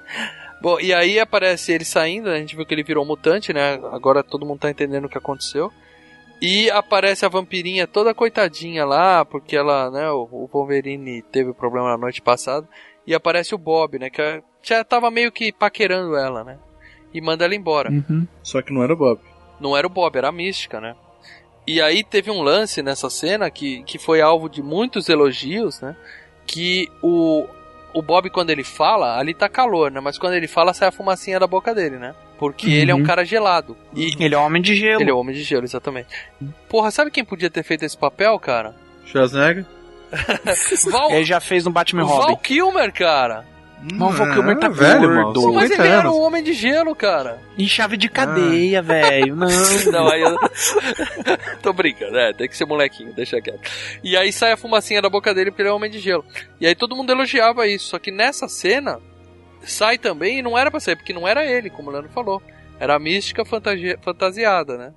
Bom, 0.61 0.79
e 0.79 0.93
aí 0.93 1.19
aparece 1.19 1.71
ele 1.71 1.83
saindo, 1.83 2.29
né? 2.29 2.35
a 2.35 2.39
gente 2.39 2.55
viu 2.55 2.65
que 2.65 2.73
ele 2.73 2.83
virou 2.83 3.03
mutante, 3.03 3.51
né? 3.51 3.73
Agora 3.91 4.23
todo 4.23 4.45
mundo 4.45 4.59
tá 4.59 4.69
entendendo 4.69 5.05
o 5.05 5.09
que 5.09 5.17
aconteceu. 5.17 5.71
E 6.41 6.69
aparece 6.71 7.25
a 7.25 7.29
vampirinha 7.29 7.88
toda 7.88 8.13
coitadinha 8.13 8.85
lá, 8.85 9.23
porque 9.23 9.55
ela, 9.55 9.91
né, 9.91 10.09
o 10.09 10.27
o 10.31 10.49
Wolverine 10.51 11.21
teve 11.23 11.53
problema 11.53 11.89
na 11.89 11.97
noite 11.97 12.21
passada. 12.21 12.67
E 13.05 13.13
aparece 13.13 13.53
o 13.53 13.57
Bob, 13.57 13.99
né, 13.99 14.09
que 14.09 14.21
já 14.61 14.83
tava 14.83 15.09
meio 15.11 15.31
que 15.31 15.51
paquerando 15.51 16.15
ela, 16.15 16.43
né? 16.43 16.57
E 17.13 17.19
manda 17.19 17.45
ela 17.45 17.55
embora. 17.55 17.91
Uhum. 17.91 18.27
Só 18.43 18.61
que 18.61 18.73
não 18.73 18.83
era 18.83 18.93
o 18.93 18.97
Bob. 18.97 19.19
Não 19.59 19.75
era 19.75 19.85
o 19.85 19.89
Bob, 19.89 20.15
era 20.15 20.29
a 20.29 20.31
Mística, 20.31 20.79
né? 20.79 20.95
E 21.67 21.81
aí 21.81 22.03
teve 22.03 22.31
um 22.31 22.41
lance 22.41 22.81
nessa 22.81 23.09
cena 23.09 23.49
que, 23.49 23.83
que 23.83 23.99
foi 23.99 24.21
alvo 24.21 24.49
de 24.49 24.61
muitos 24.63 25.09
elogios, 25.09 25.79
né? 25.81 25.95
Que 26.47 26.88
o, 27.01 27.47
o 27.93 28.01
Bob, 28.01 28.30
quando 28.30 28.49
ele 28.49 28.63
fala, 28.63 29.18
ali 29.18 29.34
tá 29.34 29.47
calor, 29.49 29.91
né? 29.91 29.99
Mas 29.99 30.18
quando 30.18 30.34
ele 30.34 30.47
fala, 30.47 30.73
sai 30.73 30.88
a 30.89 30.91
fumacinha 30.91 31.39
da 31.39 31.47
boca 31.47 31.73
dele, 31.76 31.97
né? 31.97 32.13
Porque 32.39 32.72
ele 32.72 32.89
é 32.91 32.95
um 32.95 32.99
Uhum. 32.99 33.03
cara 33.05 33.23
gelado. 33.23 33.77
E 33.95 34.15
Ele 34.19 34.34
é 34.34 34.38
homem 34.38 34.61
de 34.61 34.76
gelo. 34.76 35.01
ele 35.01 35.11
é 35.11 35.13
o 35.13 35.18
homem 35.19 35.35
de 35.35 35.43
gelo, 35.43 35.63
exatamente. 35.63 36.07
Porra, 36.68 36.89
sabe 36.89 37.11
quem 37.11 37.23
podia 37.23 37.49
ter 37.49 37.63
feito 37.63 37.84
esse 37.84 37.95
papel, 37.97 38.38
cara? 38.39 38.73
Schwarzenegger? 39.05 39.65
Val, 40.91 41.11
Ele 41.11 41.23
já 41.23 41.39
fez 41.39 41.65
no 41.65 41.72
Batman 41.72 42.03
e 42.03 42.05
Val 42.05 42.22
Robin. 42.22 42.35
Kilmer, 42.41 42.91
cara. 42.91 43.45
Não, 43.81 44.09
o 44.09 44.13
Kilmer 44.33 44.59
tá 44.59 44.69
velho, 44.69 45.07
gordo. 45.11 45.41
mal. 45.41 45.53
Mas 45.53 45.69
50 45.69 45.83
ele 45.87 45.93
era 45.93 46.11
o 46.11 46.21
homem 46.21 46.43
de 46.43 46.53
gelo, 46.53 46.95
cara. 46.95 47.39
Em 47.57 47.67
chave 47.67 47.97
de 47.97 48.07
cadeia, 48.09 48.81
velho. 48.81 49.35
Não. 49.35 49.47
Não, 49.91 50.07
aí 50.07 50.21
eu... 50.21 50.37
Tô 51.61 51.73
brincando, 51.73 52.17
é, 52.17 52.33
tem 52.33 52.47
que 52.47 52.55
ser 52.55 52.65
molequinho, 52.65 53.13
deixa 53.13 53.41
quieto. 53.41 53.61
E 54.03 54.15
aí 54.15 54.31
sai 54.31 54.51
a 54.51 54.57
fumacinha 54.57 55.01
da 55.01 55.09
boca 55.09 55.33
dele 55.33 55.51
porque 55.51 55.61
ele 55.63 55.69
é 55.69 55.73
homem 55.73 55.89
de 55.89 55.99
gelo. 55.99 56.23
E 56.59 56.67
aí 56.67 56.75
todo 56.75 56.95
mundo 56.95 57.11
elogiava 57.11 57.67
isso, 57.67 57.87
só 57.89 57.99
que 57.99 58.11
nessa 58.11 58.47
cena 58.47 58.99
sai 59.61 59.97
também 59.97 60.39
e 60.39 60.41
não 60.41 60.57
era 60.57 60.69
pra 60.71 60.79
sair, 60.79 60.95
porque 60.95 61.13
não 61.13 61.27
era 61.27 61.45
ele, 61.45 61.69
como 61.69 61.89
o 61.89 61.91
Leandro 61.91 62.11
falou. 62.11 62.41
Era 62.79 62.95
a 62.95 62.99
mística 62.99 63.45
fantasi- 63.45 63.97
fantasiada, 64.01 64.77
né? 64.77 64.93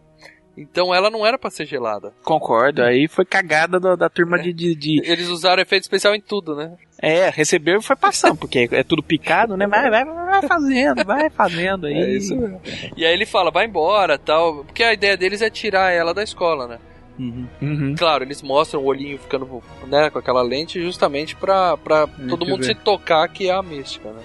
Então 0.57 0.95
ela 0.95 1.11
não 1.11 1.27
era 1.27 1.37
pra 1.37 1.51
ser 1.51 1.67
gelada. 1.67 2.13
Concordo, 2.23 2.83
aí 2.83 3.09
foi 3.09 3.25
cagada 3.25 3.81
da, 3.81 3.97
da 3.97 4.09
turma 4.09 4.39
de, 4.39 4.53
de, 4.53 4.75
de- 4.75 5.03
Eles 5.05 5.29
usaram 5.29 5.61
efeito 5.61 5.83
especial 5.83 6.15
em 6.15 6.21
tudo, 6.21 6.55
né? 6.55 6.73
É, 7.01 7.29
recebeu 7.29 7.81
e 7.81 7.83
foi 7.83 7.97
passando, 7.97 8.37
porque 8.37 8.69
é 8.71 8.83
tudo 8.83 9.03
picado, 9.03 9.57
né? 9.57 9.67
Vai, 9.67 9.91
vai, 9.91 10.05
vai 10.05 10.43
fazendo, 10.43 11.05
vai 11.05 11.29
fazendo 11.29 11.87
aí. 11.87 11.95
É 11.95 12.17
isso 12.17 12.37
mesmo. 12.37 12.61
E 12.97 13.05
aí 13.05 13.13
ele 13.13 13.27
fala, 13.27 13.51
vai 13.51 13.67
embora 13.67 14.17
tal. 14.17 14.65
Porque 14.65 14.83
a 14.83 14.93
ideia 14.93 15.17
deles 15.17 15.43
é 15.43 15.51
tirar 15.51 15.93
ela 15.93 16.15
da 16.15 16.23
escola, 16.23 16.67
né? 16.67 16.79
Uhum. 17.19 17.95
Claro, 17.97 18.25
eles 18.25 18.43
mostram 18.43 18.81
o 18.81 18.87
olhinho 18.87 19.19
ficando 19.19 19.63
né, 19.87 20.11
com 20.11 20.19
aquela 20.19 20.43
lente 20.43 20.83
justamente 20.83 21.37
pra, 21.37 21.77
pra 21.77 22.07
todo 22.07 22.47
mundo 22.47 22.63
ver. 22.63 22.67
se 22.67 22.75
tocar 22.75 23.29
que 23.29 23.49
é 23.49 23.53
a 23.53 23.63
mística, 23.63 24.11
né? 24.11 24.23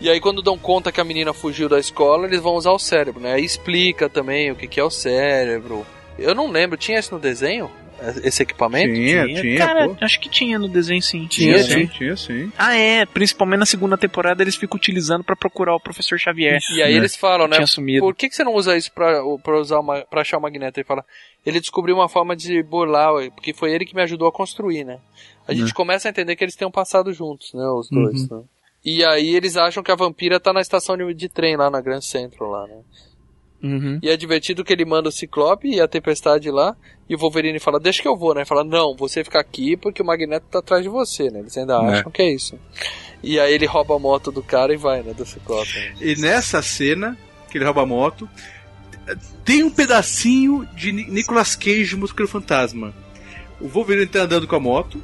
E 0.00 0.08
aí 0.08 0.20
quando 0.20 0.42
dão 0.42 0.56
conta 0.56 0.92
que 0.92 1.00
a 1.00 1.04
menina 1.04 1.32
fugiu 1.32 1.68
da 1.68 1.78
escola, 1.78 2.26
eles 2.26 2.40
vão 2.40 2.54
usar 2.54 2.70
o 2.70 2.78
cérebro, 2.78 3.20
né? 3.20 3.34
Aí 3.34 3.44
explica 3.44 4.08
também 4.08 4.50
o 4.50 4.56
que, 4.56 4.66
que 4.66 4.80
é 4.80 4.84
o 4.84 4.90
cérebro. 4.90 5.86
Eu 6.18 6.34
não 6.34 6.50
lembro, 6.50 6.76
tinha 6.76 6.98
isso 6.98 7.14
no 7.14 7.20
desenho? 7.20 7.70
Esse 8.22 8.42
equipamento? 8.42 8.94
Tinha, 8.94 9.26
tinha, 9.26 9.58
Cara, 9.58 9.88
pô. 9.88 9.96
acho 10.00 10.20
que 10.20 10.28
tinha 10.28 10.58
no 10.58 10.68
desenho 10.68 11.02
sim. 11.02 11.26
Tinha, 11.26 11.62
tinha. 11.62 11.78
sim, 11.78 11.86
tinha 11.86 12.16
sim. 12.16 12.52
Ah, 12.56 12.74
é. 12.74 13.04
Principalmente 13.06 13.58
na 13.60 13.66
segunda 13.66 13.98
temporada 13.98 14.42
eles 14.42 14.56
ficam 14.56 14.76
utilizando 14.76 15.24
pra 15.24 15.34
procurar 15.34 15.74
o 15.74 15.80
professor 15.80 16.18
Xavier. 16.18 16.60
E 16.70 16.82
aí 16.82 16.92
né? 16.92 16.98
eles 16.98 17.16
falam, 17.16 17.48
né? 17.48 17.56
Tinha 17.56 17.66
sumido. 17.66 18.00
Por 18.00 18.14
que, 18.14 18.28
que 18.28 18.36
você 18.36 18.44
não 18.44 18.54
usa 18.54 18.76
isso 18.76 18.92
pra, 18.92 19.20
pra, 19.42 19.58
usar 19.58 19.80
uma, 19.80 20.02
pra 20.02 20.20
achar 20.20 20.38
o 20.38 20.42
magneto? 20.42 20.78
Ele 20.78 20.86
fala, 20.86 21.04
ele 21.44 21.60
descobriu 21.60 21.96
uma 21.96 22.08
forma 22.08 22.36
de 22.36 22.62
burlar, 22.62 23.12
porque 23.32 23.52
foi 23.52 23.72
ele 23.72 23.84
que 23.84 23.94
me 23.94 24.02
ajudou 24.02 24.28
a 24.28 24.32
construir, 24.32 24.84
né? 24.84 24.98
A 25.46 25.54
gente 25.54 25.72
começa 25.72 26.08
a 26.08 26.10
entender 26.10 26.36
que 26.36 26.44
eles 26.44 26.54
têm 26.54 26.68
um 26.68 26.70
passado 26.70 27.12
juntos, 27.12 27.52
né? 27.54 27.66
Os 27.68 27.88
dois, 27.88 28.28
né? 28.28 28.42
E 28.84 29.04
aí 29.04 29.34
eles 29.34 29.56
acham 29.56 29.82
que 29.82 29.90
a 29.90 29.96
vampira 29.96 30.38
tá 30.38 30.52
na 30.52 30.60
estação 30.60 30.96
de, 30.96 31.12
de 31.14 31.28
trem 31.28 31.56
lá 31.56 31.70
na 31.70 31.80
Grand 31.80 32.00
Central 32.00 32.50
lá, 32.50 32.66
né? 32.66 32.76
Uhum. 33.62 33.98
E 34.02 34.08
é 34.08 34.16
divertido 34.16 34.62
que 34.64 34.72
ele 34.72 34.84
manda 34.84 35.08
o 35.08 35.12
Ciclope 35.12 35.68
e 35.68 35.80
a 35.80 35.88
Tempestade 35.88 36.50
lá, 36.50 36.76
e 37.08 37.14
o 37.14 37.18
Wolverine 37.18 37.58
fala, 37.58 37.80
deixa 37.80 38.00
que 38.00 38.06
eu 38.08 38.16
vou, 38.16 38.32
né? 38.34 38.40
Ele 38.42 38.46
fala, 38.48 38.62
não, 38.62 38.94
você 38.96 39.24
fica 39.24 39.40
aqui 39.40 39.76
porque 39.76 40.00
o 40.00 40.04
Magneto 40.06 40.46
tá 40.50 40.60
atrás 40.60 40.82
de 40.82 40.88
você, 40.88 41.30
né? 41.30 41.40
Eles 41.40 41.56
ainda 41.58 41.74
É. 41.74 41.98
acham 41.98 42.10
que 42.12 42.22
é 42.22 42.32
isso. 42.32 42.58
E 43.22 43.40
aí 43.40 43.52
ele 43.52 43.66
rouba 43.66 43.96
a 43.96 43.98
moto 43.98 44.30
do 44.30 44.42
cara 44.42 44.72
e 44.72 44.76
vai, 44.76 45.02
né? 45.02 45.12
Do 45.12 45.26
Ciclope. 45.26 45.68
né? 45.74 45.94
E 46.00 46.14
nessa 46.20 46.62
cena, 46.62 47.18
que 47.50 47.58
ele 47.58 47.64
rouba 47.64 47.82
a 47.82 47.86
moto, 47.86 48.28
tem 49.44 49.62
um 49.64 49.70
pedacinho 49.70 50.68
de 50.76 50.92
Ni- 50.92 51.10
Nicolas 51.10 51.56
Cage, 51.56 51.96
Músculo 51.96 52.28
Fantasma. 52.28 52.94
O 53.60 53.66
Wolverine 53.66 54.06
tá 54.06 54.20
andando 54.20 54.46
com 54.46 54.54
a 54.54 54.60
moto, 54.60 55.02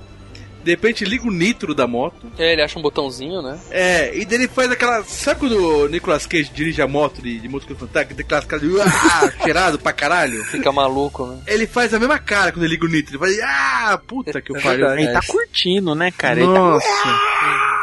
de 0.64 0.70
repente 0.70 1.04
liga 1.04 1.26
o 1.26 1.30
nitro 1.30 1.74
da 1.74 1.86
moto, 1.86 2.26
É, 2.38 2.52
ele 2.52 2.62
acha 2.62 2.78
um 2.78 2.82
botãozinho, 2.82 3.42
né? 3.42 3.58
é, 3.70 4.16
e 4.16 4.24
daí 4.24 4.38
ele 4.38 4.48
faz 4.48 4.70
aquela. 4.70 5.04
Sabe 5.04 5.40
quando 5.40 5.56
o 5.84 5.88
Nicolas 5.88 6.26
Cage 6.26 6.50
dirige 6.52 6.80
a 6.82 6.88
moto 6.88 7.20
de, 7.22 7.38
de 7.38 7.48
Fantasma, 7.48 8.04
que 8.06 8.14
tem 8.14 8.24
aquelas 8.24 8.44
caras 8.44 8.68
de. 8.68 8.80
Ah, 8.80 9.32
cheirado 9.44 9.78
pra 9.78 9.92
caralho? 9.92 10.42
Fica 10.44 10.72
maluco, 10.72 11.26
né? 11.26 11.38
Ele 11.46 11.66
faz 11.66 11.92
a 11.94 11.98
mesma 12.00 12.18
cara 12.18 12.50
quando 12.52 12.64
ele 12.64 12.74
liga 12.74 12.86
o 12.86 12.88
nitro, 12.88 13.12
ele 13.12 13.18
faz. 13.18 13.38
Ah, 13.42 13.98
puta 14.06 14.40
que 14.40 14.50
o 14.52 14.54
pariu. 14.60 14.86
verdade. 14.86 15.02
Ele 15.02 15.12
tá 15.12 15.20
curtindo, 15.26 15.94
né, 15.94 16.10
cara? 16.10 16.40
Ele 16.40 16.46
tá- 16.52 16.58
Nossa, 16.58 17.20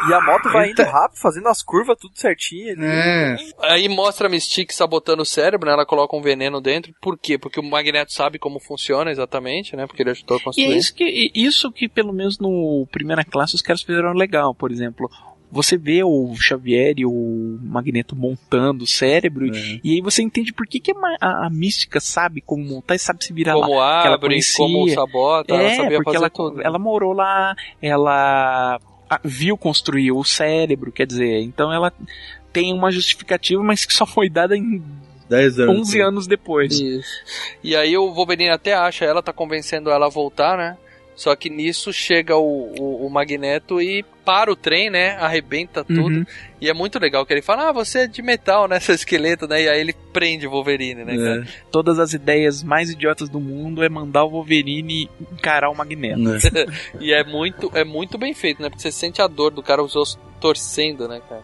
E 0.08 0.12
a 0.14 0.20
moto 0.20 0.50
vai 0.52 0.68
Eita. 0.68 0.82
indo 0.82 0.90
rápido, 0.90 1.18
fazendo 1.20 1.48
as 1.48 1.62
curvas 1.62 1.96
tudo 2.00 2.12
certinho. 2.18 2.72
ali. 2.72 2.84
é. 2.84 3.36
Aí 3.60 3.88
mostra 3.88 4.26
a 4.26 4.30
Mystique 4.30 4.74
sabotando 4.74 5.22
o 5.22 5.26
cérebro, 5.26 5.66
né? 5.68 5.74
Ela 5.74 5.86
coloca 5.86 6.16
um 6.16 6.22
veneno 6.22 6.60
dentro. 6.60 6.92
Por 7.00 7.18
quê? 7.18 7.38
Porque 7.38 7.60
o 7.60 7.62
Magneto 7.62 8.12
sabe 8.12 8.38
como 8.38 8.58
funciona 8.60 9.10
exatamente, 9.10 9.76
né? 9.76 9.86
Porque 9.86 10.02
ele 10.02 10.10
ajudou 10.10 10.36
a 10.36 10.40
E 10.40 10.44
construir. 10.44 10.66
é 10.72 10.76
isso 10.76 10.94
que, 10.94 11.04
e 11.04 11.30
isso 11.34 11.70
que, 11.70 11.88
pelo 11.88 12.12
menos 12.12 12.38
no 12.38 12.86
Primeira 12.90 13.24
Classe, 13.24 13.54
os 13.54 13.62
caras 13.62 13.82
fizeram 13.82 14.12
legal. 14.12 14.54
Por 14.54 14.70
exemplo, 14.72 15.08
você 15.50 15.76
vê 15.76 16.02
o 16.02 16.34
Xavier 16.34 16.94
e 16.96 17.04
o 17.06 17.58
Magneto 17.62 18.16
montando 18.16 18.84
o 18.84 18.86
cérebro, 18.86 19.46
É. 19.54 19.80
e 19.84 19.92
aí 19.94 20.00
você 20.00 20.22
entende 20.22 20.52
por 20.52 20.66
que, 20.66 20.80
que 20.80 20.90
a, 20.92 20.94
a- 21.20 21.46
a 21.46 21.50
mística 21.50 22.00
sabe 22.00 22.40
como 22.40 22.64
montar 22.64 22.94
e 22.94 22.98
sabe 22.98 23.22
se 23.22 23.32
virar 23.34 23.52
Como 23.54 23.76
lá. 23.78 24.00
que 24.00 24.06
ela 24.06 24.16
abre, 24.16 24.28
conhecia. 24.30 24.56
como 24.56 24.88
sabota, 24.88 25.54
ela 25.54 25.62
é, 25.62 25.76
sabia 25.76 25.98
porque 25.98 26.04
fazer 26.04 26.16
ela, 26.16 26.30
tudo. 26.30 26.62
ela 26.62 26.78
morou 26.78 27.12
lá, 27.12 27.54
ela 27.82 28.80
viu 29.22 29.56
construir 29.56 30.12
o 30.12 30.24
cérebro, 30.24 30.92
quer 30.92 31.06
dizer, 31.06 31.40
então 31.42 31.72
ela 31.72 31.92
tem 32.52 32.72
uma 32.72 32.90
justificativa, 32.90 33.62
mas 33.62 33.84
que 33.84 33.94
só 33.94 34.04
foi 34.04 34.28
dada 34.28 34.56
em 34.56 34.82
10 35.28 35.60
anos. 35.60 35.80
11 35.80 36.00
anos 36.00 36.26
depois. 36.26 36.78
Isso. 36.78 37.10
E 37.62 37.74
aí 37.74 37.96
o 37.96 38.12
Wolverine 38.12 38.50
até 38.50 38.74
acha, 38.74 39.04
ela 39.04 39.22
tá 39.22 39.32
convencendo 39.32 39.90
ela 39.90 40.06
a 40.06 40.10
voltar, 40.10 40.56
né? 40.56 40.76
Só 41.14 41.36
que 41.36 41.50
nisso 41.50 41.92
chega 41.92 42.36
o, 42.36 42.72
o, 42.78 43.06
o 43.06 43.10
Magneto 43.10 43.80
e 43.80 44.02
para 44.24 44.50
o 44.50 44.56
trem, 44.56 44.88
né? 44.88 45.10
Arrebenta 45.16 45.84
tudo. 45.84 46.18
Uhum. 46.18 46.24
E 46.60 46.68
é 46.68 46.74
muito 46.74 46.98
legal 46.98 47.26
que 47.26 47.32
ele 47.32 47.42
fala, 47.42 47.68
ah, 47.68 47.72
você 47.72 48.00
é 48.00 48.06
de 48.06 48.22
metal, 48.22 48.66
né? 48.66 48.78
Seu 48.80 48.94
esqueleto, 48.94 49.46
né? 49.46 49.62
E 49.62 49.68
aí 49.68 49.80
ele 49.80 49.94
prende 50.12 50.46
o 50.46 50.50
Wolverine, 50.50 51.04
né, 51.04 51.16
cara? 51.16 51.46
Todas 51.70 51.98
as 51.98 52.12
ideias 52.12 52.62
mais 52.62 52.90
idiotas 52.90 53.28
do 53.28 53.40
mundo 53.40 53.82
é 53.82 53.88
mandar 53.88 54.24
o 54.24 54.30
Wolverine 54.30 55.08
encarar 55.32 55.70
o 55.70 55.74
Magneto. 55.74 56.22
E 57.00 57.12
é 57.12 57.24
muito, 57.24 57.70
é 57.74 57.84
muito 57.84 58.16
bem 58.16 58.32
feito, 58.32 58.62
né? 58.62 58.68
Porque 58.68 58.82
você 58.82 58.92
sente 58.92 59.20
a 59.20 59.26
dor 59.26 59.50
do 59.50 59.62
cara, 59.62 59.82
os 59.82 59.96
ossos 59.96 60.18
torcendo, 60.40 61.08
né, 61.08 61.20
cara? 61.28 61.42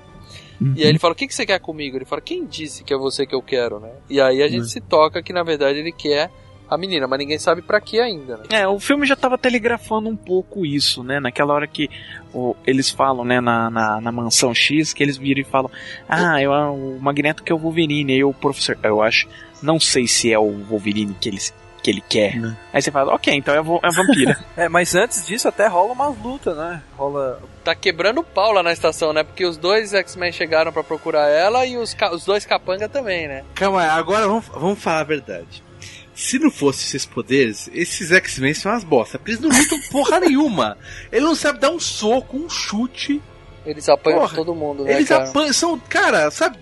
E 0.74 0.82
aí 0.82 0.88
ele 0.88 0.98
fala, 0.98 1.12
o 1.12 1.16
que, 1.16 1.26
que 1.26 1.34
você 1.34 1.46
quer 1.46 1.60
comigo? 1.60 1.96
Ele 1.96 2.04
fala, 2.04 2.20
quem 2.20 2.44
disse 2.44 2.82
que 2.82 2.92
é 2.92 2.96
você 2.96 3.24
que 3.24 3.34
eu 3.34 3.42
quero, 3.42 3.78
né? 3.78 3.90
E 4.10 4.20
aí 4.20 4.42
a 4.42 4.48
gente 4.48 4.68
se 4.68 4.80
toca 4.80 5.22
que, 5.22 5.32
na 5.32 5.42
verdade, 5.44 5.78
ele 5.78 5.92
quer 5.92 6.30
a 6.68 6.76
menina, 6.78 7.06
mas 7.06 7.18
ninguém 7.18 7.38
sabe 7.38 7.62
pra 7.62 7.80
que 7.80 8.00
ainda, 8.00 8.36
né? 8.38 8.42
É, 8.52 8.68
o 8.68 8.78
filme 8.78 9.06
já 9.06 9.16
tava 9.16 9.38
telegrafando 9.38 10.08
um 10.08 10.16
pouco 10.16 10.66
isso, 10.66 11.02
né? 11.02 11.18
Naquela 11.20 11.54
hora 11.54 11.66
que 11.66 11.88
o- 12.34 12.54
eles 12.66 12.90
falam, 12.90 13.24
né, 13.24 13.40
na, 13.40 13.70
na, 13.70 14.00
na 14.00 14.12
mansão 14.12 14.54
X, 14.54 14.92
que 14.92 15.02
eles 15.02 15.16
viram 15.16 15.40
e 15.40 15.44
falam: 15.44 15.70
Ah, 16.08 16.40
eu, 16.42 16.52
o 16.52 16.98
Magneto 17.00 17.42
que 17.42 17.50
é 17.50 17.54
o 17.54 17.58
Wolverine. 17.58 18.12
Aí 18.12 18.24
o 18.24 18.32
professor, 18.34 18.78
eu 18.82 19.02
acho, 19.02 19.26
não 19.62 19.80
sei 19.80 20.06
se 20.06 20.32
é 20.32 20.38
o 20.38 20.50
Wolverine 20.64 21.14
que 21.20 21.28
ele, 21.28 21.38
que 21.82 21.90
ele 21.90 22.02
quer. 22.08 22.34
Aí 22.72 22.82
você 22.82 22.90
fala: 22.90 23.14
Ok, 23.14 23.32
então 23.34 23.54
é 23.54 23.62
vo- 23.62 23.80
é 23.82 23.90
vampira. 23.90 24.38
É, 24.56 24.68
mas 24.68 24.94
antes 24.94 25.24
disso 25.26 25.46
até 25.48 25.66
rola 25.68 25.92
uma 25.92 26.08
luta, 26.08 26.54
né? 26.54 26.82
Rola. 26.96 27.40
Tá 27.64 27.74
quebrando 27.74 28.22
pau 28.24 28.52
lá 28.52 28.62
na 28.62 28.72
estação, 28.72 29.12
né? 29.12 29.22
Porque 29.22 29.44
os 29.46 29.56
dois 29.56 29.94
X-Men 29.94 30.32
chegaram 30.32 30.72
pra 30.72 30.82
procurar 30.82 31.28
ela 31.28 31.64
e 31.66 31.76
os, 31.76 31.96
os 32.12 32.24
dois 32.24 32.44
capanga 32.44 32.88
também, 32.88 33.28
né? 33.28 33.44
Calma 33.54 33.82
aí, 33.82 33.88
agora 33.88 34.26
vamos, 34.26 34.46
vamos 34.48 34.78
falar 34.78 35.00
a 35.00 35.04
verdade. 35.04 35.62
Se 36.18 36.36
não 36.36 36.50
fosse 36.50 36.84
esses 36.84 37.06
poderes, 37.06 37.70
esses 37.72 38.10
X-Men 38.10 38.52
são 38.52 38.72
umas 38.72 38.82
bosta. 38.82 39.20
Porque 39.20 39.30
eles 39.30 39.40
não 39.40 39.56
lutam 39.56 39.80
porra 39.88 40.18
nenhuma. 40.26 40.76
Ele 41.12 41.24
não 41.24 41.36
sabe 41.36 41.60
dar 41.60 41.70
um 41.70 41.78
soco, 41.78 42.36
um 42.36 42.50
chute. 42.50 43.22
Eles 43.64 43.88
apanham 43.88 44.18
Porra, 44.18 44.34
todo 44.34 44.52
mundo, 44.52 44.82
né, 44.82 44.94
Eles 44.94 45.08
cara? 45.08 45.28
apanham, 45.28 45.52
são, 45.52 45.78
cara, 45.78 46.28
sabe? 46.32 46.58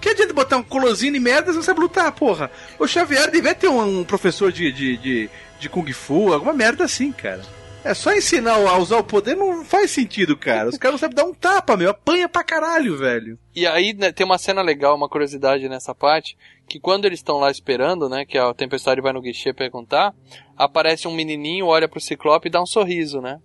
Que 0.00 0.08
adianta 0.08 0.32
botar 0.32 0.56
um 0.56 0.62
colosino 0.62 1.18
e 1.18 1.20
merda 1.20 1.50
se 1.50 1.56
não 1.56 1.62
sabe 1.62 1.80
lutar, 1.80 2.10
porra? 2.12 2.50
O 2.78 2.86
Xavier 2.86 3.30
devia 3.30 3.54
ter 3.54 3.68
um, 3.68 4.00
um 4.00 4.04
professor 4.04 4.50
de, 4.50 4.72
de, 4.72 4.96
de, 4.96 5.30
de 5.60 5.68
Kung 5.68 5.92
Fu, 5.92 6.32
alguma 6.32 6.54
merda 6.54 6.84
assim, 6.84 7.12
cara. 7.12 7.42
É 7.84 7.92
só 7.92 8.14
ensinar 8.14 8.54
a 8.54 8.78
usar 8.78 8.96
o 8.96 9.04
poder 9.04 9.36
não 9.36 9.62
faz 9.62 9.90
sentido, 9.90 10.36
cara. 10.36 10.70
Os 10.70 10.78
caras 10.78 10.94
não 10.94 10.98
sabem 10.98 11.14
dar 11.14 11.24
um 11.24 11.34
tapa, 11.34 11.76
meu. 11.76 11.90
Apanha 11.90 12.26
pra 12.28 12.42
caralho, 12.42 12.96
velho. 12.96 13.38
E 13.54 13.66
aí 13.66 13.92
né, 13.92 14.10
tem 14.10 14.24
uma 14.24 14.38
cena 14.38 14.62
legal, 14.62 14.96
uma 14.96 15.08
curiosidade 15.08 15.68
nessa 15.68 15.94
parte, 15.94 16.36
que 16.66 16.80
quando 16.80 17.04
eles 17.04 17.18
estão 17.18 17.38
lá 17.38 17.50
esperando, 17.50 18.08
né, 18.08 18.24
que 18.24 18.38
a 18.38 18.54
Tempestade 18.54 19.02
vai 19.02 19.12
no 19.12 19.20
guichê 19.20 19.52
perguntar, 19.52 20.14
aparece 20.56 21.06
um 21.06 21.14
menininho, 21.14 21.66
olha 21.66 21.86
pro 21.86 22.00
Ciclope 22.00 22.48
e 22.48 22.50
dá 22.50 22.62
um 22.62 22.66
sorriso, 22.66 23.20
né? 23.20 23.38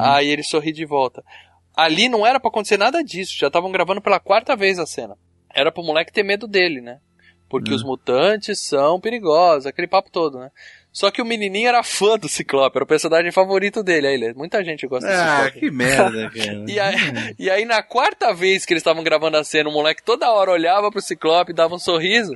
Aí 0.00 0.28
ele 0.28 0.42
sorri 0.42 0.70
de 0.70 0.84
volta. 0.84 1.24
Ali 1.74 2.08
não 2.08 2.26
era 2.26 2.38
pra 2.38 2.48
acontecer 2.48 2.76
nada 2.76 3.02
disso, 3.02 3.36
já 3.36 3.46
estavam 3.46 3.72
gravando 3.72 4.00
pela 4.00 4.20
quarta 4.20 4.54
vez 4.54 4.78
a 4.78 4.86
cena. 4.86 5.16
Era 5.52 5.72
pro 5.72 5.82
moleque 5.82 6.12
ter 6.12 6.22
medo 6.22 6.46
dele, 6.46 6.80
né? 6.80 6.98
Porque 7.48 7.72
os 7.72 7.84
mutantes 7.84 8.60
são 8.60 8.98
perigosos, 9.00 9.66
aquele 9.66 9.86
papo 9.86 10.10
todo, 10.10 10.38
né? 10.38 10.50
Só 10.96 11.10
que 11.10 11.20
o 11.20 11.24
menininho 11.24 11.66
era 11.68 11.82
fã 11.82 12.16
do 12.16 12.28
Ciclope, 12.28 12.76
era 12.78 12.84
o 12.84 12.86
personagem 12.86 13.32
favorito 13.32 13.82
dele. 13.82 14.06
Aí, 14.06 14.32
muita 14.34 14.62
gente 14.62 14.86
gosta 14.86 15.08
do 15.08 15.12
Ah, 15.12 15.36
Ciclope. 15.46 15.58
que 15.58 15.70
merda, 15.72 16.30
cara. 16.32 16.64
E 16.68 16.78
aí, 16.78 16.94
e 17.36 17.50
aí, 17.50 17.64
na 17.64 17.82
quarta 17.82 18.32
vez 18.32 18.64
que 18.64 18.72
eles 18.72 18.80
estavam 18.80 19.02
gravando 19.02 19.36
a 19.36 19.42
cena, 19.42 19.68
o 19.68 19.72
moleque 19.72 20.04
toda 20.04 20.30
hora 20.30 20.52
olhava 20.52 20.92
pro 20.92 21.02
Ciclope, 21.02 21.52
dava 21.52 21.74
um 21.74 21.80
sorriso. 21.80 22.32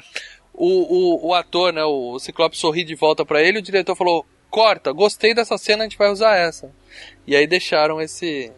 O, 0.53 0.67
o, 0.67 1.29
o 1.29 1.35
ator, 1.35 1.73
né, 1.73 1.85
o 1.85 2.19
Ciclope 2.19 2.59
sorri 2.59 2.83
de 2.83 2.97
volta 2.97 3.25
pra 3.25 3.41
ele, 3.41 3.59
e 3.59 3.61
o 3.61 3.65
diretor 3.65 3.95
falou: 3.95 4.27
corta, 4.51 4.91
gostei 4.91 5.33
dessa 5.33 5.57
cena, 5.57 5.85
a 5.85 5.89
gente 5.89 5.97
vai 5.97 6.11
usar 6.11 6.35
essa. 6.37 6.69
E 7.25 7.37
aí 7.37 7.47
deixaram 7.47 8.01
esse 8.01 8.51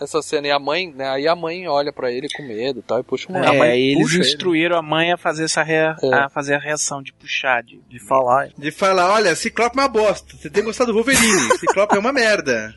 essa 0.00 0.20
cena 0.22 0.46
e 0.46 0.50
a 0.50 0.58
mãe, 0.58 0.92
né, 0.94 1.08
aí 1.08 1.26
a 1.28 1.34
mãe 1.36 1.66
olha 1.68 1.92
pra 1.92 2.10
ele 2.12 2.28
com 2.36 2.42
medo, 2.42 2.80
e 2.80 2.82
tal, 2.82 3.00
e 3.00 3.02
puxa 3.02 3.30
o 3.32 3.36
É, 3.36 3.40
moleque. 3.46 3.62
aí 3.62 3.92
eles 3.92 4.02
puxa 4.02 4.16
ele. 4.18 4.26
instruíram 4.26 4.76
a 4.76 4.82
mãe 4.82 5.12
a 5.12 5.16
fazer 5.16 5.44
essa 5.44 5.62
rea- 5.62 5.96
É. 6.02 6.14
a 6.14 6.28
fazer 6.28 6.54
a 6.54 6.58
reação 6.58 7.02
de 7.02 7.12
puxar, 7.12 7.62
de, 7.62 7.80
de 7.88 7.98
falar. 7.98 8.48
De 8.56 8.70
falar, 8.70 9.10
olha, 9.12 9.34
Ciclope 9.34 9.78
é 9.78 9.82
uma 9.82 9.88
bosta. 9.88 10.36
Você 10.36 10.50
tem 10.50 10.62
gostado 10.64 10.92
do 10.92 10.94
Wolverine. 10.96 11.22
Ciclope 11.58 11.96
é 11.96 11.98
uma 11.98 12.12
merda. 12.12 12.74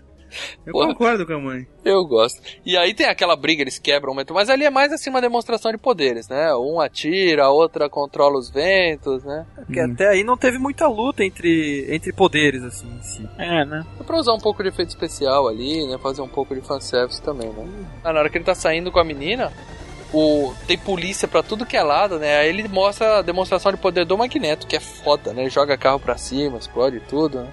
Eu 0.66 0.74
Porra. 0.74 0.88
concordo 0.88 1.26
com 1.26 1.34
a 1.34 1.40
mãe. 1.40 1.68
Eu 1.84 2.06
gosto. 2.06 2.42
E 2.66 2.78
aí 2.78 2.94
tem 2.94 3.08
aquela 3.08 3.36
briga, 3.36 3.62
eles 3.62 3.80
quebram 3.80 4.14
o 4.14 4.16
metrô, 4.16 4.36
mas 4.36 4.50
ali 4.50 4.66
é 4.66 4.70
mais 4.70 4.92
assim 4.92 5.10
uma 5.10 5.22
demonstração 5.22 5.72
de 5.72 5.78
poderes, 5.78 6.28
né? 6.28 6.54
Um 6.56 6.80
atira, 6.80 7.46
a 7.46 7.50
outra 7.52 7.90
controla 7.90 8.38
os 8.38 8.50
ventos, 8.50 9.24
né? 9.24 9.46
Porque 9.56 9.80
até 9.80 10.10
aí 10.10 10.24
não 10.24 10.38
teve 10.38 10.58
muita 10.58 10.88
luta 10.88 11.24
entre, 11.24 11.86
entre 11.90 12.14
poderes, 12.14 12.64
assim, 12.64 12.88
em 12.88 13.02
si. 13.02 13.30
É, 13.38 13.66
né? 13.66 13.86
É 14.00 14.04
pra 14.04 14.18
usar 14.18 14.34
um 14.34 14.40
pouco 14.40 14.62
de 14.62 14.70
efeito 14.70 14.90
especial 14.90 15.48
ali, 15.48 15.88
né? 15.88 15.98
Fazer 15.98 16.22
um 16.22 16.28
pouco 16.28 16.54
de 16.54 16.62
fanservice 16.62 17.22
também, 17.22 17.50
né? 17.50 17.66
Ah, 18.04 18.14
na 18.14 18.20
hora 18.20 18.30
que 18.30 18.38
ele 18.38 18.46
tá 18.46 18.56
saindo 18.56 18.92
com 18.92 19.00
a 19.00 19.04
menina, 19.04 19.52
o... 20.14 20.54
tem 20.68 20.78
polícia 20.78 21.28
pra 21.28 21.44
tudo 21.44 21.66
que 21.66 21.78
é 21.78 21.84
lado, 21.84 22.20
né? 22.20 22.38
Aí 22.40 22.50
ele 22.50 22.68
mostra 22.68 23.20
a 23.20 23.22
demonstração 23.22 23.72
de 23.72 23.78
poder 23.78 24.06
do 24.06 24.18
Magneto, 24.18 24.68
que 24.68 24.76
é 24.76 24.80
foda, 24.80 25.34
né? 25.34 25.42
Ele 25.44 25.50
joga 25.50 25.78
carro 25.78 26.00
pra 26.00 26.18
cima, 26.18 26.58
explode 26.58 27.00
tudo, 27.02 27.42
né? 27.42 27.50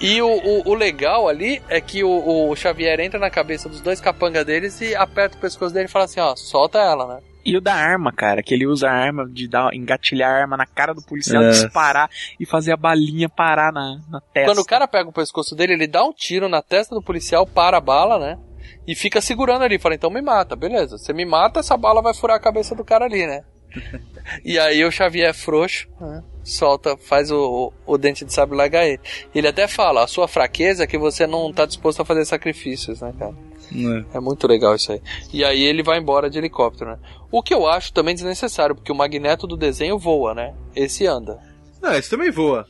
E 0.00 0.22
o, 0.22 0.28
o, 0.28 0.70
o 0.70 0.74
legal 0.74 1.28
ali 1.28 1.62
é 1.68 1.80
que 1.80 2.04
o, 2.04 2.50
o 2.50 2.54
Xavier 2.56 3.00
entra 3.00 3.18
na 3.18 3.30
cabeça 3.30 3.68
dos 3.68 3.80
dois 3.80 4.00
capanga 4.00 4.44
deles 4.44 4.80
e 4.80 4.94
aperta 4.94 5.36
o 5.36 5.40
pescoço 5.40 5.74
dele 5.74 5.86
e 5.86 5.90
fala 5.90 6.04
assim, 6.04 6.20
ó, 6.20 6.34
solta 6.36 6.78
ela, 6.78 7.16
né? 7.16 7.20
E 7.44 7.56
o 7.56 7.60
da 7.60 7.74
arma, 7.74 8.12
cara, 8.12 8.40
que 8.40 8.54
ele 8.54 8.68
usa 8.68 8.88
a 8.88 8.92
arma 8.92 9.28
de 9.28 9.48
dar, 9.48 9.74
engatilhar 9.74 10.30
a 10.30 10.42
arma 10.42 10.56
na 10.56 10.64
cara 10.64 10.94
do 10.94 11.02
policial, 11.02 11.42
É. 11.42 11.50
disparar 11.50 12.08
e 12.38 12.46
fazer 12.46 12.72
a 12.72 12.76
balinha 12.76 13.28
parar 13.28 13.72
na, 13.72 13.98
na 14.08 14.20
testa. 14.20 14.48
Quando 14.48 14.60
o 14.60 14.64
cara 14.64 14.86
pega 14.86 15.08
o 15.08 15.12
pescoço 15.12 15.56
dele, 15.56 15.72
ele 15.72 15.88
dá 15.88 16.04
um 16.04 16.12
tiro 16.12 16.48
na 16.48 16.62
testa 16.62 16.94
do 16.94 17.02
policial, 17.02 17.44
para 17.44 17.78
a 17.78 17.80
bala, 17.80 18.18
né? 18.20 18.38
E 18.86 18.94
fica 18.94 19.20
segurando 19.20 19.62
ali. 19.62 19.78
Fala, 19.78 19.94
então 19.94 20.10
me 20.10 20.20
mata, 20.20 20.56
beleza. 20.56 20.98
Você 20.98 21.12
me 21.12 21.24
mata, 21.24 21.60
essa 21.60 21.76
bala 21.76 22.02
vai 22.02 22.14
furar 22.14 22.36
a 22.36 22.40
cabeça 22.40 22.74
do 22.74 22.84
cara 22.84 23.04
ali, 23.04 23.26
né? 23.26 23.44
e 24.44 24.58
aí 24.58 24.84
o 24.84 24.90
Xavier 24.90 25.30
é 25.30 25.32
frouxo, 25.32 25.88
né? 26.00 26.22
solta, 26.44 26.96
faz 26.96 27.30
o, 27.30 27.72
o, 27.86 27.94
o 27.94 27.98
dente 27.98 28.24
de 28.24 28.32
sabre 28.32 28.56
largar 28.56 28.86
ele. 28.86 29.00
Ele 29.34 29.48
até 29.48 29.66
fala, 29.68 30.04
a 30.04 30.06
sua 30.06 30.28
fraqueza 30.28 30.84
é 30.84 30.86
que 30.86 30.98
você 30.98 31.26
não 31.26 31.52
tá 31.52 31.64
disposto 31.64 32.02
a 32.02 32.04
fazer 32.04 32.24
sacrifícios, 32.24 33.00
né, 33.00 33.14
cara? 33.18 33.34
É 34.12 34.20
muito 34.20 34.46
legal 34.46 34.74
isso 34.74 34.92
aí. 34.92 35.00
E 35.32 35.44
aí 35.44 35.62
ele 35.62 35.82
vai 35.82 35.98
embora 35.98 36.28
de 36.28 36.38
helicóptero, 36.38 36.90
né? 36.90 36.98
O 37.30 37.42
que 37.42 37.54
eu 37.54 37.66
acho 37.66 37.92
também 37.92 38.14
desnecessário, 38.14 38.74
porque 38.74 38.92
o 38.92 38.94
magneto 38.94 39.46
do 39.46 39.56
desenho 39.56 39.98
voa, 39.98 40.34
né? 40.34 40.54
Esse 40.76 41.06
anda. 41.06 41.38
Não, 41.80 41.94
esse 41.94 42.10
também 42.10 42.30
voa. 42.30 42.66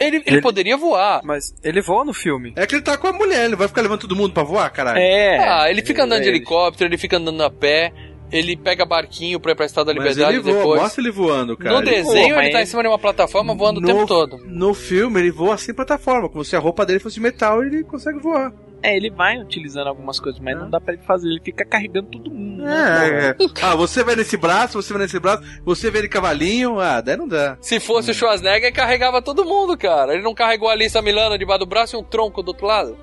Ele, 0.00 0.22
ele, 0.26 0.40
poderia 0.40 0.76
voar. 0.76 1.20
Mas 1.22 1.54
ele 1.62 1.82
voa 1.82 2.04
no 2.04 2.14
filme. 2.14 2.52
É 2.56 2.66
que 2.66 2.74
ele 2.74 2.82
tá 2.82 2.96
com 2.96 3.06
a 3.06 3.12
mulher, 3.12 3.44
ele 3.44 3.56
vai 3.56 3.68
ficar 3.68 3.82
levando 3.82 4.00
todo 4.00 4.16
mundo 4.16 4.32
pra 4.32 4.42
voar, 4.42 4.70
caralho. 4.70 4.98
Ah, 5.40 5.70
ele 5.70 5.82
fica 5.82 6.04
andando 6.04 6.22
de 6.22 6.26
É, 6.26 6.30
ele- 6.30 6.38
helicóptero, 6.38 6.88
ele 6.88 6.96
fica 6.96 7.18
andando 7.18 7.42
a 7.42 7.50
pé, 7.50 7.92
ele 8.32 8.56
pega 8.56 8.86
barquinho 8.86 9.38
pra 9.38 9.52
ir 9.52 9.54
pra 9.54 9.66
Estrada 9.66 9.92
da 9.92 10.00
Mas 10.00 10.16
Liberdade 10.16 10.36
ele 10.38 10.42
voa, 10.42 10.54
depois. 10.62 10.80
mostra 10.82 11.02
ele 11.02 11.10
voando, 11.10 11.56
cara. 11.56 11.74
no 11.74 11.82
Ele 11.82 11.90
desenho 11.90 12.34
voa, 12.34 12.44
ele 12.44 12.52
tá 12.52 12.62
em 12.62 12.66
cima 12.66 12.82
de 12.82 12.88
uma 12.88 12.98
plataforma 12.98 13.54
voando 13.54 13.78
o 13.78 13.80
no- 13.82 13.86
tempo 13.88 14.06
todo. 14.06 14.38
No 14.46 14.72
filme 14.72 15.20
ele 15.20 15.30
voa 15.30 15.58
sem 15.58 15.74
plataforma, 15.74 16.28
como 16.30 16.44
se 16.44 16.56
a 16.56 16.58
roupa 16.58 16.86
dele 16.86 16.98
fosse 16.98 17.16
de 17.16 17.20
metal 17.20 17.62
e 17.62 17.66
ele 17.66 17.84
consegue 17.84 18.18
voar. 18.20 18.52
É, 18.82 18.96
ele 18.96 19.10
vai 19.10 19.38
utilizando 19.38 19.88
algumas 19.88 20.18
coisas, 20.18 20.40
mas 20.40 20.56
não 20.56 20.70
dá 20.70 20.80
pra 20.80 20.94
ele 20.94 21.02
fazer, 21.02 21.28
ele 21.28 21.40
fica 21.44 21.64
carregando 21.64 22.08
todo 22.08 22.30
mundo. 22.30 22.62
né? 22.62 23.08
É, 23.08 23.28
é. 23.30 23.36
Ah, 23.62 23.74
você 23.76 24.02
vai 24.02 24.16
nesse 24.16 24.36
braço, 24.36 24.80
você 24.80 24.92
vai 24.92 25.02
nesse 25.02 25.18
braço, 25.18 25.42
você 25.64 25.90
vem 25.90 26.02
de 26.02 26.08
cavalinho, 26.08 26.80
ah, 26.80 27.00
daí 27.00 27.16
não 27.16 27.28
dá. 27.28 27.58
Se 27.60 27.78
fosse 27.78 28.10
o 28.10 28.14
Schwarzenegger, 28.14 28.68
ele 28.68 28.72
carregava 28.72 29.20
todo 29.20 29.44
mundo, 29.44 29.76
cara. 29.76 30.14
Ele 30.14 30.22
não 30.22 30.34
carregou 30.34 30.68
a 30.68 30.72
Alissa 30.72 31.02
Milano 31.02 31.38
debaixo 31.38 31.60
do 31.60 31.66
braço 31.66 31.96
e 31.96 31.98
um 31.98 32.04
tronco 32.04 32.42
do 32.42 32.48
outro 32.48 32.66
lado. 32.66 32.96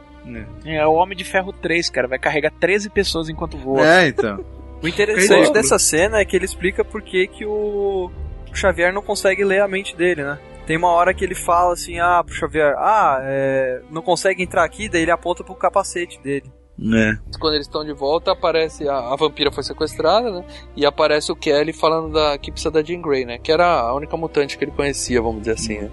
É 0.66 0.86
o 0.86 0.94
Homem 0.94 1.18
de 1.18 1.24
Ferro 1.24 1.54
3, 1.54 1.90
cara, 1.90 2.08
vai 2.08 2.20
carregar 2.20 2.52
13 2.60 2.90
pessoas 2.90 3.30
enquanto 3.30 3.58
voa. 3.58 3.86
É, 3.86 4.08
então. 4.08 4.44
O 4.80 4.88
interessante 4.88 5.52
dessa 5.52 5.80
cena 5.80 6.20
é 6.20 6.26
que 6.26 6.36
ele 6.36 6.46
explica 6.46 6.86
por 6.86 7.02
que, 7.02 7.26
que 7.26 7.44
o 7.44 8.12
o 8.52 8.56
Xavier 8.56 8.94
não 8.94 9.02
consegue 9.02 9.44
ler 9.44 9.62
a 9.62 9.68
mente 9.68 9.96
dele, 9.96 10.24
né? 10.24 10.38
Tem 10.68 10.78
uma 10.78 10.90
hora 10.92 11.14
que 11.14 11.24
ele 11.24 11.34
fala 11.34 11.74
assim, 11.74 11.98
ah, 11.98 12.22
pro 12.24 12.36
Xavier, 12.36 12.76
ah, 12.78 13.20
é, 13.24 13.82
não 13.90 14.02
consegue 14.02 14.44
entrar 14.44 14.64
aqui, 14.66 14.90
daí 14.90 15.02
ele 15.02 15.12
aponta 15.12 15.44
pro 15.44 15.56
capacete 15.56 16.20
dele. 16.22 16.52
É. 16.80 17.18
Quando 17.40 17.56
eles 17.56 17.66
estão 17.66 17.84
de 17.84 17.94
volta, 17.94 18.34
aparece 18.34 18.88
a, 18.88 18.98
a 18.98 19.16
vampira 19.16 19.52
foi 19.52 19.64
sequestrada, 19.64 20.30
né? 20.30 20.46
E 20.76 20.86
aparece 20.86 21.32
o 21.32 21.36
Kelly 21.36 21.74
falando 21.74 22.14
da 22.14 22.38
que 22.38 22.52
precisa 22.52 22.70
da 22.70 22.84
Jean 22.84 23.02
Grey, 23.02 23.26
né? 23.26 23.40
Que 23.40 23.52
era 23.52 23.66
a 23.66 23.96
única 23.96 24.16
mutante 24.16 24.58
que 24.58 24.64
ele 24.66 24.72
conhecia, 24.72 25.20
vamos 25.20 25.40
dizer 25.40 25.54
assim, 25.54 25.80
né? 25.80 25.90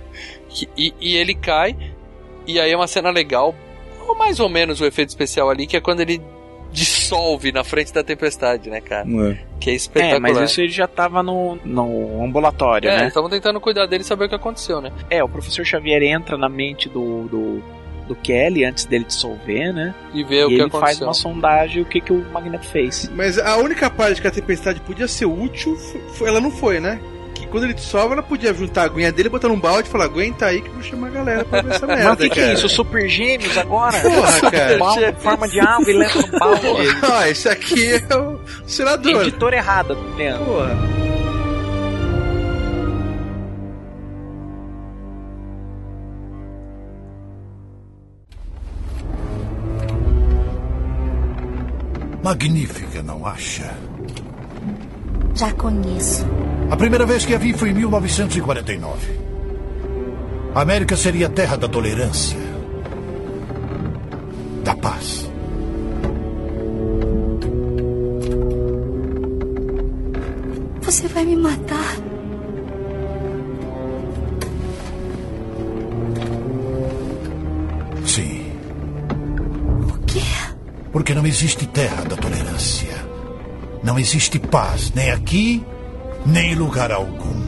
Que- 0.48 0.68
e, 0.76 0.92
e 1.00 1.16
ele 1.16 1.34
cai, 1.34 1.74
e 2.46 2.60
aí 2.60 2.70
é 2.70 2.76
uma 2.76 2.86
cena 2.86 3.08
legal, 3.10 3.54
ou 4.06 4.14
mais 4.14 4.40
ou 4.40 4.48
menos 4.50 4.80
o 4.80 4.84
efeito 4.84 5.08
especial 5.08 5.48
ali, 5.48 5.66
que 5.66 5.76
é 5.76 5.80
quando 5.80 6.00
ele 6.00 6.20
dissolve 6.74 7.52
na 7.52 7.62
frente 7.62 7.92
da 7.94 8.02
tempestade, 8.02 8.68
né, 8.68 8.80
cara? 8.80 9.06
Que 9.60 9.70
é 9.70 9.74
espetacular. 9.74 10.16
É, 10.16 10.20
mas 10.20 10.50
isso 10.50 10.60
ele 10.60 10.68
já 10.70 10.86
tava 10.88 11.22
no, 11.22 11.56
no 11.64 12.22
ambulatório, 12.22 12.90
É, 12.90 12.98
né? 12.98 13.06
estavam 13.08 13.30
tentando 13.30 13.60
cuidar 13.60 13.86
dele 13.86 14.02
e 14.02 14.06
saber 14.06 14.24
o 14.24 14.28
que 14.28 14.34
aconteceu, 14.34 14.80
né? 14.80 14.90
É, 15.08 15.22
o 15.22 15.28
professor 15.28 15.64
Xavier 15.64 16.02
entra 16.02 16.36
na 16.36 16.48
mente 16.48 16.88
do, 16.88 17.28
do, 17.28 17.62
do 18.08 18.14
Kelly 18.16 18.64
antes 18.64 18.84
dele 18.84 19.04
dissolver, 19.04 19.72
né? 19.72 19.94
E 20.12 20.24
vê 20.24 20.44
o 20.44 20.50
e 20.50 20.56
que 20.56 20.60
ele 20.62 20.70
faz 20.70 21.00
aconteceu. 21.00 21.06
uma 21.06 21.14
sondagem 21.14 21.82
o 21.82 21.84
que, 21.86 22.00
que 22.00 22.12
o 22.12 22.24
Magneto 22.32 22.66
fez. 22.66 23.08
Mas 23.14 23.38
a 23.38 23.56
única 23.56 23.88
parte 23.88 24.20
que 24.20 24.26
a 24.26 24.30
tempestade 24.32 24.80
podia 24.80 25.06
ser 25.06 25.26
útil, 25.26 25.78
ela 26.26 26.40
não 26.40 26.50
foi, 26.50 26.80
né? 26.80 27.00
Quando 27.54 27.66
ele 27.66 27.74
dissolve, 27.74 28.14
ela 28.14 28.22
podia 28.24 28.52
juntar 28.52 28.82
a 28.82 28.84
aguinha 28.86 29.12
dele, 29.12 29.28
botar 29.28 29.46
num 29.46 29.60
balde 29.60 29.86
e 29.88 29.92
falar, 29.92 30.06
aguenta 30.06 30.46
aí 30.46 30.60
que 30.60 30.66
eu 30.66 30.72
vou 30.72 30.82
chamar 30.82 31.06
a 31.06 31.10
galera 31.10 31.44
pra 31.44 31.62
ver 31.62 31.72
essa 31.72 31.86
merda, 31.86 32.02
Mas 32.10 32.14
o 32.14 32.16
que, 32.16 32.30
que 32.30 32.40
é 32.40 32.52
isso? 32.52 32.68
Super 32.68 33.08
Gêmeos 33.08 33.56
agora? 33.56 33.96
Porra, 34.00 34.50
cara. 34.50 34.76
Balde, 34.76 35.14
forma 35.20 35.48
de 35.48 35.60
água 35.60 35.88
e 35.88 35.92
leva 35.92 36.20
no 36.20 36.26
balde. 36.36 36.66
Ó, 37.08 37.22
esse 37.26 37.48
aqui 37.48 37.92
é 37.92 38.16
o 38.16 38.40
senador. 38.66 39.22
Editora 39.22 39.54
errada, 39.54 39.96
Leandro. 40.16 40.44
Porra. 40.46 40.76
Magnífica, 52.20 53.00
não 53.00 53.24
acha? 53.24 53.72
Já 55.34 55.52
conheço. 55.52 56.24
A 56.70 56.76
primeira 56.76 57.04
vez 57.04 57.26
que 57.26 57.34
a 57.34 57.38
vi 57.38 57.52
foi 57.52 57.70
em 57.70 57.74
1949. 57.74 59.24
A 60.54 60.60
América 60.60 60.96
seria 60.96 61.26
a 61.26 61.30
terra 61.30 61.56
da 61.56 61.68
tolerância, 61.68 62.38
da 64.62 64.76
paz. 64.76 65.28
Você 70.82 71.08
vai 71.08 71.24
me 71.24 71.34
matar. 71.34 71.96
Sim. 78.06 78.52
O 79.92 79.98
quê? 80.06 80.20
Porque 80.92 81.12
não 81.12 81.26
existe 81.26 81.66
terra 81.66 82.04
da 82.04 82.14
tolerância. 82.16 82.93
Não 83.84 83.98
existe 83.98 84.38
paz, 84.38 84.90
nem 84.94 85.10
aqui, 85.10 85.62
nem 86.24 86.52
em 86.52 86.54
lugar 86.54 86.90
algum. 86.90 87.44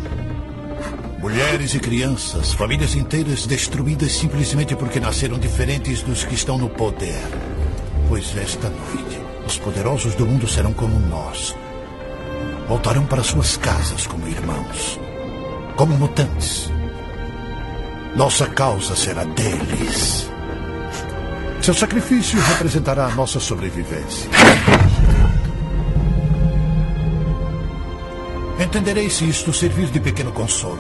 Mulheres 1.19 1.75
e 1.75 1.81
crianças, 1.81 2.53
famílias 2.53 2.95
inteiras 2.95 3.47
destruídas 3.47 4.13
simplesmente 4.13 4.77
porque 4.77 5.01
nasceram 5.01 5.39
diferentes 5.39 6.03
dos 6.03 6.27
que 6.27 6.35
estão 6.35 6.59
no 6.59 6.69
poder. 6.69 7.23
Pois 8.07 8.37
esta 8.37 8.69
noite, 8.69 9.19
os 9.47 9.59
poderosos 9.59 10.15
do 10.15 10.27
mundo 10.27 10.47
serão 10.47 10.75
como 10.75 11.01
nós. 11.09 11.57
Voltarão 12.69 13.07
para 13.07 13.23
suas 13.23 13.57
casas 13.57 14.07
como 14.07 14.29
irmãos, 14.29 15.01
como 15.75 15.97
mutantes. 15.97 16.71
Nossa 18.15 18.47
causa 18.47 18.95
será 18.95 19.25
deles. 19.25 20.31
Seu 21.63 21.73
sacrifício 21.73 22.39
representará 22.39 23.07
a 23.07 23.15
nossa 23.15 23.41
sobrevivência. 23.41 24.29
Entenderei 28.59 29.11
se 29.11 29.28
isto 29.28 29.53
servir 29.53 29.89
de 29.91 30.01
pequeno 30.01 30.33
consolo. 30.33 30.78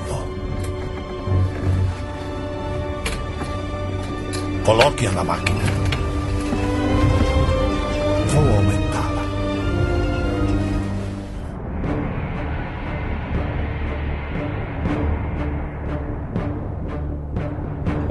Coloque-a 4.64 5.12
na 5.12 5.22
máquina. 5.22 5.60
Vou 8.28 8.56
aumentá-la. 8.56 9.22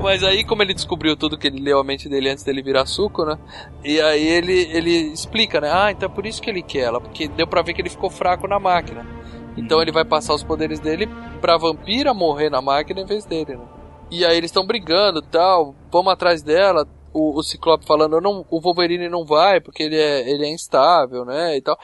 Mas 0.01 0.23
aí, 0.23 0.43
como 0.43 0.61
ele 0.61 0.75
descobriu 0.75 1.17
tudo 1.17 1.37
que 1.37 1.47
ele 1.47 1.59
leu 1.59 1.79
a 1.79 1.83
mente 1.83 2.07
dele 2.07 2.29
antes 2.29 2.43
dele 2.43 2.61
virar 2.61 2.85
suco, 2.85 3.25
né? 3.25 3.37
E 3.83 3.99
aí 3.99 4.27
ele, 4.27 4.69
ele 4.71 5.11
explica, 5.11 5.59
né? 5.59 5.71
Ah, 5.73 5.91
então 5.91 6.07
é 6.07 6.11
por 6.13 6.27
isso 6.27 6.39
que 6.39 6.51
ele 6.51 6.61
quer 6.61 6.81
ela, 6.81 7.01
porque 7.01 7.27
deu 7.27 7.47
pra 7.47 7.63
ver 7.63 7.73
que 7.73 7.81
ele 7.81 7.89
ficou 7.89 8.11
fraco 8.11 8.47
na 8.47 8.59
máquina. 8.59 9.24
Então 9.57 9.81
ele 9.81 9.91
vai 9.91 10.03
passar 10.05 10.33
os 10.33 10.43
poderes 10.43 10.79
dele 10.79 11.07
pra 11.39 11.57
vampira 11.57 12.13
morrer 12.13 12.49
na 12.49 12.61
máquina 12.61 13.01
em 13.01 13.05
vez 13.05 13.25
dele, 13.25 13.55
né? 13.55 13.65
E 14.11 14.23
aí 14.25 14.37
eles 14.37 14.49
estão 14.49 14.65
brigando 14.65 15.21
tal, 15.21 15.73
vamos 15.91 16.11
atrás 16.13 16.41
dela. 16.43 16.87
O, 17.13 17.39
o 17.39 17.43
Ciclope 17.43 17.85
falando, 17.85 18.19
não, 18.19 18.45
o 18.49 18.59
Wolverine 18.59 19.07
não 19.07 19.25
vai 19.25 19.61
porque 19.61 19.83
ele 19.83 19.97
é, 19.97 20.29
ele 20.29 20.45
é 20.45 20.49
instável, 20.49 21.23
né? 21.23 21.55
E 21.55 21.61
tal. 21.61 21.77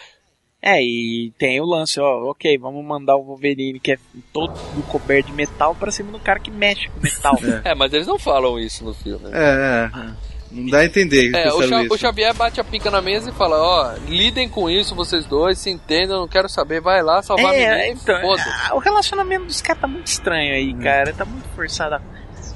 É, 0.61 0.80
e 0.84 1.34
tem 1.39 1.60
o 1.60 1.65
lance, 1.65 1.99
ó, 1.99 2.30
ok, 2.30 2.56
vamos 2.60 2.85
mandar 2.85 3.15
o 3.15 3.23
Wolverine, 3.23 3.80
que 3.80 3.93
é 3.93 3.98
todo 4.31 4.53
coberto 4.91 5.27
de 5.27 5.34
metal, 5.34 5.73
pra 5.73 5.89
cima 5.89 6.11
do 6.11 6.19
cara 6.19 6.39
que 6.39 6.52
mexe 6.52 6.88
com 6.89 6.99
metal. 6.99 7.34
É, 7.65 7.73
mas 7.73 7.91
eles 7.93 8.06
não 8.06 8.19
falam 8.19 8.60
isso 8.60 8.84
no 8.84 8.93
filme. 8.93 9.27
né? 9.27 9.31
É, 9.34 9.99
é. 9.99 10.31
Não 10.52 10.69
dá 10.69 10.80
a 10.80 10.86
entender. 10.86 11.34
É, 11.34 11.52
o, 11.53 11.61
Xa- 11.68 11.84
isso. 11.84 11.94
o 11.94 11.98
Xavier 11.98 12.34
bate 12.34 12.60
a 12.60 12.64
pica 12.64 12.91
na 12.91 13.02
mesa 13.02 13.30
e 13.30 13.34
fala, 13.34 13.57
ó, 13.57 13.94
lidem 14.07 14.49
com 14.49 14.69
isso 14.69 14.94
vocês 14.94 15.26
dois, 15.26 15.57
se 15.57 15.69
entendam, 15.69 16.19
não 16.19 16.28
quero 16.28 16.49
saber, 16.49 16.82
vai 16.82 17.02
lá 17.02 17.22
salvar 17.22 17.53
a 17.53 17.56
É, 17.56 17.69
menina, 17.84 17.88
então, 18.02 18.36
ah, 18.36 18.76
o 18.76 18.80
relacionamento 18.80 19.45
dos 19.45 19.61
caras 19.61 19.82
tá 19.82 19.88
muito 19.88 20.07
estranho 20.07 20.53
aí, 20.53 20.73
Hum. 20.73 20.80
cara. 20.82 21.14
Tá 21.14 21.23
muito 21.23 21.48
forçada 21.56 22.02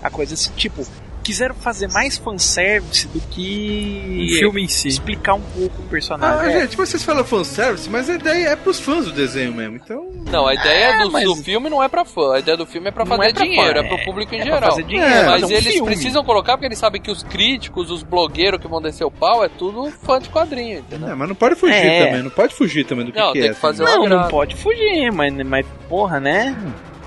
a, 0.02 0.08
a 0.08 0.10
coisa. 0.10 0.34
Assim, 0.34 0.52
tipo, 0.58 0.86
quiseram 1.26 1.56
fazer 1.56 1.92
mais 1.92 2.18
fanservice 2.18 3.08
do 3.08 3.20
que 3.20 4.30
O 4.32 4.38
filme 4.40 4.64
em 4.64 4.68
si. 4.68 4.88
explicar 4.88 5.34
um 5.34 5.42
pouco 5.42 5.82
o 5.82 5.86
Ah, 5.86 5.90
personagem. 5.90 6.54
É. 6.56 6.62
gente, 6.62 6.78
vocês 6.78 7.04
falam 7.04 7.24
fanservice, 7.26 7.90
mas 7.90 8.08
a 8.10 8.14
ideia 8.14 8.50
é 8.50 8.56
pros 8.56 8.80
fãs 8.80 9.06
do 9.06 9.12
desenho 9.12 9.52
mesmo, 9.52 9.76
então... 9.84 10.06
Não, 10.32 10.46
a 10.48 10.54
ideia 10.54 10.86
É, 10.86 11.04
do, 11.04 11.12
mas- 11.12 11.24
do 11.24 11.36
filme 11.38 11.68
não 11.70 11.82
é 11.82 11.88
pra 11.88 12.06
fã, 12.06 12.36
a 12.36 12.40
ideia 12.40 12.56
do 12.56 12.66
filme 12.68 12.90
é 12.90 12.92
pra 12.92 13.06
fazer 13.08 13.24
é 13.30 13.34
pra 13.34 13.44
dinheiro, 13.44 13.74
fã, 13.80 13.80
é 13.80 13.88
pro 13.88 13.98
é- 13.98 14.06
público 14.06 14.36
em 14.36 14.40
é 14.40 14.44
pra 14.46 14.54
geral. 14.54 14.70
fazer 14.70 14.84
dinheiro, 14.84 15.10
É, 15.12 15.24
mas 15.26 15.42
mas 15.42 15.44
um 15.44 15.54
eles 15.54 15.74
filme. 15.74 15.86
precisam 15.92 16.24
colocar 16.24 16.54
porque 16.54 16.68
eles 16.68 16.78
sabem 16.78 17.02
que 17.02 17.10
os 17.10 17.24
críticos, 17.24 17.90
os 17.90 18.04
blogueiros 18.04 18.60
que 18.62 18.68
vão 18.68 18.80
descer 18.82 19.04
o 19.04 19.12
pau, 19.12 19.44
é 19.44 19.50
tudo 19.50 19.90
fã 20.04 20.20
de 20.20 20.30
quadrinho, 20.30 20.80
entendeu? 20.80 21.10
É, 21.10 21.16
mas 21.16 21.28
não 21.28 21.36
pode 21.36 21.56
fugir 21.56 21.74
É. 21.76 22.06
também, 22.06 22.24
não 22.24 22.30
pode 22.30 22.54
fugir 22.54 22.86
também 22.86 23.06
do 23.06 23.12
que, 23.12 23.18
Não, 23.20 23.34
que 23.34 23.40
tem 23.40 23.50
é. 23.50 23.54
que 23.54 23.60
fazer 23.60 23.84
uma 23.84 23.96
Não, 23.98 24.06
não 24.08 24.28
pode 24.28 24.56
fugir, 24.56 25.12
mas, 25.12 25.34
mas 25.46 25.66
porra, 25.90 26.20
né? 26.20 26.56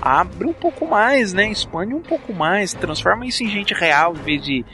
Abre 0.01 0.47
um 0.47 0.53
pouco 0.53 0.87
mais, 0.87 1.33
né? 1.33 1.49
Expande 1.51 1.93
um 1.93 2.01
pouco 2.01 2.33
mais, 2.33 2.73
transforma 2.73 3.25
isso 3.25 3.43
em 3.43 3.49
gente 3.49 3.73
real 3.73 4.15
em 4.15 4.23
vez 4.23 4.43
de. 4.43 4.65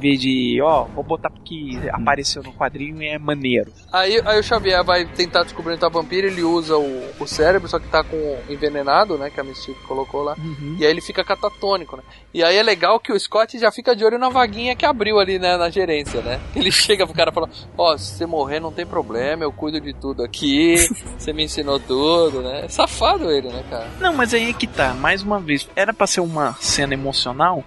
Em 0.00 0.08
vez 0.08 0.18
de, 0.18 0.58
ó, 0.62 0.84
vou 0.84 1.04
botar 1.04 1.28
porque 1.28 1.78
apareceu 1.92 2.42
no 2.42 2.54
quadrinho 2.54 3.02
e 3.02 3.08
é 3.08 3.18
maneiro. 3.18 3.70
Aí, 3.92 4.18
aí 4.24 4.40
o 4.40 4.42
Xavier 4.42 4.82
vai 4.82 5.04
tentar 5.04 5.42
descobrir 5.42 5.72
onde 5.72 5.80
tá 5.80 5.88
a 5.88 5.90
vampira, 5.90 6.26
ele 6.26 6.42
usa 6.42 6.78
o, 6.78 7.02
o 7.20 7.26
cérebro, 7.26 7.68
só 7.68 7.78
que 7.78 7.86
tá 7.86 8.02
com 8.02 8.38
envenenado, 8.48 9.18
né? 9.18 9.28
Que 9.28 9.38
a 9.38 9.44
Mystique 9.44 9.82
colocou 9.82 10.22
lá. 10.22 10.36
E 10.78 10.86
aí 10.86 10.90
ele 10.90 11.02
fica 11.02 11.22
catatônico, 11.22 11.98
né? 11.98 12.02
E 12.32 12.42
aí 12.42 12.56
é 12.56 12.62
legal 12.62 12.98
que 12.98 13.12
o 13.12 13.20
Scott 13.20 13.58
já 13.58 13.70
fica 13.70 13.94
de 13.94 14.02
olho 14.02 14.18
na 14.18 14.30
vaguinha 14.30 14.74
que 14.74 14.86
abriu 14.86 15.18
ali 15.18 15.38
né, 15.38 15.58
na 15.58 15.68
gerência, 15.68 16.22
né? 16.22 16.40
Ele 16.56 16.70
chega 16.70 17.06
pro 17.06 17.14
cara 17.14 17.30
e 17.30 17.34
fala, 17.34 17.50
ó, 17.76 17.96
se 17.96 18.16
você 18.16 18.24
morrer 18.24 18.60
não 18.60 18.72
tem 18.72 18.86
problema, 18.86 19.44
eu 19.44 19.52
cuido 19.52 19.80
de 19.80 19.92
tudo 19.92 20.22
aqui, 20.22 20.76
você 21.18 21.32
me 21.32 21.44
ensinou 21.44 21.78
tudo, 21.78 22.40
né? 22.40 22.64
É 22.64 22.68
safado 22.68 23.30
ele, 23.30 23.48
né, 23.48 23.64
cara? 23.68 23.88
Não, 24.00 24.14
mas 24.14 24.32
aí 24.32 24.50
é 24.50 24.52
que 24.52 24.66
tá, 24.66 24.94
mais 24.94 25.22
uma 25.22 25.40
vez, 25.40 25.68
era 25.76 25.92
pra 25.92 26.06
ser 26.06 26.20
uma 26.20 26.54
cena 26.54 26.94
emocional, 26.94 27.64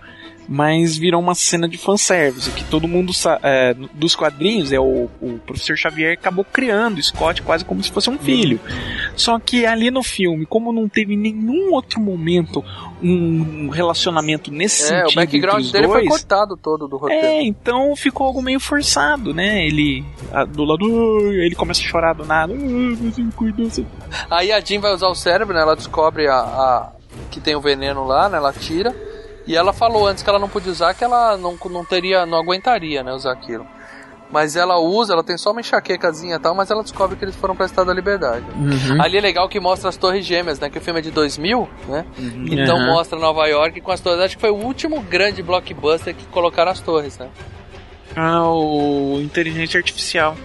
mas 0.47 0.97
virou 0.97 1.21
uma 1.21 1.35
cena 1.35 1.67
de 1.67 1.77
fanservice, 1.77 2.51
que 2.51 2.63
todo 2.65 2.87
mundo 2.87 3.11
é, 3.41 3.73
dos 3.93 4.15
quadrinhos, 4.15 4.71
é 4.71 4.79
o, 4.79 5.09
o 5.21 5.39
professor 5.45 5.77
Xavier 5.77 6.13
acabou 6.13 6.43
criando 6.45 6.97
o 6.97 7.03
Scott 7.03 7.41
quase 7.41 7.63
como 7.63 7.81
se 7.83 7.91
fosse 7.91 8.09
um 8.09 8.17
filho. 8.17 8.59
Só 9.15 9.39
que 9.39 9.65
ali 9.65 9.89
no 9.91 10.03
filme, 10.03 10.45
como 10.45 10.71
não 10.73 10.87
teve 10.89 11.13
em 11.13 11.17
nenhum 11.17 11.71
outro 11.73 11.99
momento 11.99 12.63
um 13.01 13.69
relacionamento 13.69 14.51
nesse 14.51 14.83
É, 14.93 15.05
o 15.05 15.09
sentido 15.09 15.21
entre 15.21 15.39
background 15.39 15.61
os 15.65 15.71
dele 15.71 15.87
foi 15.87 15.97
dois, 16.01 16.09
cortado 16.09 16.55
todo 16.57 16.87
do 16.87 16.97
roteiro. 16.97 17.25
é, 17.25 17.41
então 17.43 17.95
ficou 17.95 18.27
algo 18.27 18.41
meio 18.41 18.59
forçado, 18.59 19.33
né? 19.33 19.65
Ele, 19.65 20.03
a- 20.31 20.45
do 20.45 20.63
lado, 20.63 20.85
ele 21.33 21.55
começa 21.55 21.81
a 21.81 21.83
chorar 21.83 22.13
do 22.13 22.25
nada, 22.25 22.53
"Ai, 22.53 22.97
mas 23.01 23.17
eu 23.17 23.25
cuido, 23.35 23.69
você 23.69 23.85
Aí 24.29 24.51
a 24.51 24.59
Jean 24.61 24.79
vai 24.79 24.93
usar 24.93 25.07
o 25.07 25.15
cérebro, 25.15 25.53
né? 25.53 25.61
Ela 25.61 25.75
descobre 25.75 26.27
a, 26.27 26.35
a- 26.35 26.91
que 27.29 27.39
tem 27.39 27.55
o 27.55 27.61
veneno 27.61 28.05
lá, 28.05 28.29
né? 28.29 28.37
Ela 28.37 28.53
tira. 28.53 28.95
E 29.45 29.55
ela 29.55 29.73
falou 29.73 30.07
antes 30.07 30.23
que 30.23 30.29
ela 30.29 30.39
não 30.39 30.47
podia 30.49 30.71
usar, 30.71 30.93
que 30.93 31.03
ela 31.03 31.35
não, 31.37 31.57
não 31.69 31.83
teria, 31.83 32.25
não 32.25 32.37
aguentaria, 32.37 33.03
né? 33.03 33.11
Usar 33.13 33.33
aquilo. 33.33 33.65
Mas 34.31 34.55
ela 34.55 34.79
usa, 34.79 35.13
ela 35.13 35.23
tem 35.23 35.37
só 35.37 35.51
uma 35.51 35.59
enxaquecazinha 35.61 36.37
e 36.37 36.39
tal, 36.39 36.55
mas 36.55 36.71
ela 36.71 36.81
descobre 36.81 37.15
que 37.15 37.23
eles 37.23 37.35
foram 37.35 37.55
pra 37.55 37.67
Estado 37.67 37.87
da 37.87 37.93
Liberdade. 37.93 38.43
Ali 38.99 39.17
é 39.17 39.21
legal 39.21 39.47
que 39.47 39.59
mostra 39.59 39.89
as 39.89 39.97
Torres 39.97 40.25
Gêmeas, 40.25 40.59
né? 40.59 40.69
Que 40.71 40.79
o 40.79 40.81
filme 40.81 40.99
é 41.01 41.03
de 41.03 41.11
2000, 41.11 41.69
né? 41.87 42.03
Então 42.49 42.77
Uhum. 42.77 42.85
mostra 42.87 43.19
Nova 43.19 43.45
York 43.47 43.79
com 43.81 43.91
as 43.91 43.99
torres. 43.99 44.21
Acho 44.21 44.35
que 44.35 44.41
foi 44.41 44.49
o 44.49 44.55
último 44.55 45.01
grande 45.01 45.43
blockbuster 45.43 46.15
que 46.15 46.25
colocaram 46.27 46.71
as 46.71 46.79
torres, 46.79 47.17
né? 47.19 47.29
Ah, 48.15 48.47
o 48.49 49.19
Inteligência 49.21 49.77
Artificial. 49.77 50.35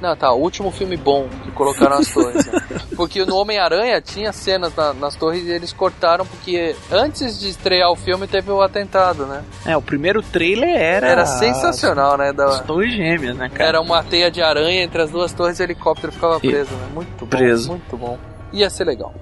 Não, 0.00 0.14
tá, 0.14 0.30
o 0.32 0.38
último 0.40 0.70
filme 0.70 0.96
bom 0.96 1.26
que 1.42 1.50
colocaram 1.52 1.96
as 1.96 2.12
torres. 2.12 2.46
né? 2.46 2.60
Porque 2.96 3.24
no 3.24 3.36
Homem-Aranha 3.36 4.00
tinha 4.00 4.32
cenas 4.32 4.74
na- 4.76 4.92
nas 4.92 5.16
torres 5.16 5.46
e 5.46 5.50
eles 5.50 5.72
cortaram 5.72 6.24
porque 6.26 6.74
antes 6.90 7.38
de 7.38 7.48
estrear 7.48 7.90
o 7.90 7.96
filme 7.96 8.26
teve 8.26 8.50
o 8.50 8.62
atentado, 8.62 9.26
né? 9.26 9.42
É, 9.66 9.76
o 9.76 9.82
primeiro 9.82 10.22
trailer 10.22 10.74
era. 10.76 11.06
Era 11.08 11.26
sensacional, 11.26 12.16
né? 12.16 12.30
As 12.30 12.36
Da, 12.36 12.58
torres 12.60 12.94
gêmeas, 12.94 13.36
né, 13.36 13.48
cara? 13.50 13.68
era 13.68 13.80
uma 13.80 14.02
teia 14.02 14.30
de 14.30 14.40
aranha 14.42 14.82
entre 14.82 15.02
as 15.02 15.10
duas 15.10 15.32
torres 15.32 15.58
e 15.58 15.62
o 15.62 15.64
helicóptero 15.64 16.10
ficava 16.12 16.38
E- 16.42 16.48
preso, 16.48 16.74
né? 16.74 16.88
Muito 16.94 17.24
bom. 17.24 17.26
preso. 17.26 17.68
Muito 17.70 17.96
bom. 17.96 18.18
Ia 18.52 18.70
ser 18.70 18.84
legal. 18.84 19.14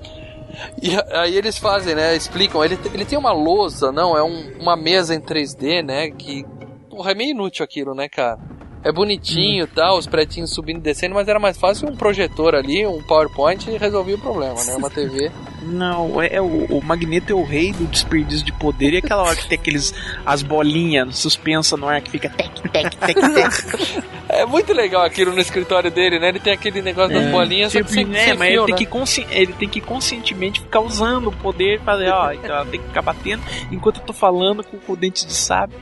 E 0.80 0.90
aí 1.12 1.36
eles 1.36 1.58
fazem, 1.58 1.94
né? 1.96 2.14
Explicam. 2.14 2.64
Ele, 2.64 2.78
ele 2.92 3.04
tem 3.04 3.18
uma 3.18 3.32
lousa, 3.32 3.90
não, 3.90 4.16
é 4.16 4.22
um- 4.22 4.52
uma 4.60 4.76
mesa 4.76 5.14
em 5.14 5.20
3D, 5.20 5.82
né? 5.84 6.10
Que. 6.10 6.44
Porra, 6.88 7.10
é 7.10 7.14
meio 7.14 7.30
inútil 7.30 7.64
aquilo, 7.64 7.92
né, 7.92 8.08
cara? 8.08 8.38
É 8.84 8.92
bonitinho 8.92 9.64
e 9.64 9.66
tal, 9.66 9.96
os 9.98 10.06
pretinhos 10.06 10.50
subindo 10.50 10.76
e 10.78 10.82
descendo, 10.82 11.14
mas 11.14 11.26
era 11.26 11.40
mais 11.40 11.56
fácil 11.56 11.88
um 11.88 11.96
projetor 11.96 12.54
ali, 12.54 12.86
um 12.86 13.02
PowerPoint 13.02 13.70
e 13.70 13.78
resolvia 13.78 14.16
o 14.16 14.18
problema, 14.18 14.62
né? 14.62 14.74
Uma 14.76 14.90
TV. 14.90 15.30
Não, 15.64 16.20
é, 16.20 16.34
é 16.34 16.42
o, 16.42 16.66
o 16.66 16.84
Magneto 16.84 17.32
é 17.32 17.34
o 17.34 17.42
rei 17.42 17.72
do 17.72 17.86
desperdício 17.86 18.44
de 18.44 18.52
poder 18.52 18.92
e 18.92 18.98
aquela 18.98 19.22
hora 19.22 19.34
que 19.34 19.48
tem 19.48 19.58
aqueles. 19.58 19.94
as 20.26 20.42
bolinhas 20.42 21.16
suspensas 21.16 21.80
no 21.80 21.88
ar 21.88 22.02
que 22.02 22.10
fica 22.10 22.28
tec, 22.28 22.50
tec, 22.70 22.94
tec, 22.94 23.14
tec. 23.16 24.04
É 24.28 24.44
muito 24.44 24.72
legal 24.72 25.02
aquilo 25.04 25.32
no 25.32 25.40
escritório 25.40 25.90
dele, 25.90 26.18
né? 26.18 26.28
Ele 26.30 26.40
tem 26.40 26.52
aquele 26.52 26.82
negócio 26.82 27.14
das 27.14 27.30
bolinhas, 27.30 27.72
só 27.72 27.78
que 27.78 27.84
Tipo, 27.84 27.94
sem, 27.94 28.04
né, 28.04 28.24
sem 28.24 28.34
mas 28.36 28.48
fio, 28.48 28.60
ele, 28.62 28.66
tem 28.66 28.72
né? 28.74 28.78
que 28.78 28.86
consci- 28.86 29.26
ele 29.30 29.52
tem 29.52 29.68
que 29.68 29.80
conscientemente 29.80 30.60
ficar 30.60 30.80
usando 30.80 31.28
o 31.28 31.32
poder 31.32 31.80
fazer, 31.82 32.08
ó, 32.10 32.32
então 32.32 32.66
tem 32.66 32.80
que 32.80 32.86
ficar 32.88 33.02
batendo 33.02 33.42
enquanto 33.70 34.00
eu 34.00 34.06
tô 34.06 34.12
falando 34.12 34.64
com, 34.64 34.76
com 34.78 34.92
o 34.92 34.96
dente 34.96 35.24
de 35.26 35.32
sábio. 35.32 35.78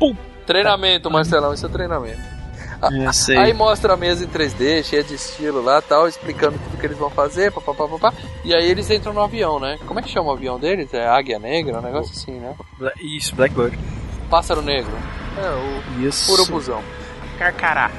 Pum! 0.00 0.16
Treinamento, 0.46 1.10
Marcelão, 1.10 1.52
isso 1.52 1.66
é 1.66 1.68
treinamento. 1.68 2.36
É, 2.92 3.10
sei. 3.12 3.36
Aí 3.38 3.52
mostra 3.54 3.94
a 3.94 3.96
mesa 3.96 4.22
em 4.24 4.28
3D, 4.28 4.84
cheia 4.84 5.02
de 5.02 5.14
estilo 5.14 5.62
lá 5.62 5.80
tal, 5.80 6.06
explicando 6.06 6.58
tudo 6.58 6.78
que 6.78 6.86
eles 6.86 6.98
vão 6.98 7.08
fazer, 7.08 7.50
papapá, 7.50 7.88
papá. 7.88 8.12
E 8.44 8.54
aí 8.54 8.68
eles 8.70 8.90
entram 8.90 9.12
no 9.14 9.22
avião, 9.22 9.58
né? 9.58 9.78
Como 9.86 9.98
é 9.98 10.02
que 10.02 10.10
chama 10.10 10.28
o 10.28 10.32
avião 10.32 10.58
deles? 10.58 10.92
É 10.92 11.06
Águia 11.08 11.38
Negra, 11.38 11.78
um 11.78 11.82
negócio 11.82 12.12
assim, 12.14 12.32
né? 12.38 12.54
Bla- 12.78 12.92
Isso, 13.00 13.34
Blackbird. 13.34 13.78
Pássaro 14.28 14.60
Negro. 14.60 14.92
É, 15.38 16.00
o 16.02 16.06
Isso. 16.06 16.30
urubuzão. 16.32 16.82
Carcará. 17.38 17.90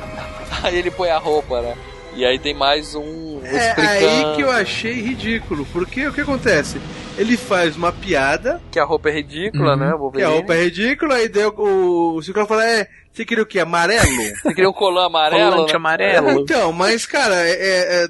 Aí 0.63 0.77
ele 0.77 0.91
põe 0.91 1.09
a 1.09 1.17
roupa, 1.17 1.61
né? 1.61 1.75
E 2.17 2.25
aí 2.25 2.39
tem 2.39 2.51
mais 2.53 2.95
um 2.95 3.39
É 3.43 3.69
explicando 3.69 4.07
aí 4.07 4.35
que 4.35 4.41
eu 4.41 4.49
achei 4.49 4.93
ridículo, 4.93 5.67
porque 5.71 6.07
o 6.07 6.11
que 6.11 6.21
acontece? 6.21 6.81
Ele 7.15 7.37
faz 7.37 7.75
uma 7.77 7.91
piada, 7.91 8.59
que 8.71 8.79
a 8.79 8.83
roupa 8.83 9.09
é 9.09 9.13
ridícula, 9.13 9.75
né? 9.75 9.93
O 9.93 10.11
que 10.11 10.23
a 10.23 10.27
roupa 10.29 10.55
é 10.55 10.63
ridícula, 10.63 11.13
aí 11.15 11.29
deu 11.29 11.49
o, 11.55 12.15
o 12.15 12.21
Ciclope 12.23 12.49
fala, 12.49 12.65
é, 12.67 12.87
você 13.13 13.23
queria 13.23 13.43
o 13.43 13.47
quê? 13.47 13.59
Amarelo? 13.59 14.03
Você 14.41 14.53
queria 14.53 14.69
um 14.69 14.73
colã 14.73 15.05
amarelo, 15.05 15.51
Colante 15.51 15.71
né? 15.73 15.77
amarelo. 15.77 16.41
Então, 16.41 16.71
mas, 16.73 17.05
cara, 17.05 17.35
é, 17.35 17.51
é, 17.51 18.07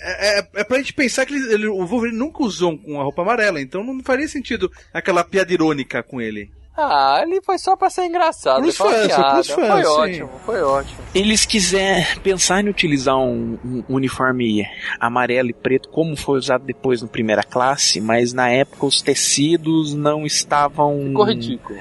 é, 0.00 0.38
é, 0.38 0.48
é 0.56 0.64
pra 0.64 0.78
gente 0.78 0.94
pensar 0.94 1.24
que 1.26 1.34
ele, 1.34 1.52
ele- 1.52 1.66
o 1.68 1.84
Wolverine 1.86 2.18
nunca 2.18 2.42
usou 2.42 2.76
com 2.78 2.98
a 3.00 3.04
roupa 3.04 3.20
amarela, 3.22 3.60
então 3.60 3.84
não 3.84 4.02
faria 4.02 4.28
sentido 4.28 4.70
aquela 4.94 5.22
piada 5.24 5.52
irônica 5.52 6.02
com 6.02 6.20
ele. 6.20 6.50
Ah, 6.76 7.20
ele 7.22 7.40
foi 7.42 7.58
só 7.58 7.76
pra 7.76 7.90
ser 7.90 8.06
engraçado. 8.06 8.62
Foi 8.72 8.72
fãs, 8.72 8.96
foi 8.98 9.06
piada. 9.08 9.32
pros 9.34 9.48
fãs, 9.50 9.68
Foi 9.68 9.82
sim. 9.84 9.88
ótimo, 10.22 10.30
foi 10.46 10.62
ótimo. 10.62 10.98
Eles 11.14 11.44
quiserem 11.44 12.04
pensar 12.22 12.64
em 12.64 12.68
utilizar 12.70 13.16
um, 13.18 13.58
um 13.62 13.84
uniforme 13.88 14.66
amarelo 14.98 15.50
e 15.50 15.52
preto, 15.52 15.88
como 15.90 16.16
foi 16.16 16.38
usado 16.38 16.64
depois 16.64 17.02
no 17.02 17.08
primeira 17.08 17.42
classe, 17.42 18.00
mas 18.00 18.32
na 18.32 18.48
época 18.48 18.86
os 18.86 19.02
tecidos 19.02 19.92
não 19.94 20.24
estavam. 20.24 20.98
Ficou 21.08 21.24
ridículo. 21.26 21.78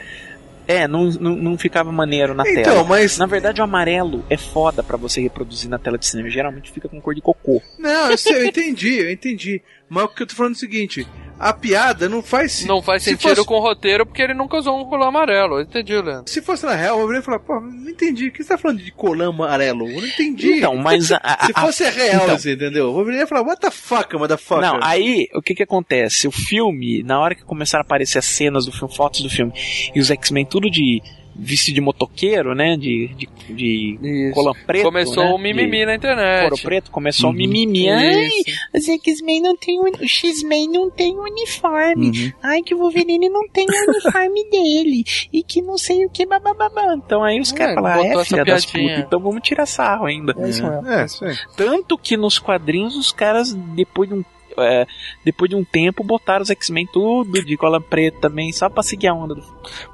É, 0.67 0.87
não, 0.87 1.05
não, 1.09 1.35
não 1.35 1.57
ficava 1.57 1.91
maneiro 1.91 2.33
na 2.33 2.43
Então, 2.47 2.63
tela. 2.63 2.83
mas- 2.83 3.17
Na 3.17 3.25
verdade, 3.25 3.59
o 3.59 3.63
amarelo 3.63 4.23
é 4.29 4.37
foda 4.37 4.81
pra 4.83 4.95
você 4.95 5.19
reproduzir 5.19 5.69
na 5.69 5.77
tela 5.79 5.97
de 5.97 6.05
cinema. 6.05 6.29
Geralmente 6.29 6.71
fica 6.71 6.87
com 6.87 7.01
cor 7.01 7.15
de 7.15 7.19
cocô. 7.21 7.61
Não, 7.79 8.11
eu, 8.11 8.17
sei, 8.17 8.35
eu 8.41 8.45
entendi, 8.45 8.99
eu 8.99 9.11
entendi. 9.11 9.61
Mas 9.89 10.03
o 10.05 10.07
que 10.09 10.23
eu 10.23 10.27
tô 10.27 10.35
falando 10.35 10.53
é 10.53 10.55
o 10.55 10.59
seguinte, 10.59 11.05
a 11.41 11.53
piada 11.53 12.07
não 12.07 12.21
faz 12.21 12.65
Não 12.65 12.81
faz 12.81 13.03
se 13.03 13.11
sentido 13.11 13.35
fosse- 13.37 13.45
com 13.47 13.55
o 13.55 13.59
roteiro 13.59 14.05
porque 14.05 14.21
ele 14.21 14.33
nunca 14.33 14.57
usou 14.57 14.79
um 14.79 14.85
colã 14.85 15.07
amarelo. 15.07 15.59
Entendi, 15.61 15.93
Leandro. 15.99 16.23
Se 16.31 16.41
fosse 16.41 16.65
na 16.65 16.75
real, 16.75 16.95
o 16.95 16.99
Wolverine 16.99 17.19
ia 17.19 17.25
falar, 17.25 17.39
pô, 17.39 17.59
não 17.59 17.89
entendi, 17.89 18.27
o 18.27 18.31
que 18.31 18.43
você 18.43 18.49
tá 18.49 18.57
falando 18.57 18.81
de 18.81 18.91
colã 18.91 19.29
amarelo? 19.29 19.87
Eu 19.89 20.01
não 20.01 20.07
entendi. 20.07 20.53
Então, 20.57 20.75
mas 20.77 21.11
a- 21.11 21.19
a- 21.23 21.45
Se 21.47 21.53
fosse 21.53 21.83
a- 21.85 21.89
real, 21.89 22.23
então. 22.23 22.35
assim, 22.35 22.51
entendeu? 22.51 22.89
O 22.89 22.93
Wolverine 22.93 23.21
ia 23.21 23.27
falar, 23.27 23.41
what 23.41 23.59
the 23.61 23.71
fuck, 23.71 24.13
motherfucker? 24.15 24.61
Não, 24.65 24.79
aí 24.81 25.27
o 25.33 25.41
que 25.41 25.55
que 25.55 25.63
acontece? 25.63 26.27
O 26.27 26.31
filme, 26.31 27.03
na 27.03 27.19
hora 27.19 27.35
que 27.35 27.43
começaram 27.43 27.81
a 27.81 27.85
aparecer 27.85 28.19
as 28.19 28.25
cenas 28.25 28.65
do 28.65 28.71
filme, 28.71 28.95
fotos 28.95 29.21
do 29.21 29.29
filme, 29.29 29.51
e 29.95 29.99
os 29.99 30.09
X-Men 30.11 30.45
tudo 30.45 30.69
de 30.69 31.01
vestido 31.35 31.75
de 31.75 31.81
motoqueiro, 31.81 32.53
né? 32.53 32.75
De, 32.77 33.09
de, 33.49 33.97
de 33.97 34.31
colã 34.33 34.51
preto. 34.65 34.83
Começou 34.83 35.23
né? 35.23 35.31
o 35.31 35.37
mimimi 35.37 35.77
de 35.79 35.85
na 35.85 35.95
internet. 35.95 36.41
Couro 36.49 36.61
preto, 36.61 36.91
começou 36.91 37.29
Uhum. 37.29 37.35
o 37.35 37.37
mimimi. 37.37 37.89
Ai, 37.89 38.29
os 38.75 38.87
X-Men 38.87 39.41
não 39.41 39.55
tem 39.55 39.79
o 39.79 40.07
X-Men 40.07 40.69
não 40.69 40.89
tem 40.89 41.17
uniforme. 41.17 42.07
Uhum. 42.07 42.31
Ai, 42.43 42.61
que 42.61 42.73
o 42.75 42.77
Wolverine 42.79 43.29
não 43.29 43.47
tem 43.47 43.65
o 43.65 43.89
uniforme 43.91 44.43
dele. 44.51 45.03
E 45.31 45.43
que 45.43 45.61
não 45.61 45.77
sei 45.77 46.05
o 46.05 46.09
que, 46.09 46.25
babababá. 46.25 46.93
Então 46.95 47.23
aí 47.23 47.39
os 47.39 47.51
É, 47.51 47.55
caras 47.55 47.75
falaram, 47.75 48.03
botou 48.03 48.21
é, 48.21 48.25
filha 48.25 48.45
das 48.45 48.65
putas, 48.65 48.99
então 48.99 49.19
vamos 49.19 49.41
tirar 49.41 49.65
sarro 49.65 50.05
ainda. 50.05 50.35
É, 50.37 51.05
isso 51.05 51.23
aí. 51.25 51.35
Tanto 51.55 51.97
que 51.97 52.15
nos 52.17 52.37
quadrinhos 52.39 52.95
os 52.95 53.11
caras, 53.11 53.53
depois 53.53 54.09
de 54.09 54.15
um, 54.15 54.23
é, 54.57 54.85
depois 55.23 55.49
de 55.49 55.55
um 55.55 55.63
tempo, 55.63 56.03
botaram 56.03 56.43
os 56.43 56.49
X-Men 56.49 56.87
tudo 56.91 57.43
de 57.43 57.57
cola 57.57 57.79
preta 57.79 58.19
também, 58.21 58.51
só 58.51 58.69
pra 58.69 58.83
seguir 58.83 59.07
a 59.07 59.13
onda 59.13 59.35
do 59.35 59.43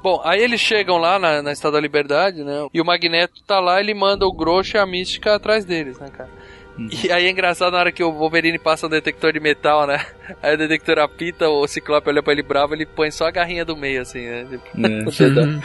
Bom, 0.02 0.20
aí 0.24 0.42
eles 0.42 0.60
chegam 0.60 0.98
lá 0.98 1.18
na, 1.18 1.42
na 1.42 1.52
Estátua 1.52 1.72
da 1.72 1.80
Liberdade, 1.80 2.42
né? 2.42 2.66
E 2.72 2.80
o 2.80 2.84
Magneto 2.84 3.42
tá 3.46 3.60
lá, 3.60 3.80
ele 3.80 3.94
manda 3.94 4.26
o 4.26 4.32
Grosso 4.32 4.76
e 4.76 4.80
a 4.80 4.86
Mística 4.86 5.34
atrás 5.34 5.64
deles, 5.64 5.98
né, 5.98 6.08
cara? 6.08 6.30
E 6.78 7.10
aí 7.10 7.26
é 7.26 7.30
engraçado 7.30 7.72
na 7.72 7.80
hora 7.80 7.92
que 7.92 8.04
o 8.04 8.12
Wolverine 8.12 8.58
passa 8.58 8.86
um 8.86 8.90
detector 8.90 9.32
de 9.32 9.40
metal, 9.40 9.84
né? 9.84 10.06
Aí 10.40 10.54
o 10.54 10.58
detector 10.58 11.00
apita, 11.00 11.48
o 11.48 11.66
Ciclope 11.66 12.08
olha 12.08 12.22
pra 12.22 12.32
ele 12.32 12.42
bravo, 12.42 12.72
ele 12.72 12.86
põe 12.86 13.10
só 13.10 13.26
a 13.26 13.32
garrinha 13.32 13.64
do 13.64 13.76
meio, 13.76 14.00
assim, 14.00 14.24
né? 14.24 14.46
O 15.04 15.10
dedão. 15.10 15.60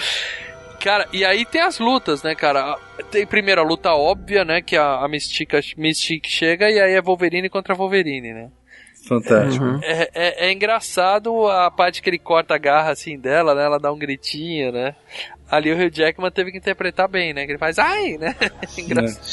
Cara, 0.84 1.08
e 1.14 1.24
aí 1.24 1.46
tem 1.46 1.62
as 1.62 1.80
lutas, 1.80 2.24
né, 2.24 2.36
cara? 2.36 2.78
Tem 3.10 3.26
primeiro 3.26 3.62
a 3.62 3.64
luta 3.64 3.94
óbvia, 3.94 4.44
né? 4.44 4.62
Que 4.62 4.76
a, 4.76 4.96
a 4.96 5.08
Mystica, 5.08 5.62
Mystique 5.78 6.30
chega 6.30 6.70
e 6.70 6.78
aí 6.78 6.92
é 6.92 7.02
Wolverine 7.02 7.48
contra 7.48 7.74
Wolverine, 7.74 8.34
né? 8.34 8.50
Fantástico. 9.08 9.66
É, 9.84 10.10
é- 10.14 10.48
é 10.48 10.52
engraçado 10.52 11.48
a 11.48 11.70
parte 11.70 12.02
que 12.02 12.10
ele 12.10 12.20
corta 12.20 12.56
a 12.56 12.58
garra 12.58 12.92
assim 12.92 13.18
dela, 13.18 13.54
né? 13.54 13.66
Ela 13.66 13.80
dá 13.80 13.92
um 13.92 13.98
gritinho, 13.98 14.72
né? 14.72 14.96
Ali 15.50 15.72
o 15.72 15.76
Hugh 15.76 15.92
Jackman 15.92 16.32
teve 16.32 16.52
que 16.52 16.58
interpretar 16.58 17.08
bem, 17.08 17.34
né? 17.34 17.46
Que 17.46 17.52
ele 17.52 17.60
faz 17.60 17.78
ai, 17.78 18.18
né? 18.18 18.36
engraçado. 18.78 19.24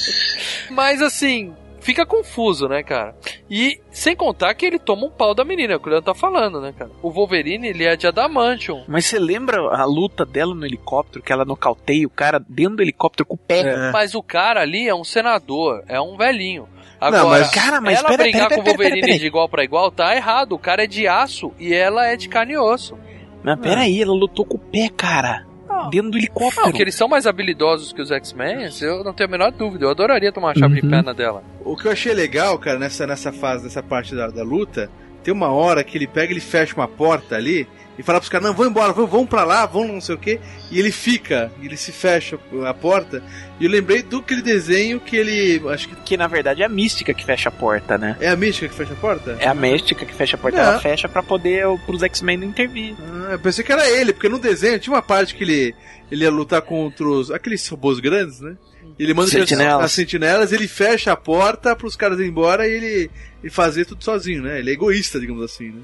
Mas 0.71 1.01
assim, 1.01 1.55
fica 1.81 2.05
confuso, 2.05 2.69
né, 2.69 2.83
cara? 2.83 3.15
E 3.49 3.81
sem 3.91 4.15
contar 4.15 4.53
que 4.55 4.67
ele 4.67 4.79
toma 4.79 5.07
um 5.07 5.11
pau 5.11 5.35
da 5.35 5.45
menina, 5.45 5.73
é 5.73 5.77
o 5.77 5.81
que 5.81 5.87
o 5.87 5.91
Leandro 5.91 6.13
tá 6.13 6.19
falando, 6.19 6.61
né, 6.61 6.75
cara? 6.77 6.91
O 7.03 7.11
Wolverine, 7.11 7.69
ele 7.69 7.85
é 7.85 7.97
de 7.97 8.07
Adamantium. 8.07 8.85
Mas 8.87 9.07
você 9.07 9.19
lembra 9.19 9.61
a 9.61 9.85
luta 9.85 10.27
dela 10.27 10.55
no 10.55 10.67
helicóptero, 10.67 11.23
que 11.25 11.33
ela 11.33 11.45
nocauteia 11.45 12.07
o 12.07 12.11
cara 12.11 12.39
dentro 12.47 12.77
do 12.77 12.83
helicóptero 12.83 13.25
com 13.27 13.35
o 13.35 13.39
pé? 13.39 13.61
É. 13.61 13.91
Mas 13.93 14.15
o 14.15 14.23
cara 14.23 14.61
ali 14.61 14.89
é 14.89 14.95
um 14.95 15.05
senador, 15.05 15.83
é 15.89 16.01
um 16.01 16.17
velhinho. 16.17 16.69
Agora, 17.01 17.23
Não, 17.23 17.31
mas- 17.31 17.51
Cara, 17.51 17.81
mas 17.81 17.99
ela 17.99 18.09
pera, 18.09 18.23
brigar 18.25 18.49
pera, 18.49 18.55
com 18.57 18.61
o 18.61 18.65
Wolverine 18.71 19.01
pera, 19.01 19.07
pera. 19.07 19.19
de 19.19 19.27
igual 19.27 19.49
pra 19.49 19.65
igual 19.65 19.91
tá 19.91 20.15
errado. 20.15 20.53
O 20.53 20.59
cara 20.59 20.85
é 20.85 20.87
de 20.87 21.09
aço 21.09 21.53
e 21.59 21.73
ela 21.73 22.07
é 22.07 22.17
de 22.17 22.29
carne 22.29 22.53
e 22.53 22.59
osso. 22.59 22.97
Mas 23.43 23.59
peraí, 23.59 24.03
ela 24.03 24.13
lutou 24.13 24.45
com 24.45 24.57
o 24.57 24.61
pé, 24.61 24.91
cara. 24.95 25.47
Dentro 25.91 26.11
do 26.11 26.19
helicóptero. 26.19 26.67
Não, 26.67 26.73
que 26.73 26.83
eles 26.83 26.95
são 26.95 27.09
mais 27.09 27.27
habilidosos 27.27 27.91
que 27.93 28.03
os 28.03 28.11
X-Men, 28.11 28.69
eu 28.83 29.03
não 29.03 29.15
tenho 29.15 29.29
a 29.29 29.33
menor 29.33 29.51
dúvida. 29.51 29.87
Eu 29.87 29.91
adoraria 29.91 30.31
tomar 30.31 30.49
uma 30.49 30.55
chave 30.55 30.75
de 30.75 30.83
Uhum. 30.83 30.91
perna 30.91 31.15
dela. 31.15 31.43
O 31.65 31.75
que 31.75 31.87
eu 31.89 31.93
achei 31.93 32.13
legal, 32.13 32.59
cara, 32.59 32.79
nessa, 32.79 33.07
nessa 33.07 33.33
fase, 33.33 33.65
nessa 33.65 33.83
parte 33.83 34.15
da, 34.15 34.27
da 34.27 34.43
luta, 34.43 34.91
tem 35.25 35.33
uma 35.33 35.49
hora 35.51 35.83
que 35.83 35.97
ele 35.97 36.07
pega, 36.07 36.33
ele 36.33 36.41
fecha 36.41 36.75
uma 36.77 36.87
porta 36.89 37.35
ali 37.37 37.67
e 37.99 38.03
fala 38.03 38.19
pros 38.19 38.29
caras, 38.29 38.47
não, 38.49 38.55
vão 38.55 38.67
embora, 38.67 38.93
vão, 38.93 39.07
vão 39.07 39.25
pra 39.25 39.45
lá, 39.45 39.65
vão 39.65 39.87
não 39.89 40.01
sei 40.03 40.15
o 40.15 40.19
que, 40.19 40.39
e 40.71 40.79
ele 40.79 40.91
fica, 40.93 41.51
ele 41.63 41.77
se 41.79 41.93
fecha 41.93 42.39
a 42.67 42.75
porta, 42.75 43.23
e 43.61 43.65
eu 43.67 43.71
lembrei 43.71 44.03
do 44.03 44.19
aquele 44.19 44.43
desenho 44.43 44.99
que 44.99 45.15
ele, 45.17 45.61
acho 45.69 45.89
que 45.89 45.95
Que 45.97 46.17
na 46.17 46.27
verdade 46.27 46.63
é 46.63 46.67
a 46.67 46.69
mística 46.69 47.13
que 47.15 47.25
fecha 47.25 47.49
a 47.51 47.53
porta, 47.53 47.99
né? 47.99 48.17
é 48.21 48.29
a 48.29 48.35
mística 48.37 48.69
que 48.69 48.75
fecha 48.75 48.95
a 48.95 48.97
porta? 48.97 49.37
É 49.39 49.47
a 49.47 49.55
mística 49.55 50.05
que 50.07 50.15
fecha 50.15 50.37
a 50.37 50.39
porta, 50.41 50.57
Não. 50.59 50.65
ela 50.65 50.81
fecha 50.81 51.09
pra 51.09 51.23
poder 51.23 51.67
pros 51.87 52.03
X-Men 52.03 52.39
não 52.39 52.47
intervir. 52.49 52.95
Ah, 53.29 53.33
eu 53.33 53.39
pensei 53.39 53.63
que 53.65 53.71
era 53.73 53.89
ele, 53.89 54.13
porque 54.13 54.29
no 54.29 54.39
desenho 54.39 54.79
tinha 54.79 54.95
uma 54.95 55.03
parte 55.03 55.35
que 55.35 55.45
ele, 55.45 55.75
ele 56.11 56.25
ia 56.25 56.31
lutar 56.31 56.63
contra 56.63 57.07
os, 57.07 57.31
aqueles 57.31 57.67
robôs 57.69 58.01
grandes, 58.01 58.41
né? 58.41 58.57
Ele 59.05 59.15
manda 59.15 59.31
Sentinelas. 59.31 59.85
as 59.87 59.93
sentinelas, 59.93 60.53
ele 60.53 60.69
fecha 60.69 61.13
a 61.13 61.17
porta 61.17 61.75
pros 61.75 61.97
caras 61.97 62.19
irem 62.19 62.31
embora 62.31 62.69
e 62.69 62.73
ele, 62.73 63.11
ele 63.43 63.51
fazer 63.51 63.87
tudo 63.87 64.05
sozinho, 64.05 64.43
né? 64.43 64.59
Ele 64.59 64.71
é 64.71 64.73
egoísta, 64.75 65.19
digamos 65.19 65.43
assim, 65.43 65.71
né? 65.71 65.81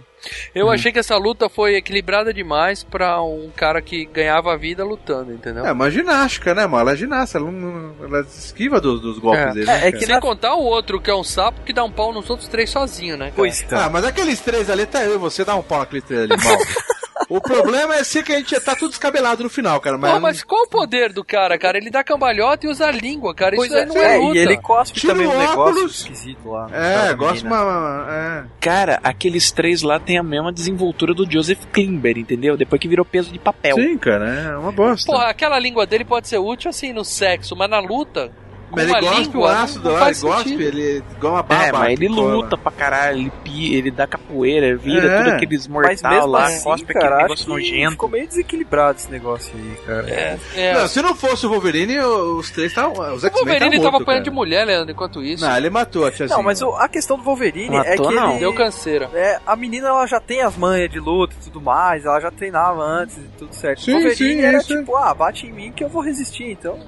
Eu 0.55 0.69
achei 0.69 0.91
que 0.93 0.99
essa 0.99 1.17
luta 1.17 1.49
foi 1.49 1.77
equilibrada 1.77 2.35
demais 2.35 2.83
pra 2.83 3.23
um 3.23 3.49
cara 3.55 3.81
que 3.81 4.05
ganhava 4.07 4.53
a 4.53 4.57
vida 4.57 4.85
lutando, 4.85 5.33
entendeu? 5.33 5.65
É 5.65 5.73
uma 5.73 5.89
ginástica, 5.91 6.53
né, 6.55 6.67
mano? 6.67 6.83
Ela 6.83 6.93
é 6.93 6.97
ginasta, 6.97 7.39
ela, 7.39 7.51
não, 7.51 7.95
ela 8.03 8.21
esquiva 8.23 8.81
dos, 8.81 9.01
dos 9.01 9.19
golpes 9.19 9.43
É. 9.45 9.53
dele. 9.53 9.67
né, 9.67 9.85
É, 9.85 9.89
é 9.89 9.93
que 9.93 10.05
Sem 10.05 10.21
contar 10.21 10.55
o 10.57 10.65
outro, 10.65 11.01
que 11.01 11.11
é 11.11 11.15
um 11.15 11.25
sapo 11.25 11.63
que 11.63 11.73
dá 11.73 11.85
um 11.85 11.91
pau 11.91 12.13
nos 12.13 12.29
outros 12.29 12.49
três 12.49 12.69
sozinho, 12.71 13.17
né? 13.17 13.27
Cara? 13.27 13.35
Pois 13.37 13.63
então. 13.63 13.79
Ah, 13.79 13.89
mas 13.89 14.05
aqueles 14.05 14.41
três 14.41 14.69
ali, 14.69 14.83
até 14.83 15.07
eu 15.07 15.15
e 15.15 15.19
você 15.19 15.45
dá 15.45 15.55
um 15.57 15.63
pau 15.63 15.79
naqueles 15.79 16.05
três 16.05 16.23
ali, 16.23 16.37
mal. 16.43 16.59
o 17.29 17.41
problema 17.41 17.97
é 17.97 18.05
ser 18.05 18.23
que 18.23 18.33
a 18.33 18.39
gente 18.39 18.51
já 18.51 18.61
tá 18.61 18.75
tudo 18.75 18.91
descabelado 18.91 19.43
no 19.43 19.51
final, 19.51 19.81
cara. 19.81 19.97
Mas, 19.97 20.13
Pô, 20.13 20.21
mas 20.21 20.45
qual 20.45 20.65
o 20.65 20.69
poder 20.69 21.13
do 21.13 21.25
cara, 21.25 21.59
cara? 21.59 21.79
Ele 21.79 21.91
dá 21.91 22.05
cambalhota 22.05 22.67
e 22.67 22.69
usa 22.69 22.87
a 22.87 22.91
língua, 22.93 23.35
cara. 23.35 23.57
Pois 23.57 23.71
Isso 23.71 23.77
aí 23.77 23.83
é, 23.83 23.87
não 23.87 23.97
é, 23.97 24.15
é, 24.15 24.19
luta. 24.19 24.39
e 24.39 24.41
ele 24.41 24.57
cospe 24.59 25.01
Tira 25.01 25.13
também 25.13 25.27
o 25.27 25.33
um 25.33 25.39
negócio 25.39 25.87
esquisito 25.87 26.51
lá. 26.51 26.69
É, 26.73 27.15
menina. 27.15 27.45
uma. 27.45 28.07
É. 28.11 28.45
Cara, 28.61 29.01
aqueles 29.03 29.51
três 29.51 29.83
lá 29.83 29.99
têm 29.99 30.19
a 30.19 30.23
mesma 30.23 30.53
desenvoltura 30.53 31.15
do 31.15 31.31
Joseph 31.31 31.65
Klimber, 31.73 32.19
entendeu? 32.19 32.57
Depois 32.57 32.81
que 32.81 32.89
virou 32.89 33.05
peso 33.05 33.33
de 33.33 33.39
papel. 33.39 33.77
Sim, 33.77 33.97
cara, 33.99 34.29
é 34.29 34.57
uma 34.57 34.73
bosta. 34.73 35.11
Porra, 35.11 35.29
aquela 35.29 35.59
língua 35.59 35.87
dele 35.87 36.05
pode 36.05 36.29
ser 36.29 36.39
útil 36.39 36.71
assim 36.71 36.93
no 36.93 37.05
sexo, 37.05 37.57
mas 37.57 37.71
na 37.71 37.81
luta. 37.81 38.31
Mas 38.71 38.85
ele 38.91 39.01
gospe 39.01 39.21
língua, 39.23 39.41
o 39.41 39.45
ácido 39.47 39.89
não 39.89 39.93
lá, 39.97 40.07
ele 40.07 40.15
sentido. 40.15 40.61
ele 40.63 41.03
igual 41.17 41.33
uma 41.35 41.43
baba. 41.43 41.65
É, 41.65 41.73
mas 41.73 41.93
ele 42.01 42.09
cola. 42.09 42.35
luta 42.35 42.57
pra 42.59 42.73
caralho, 42.73 43.19
ele, 43.21 43.33
pi, 43.45 43.75
ele 43.75 43.91
dá 43.91 44.07
capoeira, 44.07 44.77
vira 44.77 45.07
É. 45.07 45.19
tudo 45.19 45.31
aqueles 45.35 45.69
mortal 45.69 46.11
mesmo 46.11 46.27
lá, 46.27 46.47
assim, 46.47 46.65
cospe 46.65 46.93
cara, 46.93 47.07
aquele 47.07 47.23
negócio 47.23 47.49
nojento. 47.49 47.91
ficou 47.93 48.09
meio 48.09 48.27
desequilibrado 48.27 48.99
esse 48.99 49.11
negócio 49.11 49.53
aí, 49.57 49.77
cara. 49.87 50.11
É, 50.11 50.39
é. 50.57 50.75
Não, 50.75 50.89
se 50.89 51.01
não 51.01 51.15
fosse 51.15 51.47
o 51.47 51.51
Wolverine, 51.51 51.99
os 52.01 52.51
três 52.51 52.73
estavam. 52.73 52.93
Os 53.15 53.23
o 53.23 53.27
X-Men 53.27 53.45
Wolverine 53.45 53.81
tava 53.83 53.97
apanhando 54.03 54.25
de 54.25 54.31
mulher, 54.31 54.65
Leandro, 54.67 54.91
enquanto 54.93 55.23
isso. 55.23 55.45
Não, 55.45 55.57
ele 55.57 55.71
matou 55.71 56.05
a 56.05 56.11
tiazinha. 56.11 56.37
Não, 56.37 56.43
mas 56.45 56.61
o- 56.61 56.75
a 56.75 56.89
questão 56.89 57.17
do 57.17 57.23
Wolverine 57.23 57.77
é 57.77 57.91
Matou, 57.91 58.09
que 58.09 58.15
não. 58.15 58.31
ele... 58.31 58.39
Deu 58.41 58.53
canseira. 58.53 59.09
É, 59.15 59.39
a 59.47 59.55
menina 59.57 59.89
ela 59.89 60.07
já 60.07 60.19
tem 60.21 60.43
as 60.43 60.57
manhas 60.57 60.91
de 60.91 60.99
luta 60.99 61.35
e 61.41 61.45
tudo 61.45 61.61
mais, 61.61 62.05
ela 62.05 62.21
já 62.21 62.31
treinava 62.31 62.83
antes 62.83 63.17
e 63.17 63.21
tudo 63.39 63.55
certo. 63.55 63.81
Sim, 63.83 63.93
o 63.93 63.95
Wolverine 64.01 64.17
sim, 64.17 64.41
era 64.45 64.59
isso 64.59 64.75
é. 64.75 64.79
tipo, 64.79 64.97
ah, 64.97 65.15
bate 65.15 65.47
em 65.47 65.53
mim 65.53 65.73
que 65.73 65.85
eu 65.85 65.89
vou 65.89 66.03
resistir, 66.03 66.51
então. 66.51 66.79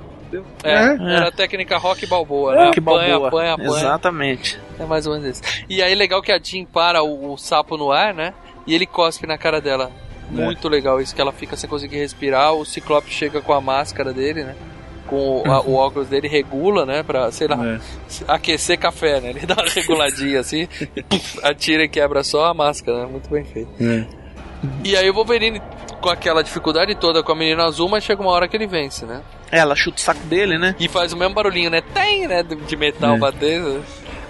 É, 0.62 0.70
É. 0.72 1.16
era 1.16 1.28
a 1.28 1.32
técnica 1.32 1.76
rock 1.78 2.06
balboa, 2.06 2.54
né? 2.54 2.68
Apanha, 2.76 2.80
balboa. 3.18 3.28
apanha, 3.28 3.52
apanha. 3.54 3.68
Exatamente. 3.70 4.58
É 4.78 4.84
mais 4.84 5.06
ou 5.06 5.14
menos 5.14 5.28
isso. 5.38 5.64
E 5.68 5.82
aí 5.82 5.94
legal 5.94 6.20
que 6.22 6.30
a 6.32 6.38
Jean 6.38 6.64
para 6.64 7.02
o, 7.02 7.32
o 7.32 7.36
sapo 7.38 7.76
no 7.76 7.90
ar, 7.90 8.12
né? 8.14 8.34
E 8.66 8.74
ele 8.74 8.86
cospe 8.86 9.26
na 9.26 9.38
cara 9.38 9.60
dela. 9.60 9.90
Muito 10.30 10.68
legal 10.68 11.00
isso, 11.00 11.14
que 11.14 11.20
ela 11.20 11.32
fica 11.32 11.56
sem 11.56 11.70
conseguir 11.70 11.96
respirar, 11.96 12.52
o 12.52 12.64
Ciclope 12.64 13.10
chega 13.10 13.40
com 13.40 13.52
a 13.54 13.60
máscara 13.60 14.12
dele, 14.12 14.44
né? 14.44 14.54
com 15.06 15.42
a- 15.46 15.62
o 15.62 15.72
óculos 15.74 16.06
dele 16.08 16.28
regula, 16.28 16.84
né? 16.84 17.02
Pra, 17.02 17.32
sei 17.32 17.48
lá, 17.48 17.56
É. 17.66 17.78
aquecer 18.28 18.78
café, 18.78 19.18
né? 19.22 19.30
Ele 19.30 19.46
dá 19.46 19.54
uma 19.54 19.64
reguladinha 19.66 20.38
assim, 20.40 20.68
e 20.94 21.02
atira 21.42 21.82
e 21.84 21.88
quebra 21.88 22.22
só 22.22 22.44
a 22.44 22.52
máscara, 22.52 22.98
né? 23.04 23.06
Muito 23.10 23.30
bem 23.30 23.42
feito. 23.42 23.70
É. 23.80 24.04
E 24.84 24.94
aí 24.98 25.08
o 25.08 25.14
Wolverine, 25.14 25.62
com 26.02 26.10
aquela 26.10 26.42
dificuldade 26.44 26.94
toda 26.94 27.22
com 27.22 27.32
a 27.32 27.34
menina 27.34 27.64
azul, 27.64 27.88
mas 27.88 28.04
chega 28.04 28.20
uma 28.20 28.30
hora 28.30 28.46
que 28.46 28.54
ele 28.54 28.66
vence, 28.66 29.06
né? 29.06 29.22
Ela 29.50 29.74
chuta 29.74 29.96
o 29.98 30.00
saco 30.00 30.20
dele, 30.26 30.58
né? 30.58 30.74
E 30.78 30.88
faz 30.88 31.12
o 31.12 31.16
mesmo 31.16 31.34
barulhinho, 31.34 31.70
né? 31.70 31.80
Tem, 31.94 32.26
né? 32.28 32.42
De 32.42 32.76
metal 32.76 33.14
É. 33.16 33.18
batendo. 33.18 33.82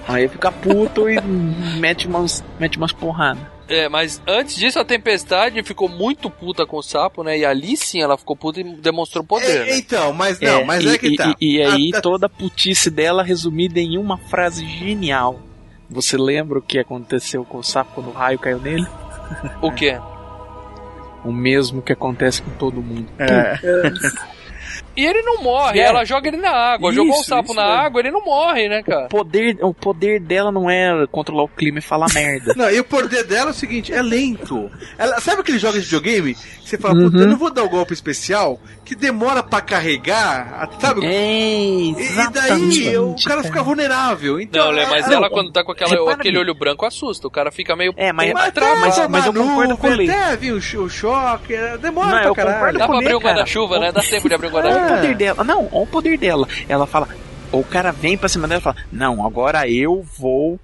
Aí 0.06 0.26
fica 0.28 0.50
puto 0.50 1.08
e 1.10 1.20
mete 1.20 2.06
umas, 2.06 2.42
mete 2.58 2.78
umas 2.78 2.92
porradas. 2.92 3.42
É, 3.68 3.86
mas 3.88 4.22
antes 4.26 4.56
disso 4.56 4.78
a 4.78 4.84
Tempestade 4.84 5.62
ficou 5.62 5.86
muito 5.90 6.30
puta 6.30 6.64
com 6.64 6.78
o 6.78 6.82
sapo, 6.82 7.22
né? 7.22 7.36
E 7.38 7.44
ali 7.44 7.76
sim 7.76 8.00
ela 8.00 8.16
ficou 8.16 8.34
puta 8.34 8.60
e 8.60 8.64
demonstrou 8.64 9.22
poder. 9.22 9.66
né? 9.66 9.76
Então, 9.76 10.12
mas 10.14 10.40
não, 10.40 10.64
mas 10.64 10.82
e, 10.84 10.88
é 10.94 10.98
que 10.98 11.08
e- 11.08 11.16
tá. 11.16 11.34
E, 11.38 11.56
e 11.56 11.62
aí 11.62 11.90
Ah, 11.92 11.96
tá- 11.96 12.00
toda 12.00 12.24
a 12.26 12.30
putice 12.30 12.90
dela 12.90 13.22
resumida 13.22 13.78
em 13.78 13.98
uma 13.98 14.16
frase 14.16 14.64
genial. 14.66 15.38
Você 15.90 16.16
lembra 16.16 16.58
o 16.58 16.62
que 16.62 16.78
aconteceu 16.78 17.44
com 17.44 17.58
o 17.58 17.62
sapo 17.62 17.92
quando 17.96 18.08
o 18.08 18.12
raio 18.12 18.38
caiu 18.38 18.58
nele? 18.60 18.86
O 19.60 19.70
quê? 19.72 19.98
O 21.24 21.32
mesmo 21.32 21.82
que 21.82 21.92
acontece 21.92 22.40
com 22.40 22.50
todo 22.52 22.80
mundo. 22.80 23.08
É. 23.18 23.58
E 24.98 25.06
ele 25.06 25.22
não 25.22 25.42
morre, 25.42 25.78
É. 25.80 25.84
ela 25.84 26.04
joga 26.04 26.28
ele 26.28 26.36
na 26.38 26.50
água. 26.50 26.90
Isso, 26.90 26.96
Jogou 26.96 27.20
o 27.20 27.24
sapo 27.24 27.54
na 27.54 27.62
mesmo. 27.66 27.78
água, 27.80 28.00
ele 28.00 28.10
não 28.10 28.24
morre, 28.24 28.68
né, 28.68 28.82
cara? 28.82 29.04
O 29.06 29.08
poder, 29.08 29.56
o 29.62 29.72
poder 29.74 30.20
dela 30.20 30.50
não 30.50 30.68
é 30.68 31.06
controlar 31.10 31.44
o 31.44 31.48
clima 31.48 31.78
e 31.78 31.82
falar 31.82 32.06
merda. 32.12 32.52
Não, 32.58 32.68
e 32.70 32.80
o 32.80 32.84
poder 32.84 33.24
dela 33.24 33.50
é 33.50 33.52
o 33.52 33.54
seguinte, 33.54 33.92
é 33.92 34.02
lento. 34.02 34.70
Ela, 34.98 35.20
sabe 35.20 35.40
aquele 35.42 35.58
jogo 35.58 35.74
de 35.74 35.80
videogame? 35.84 36.34
Que 36.34 36.68
você 36.70 36.78
fala, 36.78 36.94
Uhum. 36.94 37.10
puta, 37.10 37.18
eu 37.22 37.26
não 37.28 37.36
vou 37.36 37.50
dar 37.50 37.62
o 37.62 37.68
golpe 37.68 37.92
especial, 37.94 38.58
que 38.84 38.94
demora 38.94 39.42
pra 39.42 39.60
carregar, 39.60 40.68
sabe? 40.80 41.06
É, 41.06 41.10
e, 41.10 41.90
e 41.90 41.94
daí 41.94 42.02
exatamente, 42.04 42.96
o 42.96 43.14
cara 43.24 43.42
fica 43.42 43.62
vulnerável. 43.62 44.40
Então, 44.40 44.66
Não, 44.66 44.72
Lê, 44.72 44.84
mas 44.86 45.08
é- 45.08 45.14
ela 45.14 45.30
quando 45.30 45.50
tá 45.52 45.62
com 45.64 45.72
aquela, 45.72 46.12
aquele 46.12 46.38
olho 46.38 46.54
branco 46.54 46.84
assusta. 46.84 47.26
O 47.26 47.30
cara 47.30 47.50
fica 47.50 47.74
meio. 47.76 47.92
É, 47.96 48.12
mas, 48.12 48.32
Mas, 48.32 48.48
até 48.48 48.74
mas- 48.76 49.08
mas 49.08 49.26
eu 49.26 49.32
concordo 49.34 49.76
com 49.76 49.88
Lê. 49.88 50.10
Até 50.10 50.36
vir 50.36 50.52
o, 50.52 50.60
cho- 50.60 50.82
o 50.82 50.90
choque, 50.90 51.54
é, 51.54 51.78
demora 51.78 52.22
Não, 52.26 52.34
pra 52.34 52.44
caralho. 52.44 52.78
Dá 52.78 52.86
pra 52.86 52.98
abrir 52.98 53.14
o 53.14 53.20
guarda-chuva, 53.20 53.78
né? 53.78 53.92
Dá 53.92 54.02
tempo 54.02 54.28
de 54.28 54.34
abrir 54.34 54.48
o 54.48 54.50
Olha 54.58 54.70
o 54.92 54.96
poder 54.96 55.14
dela. 55.16 55.44
Não, 55.44 55.68
olha 55.72 55.82
o 55.82 55.86
poder 55.86 56.18
dela. 56.18 56.48
Ela 56.68 56.86
fala. 56.86 57.08
O 57.50 57.64
cara 57.64 57.92
vem 57.92 58.16
pra 58.16 58.28
cima 58.28 58.46
dela 58.46 58.60
e 58.60 58.62
fala: 58.62 58.76
Não, 58.92 59.24
agora 59.24 59.68
eu 59.68 60.04
vou. 60.18 60.58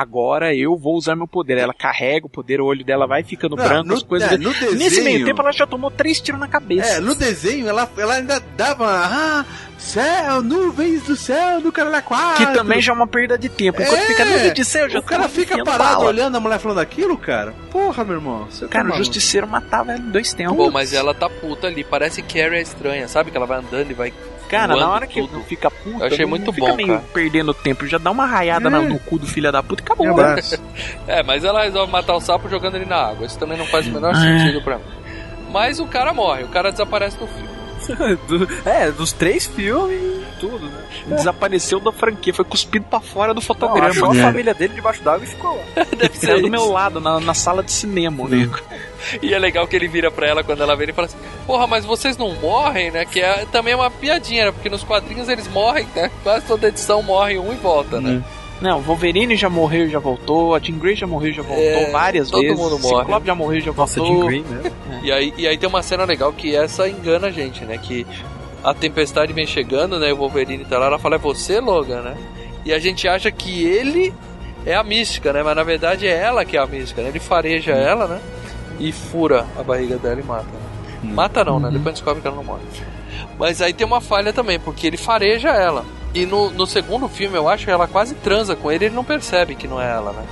Agora 0.00 0.54
eu 0.54 0.76
vou 0.76 0.94
usar 0.96 1.16
meu 1.16 1.26
poder. 1.26 1.58
Ela 1.58 1.74
carrega 1.74 2.26
o 2.26 2.30
poder, 2.30 2.60
o 2.60 2.66
olho 2.66 2.84
dela 2.84 3.06
vai 3.06 3.24
ficando 3.24 3.56
Não, 3.56 3.64
branco, 3.64 3.88
no- 3.88 3.94
as 3.94 4.02
coisas. 4.02 4.30
é, 4.30 4.38
no 4.38 4.50
Nesse 4.50 4.76
desenho- 4.76 5.04
meio 5.04 5.24
tempo 5.26 5.40
ela 5.42 5.50
já 5.52 5.66
tomou 5.66 5.90
três 5.90 6.20
tiros 6.20 6.40
na 6.40 6.46
cabeça. 6.46 6.88
É, 6.88 7.00
no 7.00 7.14
desenho 7.14 7.68
ela, 7.68 7.90
ela 7.98 8.14
ainda 8.14 8.40
dava. 8.56 8.86
Ah, 8.88 9.44
céu, 9.76 10.42
nuvens 10.42 11.02
do 11.02 11.16
céu 11.16 11.60
do 11.60 11.72
Caralho 11.72 12.02
4. 12.04 12.46
Que 12.46 12.52
também 12.52 12.80
já 12.80 12.92
é 12.92 12.94
uma 12.94 13.06
perda 13.06 13.36
de 13.38 13.48
tempo. 13.48 13.80
Enquanto 13.82 13.98
É, 13.98 14.06
fica 14.06 14.24
nuvem 14.24 14.52
de 14.52 14.64
céu, 14.64 14.88
já 14.88 14.98
O 14.98 15.02
cara 15.02 15.22
tá 15.24 15.28
fica 15.28 15.64
parado 15.64 15.94
bala. 15.96 16.04
olhando 16.06 16.36
a 16.36 16.40
mulher 16.40 16.58
falando 16.58 16.78
aquilo, 16.78 17.16
cara. 17.18 17.52
Porra, 17.70 18.04
meu 18.04 18.14
irmão. 18.14 18.46
Você 18.50 18.66
tá 18.66 18.70
Cara, 18.72 18.84
o 18.84 18.88
maluco. 18.90 19.04
justiceiro 19.04 19.46
matava 19.46 19.92
ela 19.92 20.00
em 20.00 20.10
dois 20.10 20.32
tempos. 20.32 20.56
Bom, 20.56 20.70
mas 20.70 20.92
ela 20.92 21.12
tá 21.14 21.28
puta 21.28 21.66
ali. 21.66 21.82
Parece 21.84 22.22
Carrie 22.22 22.56
é 22.58 22.62
estranha, 22.62 23.08
sabe? 23.08 23.30
Que 23.30 23.36
ela 23.36 23.46
vai 23.46 23.58
andando 23.58 23.90
e 23.90 23.94
vai. 23.94 24.12
Cara, 24.48 24.74
na 24.76 24.88
hora 24.90 25.06
que 25.06 25.20
tudo. 25.20 25.40
fica 25.44 25.70
puta, 25.70 26.04
Eu 26.04 26.06
achei 26.06 26.18
não 26.24 26.30
muito 26.30 26.52
fica 26.52 26.66
bom, 26.68 26.76
meio 26.76 26.88
cara. 26.94 27.04
perdendo 27.12 27.52
tempo, 27.54 27.86
já 27.86 27.98
dá 27.98 28.10
uma 28.10 28.26
raiada 28.26 28.68
É. 28.68 28.70
no 28.70 28.98
cu 28.98 29.18
do 29.18 29.26
filho 29.26 29.50
da 29.52 29.62
puta 29.62 29.82
e 29.82 29.84
acabou. 29.84 30.16
Né? 30.16 30.36
É, 31.06 31.22
mas 31.22 31.44
ela 31.44 31.62
resolve 31.62 31.90
matar 31.92 32.14
o 32.14 32.20
sapo 32.20 32.48
jogando 32.48 32.76
ele 32.76 32.84
na 32.86 32.96
água. 32.96 33.26
Isso 33.26 33.38
também 33.38 33.56
não 33.58 33.66
faz 33.66 33.86
o 33.86 33.90
menor 33.90 34.12
Ah. 34.12 34.14
sentido 34.14 34.62
pra 34.62 34.76
mim. 34.78 34.84
Mas 35.50 35.80
o 35.80 35.86
cara 35.86 36.12
morre, 36.12 36.44
o 36.44 36.48
cara 36.48 36.70
desaparece 36.70 37.16
do 37.18 37.26
filme. 37.26 37.48
Do- 38.28 38.48
é, 38.68 38.90
dos 38.90 39.12
três 39.12 39.46
filmes 39.46 39.96
e 39.98 40.24
tudo, 40.40 40.66
né? 40.66 40.82
Desapareceu 41.16 41.80
da 41.80 41.92
franquia, 41.92 42.34
foi 42.34 42.44
cuspido 42.44 42.84
pra 42.88 43.00
fora 43.00 43.32
do 43.32 43.36
Não, 43.36 43.42
fotograma. 43.42 43.88
achou 43.88 44.12
a 44.12 44.16
É. 44.16 44.22
família 44.22 44.54
dele 44.54 44.74
debaixo 44.74 45.02
d'água 45.02 45.24
e 45.24 45.28
ficou 45.28 45.56
lá. 45.56 45.84
Deve 45.96 46.16
ser 46.18 46.34
do 46.34 46.40
isso. 46.42 46.50
meu 46.50 46.70
lado, 46.70 47.00
na, 47.00 47.18
na 47.20 47.34
sala 47.34 47.62
de 47.62 47.72
cinema, 47.72 48.28
né? 48.28 48.48
E 49.22 49.32
é 49.32 49.38
legal 49.38 49.66
que 49.66 49.74
ele 49.76 49.88
vira 49.88 50.10
pra 50.10 50.26
ela 50.26 50.42
quando 50.44 50.62
ela 50.62 50.76
vem 50.76 50.88
e 50.90 50.92
fala 50.92 51.06
assim: 51.06 51.16
Porra, 51.46 51.66
mas 51.66 51.84
vocês 51.84 52.16
não 52.16 52.34
morrem, 52.34 52.90
né? 52.90 53.04
Que 53.04 53.20
é, 53.20 53.46
também 53.50 53.72
é 53.72 53.76
uma 53.76 53.90
piadinha, 53.90 54.46
né? 54.46 54.52
Porque 54.52 54.68
nos 54.68 54.82
quadrinhos 54.84 55.28
eles 55.28 55.46
morrem, 55.48 55.86
né? 55.94 56.10
Quase 56.22 56.44
toda 56.46 56.68
edição 56.68 57.02
morre 57.02 57.38
um 57.38 57.52
e 57.52 57.56
volta, 57.56 58.00
né? 58.00 58.22
Não, 58.60 58.80
Wolverine 58.80 59.36
já 59.36 59.48
morreu 59.48 59.86
e 59.86 59.90
já 59.90 59.98
voltou, 60.00 60.54
a 60.54 60.58
Jean 60.58 60.78
Grey 60.78 60.96
já 60.96 61.06
morreu 61.06 61.30
e 61.30 61.32
já 61.32 61.42
voltou 61.42 61.62
É, 61.64 61.90
várias 61.92 62.28
todo 62.30 62.42
vezes. 62.42 62.58
mundo 62.58 62.76
o 62.76 62.78
morre. 62.80 62.98
Ciclope 63.04 63.26
já 63.26 63.34
morreu 63.34 63.58
e 63.58 63.60
já 63.60 63.72
Nossa, 63.72 64.00
voltou. 64.00 64.30
Jim 64.30 64.42
Green, 64.42 64.42
né? 64.42 64.72
E 65.02 65.12
aí, 65.12 65.32
e 65.38 65.46
aí 65.46 65.56
tem 65.56 65.68
uma 65.68 65.82
cena 65.82 66.04
legal 66.04 66.32
que 66.32 66.56
essa 66.56 66.88
engana 66.88 67.28
a 67.28 67.30
gente, 67.30 67.64
né? 67.64 67.78
Que 67.78 68.04
a 68.64 68.74
tempestade 68.74 69.32
vem 69.32 69.46
chegando, 69.46 69.98
né? 70.00 70.08
E 70.08 70.12
o 70.12 70.16
Wolverine 70.16 70.64
tá 70.64 70.76
lá, 70.78 70.86
ela 70.86 70.98
fala, 70.98 71.14
é 71.14 71.18
você, 71.18 71.60
Logan, 71.60 72.02
né? 72.02 72.16
E 72.64 72.72
a 72.72 72.78
gente 72.80 73.06
acha 73.06 73.30
que 73.30 73.62
ele 73.64 74.12
é 74.66 74.74
a 74.74 74.82
mística, 74.82 75.32
né? 75.32 75.40
Mas 75.44 75.54
na 75.54 75.62
verdade 75.62 76.08
é 76.08 76.16
ela 76.16 76.44
que 76.44 76.56
é 76.56 76.60
a 76.60 76.66
mística, 76.66 77.00
né? 77.00 77.10
Ele 77.10 77.20
fareja 77.20 77.70
ela, 77.72 78.08
né? 78.08 78.20
E 78.80 78.90
fura 78.90 79.46
a 79.56 79.62
barriga 79.62 79.96
dela 79.98 80.20
e 80.20 80.24
mata. 80.24 80.42
né? 80.44 81.12
Mata 81.14 81.44
não, 81.44 81.60
né? 81.60 81.70
Depois 81.72 81.94
descobre 81.94 82.20
que 82.20 82.26
ela 82.26 82.36
não 82.36 82.44
morre. 82.44 82.62
Mas 83.38 83.62
aí 83.62 83.72
tem 83.72 83.86
uma 83.86 84.00
falha 84.00 84.32
também, 84.32 84.58
porque 84.58 84.84
ele 84.88 84.96
fareja 84.96 85.50
ela. 85.50 85.84
E 86.14 86.24
no, 86.24 86.50
no 86.50 86.66
segundo 86.66 87.08
filme, 87.08 87.36
eu 87.36 87.48
acho 87.48 87.64
que 87.64 87.70
ela 87.70 87.86
quase 87.86 88.14
transa 88.14 88.56
com 88.56 88.72
ele 88.72 88.84
e 88.84 88.88
ele 88.88 88.94
não 88.94 89.04
percebe 89.04 89.54
que 89.54 89.68
não 89.68 89.80
é 89.80 89.90
ela, 89.90 90.12
né? 90.12 90.24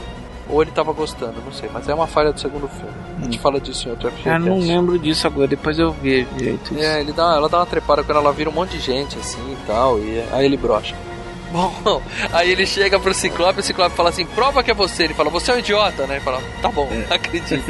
Ou 0.49 0.63
ele 0.63 0.71
tava 0.71 0.93
gostando, 0.93 1.35
não 1.45 1.53
sei. 1.53 1.69
Mas 1.73 1.89
é 1.89 1.95
uma 1.95 2.07
falha 2.07 2.33
do 2.33 2.41
segundo 2.41 2.69
filme. 2.69 2.95
A 3.21 3.25
gente 3.25 3.39
fala 3.39 3.61
disso 3.61 3.89
em 3.89 3.91
outro 3.91 4.13
Cara, 4.23 4.39
não 4.39 4.57
FGCast. 4.57 4.73
lembro 4.73 4.99
disso 4.99 5.27
agora, 5.27 5.49
depois 5.49 5.79
eu 5.79 5.91
vejo 5.91 6.29
direito 6.37 6.73
isso. 6.75 6.83
É, 6.83 7.01
ele 7.01 7.13
dá, 7.13 7.35
ela 7.35 7.49
dá 7.49 7.59
uma 7.59 7.67
trepada 7.67 8.05
quando 8.05 8.19
ela 8.19 8.33
vira 8.33 8.49
um 8.49 8.53
monte 8.53 8.71
de 8.77 8.81
gente, 8.81 9.19
assim 9.19 9.41
e 9.41 9.67
tal, 9.67 9.99
e 9.99 10.23
aí 10.33 10.45
ele 10.45 10.57
brocha. 10.57 10.95
Bom, 11.51 12.03
aí 12.33 12.51
ele 12.51 12.67
chega 12.67 12.99
pro 12.99 13.15
Ciclope, 13.15 13.61
o 13.61 13.63
Ciclope 13.63 13.95
fala 13.97 14.11
assim, 14.11 14.27
prova 14.27 14.63
que 14.63 14.71
é 14.71 14.75
você. 14.75 15.05
Ele 15.05 15.15
fala, 15.15 15.31
você 15.31 15.51
é 15.51 15.55
um 15.55 15.59
idiota, 15.59 16.07
né? 16.07 16.17
Ele 16.17 16.25
fala, 16.25 16.43
tá 16.61 16.69
bom, 16.69 16.89
acredito. 17.09 17.65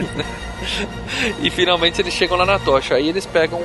e 1.43 1.51
finalmente 1.51 2.01
eles 2.01 2.15
chegam 2.15 2.37
lá 2.37 2.47
na 2.47 2.59
tocha. 2.59 2.95
Aí 2.95 3.09
eles 3.09 3.27
pegam 3.27 3.61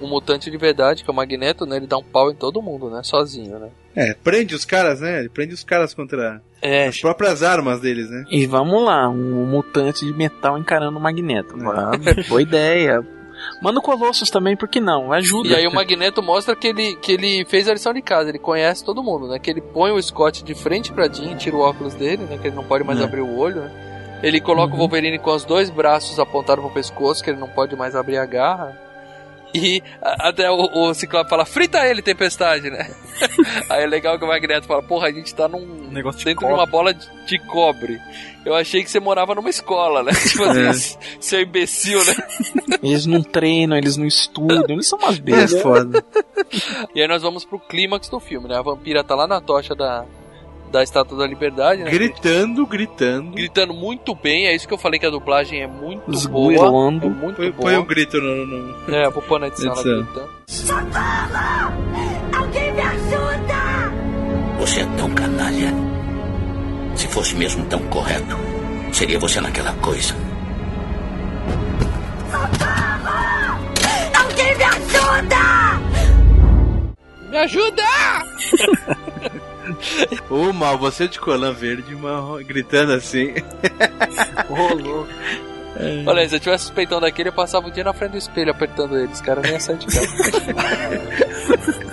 um, 0.00 0.08
mutante 0.08 0.50
de 0.50 0.56
verdade, 0.56 1.02
que 1.04 1.10
é 1.10 1.12
o 1.12 1.16
Magneto, 1.16 1.64
né? 1.66 1.76
Ele 1.76 1.86
dá 1.86 1.96
um 1.98 2.02
pau 2.02 2.30
em 2.30 2.34
todo 2.34 2.60
mundo, 2.62 2.90
né? 2.90 3.00
Sozinho, 3.02 3.58
né? 3.58 3.68
É, 3.96 4.14
prende 4.14 4.54
os 4.54 4.64
caras, 4.64 5.00
né? 5.00 5.20
Ele 5.20 5.28
prende 5.28 5.54
os 5.54 5.62
caras 5.64 5.94
contra 5.94 6.40
É, 6.60 6.88
as 6.88 6.98
próprias 7.00 7.42
armas 7.42 7.80
deles, 7.80 8.10
né? 8.10 8.24
E 8.30 8.46
vamos 8.46 8.84
lá, 8.84 9.08
um 9.08 9.46
mutante 9.46 10.04
de 10.04 10.12
metal 10.12 10.58
encarando 10.58 10.98
o 10.98 11.00
Magneto. 11.00 11.54
Boa 12.28 12.42
ideia. 12.42 13.06
Manda 13.60 13.78
o 13.78 13.82
Colossus 13.82 14.30
também, 14.30 14.56
por 14.56 14.68
que 14.68 14.80
não? 14.80 15.12
Ajuda. 15.12 15.48
E 15.50 15.54
aí 15.56 15.66
o 15.66 15.72
Magneto 15.74 16.22
mostra 16.22 16.56
que 16.56 16.68
ele, 16.68 16.96
que 16.96 17.12
ele 17.12 17.44
fez 17.44 17.68
a 17.68 17.72
lição 17.74 17.92
de 17.92 18.00
casa, 18.00 18.30
ele 18.30 18.38
conhece 18.38 18.82
todo 18.84 19.02
mundo, 19.02 19.28
né? 19.28 19.38
Que 19.38 19.50
ele 19.50 19.60
põe 19.60 19.90
o 19.92 20.02
Scott 20.02 20.42
de 20.42 20.54
frente 20.54 20.92
pra 20.92 21.08
Jean, 21.08 21.36
tira 21.36 21.54
o 21.56 21.60
óculos 21.60 21.94
dele, 21.94 22.24
né? 22.24 22.38
Que 22.38 22.48
ele 22.48 22.56
não 22.56 22.64
pode 22.64 22.84
mais 22.84 23.00
É. 23.00 23.04
abrir 23.04 23.20
o 23.20 23.36
olho, 23.36 23.56
né? 23.62 23.70
Ele 24.22 24.40
coloca 24.40 24.70
Uhum. 24.72 24.76
o 24.76 24.78
Wolverine 24.78 25.18
com 25.18 25.34
os 25.34 25.44
dois 25.44 25.68
braços 25.68 26.18
apontados 26.18 26.64
pro 26.64 26.72
pescoço, 26.72 27.22
que 27.22 27.28
ele 27.28 27.38
não 27.38 27.48
pode 27.48 27.76
mais 27.76 27.94
abrir 27.94 28.16
a 28.16 28.24
garra. 28.24 28.80
E 29.54 29.80
a- 30.02 30.28
até 30.30 30.50
o, 30.50 30.56
o 30.56 30.92
Ciclope 30.94 31.30
fala, 31.30 31.44
frita 31.44 31.86
ele, 31.86 32.02
tempestade, 32.02 32.68
né? 32.70 32.90
Aí 33.70 33.84
é 33.84 33.86
legal 33.86 34.18
que 34.18 34.24
o 34.24 34.28
Magneto 34.28 34.66
fala, 34.66 34.82
porra, 34.82 35.06
a 35.08 35.12
gente 35.12 35.32
tá 35.34 35.46
num. 35.46 35.88
negócio 35.92 36.18
de 36.18 36.24
dentro 36.24 36.40
de 36.40 36.46
cobre. 36.46 36.60
uma 36.60 36.66
bola 36.66 36.92
de, 36.92 37.08
de 37.26 37.38
cobre. 37.38 38.00
Eu 38.44 38.54
achei 38.54 38.82
que 38.82 38.90
você 38.90 38.98
morava 39.00 39.34
numa 39.34 39.48
escola, 39.48 40.02
né? 40.02 40.12
Tipo 40.28 40.42
assim, 40.44 40.98
seu 41.20 41.40
imbecil, 41.40 41.98
né? 42.04 42.14
Eles 42.82 43.06
não 43.06 43.22
treinam, 43.22 43.76
eles 43.76 43.96
não 43.96 44.04
estudam, 44.06 44.64
eles 44.68 44.88
são 44.88 44.98
umas 44.98 45.18
É 45.18 45.22
bestas. 45.22 45.62
foda. 45.62 46.04
E 46.94 47.00
aí 47.00 47.06
nós 47.08 47.22
vamos 47.22 47.44
pro 47.44 47.58
clímax 47.58 48.08
do 48.08 48.18
filme, 48.20 48.48
né? 48.48 48.56
A 48.58 48.62
vampira 48.62 49.02
tá 49.04 49.14
lá 49.14 49.26
na 49.26 49.40
tocha 49.40 49.74
da, 49.74 50.04
da 50.74 50.82
Estátua 50.82 51.16
da 51.18 51.24
Liberdade, 51.24 51.84
né? 51.84 51.90
gritando, 51.90 52.66
gritando. 52.66 53.30
Gritando 53.30 53.72
muito 53.72 54.12
bem, 54.12 54.46
é 54.46 54.56
isso 54.56 54.66
que 54.66 54.74
eu 54.74 54.78
falei 54.78 54.98
que 54.98 55.06
a 55.06 55.10
dublagem 55.10 55.62
é 55.62 55.68
muito 55.68 56.10
boa. 56.28 56.52
É 56.52 56.68
muito 56.68 57.36
Põe, 57.36 57.50
boa. 57.52 57.52
põe 57.52 57.78
um 57.78 57.84
grito 57.84 58.20
no. 58.20 58.44
no- 58.44 58.92
É, 58.92 59.08
vou 59.08 59.22
pôr 59.22 59.38
na 59.38 59.46
edição 59.46 59.70
ela 59.72 59.80
gritando. 59.84 60.28
Alguém 62.36 62.72
me 62.72 62.80
ajuda! 62.80 63.54
Você 64.58 64.80
é 64.80 64.86
tão 64.96 65.14
canalha. 65.14 65.72
Se 66.96 67.06
fosse 67.06 67.36
mesmo 67.36 67.64
tão 67.66 67.78
correto, 67.84 68.36
seria 68.92 69.18
você 69.20 69.40
naquela 69.40 69.72
coisa. 69.74 70.12
Alguém 74.12 74.56
me 74.58 74.64
ajuda! 74.64 75.80
Me 77.30 77.38
ajuda! 77.38 77.84
Ô, 80.30 80.52
mal, 80.52 80.76
você 80.78 81.08
de 81.08 81.18
colã 81.20 81.52
verde, 81.52 81.94
mal, 81.94 82.36
gritando 82.44 82.92
assim. 82.92 83.34
Rolou. 84.48 85.06
Olha, 86.06 86.28
se 86.28 86.36
eu 86.36 86.40
tivesse 86.40 86.64
suspeitando 86.66 87.00
daquele, 87.00 87.30
eu 87.30 87.32
passava 87.32 87.66
o 87.66 87.70
dia 87.70 87.82
na 87.82 87.92
frente 87.92 88.12
do 88.12 88.18
espelho 88.18 88.52
apertando 88.52 88.96
eles, 88.96 89.20
cara, 89.20 89.40
nem 89.40 89.58
sair 89.58 89.76
de 89.78 89.86
casa. 89.86 90.06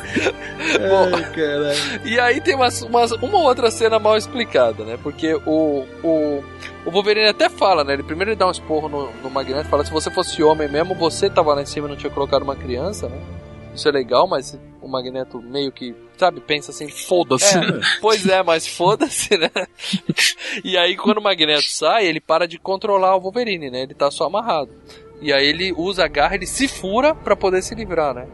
Bom, 0.88 1.10
Ai. 1.16 2.02
E 2.06 2.20
aí 2.20 2.40
tem 2.42 2.56
umas, 2.56 2.82
umas- 2.84 3.12
uma 3.14 3.40
outra 3.40 3.72
cena 3.72 3.98
mal 4.00 4.18
explicada, 4.18 4.84
né? 4.84 4.98
Porque 5.02 5.34
o, 5.46 5.86
o, 6.04 6.44
o 6.86 6.92
Wolverine 6.92 7.28
até 7.30 7.50
fala, 7.50 7.84
né? 7.84 7.94
Ele 7.94 8.04
primeiro 8.04 8.30
ele 8.32 8.38
dá 8.38 8.48
um 8.48 8.52
esporro 8.52 8.88
no, 8.88 9.10
no 9.24 9.30
Magneto, 9.30 9.68
fala 9.70 9.84
se 9.84 9.92
você 9.92 10.12
fosse 10.12 10.42
homem 10.44 10.70
mesmo, 10.70 10.94
você 10.96 11.30
tava 11.30 11.54
lá 11.54 11.62
em 11.62 11.66
cima 11.66 11.88
e 11.88 11.90
não 11.90 11.98
tinha 11.98 12.12
colocado 12.12 12.44
uma 12.44 12.56
criança, 12.56 13.10
né? 13.10 13.18
Isso 13.74 13.88
é 13.88 13.92
legal, 13.92 14.28
mas 14.28 14.60
o 14.82 14.88
Magneto 14.88 15.42
meio 15.42 15.72
que, 15.72 15.96
sabe, 16.18 16.42
pensa 16.42 16.72
assim, 16.72 16.90
foda-se. 16.90 17.58
É, 17.58 17.62
pois 18.02 18.26
é, 18.28 18.44
mas 18.44 18.68
foda-se, 18.68 19.38
né? 19.38 19.50
E 20.66 20.78
aí 20.78 20.98
quando 20.98 21.20
o 21.20 21.24
Magneto 21.24 21.70
sai, 21.70 22.06
ele 22.06 22.20
para 22.20 22.46
de 22.46 22.60
controlar 22.60 23.16
o 23.16 23.22
Wolverine, 23.22 23.72
né? 23.72 23.84
Ele 23.84 23.94
tá 23.94 24.12
só 24.12 24.26
amarrado. 24.26 24.72
E 25.22 25.32
aí 25.32 25.46
ele 25.46 25.72
usa 25.72 26.04
a 26.04 26.08
garra, 26.08 26.36
ele 26.36 26.46
se 26.46 26.68
fura 26.68 27.16
para 27.16 27.38
poder 27.38 27.62
se 27.62 27.74
livrar, 27.74 28.14
né? 28.14 28.28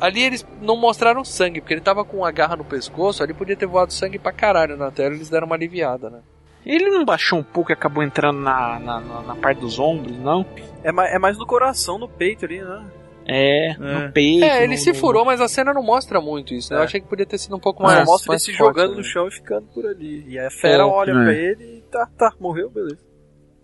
Ali 0.00 0.22
eles 0.22 0.46
não 0.60 0.76
mostraram 0.76 1.24
sangue, 1.24 1.60
porque 1.60 1.74
ele 1.74 1.80
tava 1.80 2.04
com 2.04 2.24
a 2.24 2.30
garra 2.30 2.56
no 2.56 2.64
pescoço, 2.64 3.22
ali 3.22 3.32
podia 3.32 3.56
ter 3.56 3.66
voado 3.66 3.92
sangue 3.92 4.18
pra 4.18 4.30
caralho 4.30 4.76
na 4.76 4.90
tela, 4.90 5.14
eles 5.14 5.30
deram 5.30 5.46
uma 5.46 5.56
aliviada, 5.56 6.10
né? 6.10 6.20
Ele 6.64 6.90
não 6.90 7.04
baixou 7.04 7.38
um 7.38 7.42
pouco 7.42 7.70
e 7.70 7.74
acabou 7.74 8.02
entrando 8.02 8.40
na, 8.40 8.78
na, 8.78 9.00
na, 9.00 9.22
na 9.22 9.36
parte 9.36 9.60
dos 9.60 9.78
ombros, 9.78 10.18
não? 10.18 10.44
É 10.82 10.92
mais, 10.92 11.14
é 11.14 11.18
mais 11.18 11.38
no 11.38 11.46
coração, 11.46 11.96
no 11.96 12.08
peito 12.08 12.44
ali, 12.44 12.60
né? 12.60 12.84
É, 13.28 13.74
no 13.78 14.12
peito. 14.12 14.44
É, 14.44 14.62
ele 14.64 14.74
no- 14.74 14.78
se 14.78 14.94
furou, 14.94 15.24
mas 15.24 15.40
a 15.40 15.48
cena 15.48 15.74
não 15.74 15.82
mostra 15.82 16.20
muito 16.20 16.54
isso, 16.54 16.72
né? 16.72 16.78
Eu 16.78 16.82
É. 16.82 16.84
achei 16.84 17.00
que 17.00 17.08
podia 17.08 17.26
ter 17.26 17.38
sido 17.38 17.56
um 17.56 17.60
pouco 17.60 17.82
Mas 17.82 17.94
mais. 17.94 18.06
mostra 18.06 18.24
ele 18.26 18.32
mais 18.34 18.42
se 18.44 18.52
forte, 18.56 18.58
jogando 18.68 18.90
né? 18.92 18.96
no 18.98 19.04
chão 19.04 19.26
e 19.26 19.30
ficando 19.32 19.66
por 19.74 19.84
ali. 19.86 20.24
E 20.28 20.38
aí 20.38 20.46
a 20.46 20.50
fera 20.50 20.82
É. 20.82 20.86
olha 20.86 21.10
É. 21.10 21.14
pra 21.14 21.32
ele 21.34 21.64
e 21.78 21.82
tá, 21.90 22.08
tá, 22.16 22.32
morreu, 22.40 22.70
beleza. 22.70 23.04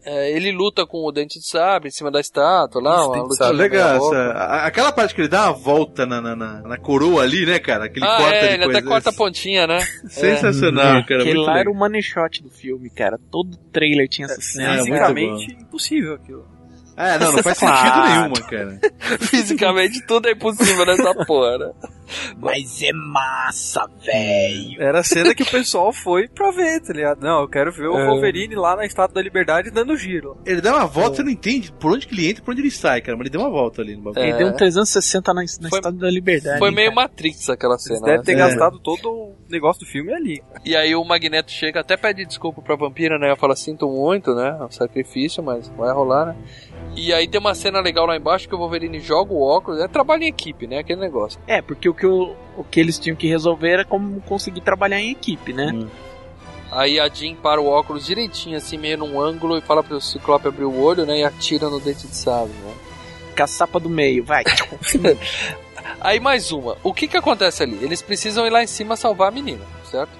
É, 0.05 0.33
ele 0.33 0.51
luta 0.51 0.85
com 0.85 0.99
o 1.07 1.13
dente 1.13 1.39
de 1.39 1.47
sabre 1.47 1.87
em 1.87 1.93
cima 1.93 2.11
da 2.11 2.19
estátua 2.19 2.83
lá, 2.83 3.07
uma 3.07 3.51
legal, 3.53 3.99
essa- 3.99 4.33
a- 4.33 4.67
aquela 4.67 4.91
parte 4.91 5.15
que 5.15 5.21
ele 5.21 5.29
dá 5.29 5.45
uma 5.45 5.53
volta 5.53 6.05
na, 6.05 6.21
na, 6.21 6.35
na- 6.35 6.61
na 6.63 6.77
coroa 6.77 7.23
ali, 7.23 7.47
né, 7.47 7.61
cara? 7.61 7.89
Que 7.89 8.01
ele 8.01 8.07
ah, 8.07 8.17
corta 8.17 8.35
é, 8.35 8.55
ele 8.55 8.65
até 8.65 8.83
corta 8.83 9.11
a 9.11 9.13
pontinha, 9.13 9.65
né? 9.65 9.79
Sensacional, 10.11 10.97
É. 10.97 11.03
cara. 11.05 11.21
Aquele 11.23 11.39
lá 11.39 11.57
era 11.61 11.71
o 11.71 11.75
money 11.75 12.03
shot 12.03 12.43
do 12.43 12.51
filme, 12.51 12.91
cara. 12.91 13.17
Todo 13.31 13.57
trailer 13.73 14.09
tinha 14.09 14.25
essa 14.27 14.41
cena. 14.41 14.75
é, 14.75 14.79
Fisicamente 14.79 15.53
impossível 15.61 16.15
aquilo. 16.15 16.49
É, 17.03 17.19
não, 17.19 17.33
não 17.33 17.43
faz 17.43 17.59
sentido 17.59 17.77
Claro. 17.81 18.11
nenhuma, 18.11 18.41
cara. 18.49 18.79
Fisicamente 19.21 20.01
tudo 20.07 20.29
é 20.29 20.33
impossível 20.33 20.87
nessa 20.87 21.15
porra, 21.27 21.59
né? 21.59 21.71
Mas 22.39 22.83
é 22.83 22.93
massa, 22.93 23.89
velho. 24.05 24.83
Era 24.83 25.01
a 25.01 25.05
cena 25.05 25.35
que 25.35 25.43
o 25.43 25.51
pessoal 25.51 25.93
foi 25.93 26.29
pra 26.29 26.51
ver, 26.51 26.81
tá 26.81 26.93
ligado? 26.93 27.21
Não, 27.23 27.43
eu 27.43 27.49
quero 27.49 27.73
ver 27.73 27.89
o 27.89 27.99
É. 27.99 28.07
Wolverine 28.07 28.55
lá 28.55 28.77
na 28.77 28.85
Estátua 28.85 29.15
da 29.15 29.23
Liberdade 29.23 29.71
dando 29.71 29.97
giro. 29.97 30.37
Ele 30.45 30.61
dá 30.61 30.75
uma 30.77 30.87
volta, 30.87 31.17
você 31.17 31.23
não 31.23 31.31
entende 31.31 31.73
por 31.73 31.93
onde 31.93 32.07
que 32.07 32.15
ele 32.15 32.29
entra 32.29 32.43
e 32.43 32.45
por 32.45 32.53
onde 32.53 32.63
ele 32.63 32.71
sai, 32.71 33.01
cara. 33.01 33.17
Mas 33.17 33.27
ele 33.27 33.31
deu 33.31 33.41
uma 33.41 33.51
volta 33.51 33.83
ali 33.83 33.97
no 33.97 34.03
bagulho. 34.03 34.25
Ele 34.25 34.37
deu 34.37 34.49
um 34.49 34.53
360 34.53 35.33
na, 35.33 35.41
na 35.41 35.45
Estátua 35.45 35.93
da 35.93 36.11
Liberdade. 36.11 36.59
Foi 36.59 36.71
meio 36.71 36.95
cara. 36.95 37.03
Matrix 37.09 37.49
aquela 37.51 37.79
cena. 37.79 38.01
Deve 38.01 38.19
né? 38.19 38.25
ter 38.25 38.35
gastado 38.35 38.79
todo 38.79 39.09
o 39.09 39.37
negócio 39.49 39.85
do 39.85 39.91
filme 39.91 40.13
ali. 40.13 40.43
E 40.65 40.75
aí 40.77 40.95
o 40.95 41.05
Magneto 41.05 41.51
chega, 41.51 41.81
até 41.81 41.97
pede 41.97 42.25
desculpa 42.25 42.63
pra 42.63 42.77
vampira, 42.77 43.19
né? 43.19 43.35
Fala, 43.37 43.55
sinto 43.57 43.89
muito, 43.89 44.35
né? 44.35 44.57
É 44.61 44.65
um 44.65 44.71
sacrifício, 44.71 45.43
mas 45.43 45.69
vai 45.69 45.93
rolar, 45.93 46.27
né? 46.27 46.37
E 46.97 47.13
aí 47.13 47.27
tem 47.27 47.41
uma 47.41 47.55
cena 47.55 47.81
legal 47.81 48.07
lá 48.07 48.17
embaixo 48.17 48.49
que 48.49 48.55
o 48.55 48.59
Wolverine 48.59 49.01
joga 49.01 49.33
o 49.33 49.41
óculos, 49.41 49.81
é 49.81 49.89
trabalho 49.89 50.25
em 50.25 50.29
equipe, 50.29 50.67
né? 50.67 50.79
Aquele 50.79 51.01
negócio. 51.01 51.41
É, 51.47 51.63
porque 51.63 51.89
o 51.89 51.95
que, 52.03 52.07
o, 52.07 52.35
o 52.57 52.65
que 52.65 52.81
eles 52.81 52.99
tinham 52.99 53.15
que 53.15 53.29
resolver 53.29 53.71
era 53.71 53.85
como 53.85 54.21
conseguir 54.23 54.61
trabalhar 54.61 55.01
em 55.01 55.13
equipe, 55.13 55.53
né? 55.53 55.87
Aí 56.73 56.99
a 56.99 57.09
Jean 57.09 57.37
para 57.37 57.61
o 57.61 57.67
óculos 57.67 58.07
direitinho, 58.07 58.57
assim, 58.57 58.77
meio 58.77 58.99
num 58.99 59.21
ângulo, 59.21 59.57
e 59.57 59.61
fala 59.61 59.85
pro 59.85 60.01
Ciclope 60.01 60.49
abrir 60.49 60.65
o 60.65 60.81
olho, 60.81 61.07
né? 61.07 61.21
E 61.21 61.25
atira 61.25 61.71
no 61.71 61.79
dente 61.79 62.09
de 62.09 62.17
sabre, 62.17 62.55
né? 62.65 62.75
Caçapa 63.37 63.79
do 63.79 63.89
meio, 63.89 64.25
vai. 64.25 64.43
Aí 66.01 66.19
mais 66.19 66.51
uma. 66.51 66.77
O 66.83 66.93
que 66.93 67.07
que 67.07 67.17
acontece 67.17 67.63
ali? 67.63 67.79
Eles 67.81 68.03
precisam 68.03 68.45
ir 68.47 68.51
lá 68.51 68.65
em 68.65 68.67
cima 68.67 68.97
salvar 68.97 69.29
a 69.29 69.31
menina, 69.31 69.65
certo? 69.89 70.11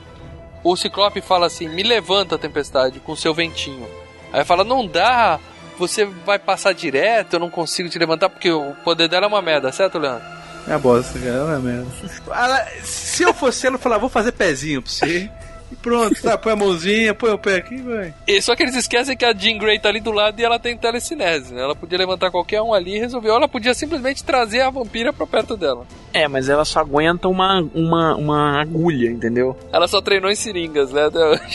O 0.63 0.77
Ciclope 0.77 1.21
fala 1.21 1.47
assim: 1.47 1.69
me 1.69 1.83
levanta, 1.83 2.39
tempestade, 2.39 3.01
com 3.01 3.17
seu 3.17 3.35
ventinho. 3.35 3.89
Aí 4.33 4.45
fala: 4.45 4.63
não 4.63 4.87
dá, 4.87 5.41
você 5.77 6.05
vai 6.05 6.39
passar 6.39 6.75
direto, 6.75 7.35
eu 7.35 7.41
não 7.41 7.51
consigo 7.51 7.89
te 7.89 7.99
levantar, 7.99 8.29
porque 8.29 8.53
o 8.53 8.73
poder 8.85 9.09
dela 9.09 9.27
é 9.27 9.29
uma 9.29 9.43
merda, 9.43 9.73
certo, 9.73 9.99
Leandro? 9.99 10.42
É 10.69 10.73
a 10.75 10.79
bosta, 10.79 11.19
cara. 11.19 11.31
Ela 11.33 11.55
é 11.57 11.59
merda. 11.59 11.87
Ela- 12.29 12.67
se 12.85 13.23
eu 13.23 13.35
fosse 13.35 13.67
ela, 13.67 13.77
eu 13.77 13.81
falava, 13.81 14.01
vou 14.01 14.11
fazer 14.11 14.33
pezinho 14.33 14.81
pra 14.83 14.91
você. 14.91 15.31
E 15.71 15.75
pronto, 15.77 16.21
tá, 16.21 16.37
põe 16.37 16.53
a 16.53 16.57
mãozinha, 16.57 17.15
põe 17.15 17.31
o 17.31 17.39
pé 17.39 17.57
aqui 17.57 17.77
e 17.77 17.81
vai. 17.81 18.15
E 18.29 18.43
só 18.43 18.55
que 18.55 18.63
eles 18.63 18.77
esquecem 18.77 19.17
que 19.17 19.25
a 19.25 19.33
Jean 19.33 19.57
Grey 19.57 19.79
tá 19.79 19.89
ali 19.89 20.01
do 20.01 20.11
lado 20.13 20.39
e 20.39 20.45
ela 20.45 20.59
tem 20.59 20.77
telecinese, 20.77 21.55
né? 21.55 21.63
Ela 21.63 21.75
podia 21.75 21.97
levantar 21.97 22.31
qualquer 22.31 22.61
um 22.61 22.75
ali 22.75 22.97
e 22.97 22.99
resolver. 22.99 23.31
Ou 23.31 23.37
ela 23.37 23.49
podia 23.49 23.73
simplesmente 23.73 24.23
trazer 24.23 24.61
a 24.61 24.69
vampira 24.69 25.15
pra 25.15 25.27
perto 25.27 25.57
dela. 25.57 25.87
É, 26.13 26.29
mas 26.29 26.51
ela 26.51 26.63
só 26.67 26.81
aguenta 26.81 27.27
uma, 27.27 27.67
uma, 27.75 28.15
uma 28.17 28.61
agulha, 28.61 29.09
entendeu? 29.11 29.57
Ela 29.73 29.89
só 29.89 30.03
treinou 30.03 30.31
em 30.31 30.37
seringas, 30.37 30.93
né? 30.93 31.09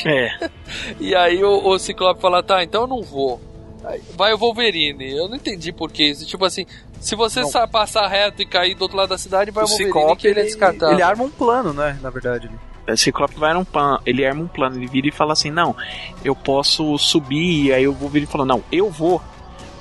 É. 0.05 0.49
E 0.99 1.15
aí 1.15 1.43
o, 1.43 1.67
o 1.67 1.77
Ciclope 1.77 2.19
fala, 2.19 2.41
tá, 2.41 2.63
então 2.63 2.81
eu 2.81 2.87
não 2.87 3.03
vou. 3.03 3.39
Aí 3.85 4.01
vai 4.17 4.33
o 4.33 4.37
Wolverine. 4.37 5.15
Eu 5.15 5.29
não 5.29 5.35
entendi 5.35 5.71
por 5.71 5.91
que 5.91 6.03
isso. 6.03 6.25
Tipo 6.25 6.43
assim, 6.43 6.65
se 6.99 7.15
você 7.15 7.41
Não. 7.41 7.67
passar 7.67 8.07
reto 8.07 8.41
e 8.41 8.45
cair 8.45 8.75
do 8.75 8.81
outro 8.83 8.97
lado 8.97 9.09
da 9.09 9.17
cidade, 9.17 9.51
vai 9.51 9.63
o, 9.63 9.67
o 9.67 9.69
Wolverine 9.69 9.93
Ciclope, 9.93 10.21
que 10.21 10.27
ele 10.27 10.39
é 10.39 10.43
ele, 10.43 10.49
descartável. 10.49 10.93
ele 10.95 11.01
arma 11.03 11.23
um 11.23 11.29
plano, 11.29 11.73
né? 11.73 11.97
Na 12.01 12.09
verdade. 12.09 12.49
O 12.89 12.95
Ciclope 12.95 13.37
vai 13.37 13.53
num 13.53 13.65
plano, 13.65 13.99
ele 14.05 14.25
arma 14.25 14.43
um 14.43 14.47
plano, 14.47 14.77
ele 14.77 14.87
vira 14.87 15.07
e 15.07 15.11
fala 15.11 15.33
assim, 15.33 15.51
não, 15.51 15.75
eu 16.23 16.33
posso 16.33 16.97
subir, 16.97 17.65
e 17.65 17.73
aí 17.73 17.83
eu 17.83 17.93
vou 17.93 18.07
vir 18.07 18.23
e 18.23 18.25
falar, 18.25 18.45
não, 18.45 18.63
eu 18.71 18.89
vou. 18.89 19.21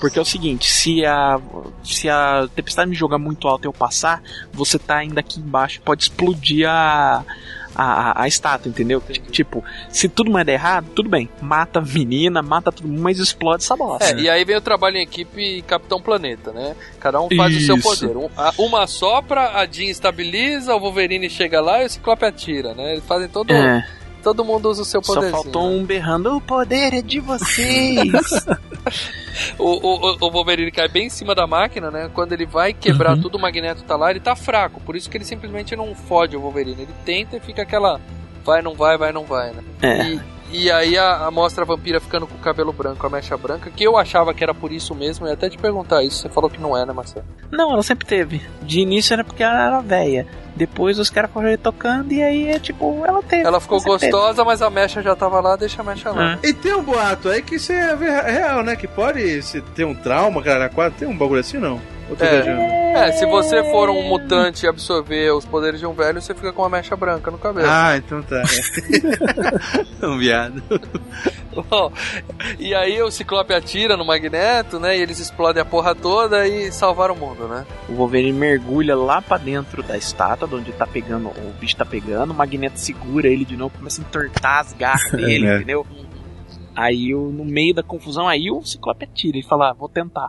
Porque 0.01 0.19
é 0.19 0.23
o 0.23 0.25
seguinte, 0.25 0.71
se 0.71 1.07
a 1.07 1.41
se 1.83 2.09
a 2.09 2.47
tempestade 2.55 2.91
me 2.91 2.97
jogar 2.97 3.19
muito 3.19 3.49
alto 3.49 3.65
e 3.65 3.69
eu 3.69 3.73
passar, 3.73 4.23
você 4.53 4.79
tá 4.79 4.97
ainda 4.97 5.21
aqui 5.21 5.41
embaixo, 5.41 5.81
pode 5.83 6.03
explodir 6.03 6.69
a 6.69 7.25
a, 7.77 8.23
a 8.23 8.29
estátua, 8.29 8.69
entendeu? 8.69 9.03
Tipo, 9.31 9.63
se 9.89 10.09
tudo 10.09 10.31
mais 10.31 10.47
der 10.47 10.55
errado, 10.55 10.87
tudo 10.95 11.09
bem. 11.09 11.29
Mata 11.41 11.79
a 11.79 11.83
menina, 11.83 12.43
mata 12.43 12.73
todo 12.73 12.89
mundo, 12.89 13.01
mas 13.03 13.19
explode 13.19 13.63
essa 13.63 13.77
bosta. 13.77 14.05
É, 14.11 14.21
e 14.21 14.29
aí 14.31 14.45
vem 14.45 14.57
o 14.57 14.61
trabalho 14.61 14.97
em 14.97 15.03
equipe 15.03 15.63
Capitão 15.63 16.01
Planeta, 16.01 16.53
né? 16.53 16.75
Cada 17.01 17.21
um 17.21 17.29
faz 17.37 17.55
o 17.57 17.61
seu 17.61 17.77
Isso. 17.77 17.89
poder. 18.01 18.17
Um- 18.17 18.29
a- 18.37 18.53
uma 18.59 18.87
sopra, 18.87 19.59
a 19.61 19.67
Jean 19.67 19.91
estabiliza, 19.91 20.75
o 20.75 20.81
Wolverine 20.81 21.29
chega 21.29 21.61
lá 21.61 21.83
e 21.83 21.87
o 21.87 21.91
Ciclope 21.91 22.25
atira, 22.25 22.75
né? 22.75 22.93
Eles 22.93 23.05
fazem 23.05 23.29
todo. 23.29 23.53
É. 23.53 23.87
Todo 24.27 24.45
mundo 24.45 24.69
usa 24.69 24.83
o 24.83 24.85
seu 24.85 25.01
Só 25.05 25.15
poder. 25.15 25.31
faltou 25.31 25.71
um 25.71 25.85
berrando, 25.85 26.37
o 26.37 26.41
poder 26.41 26.93
é 26.93 27.01
de 27.01 27.21
vocês. 27.21 28.11
O, 29.59 29.65
o, 29.65 30.13
o- 30.13 30.17
o 30.21 30.31
Wolverine 30.31 30.71
cai 30.71 30.89
bem 30.89 31.07
em 31.09 31.11
cima 31.11 31.35
da 31.35 31.47
máquina, 31.47 31.91
né? 31.91 32.11
Quando 32.15 32.33
ele 32.33 32.47
vai 32.47 32.73
quebrar 32.73 33.15
Uhum. 33.17 33.21
tudo, 33.21 33.37
o 33.37 33.41
Magneto 33.41 33.83
tá 33.85 33.95
lá, 33.95 34.11
ele 34.11 34.19
tá 34.21 34.35
fraco. 34.35 34.81
Por 34.81 34.97
isso 34.97 35.11
que 35.11 35.17
ele 35.19 35.27
simplesmente 35.27 35.77
não 35.77 35.95
fode 35.95 36.35
o 36.37 36.41
Wolverine. 36.41 36.83
Ele 36.83 36.93
tenta 37.05 37.37
e 37.37 37.41
fica 37.41 37.61
aquela. 37.61 38.01
Vai, 38.43 38.63
não 38.63 38.75
vai, 38.75 38.97
vai, 38.97 39.13
não 39.13 39.25
vai, 39.25 39.53
né? 39.53 39.63
É. 39.83 40.07
E, 40.07 40.21
e 40.53 40.71
aí 40.71 40.97
a, 40.97 41.27
a 41.27 41.31
mostra 41.31 41.65
a 41.65 41.67
vampira 41.67 42.01
ficando 42.01 42.27
com 42.27 42.35
o 42.35 42.39
cabelo 42.39 42.73
branco, 42.73 43.07
a 43.07 43.11
mecha 43.11 43.37
branca, 43.37 43.71
que 43.71 43.85
eu 43.85 43.97
achava 43.97 44.33
que 44.33 44.43
era 44.43 44.55
por 44.55 44.73
isso 44.73 44.95
mesmo. 44.95 45.27
Eu 45.27 45.31
ia 45.31 45.35
até 45.35 45.49
te 45.49 45.59
perguntar 45.59 46.03
isso. 46.03 46.23
Você 46.23 46.29
falou 46.29 46.49
que 46.49 46.61
não 46.61 46.77
é, 46.77 46.85
né, 46.85 46.93
Marcelo? 46.93 47.27
Não, 47.51 47.73
ela 47.73 47.83
sempre 47.83 48.07
teve. 48.07 48.41
De 48.63 48.81
início 48.81 49.15
era 49.15 49.25
porque 49.25 49.43
ela 49.43 49.67
era 49.67 49.81
velha. 49.81 50.27
Depois 50.55 50.99
os 50.99 51.11
caras 51.11 51.31
foram 51.31 51.55
tocando 51.59 52.13
e 52.13 52.23
aí 52.23 52.49
é 52.49 52.59
tipo, 52.59 53.05
ela 53.07 53.23
teve. 53.23 53.43
Ela 53.47 53.61
ficou 53.61 53.79
sempre 53.79 53.99
teve. 53.99 54.13
gostosa, 54.13 54.45
mas 54.45 54.63
a 54.63 54.71
mecha 54.71 55.03
já 55.03 55.15
tava 55.15 55.39
lá, 55.41 55.55
deixa 55.57 55.83
a 55.83 55.85
mecha 55.85 56.11
lá. 56.11 56.39
E 56.43 56.53
tem 56.53 56.75
um 56.75 56.83
boato 56.83 57.29
aí 57.29 57.43
que 57.43 57.57
isso 57.57 57.73
é 57.73 57.95
real, 58.23 58.63
né? 58.63 58.75
Que 58.75 58.89
pode 58.89 59.43
se 59.43 59.61
ter 59.61 59.85
um 59.85 59.95
trauma, 59.95 60.43
cara, 60.43 60.69
quatro, 60.69 60.99
tem 60.99 61.09
um 61.09 61.17
bagulho 61.17 61.41
assim 61.41 61.59
não? 61.59 61.81
Tô 62.09 62.15
viajando. 62.15 62.86
É, 62.97 63.13
se 63.13 63.27
você 63.27 63.63
for 63.71 63.91
um 63.91 64.03
mutante 64.09 64.65
e 64.65 64.69
absorver 64.69 65.31
os 65.33 65.45
poderes 65.45 65.81
de 65.81 65.87
um 65.87 65.93
velho, 65.93 66.21
você 66.21 66.35
fica 66.35 66.53
com 66.53 66.63
uma 66.63 66.69
mecha 66.69 66.97
branca 66.97 67.31
no 67.31 67.39
cabelo. 67.39 67.69
Ah, 67.71 67.97
então 67.97 68.23
tá. 68.23 68.43
um 70.03 70.19
viado. 70.19 70.63
Bom, 71.71 71.91
e 72.59 72.75
aí 72.75 73.01
o 73.03 73.11
Ciclope 73.11 73.53
atira 73.55 73.97
no 73.97 74.05
Magneto, 74.05 74.79
né? 74.79 74.97
E 74.97 75.01
eles 75.01 75.19
explodem 75.19 75.63
a 75.63 75.65
porra 75.65 75.95
toda 75.95 76.47
e 76.47 76.71
salvaram 76.71 77.15
o 77.15 77.19
mundo, 77.19 77.49
né? 77.49 77.65
O 77.89 77.95
Wolverine 77.95 78.39
mergulha 78.39 78.95
lá 78.97 79.23
pra 79.23 79.39
dentro 79.39 79.83
da 79.83 79.97
estátua, 79.97 80.47
de 80.47 80.55
onde 80.55 80.73
tá 80.73 80.87
pegando, 80.87 81.29
o 81.29 81.55
bicho 81.59 81.77
tá 81.77 81.85
pegando, 81.87 82.33
o 82.33 82.35
Magneto 82.35 82.79
segura 82.79 83.29
ele 83.29 83.45
de 83.45 83.57
novo, 83.57 83.77
começa 83.79 84.01
a 84.01 84.05
entortar 84.05 84.61
as 84.61 84.73
garras 84.75 85.11
dele, 85.13 85.47
É. 85.47 85.57
entendeu? 85.57 85.87
Aí 86.75 87.15
o- 87.15 87.31
no 87.33 87.43
meio 87.45 87.73
da 87.75 87.83
confusão, 87.83 88.29
aí 88.29 88.51
o 88.51 88.63
Ciclope 88.63 89.05
atira 89.07 89.39
e 89.39 89.43
fala, 89.43 89.71
ah, 89.71 89.73
vou 89.73 89.89
tentar. 89.89 90.29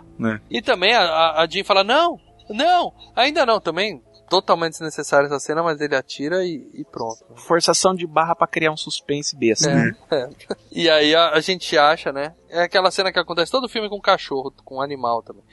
E 0.49 0.61
também 0.61 0.94
a, 0.95 1.02
a, 1.02 1.44
a 1.44 1.48
Jean 1.48 1.65
fala: 1.65 1.84
Não, 1.84 2.18
não, 2.49 2.94
ainda 3.15 3.45
não. 3.45 3.60
Também 3.60 4.02
totalmente 4.30 4.74
desnecessária 4.74 5.28
essa 5.28 5.40
cena, 5.40 5.64
mas 5.64 5.80
ele 5.80 5.95
atira 5.95 6.44
e, 6.44 6.69
e 6.74 6.84
pronto. 6.84 7.24
Forçação 7.36 7.95
de 7.95 8.06
barra 8.06 8.36
pra 8.36 8.48
criar 8.48 8.72
um 8.72 8.78
suspense 8.78 9.36
besta. 9.36 9.74
né? 9.74 9.95
É, 10.11 10.15
é. 10.15 10.30
E 10.72 10.90
aí 10.90 11.15
a, 11.15 11.30
a 11.32 11.40
gente 11.40 11.78
acha, 11.78 12.11
né? 12.11 12.34
É 12.49 12.64
aquela 12.64 12.91
cena 12.91 13.11
que 13.11 13.19
acontece 13.19 13.52
todo 13.52 13.69
filme 13.69 13.90
com 13.90 14.02
cachorro, 14.02 14.53
com 14.65 14.82
animal 14.82 15.24
também. 15.24 15.44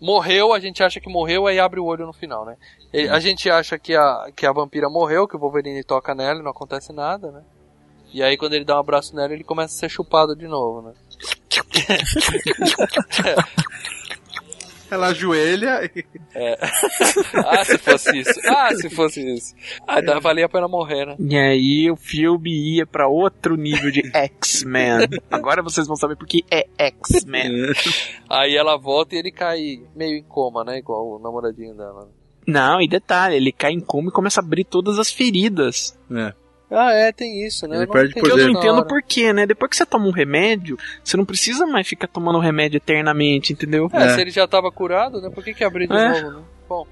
Morreu, 0.00 0.52
a 0.52 0.60
gente 0.60 0.82
acha 0.82 1.00
que 1.00 1.08
morreu, 1.08 1.46
aí 1.46 1.60
abre 1.60 1.78
o 1.78 1.84
olho 1.84 2.06
no 2.06 2.12
final, 2.12 2.44
né? 2.44 2.56
E 2.92 3.08
A 3.08 3.20
gente 3.20 3.48
acha 3.50 3.78
que 3.78 3.94
a, 3.94 4.30
que 4.34 4.46
a 4.46 4.52
vampira 4.52 4.88
morreu, 4.88 5.28
que 5.28 5.36
o 5.36 5.38
Wolverine 5.38 5.82
toca 5.84 6.14
nela 6.14 6.40
e 6.40 6.42
não 6.42 6.50
acontece 6.50 6.92
nada, 6.92 7.30
né? 7.30 7.42
E 8.12 8.22
aí 8.22 8.36
quando 8.36 8.54
ele 8.54 8.64
dá 8.64 8.76
um 8.76 8.80
abraço 8.80 9.14
nela, 9.16 9.32
ele 9.32 9.44
começa 9.44 9.74
a 9.74 9.78
ser 9.78 9.88
chupado 9.88 10.36
de 10.36 10.46
novo, 10.46 10.82
né? 10.82 10.92
Ela 14.92 15.06
ajoelha 15.08 15.90
e. 15.96 16.04
É. 16.34 16.58
ah, 17.46 17.64
se 17.64 17.78
fosse 17.78 18.18
isso. 18.18 18.40
Ah, 18.46 18.74
se 18.74 18.90
fosse 18.90 19.34
isso. 19.34 19.54
Ah, 19.86 20.00
dá- 20.00 20.18
valia 20.18 20.46
a 20.46 20.48
pena 20.48 20.68
morrer, 20.68 21.06
né? 21.06 21.16
E 21.18 21.36
aí 21.36 21.90
o 21.90 21.96
filme 21.96 22.76
ia 22.76 22.86
pra 22.86 23.08
outro 23.08 23.56
nível 23.56 23.90
de 23.90 24.02
X-Men. 24.14 25.08
Agora 25.30 25.62
vocês 25.62 25.86
vão 25.86 25.96
saber 25.96 26.16
porque 26.16 26.44
é 26.50 26.66
X-Men. 26.78 27.72
Aí 28.28 28.56
ela 28.56 28.76
volta 28.78 29.14
e 29.14 29.18
ele 29.18 29.30
cai 29.30 29.80
meio 29.94 30.16
em 30.18 30.22
coma, 30.22 30.64
né? 30.64 30.78
Igual 30.78 31.16
o 31.16 31.18
namoradinho 31.18 31.74
dela. 31.74 32.08
Não, 32.46 32.80
e 32.80 32.88
detalhe, 32.88 33.36
ele 33.36 33.52
cai 33.52 33.72
em 33.72 33.80
coma 33.80 34.08
e 34.08 34.12
começa 34.12 34.40
a 34.40 34.44
abrir 34.44 34.64
todas 34.64 34.98
as 34.98 35.10
feridas. 35.12 35.98
É. 36.10 36.32
Ah, 36.72 36.92
é, 36.92 37.12
tem 37.12 37.44
isso, 37.46 37.66
né? 37.68 37.76
Ele 37.76 37.84
eu 37.84 37.86
não 37.86 37.92
perde 37.92 38.10
entendi 38.12 38.26
Eu 38.26 38.30
poder. 38.32 38.44
não 38.44 38.50
entendo 38.58 38.86
por 38.86 39.02
quê, 39.02 39.32
né? 39.32 39.44
Depois 39.46 39.68
que 39.70 39.76
você 39.76 39.84
toma 39.86 40.06
um 40.06 40.10
remédio, 40.12 40.78
você 41.04 41.16
não 41.16 41.24
precisa 41.24 41.66
mais 41.66 41.86
ficar 41.86 42.06
tomando 42.08 42.38
remédio 42.38 42.78
eternamente, 42.78 43.52
entendeu? 43.52 43.90
É, 43.92 44.04
É. 44.04 44.08
se 44.14 44.20
ele 44.20 44.30
já 44.30 44.46
tava 44.48 44.70
curado, 44.72 45.20
né? 45.20 45.28
Por 45.30 45.44
que 45.44 45.52
que 45.54 45.64
abrir 45.64 45.86
de 45.86 45.94
É. 45.96 46.08
novo, 46.22 46.38
né? 46.38 46.44
Bom, 46.68 46.86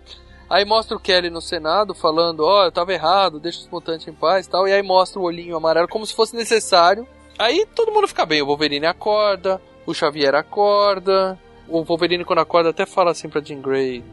aí 0.51 0.65
mostra 0.65 0.97
o 0.97 1.01
Kelly 1.01 1.31
no 1.31 1.41
Senado 1.41 1.95
falando, 1.95 2.41
ó, 2.45 2.65
eu 2.65 2.73
tava 2.73 2.93
errado, 2.93 3.41
deixa 3.41 3.61
os 3.61 3.69
mutantes 3.69 4.07
em 4.07 4.13
paz 4.13 4.47
e 4.47 4.51
tal, 4.51 4.69
e 4.69 4.73
aí 4.73 4.83
mostra 4.83 5.19
o 5.19 5.25
olhinho 5.25 5.57
amarelo 5.57 5.89
como 5.89 6.05
se 6.07 6.15
fosse 6.15 6.37
necessário. 6.37 7.07
Aí 7.39 7.65
todo 7.75 7.91
mundo 7.93 8.07
fica 8.07 8.27
bem, 8.27 8.43
o 8.43 8.47
Wolverine 8.47 8.85
acorda, 8.87 9.61
o 9.87 9.95
Xavier 9.95 10.35
acorda, 10.35 11.39
o 11.67 11.83
Wolverine 11.83 12.25
quando 12.25 12.41
acorda 12.41 12.69
até 12.71 12.85
fala 12.85 13.13
assim 13.13 13.29
pra 13.31 13.41
Jean 13.41 13.61
Grey, 13.63 14.05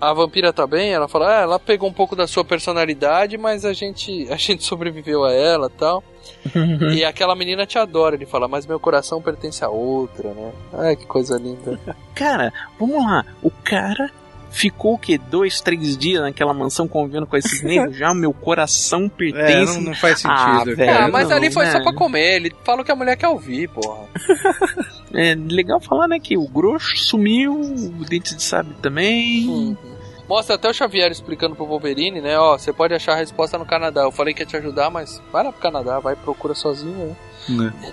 a 0.00 0.12
vampira 0.12 0.52
tá 0.52 0.66
bem? 0.66 0.92
Ela 0.92 1.08
fala, 1.08 1.38
ah, 1.38 1.42
ela 1.42 1.58
pegou 1.58 1.88
um 1.88 1.92
pouco 1.92 2.14
da 2.14 2.26
sua 2.26 2.44
personalidade, 2.44 3.36
mas 3.36 3.64
a 3.64 3.72
gente, 3.72 4.26
a 4.30 4.36
gente 4.36 4.62
sobreviveu 4.64 5.24
a 5.24 5.32
ela 5.32 5.70
tal. 5.70 6.02
e 6.94 7.04
aquela 7.04 7.34
menina 7.34 7.66
te 7.66 7.78
adora, 7.78 8.14
ele 8.14 8.26
fala, 8.26 8.48
mas 8.48 8.66
meu 8.66 8.80
coração 8.80 9.20
pertence 9.20 9.64
a 9.64 9.68
outra, 9.68 10.32
né? 10.32 10.52
Ai, 10.72 10.96
que 10.96 11.06
coisa 11.06 11.36
linda. 11.38 11.78
Cara, 12.14 12.52
vamos 12.78 13.04
lá. 13.04 13.24
O 13.42 13.50
cara 13.50 14.10
ficou 14.54 14.94
o 14.94 14.98
quê? 14.98 15.18
Dois, 15.18 15.60
três 15.60 15.96
dias 15.98 16.22
naquela 16.22 16.54
mansão 16.54 16.86
convivendo 16.88 17.26
com 17.26 17.36
esses 17.36 17.62
negros? 17.62 17.96
Já 17.96 18.12
o 18.12 18.14
meu 18.14 18.32
coração 18.32 19.04
É, 19.06 19.08
pertence. 19.08 19.74
não, 19.74 19.80
não 19.82 19.94
faz 19.94 20.22
Ah, 20.24 20.58
sentido. 20.60 20.76
velho. 20.76 20.92
cara. 20.92 21.04
Ah, 21.06 21.08
mas 21.08 21.28
não, 21.28 21.36
ali 21.36 21.50
foi 21.50 21.64
né? 21.66 21.72
só 21.72 21.82
pra 21.82 21.92
comer. 21.94 22.36
Ele 22.36 22.52
fala 22.64 22.84
que 22.84 22.90
a 22.92 22.96
mulher 22.96 23.16
quer 23.16 23.28
ouvir, 23.28 23.68
porra. 23.68 24.06
É 25.16 25.32
legal 25.36 25.80
falar, 25.80 26.08
né, 26.08 26.18
que 26.18 26.36
o 26.36 26.44
grosso 26.48 26.96
sumiu, 26.96 27.54
o 27.54 28.04
dente 28.04 28.34
de 28.34 28.42
sabre 28.42 28.74
também. 28.82 29.46
Uhum. 29.48 29.76
Mostra 30.28 30.54
até 30.54 30.68
o 30.68 30.74
Xavier 30.74 31.10
explicando 31.10 31.54
pro 31.54 31.66
Wolverine, 31.66 32.20
né? 32.20 32.38
Ó, 32.38 32.56
você 32.56 32.72
pode 32.72 32.94
achar 32.94 33.12
a 33.12 33.16
resposta 33.16 33.58
no 33.58 33.66
Canadá. 33.66 34.02
Eu 34.02 34.12
falei 34.12 34.32
que 34.32 34.42
ia 34.42 34.46
te 34.46 34.56
ajudar, 34.56 34.90
mas 34.90 35.20
vai 35.32 35.44
lá 35.44 35.52
pro 35.52 35.60
Canadá, 35.60 35.98
vai 35.98 36.16
procura 36.16 36.54
sozinho, 36.54 37.08
né? 37.08 37.16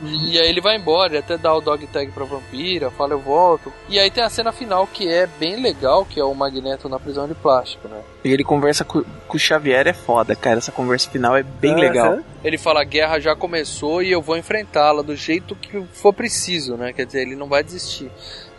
E 0.01 0.39
aí 0.39 0.47
ele 0.47 0.61
vai 0.61 0.77
embora, 0.77 1.11
ele 1.11 1.17
até 1.17 1.37
dá 1.37 1.53
o 1.53 1.59
dog 1.59 1.85
tag 1.87 2.09
pra 2.11 2.23
vampira, 2.23 2.89
fala 2.89 3.13
eu 3.13 3.19
volto. 3.19 3.71
E 3.89 3.99
aí 3.99 4.09
tem 4.09 4.23
a 4.23 4.29
cena 4.29 4.51
final 4.51 4.87
que 4.87 5.07
é 5.07 5.27
bem 5.27 5.61
legal, 5.61 6.05
que 6.05 6.19
é 6.19 6.23
o 6.23 6.33
Magneto 6.33 6.87
na 6.87 6.99
prisão 6.99 7.27
de 7.27 7.33
plástico, 7.33 7.87
né? 7.87 7.99
E 8.23 8.31
ele 8.31 8.43
conversa 8.43 8.85
com, 8.85 9.03
com 9.27 9.37
o 9.37 9.39
Xavier, 9.39 9.87
é 9.87 9.93
foda, 9.93 10.35
cara. 10.35 10.59
Essa 10.59 10.71
conversa 10.71 11.09
final 11.09 11.35
é 11.35 11.43
bem 11.43 11.75
legal. 11.75 12.19
Ele 12.43 12.57
fala 12.57 12.81
a 12.81 12.85
guerra 12.85 13.19
já 13.19 13.35
começou 13.35 14.01
e 14.01 14.11
eu 14.11 14.21
vou 14.21 14.37
enfrentá-la 14.37 15.01
do 15.01 15.15
jeito 15.15 15.55
que 15.55 15.83
for 15.93 16.13
preciso, 16.13 16.77
né? 16.77 16.93
Quer 16.93 17.05
dizer, 17.05 17.21
ele 17.23 17.35
não 17.35 17.47
vai 17.47 17.63
desistir. 17.63 18.09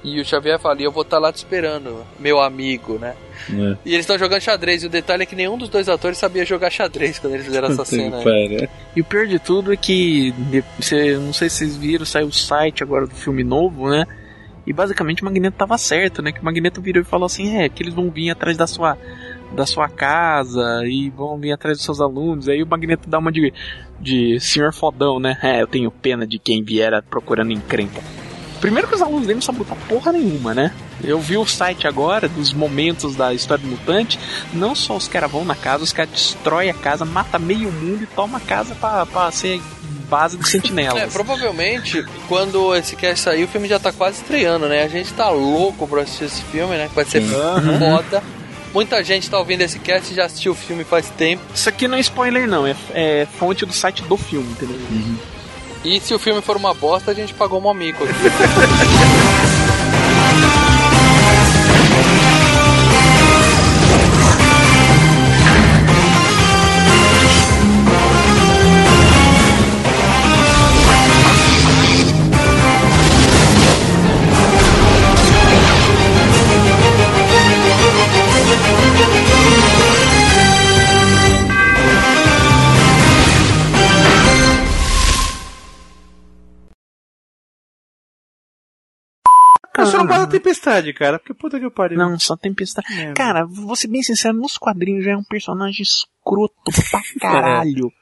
E 0.05 0.21
o 0.21 0.25
Xavier 0.25 0.59
fala, 0.59 0.81
e 0.81 0.85
eu 0.85 0.91
vou 0.91 1.03
estar 1.03 1.19
lá 1.19 1.33
te 1.33 1.37
esperando, 1.37 2.05
meu 2.19 2.41
amigo, 2.41 2.99
né? 2.99 3.15
É. 3.49 3.77
E 3.85 3.95
eles 3.95 4.01
estão 4.01 4.19
jogando 4.19 4.41
xadrez, 4.41 4.83
e 4.83 4.87
o 4.87 4.91
detalhe 4.91 5.23
é 5.23 5.27
que 5.27 5.37
nenhum 5.37 5.57
dos 5.57 5.69
dois 5.69 5.89
atores 5.89 6.19
sabia 6.19 6.45
jogar 6.45 6.71
xadrez 6.71 7.21
quando 7.21 7.35
eles 7.35 7.47
fizeram 7.47 7.69
essa 7.69 7.85
cena. 7.85 8.19
aí. 8.19 8.25
Para. 8.25 8.69
E 8.97 9.01
o 9.01 9.05
pior 9.05 9.27
de 9.27 9.39
tudo 9.39 9.73
é 9.73 9.77
que, 9.77 10.35
cê, 10.81 11.17
não 11.17 11.33
sei 11.33 11.49
se 11.49 11.59
vocês 11.59 11.77
viram, 11.77 12.05
saiu 12.05 12.27
o 12.27 12.33
site 12.33 12.83
agora 12.83 13.07
do 13.07 13.15
filme 13.15 13.45
novo, 13.45 13.89
né? 13.89 14.05
E 14.67 14.73
basicamente 14.73 15.23
o 15.23 15.25
Magneto 15.25 15.57
tava 15.57 15.77
certo, 15.77 16.23
né? 16.23 16.33
Que 16.33 16.41
o 16.41 16.45
Magneto 16.45 16.81
virou 16.81 17.03
e 17.03 17.05
falou 17.05 17.27
assim: 17.27 17.57
é, 17.57 17.69
que 17.69 17.83
eles 17.83 17.95
vão 17.95 18.11
vir 18.11 18.31
atrás 18.31 18.57
da 18.57 18.67
sua, 18.67 18.97
da 19.55 19.67
sua 19.67 19.89
casa 19.89 20.83
e 20.87 21.11
vão 21.11 21.37
vir 21.37 21.53
atrás 21.53 21.79
dos 21.79 21.85
seus 21.85 22.01
alunos. 22.01 22.49
Aí 22.49 22.63
o 22.63 22.67
Magneto 22.67 23.09
dá 23.09 23.19
uma 23.19 23.33
de, 23.33 23.53
de 24.01 24.39
senhor 24.39 24.73
fodão, 24.73 25.19
né? 25.19 25.37
É, 25.43 25.63
eu 25.63 25.67
tenho 25.67 25.91
pena 25.91 26.27
de 26.27 26.39
quem 26.39 26.63
vier 26.63 27.03
procurando 27.03 27.53
encrenca. 27.53 28.01
Primeiro 28.63 28.89
que 28.89 28.95
os 28.95 29.03
alunos 29.03 29.27
dele 29.27 29.35
não 29.35 29.43
sabem 29.43 29.59
lutar 29.61 29.77
porra 29.89 30.13
nenhuma, 30.13 30.55
né? 30.55 30.73
Eu 31.05 31.19
vi 31.21 31.37
o 31.37 31.45
site 31.45 31.87
agora 31.87 32.29
dos 32.29 32.53
momentos 32.55 33.15
da 33.17 33.35
história 33.35 33.63
do 33.63 33.69
mutante. 33.69 34.19
Não 34.55 34.75
só 34.75 34.97
os 34.97 35.07
caras 35.09 35.31
vão 35.31 35.45
na 35.45 35.55
casa, 35.57 35.83
os 35.85 35.93
caras 35.93 36.13
destroem 36.13 36.71
a 36.71 36.75
casa, 36.75 37.05
mata 37.05 37.39
meio 37.39 37.71
mundo 37.71 38.05
e 38.05 38.07
toma 38.07 38.39
a 38.39 38.41
casa 38.41 38.75
pra, 38.77 39.05
pra 39.05 39.31
ser 39.33 39.61
base 40.09 40.37
de 40.39 40.45
É, 40.47 40.49
sentinelas. 40.49 41.13
provavelmente, 41.13 42.07
quando 42.29 42.75
esse 42.77 42.95
cast 42.95 43.21
sair, 43.25 43.43
o 43.45 43.49
filme 43.49 43.67
já 43.69 43.81
tá 43.81 43.93
quase 43.93 44.19
estreando, 44.23 44.69
né? 44.69 44.85
A 44.85 44.89
gente 44.89 45.13
tá 45.13 45.29
louco 45.29 45.87
pra 45.89 46.03
assistir 46.03 46.25
esse 46.25 46.43
filme, 46.45 46.77
né? 46.77 46.89
Que 46.89 46.95
vai 46.95 47.05
ser 47.05 47.21
Uhum. 47.21 47.79
foda. 47.81 48.23
Muita 48.73 49.03
gente 49.05 49.29
tá 49.29 49.39
ouvindo 49.39 49.61
esse 49.63 49.79
cast 49.81 50.13
e 50.13 50.17
já 50.17 50.25
assistiu 50.27 50.53
o 50.53 50.55
filme 50.55 50.85
faz 50.85 51.11
tempo. 51.11 51.43
Isso 51.55 51.69
aqui 51.69 51.87
não 51.89 51.99
é 51.99 52.01
spoiler, 52.01 52.49
não, 52.49 52.65
é, 52.67 52.75
é 52.95 53.27
fonte 53.39 53.67
do 53.67 53.73
site 53.73 54.03
do 54.05 54.17
filme, 54.17 54.49
entendeu? 54.53 54.79
E 55.85 56.01
se 56.01 56.15
o 56.15 56.19
filme 56.19 56.41
for 56.41 56.57
uma 56.57 56.73
bosta, 56.73 57.11
a 57.11 57.15
gente 57.15 57.35
pagou 57.35 57.61
um 57.61 57.69
amigo 57.69 58.05
aqui. 58.05 58.13
Eu 89.83 89.87
só 89.87 89.99
não 89.99 90.07
gosto 90.07 90.21
da 90.21 90.27
tempestade, 90.27 90.93
cara. 90.93 91.19
Porque 91.19 91.35
puta 91.35 91.59
que 91.59 91.67
eu 91.67 91.71
pariu. 91.71 91.99
Não, 91.99 92.19
só 92.19 92.37
tempestade. 92.37 92.87
Cara, 93.15 93.45
vou 93.45 93.77
ser 93.77 93.89
bem 93.89 94.03
sincero, 94.03 94.37
nos 94.37 94.57
quadrinhos 94.57 95.05
já 95.05 95.13
é 95.13 95.17
um 95.17 95.25
personagem 95.25 95.83
escroto 95.83 96.55
pra 96.91 97.01
caralho. 97.21 97.93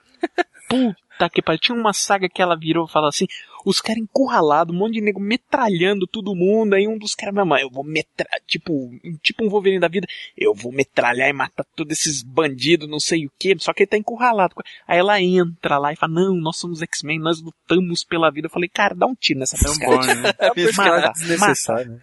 Puta 0.68 0.99
que 1.28 1.42
pariu. 1.42 1.60
Tinha 1.60 1.76
uma 1.76 1.92
saga 1.92 2.28
que 2.28 2.40
ela 2.40 2.56
virou 2.56 2.86
e 2.86 2.90
falou 2.90 3.08
assim: 3.08 3.26
os 3.64 3.80
caras 3.80 4.02
encurralados, 4.02 4.74
um 4.74 4.78
monte 4.78 4.94
de 4.94 5.00
nego 5.00 5.20
metralhando 5.20 6.06
todo 6.06 6.34
mundo. 6.34 6.74
Aí 6.74 6.86
um 6.86 6.96
dos 6.96 7.14
caras, 7.14 7.34
mamãe, 7.34 7.62
eu 7.62 7.70
vou 7.70 7.84
metralhar, 7.84 8.40
tipo, 8.46 8.90
tipo 9.22 9.44
um 9.44 9.48
Wolverine 9.48 9.80
da 9.80 9.88
vida, 9.88 10.06
eu 10.36 10.54
vou 10.54 10.72
metralhar 10.72 11.28
e 11.28 11.32
matar 11.32 11.64
todos 11.76 11.98
esses 11.98 12.22
bandidos, 12.22 12.88
não 12.88 13.00
sei 13.00 13.26
o 13.26 13.32
que. 13.38 13.56
Só 13.58 13.72
que 13.72 13.82
ele 13.82 13.90
tá 13.90 13.96
encurralado. 13.96 14.54
Aí 14.86 14.98
ela 14.98 15.20
entra 15.20 15.78
lá 15.78 15.92
e 15.92 15.96
fala: 15.96 16.14
não, 16.14 16.34
nós 16.34 16.56
somos 16.56 16.82
X-Men, 16.82 17.18
nós 17.18 17.40
lutamos 17.40 18.04
pela 18.04 18.30
vida. 18.30 18.46
Eu 18.46 18.52
falei: 18.52 18.68
cara, 18.68 18.94
dá 18.94 19.06
um 19.06 19.14
tiro 19.14 19.40
nessa 19.40 19.56
pescada. 19.56 20.14
né? 20.14 20.30
É 20.40 20.50
pescada 20.50 21.12
desnecessária, 21.12 21.86
né? 21.86 22.00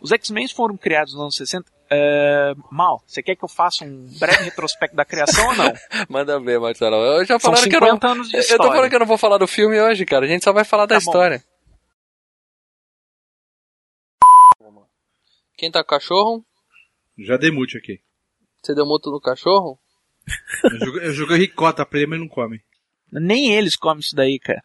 Os 0.00 0.10
X-Men 0.12 0.48
foram 0.48 0.76
criados 0.76 1.12
nos 1.12 1.22
anos 1.22 1.36
60. 1.36 1.70
É, 1.92 2.54
Mal, 2.70 3.02
você 3.04 3.20
quer 3.22 3.34
que 3.34 3.44
eu 3.44 3.48
faça 3.48 3.84
um 3.84 4.06
breve 4.18 4.44
retrospecto 4.44 4.94
da 4.94 5.04
criação 5.04 5.44
ou 5.48 5.54
não? 5.56 5.72
Manda 6.08 6.38
ver, 6.38 6.60
Marcelo. 6.60 6.94
Eu 6.96 7.24
já 7.24 7.38
São 7.38 7.50
falaram 7.52 7.68
que 7.68 7.76
eu 7.76 7.80
não. 7.80 7.88
50 7.88 8.06
anos 8.08 8.28
de 8.28 8.36
Eu 8.36 8.58
tô 8.58 8.68
falando 8.68 8.88
que 8.88 8.94
eu 8.94 9.00
não 9.00 9.06
vou 9.06 9.18
falar 9.18 9.38
do 9.38 9.46
filme 9.48 9.80
hoje, 9.80 10.06
cara. 10.06 10.24
A 10.24 10.28
gente 10.28 10.44
só 10.44 10.52
vai 10.52 10.64
falar 10.64 10.86
da 10.86 10.94
Tá 10.98 11.04
bom. 11.04 11.10
história. 11.10 11.42
Quem 15.56 15.70
tá 15.70 15.80
com 15.84 15.94
o 15.94 15.98
cachorro? 15.98 16.46
Já 17.18 17.36
dei 17.36 17.50
mute 17.50 17.76
aqui. 17.76 18.00
Você 18.62 18.74
deu 18.74 18.86
muto 18.86 19.10
no 19.10 19.20
cachorro? 19.20 19.78
Eu 21.02 21.12
joguei 21.12 21.36
ricota 21.38 21.84
pra 21.84 21.98
ele, 21.98 22.06
mas 22.08 22.20
não 22.20 22.28
come. 22.28 22.62
Nem 23.12 23.52
eles 23.52 23.76
comem 23.76 24.00
isso 24.00 24.14
daí, 24.14 24.38
cara. 24.38 24.62